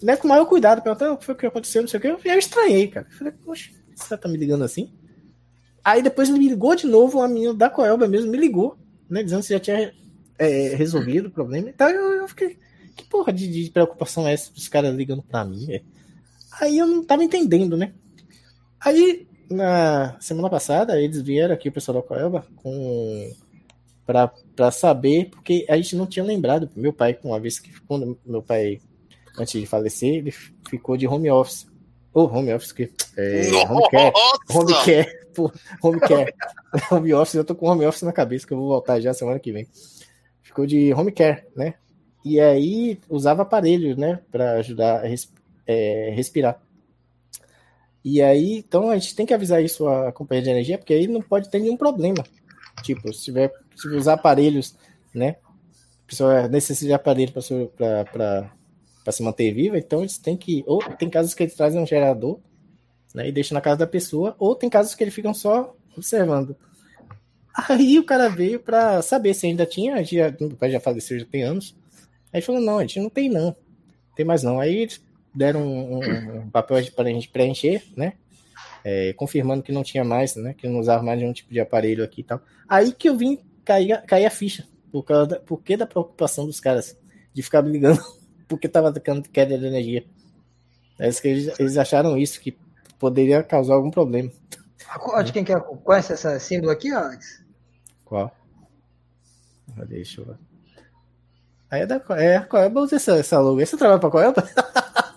né, 0.03 0.17
com 0.17 0.27
o 0.27 0.31
maior 0.31 0.47
cuidado, 0.47 0.83
perguntando 0.83 1.15
o 1.15 1.17
que 1.17 1.25
foi 1.25 1.37
que 1.37 1.47
aconteceu, 1.47 1.83
não 1.83 1.89
sei 1.89 1.99
o 1.99 2.01
que. 2.01 2.09
Eu, 2.09 2.37
estranhei, 2.37 2.89
cara. 2.89 3.07
Eu 3.09 3.17
falei, 3.17 3.33
poxa, 3.35 3.71
você 3.95 4.19
tá 4.19 4.29
me 4.29 4.37
ligando 4.37 4.65
assim? 4.65 4.93
Aí 5.85 6.03
depois 6.03 6.29
me 6.29 6.41
ligou 6.41 6.75
de 6.75 6.89
novo, 6.89 7.23
a 7.23 7.29
menina 7.29 7.55
da 7.55 7.71
Coelba 7.71 8.09
mesmo 8.09 8.33
me 8.33 8.37
ligou, 8.37 8.77
né, 9.09 9.23
dizendo 9.23 9.45
que 9.45 9.51
já 9.51 9.61
tinha 9.61 9.95
é, 10.41 10.75
resolvido 10.75 11.29
o 11.29 11.31
problema. 11.31 11.71
Então 11.71 11.89
eu, 11.89 12.15
eu 12.15 12.27
fiquei, 12.27 12.59
que 12.97 13.05
porra 13.05 13.33
de, 13.33 13.47
de 13.47 13.71
preocupação 13.71 14.27
é 14.27 14.33
essa? 14.33 14.51
Os 14.57 14.67
caras 14.67 14.93
ligando 14.93 15.23
pra 15.23 15.45
mim, 15.45 15.73
é? 15.73 15.83
Aí 16.61 16.79
eu 16.79 16.87
não 16.89 17.05
tava 17.05 17.23
entendendo, 17.23 17.77
né? 17.77 17.93
Aí, 18.85 19.27
na 19.51 20.17
semana 20.21 20.51
passada, 20.51 21.01
eles 21.01 21.23
vieram 21.23 21.55
aqui, 21.55 21.69
o 21.69 21.73
pessoal 21.73 22.01
da 22.01 22.07
Coelba, 22.07 22.47
com 22.57 23.33
para 24.07 24.71
saber, 24.71 25.31
porque 25.31 25.65
a 25.69 25.77
gente 25.77 25.97
não 25.97 26.07
tinha 26.07 26.25
lembrado. 26.25 26.69
Meu 26.77 26.93
pai, 26.93 27.19
uma 27.25 27.41
vez 27.41 27.59
que 27.59 27.73
quando 27.83 28.19
meu 28.25 28.43
pai, 28.43 28.81
antes 29.39 29.59
de 29.59 29.67
falecer, 29.67 30.17
ele 30.17 30.31
ficou 30.69 30.97
de 30.97 31.07
home 31.07 31.31
office. 31.31 31.67
Ou 32.13 32.29
oh, 32.29 32.37
home 32.39 32.53
office, 32.53 32.73
que. 32.73 32.93
É, 33.17 33.51
home 33.69 33.89
care. 33.91 34.13
Home 34.51 34.75
care. 34.85 35.25
Pô, 35.35 35.53
home 35.83 36.01
care. 36.01 36.35
home 36.93 37.15
office, 37.15 37.35
eu 37.35 37.45
tô 37.45 37.55
com 37.55 37.67
home 37.67 37.87
office 37.87 38.03
na 38.03 38.13
cabeça, 38.13 38.47
que 38.47 38.53
eu 38.53 38.59
vou 38.59 38.69
voltar 38.69 39.01
já 39.01 39.15
semana 39.15 39.41
que 39.41 39.51
vem. 39.51 39.67
Ficou 40.43 40.67
de 40.67 40.93
home 40.93 41.11
care, 41.11 41.45
né? 41.57 41.75
E 42.25 42.39
aí 42.39 43.01
usava 43.09 43.43
aparelho, 43.43 43.97
né? 43.97 44.21
Pra 44.31 44.53
ajudar 44.55 45.01
a 45.01 45.07
res, 45.07 45.33
é, 45.67 46.13
respirar. 46.15 46.61
E 48.05 48.21
aí, 48.21 48.59
então 48.59 48.91
a 48.91 48.99
gente 48.99 49.17
tem 49.17 49.25
que 49.25 49.33
avisar 49.33 49.65
isso 49.65 49.89
à 49.89 50.13
companhia 50.13 50.43
de 50.43 50.51
energia, 50.51 50.77
porque 50.77 50.93
aí 50.93 51.09
não 51.09 51.23
pode 51.23 51.49
ter 51.49 51.59
nenhum 51.59 51.77
problema. 51.77 52.23
Tipo, 52.83 53.13
se 53.13 53.25
tiver, 53.25 53.51
se 53.75 53.89
usar 53.89 54.15
aparelhos, 54.15 54.77
né? 55.15 55.37
A 56.05 56.07
pessoa 56.07 56.49
necessita 56.49 56.87
de 56.87 56.93
aparelho 56.93 57.33
para 57.33 59.13
se 59.13 59.23
manter 59.23 59.53
viva, 59.53 59.79
então 59.79 60.01
eles 60.01 60.19
têm 60.19 60.37
que. 60.37 60.63
Ou 60.67 60.83
tem 60.83 61.09
casos 61.09 61.33
que 61.33 61.45
eles 61.45 61.55
trazem 61.55 61.81
um 61.81 61.87
gerador 61.87 62.41
né, 63.15 63.29
e 63.29 63.33
deixam 63.33 63.55
na 63.55 63.61
casa 63.61 63.79
da 63.79 63.87
pessoa, 63.87 64.35
ou 64.39 64.55
tem 64.55 64.69
casos 64.69 64.95
que 64.95 65.03
eles 65.03 65.15
ficam 65.15 65.33
só 65.33 65.75
observando. 65.97 66.55
Aí 67.69 67.99
o 67.99 68.05
cara 68.05 68.29
veio 68.29 68.61
para 68.61 69.01
saber 69.01 69.33
se 69.33 69.47
ainda 69.47 69.65
tinha, 69.65 70.03
já, 70.05 70.29
o 70.41 70.57
pai 70.57 70.71
já 70.71 70.81
faleceu, 70.81 71.19
já 71.19 71.25
tem 71.25 71.43
anos. 71.45 71.75
Aí 72.33 72.43
falou: 72.43 72.61
não, 72.61 72.79
a 72.79 72.83
gente 72.83 73.01
não 73.01 73.09
tem 73.09 73.31
não, 73.31 73.57
tem 74.17 74.27
mais 74.27 74.43
não. 74.43 74.61
Aí 74.61 74.89
deram 75.35 75.67
um, 75.67 75.99
um, 75.99 76.39
um 76.41 76.51
papel 76.51 76.79
para 76.93 77.09
a 77.09 77.13
gente 77.13 77.29
preencher, 77.29 77.83
né? 77.97 78.15
É, 78.85 79.13
confirmando 79.15 79.63
que 79.63 79.73
não 79.73 79.83
tinha 79.83 80.05
mais, 80.05 80.37
né? 80.37 80.55
Que 80.55 80.69
não 80.69 80.79
usava 80.79 81.03
mais 81.03 81.19
nenhum 81.19 81.33
tipo 81.33 81.53
de 81.53 81.61
aparelho 81.61 82.05
aqui 82.05 82.21
e 82.21 82.25
tal. 82.25 82.41
Aí 82.69 82.93
que 82.93 83.09
eu 83.09 83.17
vim 83.17 83.39
cair, 83.65 84.03
cair 84.07 84.27
a 84.27 84.31
ficha, 84.31 84.67
por 84.93 85.03
causa 85.03 85.27
da, 85.27 85.41
por 85.41 85.63
que 85.63 85.77
da 85.77 85.87
preocupação 85.87 86.47
dos 86.47 86.61
caras 86.61 86.97
de 87.33 87.43
ficar 87.43 87.63
me 87.63 87.71
ligando 87.71 88.01
porque 88.47 88.67
estava 88.67 88.93
tendo 88.93 89.29
queda 89.29 89.59
de 89.59 89.67
energia. 89.67 90.05
É 90.99 91.09
isso 91.09 91.21
que 91.21 91.29
eles, 91.29 91.59
eles, 91.59 91.77
acharam 91.77 92.17
isso, 92.17 92.41
que 92.41 92.57
poderia 93.01 93.43
causar 93.43 93.75
algum 93.75 93.91
problema. 93.91 94.31
De 95.25 95.33
quem 95.33 95.43
quer, 95.43 95.61
conhece 95.61 96.13
essa 96.13 96.39
símbolo 96.39 96.71
aqui, 96.71 96.93
Alex? 96.93 97.43
Qual? 98.05 98.31
Deixa 99.89 100.21
eu 100.21 100.27
ver. 100.27 100.37
Aí 101.71 101.81
é 101.83 101.87
da 101.87 102.01
é, 102.11 102.39
Coelba, 102.41 102.83
usa 102.83 102.97
essa, 102.97 103.17
essa 103.17 103.41
logo. 103.41 103.59
Você 103.59 103.77
trabalha 103.77 103.99
pra 103.99 104.11
Coelba? 104.11 104.45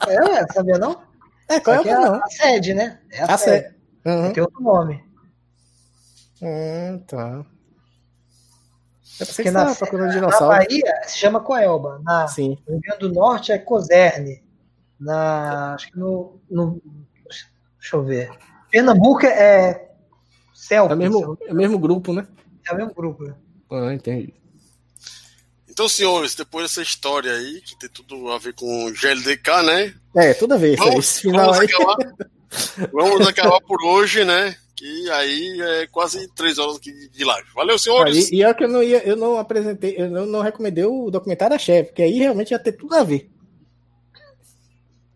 É, 0.09 0.47
sabia 0.53 0.77
não? 0.77 1.01
É, 1.49 1.59
Coelba 1.59 1.89
é 1.89 1.93
não. 1.93 2.15
A 2.15 2.27
sede, 2.27 2.73
né? 2.73 2.99
É 3.11 3.21
a, 3.21 3.25
a 3.33 3.37
sede. 3.37 3.63
sede. 3.63 3.75
Uhum. 4.05 4.33
Tem 4.33 4.43
outro 4.43 4.61
nome. 4.61 5.03
Hum, 6.41 6.99
tá. 7.07 7.45
É 9.19 9.25
porque 9.25 9.49
na, 9.49 9.65
na 9.65 10.39
Bahia 10.39 11.01
se 11.07 11.17
chama 11.17 11.39
Coelba. 11.39 11.99
Na, 12.03 12.27
Sim. 12.27 12.57
No 12.67 12.73
Rio 12.73 12.81
Grande 12.81 12.99
do 12.99 13.13
Norte 13.13 13.51
é 13.51 13.57
Cozerne. 13.57 14.43
Na, 14.99 15.73
acho 15.73 15.91
que 15.91 15.97
no, 15.97 16.39
no. 16.49 16.81
Deixa 17.79 17.95
eu 17.95 18.03
ver. 18.03 18.29
Pernambuco 18.69 19.25
é 19.25 19.89
Celta. 20.53 20.93
É 20.93 20.95
o 20.95 20.97
mesmo, 20.97 21.37
é 21.47 21.51
o 21.51 21.55
mesmo 21.55 21.79
grupo, 21.79 22.13
né? 22.13 22.27
É 22.67 22.73
o 22.73 22.77
mesmo 22.77 22.93
grupo. 22.93 23.23
Né? 23.23 23.33
Ah, 23.71 23.93
entendi. 23.93 24.33
Então, 25.77 25.87
senhores, 25.87 26.33
depois 26.33 26.63
dessa 26.63 26.81
história 26.81 27.31
aí, 27.31 27.61
que 27.61 27.77
tem 27.77 27.87
tudo 27.87 28.31
a 28.31 28.39
ver 28.39 28.51
com 28.55 28.91
GLDK, 28.91 29.61
né? 29.61 29.93
É, 30.15 30.33
tudo 30.33 30.55
a 30.55 30.57
ver. 30.57 30.75
Vamos, 30.75 31.05
esse 31.05 31.21
final 31.21 31.53
vamos, 31.53 31.59
aí. 31.59 31.67
Acabar, 31.67 31.97
vamos 32.91 33.27
acabar 33.27 33.61
por 33.61 33.83
hoje, 33.85 34.25
né? 34.25 34.55
que 34.75 35.09
aí 35.11 35.61
é 35.61 35.85
quase 35.85 36.27
três 36.33 36.57
horas 36.57 36.77
aqui 36.77 36.91
de 37.09 37.23
live. 37.23 37.47
Valeu, 37.53 37.77
senhores! 37.77 38.25
Ah, 38.25 38.29
e, 38.31 38.37
e 38.37 38.43
é 38.43 38.51
que 38.55 38.63
eu 38.63 38.67
não 38.67 38.81
ia, 38.81 39.07
eu 39.07 39.15
não 39.15 39.37
apresentei, 39.37 39.93
eu 39.99 40.09
não, 40.09 40.25
não 40.25 40.41
recomendei 40.41 40.83
o 40.83 41.11
documentário 41.11 41.55
da 41.55 41.59
chefe, 41.59 41.89
porque 41.89 42.01
aí 42.01 42.17
realmente 42.17 42.49
ia 42.49 42.59
ter 42.59 42.71
tudo 42.71 42.95
a 42.95 43.03
ver. 43.03 43.29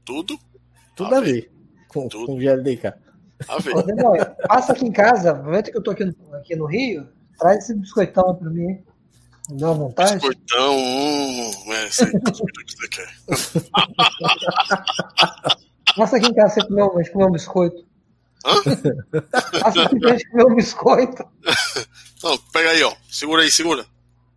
Tudo? 0.05 0.37
Tudo 0.95 1.15
a, 1.15 1.17
a 1.17 1.21
ver. 1.21 1.33
ver 1.33 1.51
com, 1.87 2.07
tudo. 2.07 2.27
com 2.27 2.35
o 2.35 2.39
GLDK. 2.39 2.93
A 3.47 3.57
ver. 3.57 3.73
Passa 4.47 4.73
aqui 4.73 4.85
em 4.85 4.91
casa, 4.91 5.33
momento 5.33 5.71
que 5.71 5.77
eu 5.77 5.81
tô 5.81 5.89
aqui 5.89 6.05
no, 6.05 6.35
aqui 6.35 6.55
no 6.55 6.67
Rio, 6.67 7.09
traz 7.39 7.63
esse 7.63 7.73
biscoitão 7.73 8.35
pra 8.35 8.47
mim. 8.47 8.83
Uma 9.51 9.73
vontade. 9.73 10.13
Biscoitão, 10.13 10.77
hum, 10.77 11.73
é, 11.73 11.89
sei, 11.89 12.07
que 12.07 12.77
você 12.77 12.87
quer. 12.87 13.13
Passa 15.95 16.17
aqui 16.17 16.27
em 16.27 16.33
casa, 16.33 16.53
você 16.53 16.67
comeu, 16.67 16.89
comeu 17.11 17.27
um 17.27 17.31
biscoito. 17.31 17.85
Hã? 18.45 18.53
Aqui 19.63 19.99
pra 19.99 20.11
gente 20.11 20.29
comer 20.29 20.45
um 20.45 20.55
biscoito. 20.55 21.27
Não, 22.23 22.37
pega 22.53 22.69
aí, 22.69 22.81
ó. 22.83 22.93
Segura 23.09 23.41
aí, 23.43 23.51
segura. 23.51 23.85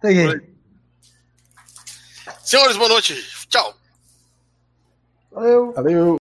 Peguei. 0.01 0.27
Segura 0.27 0.43
aí. 0.43 0.55
Senhores, 2.43 2.77
boa 2.77 2.89
noite. 2.89 3.15
Tchau. 3.49 3.75
Valeu. 5.31 5.73
Valeu. 5.73 6.13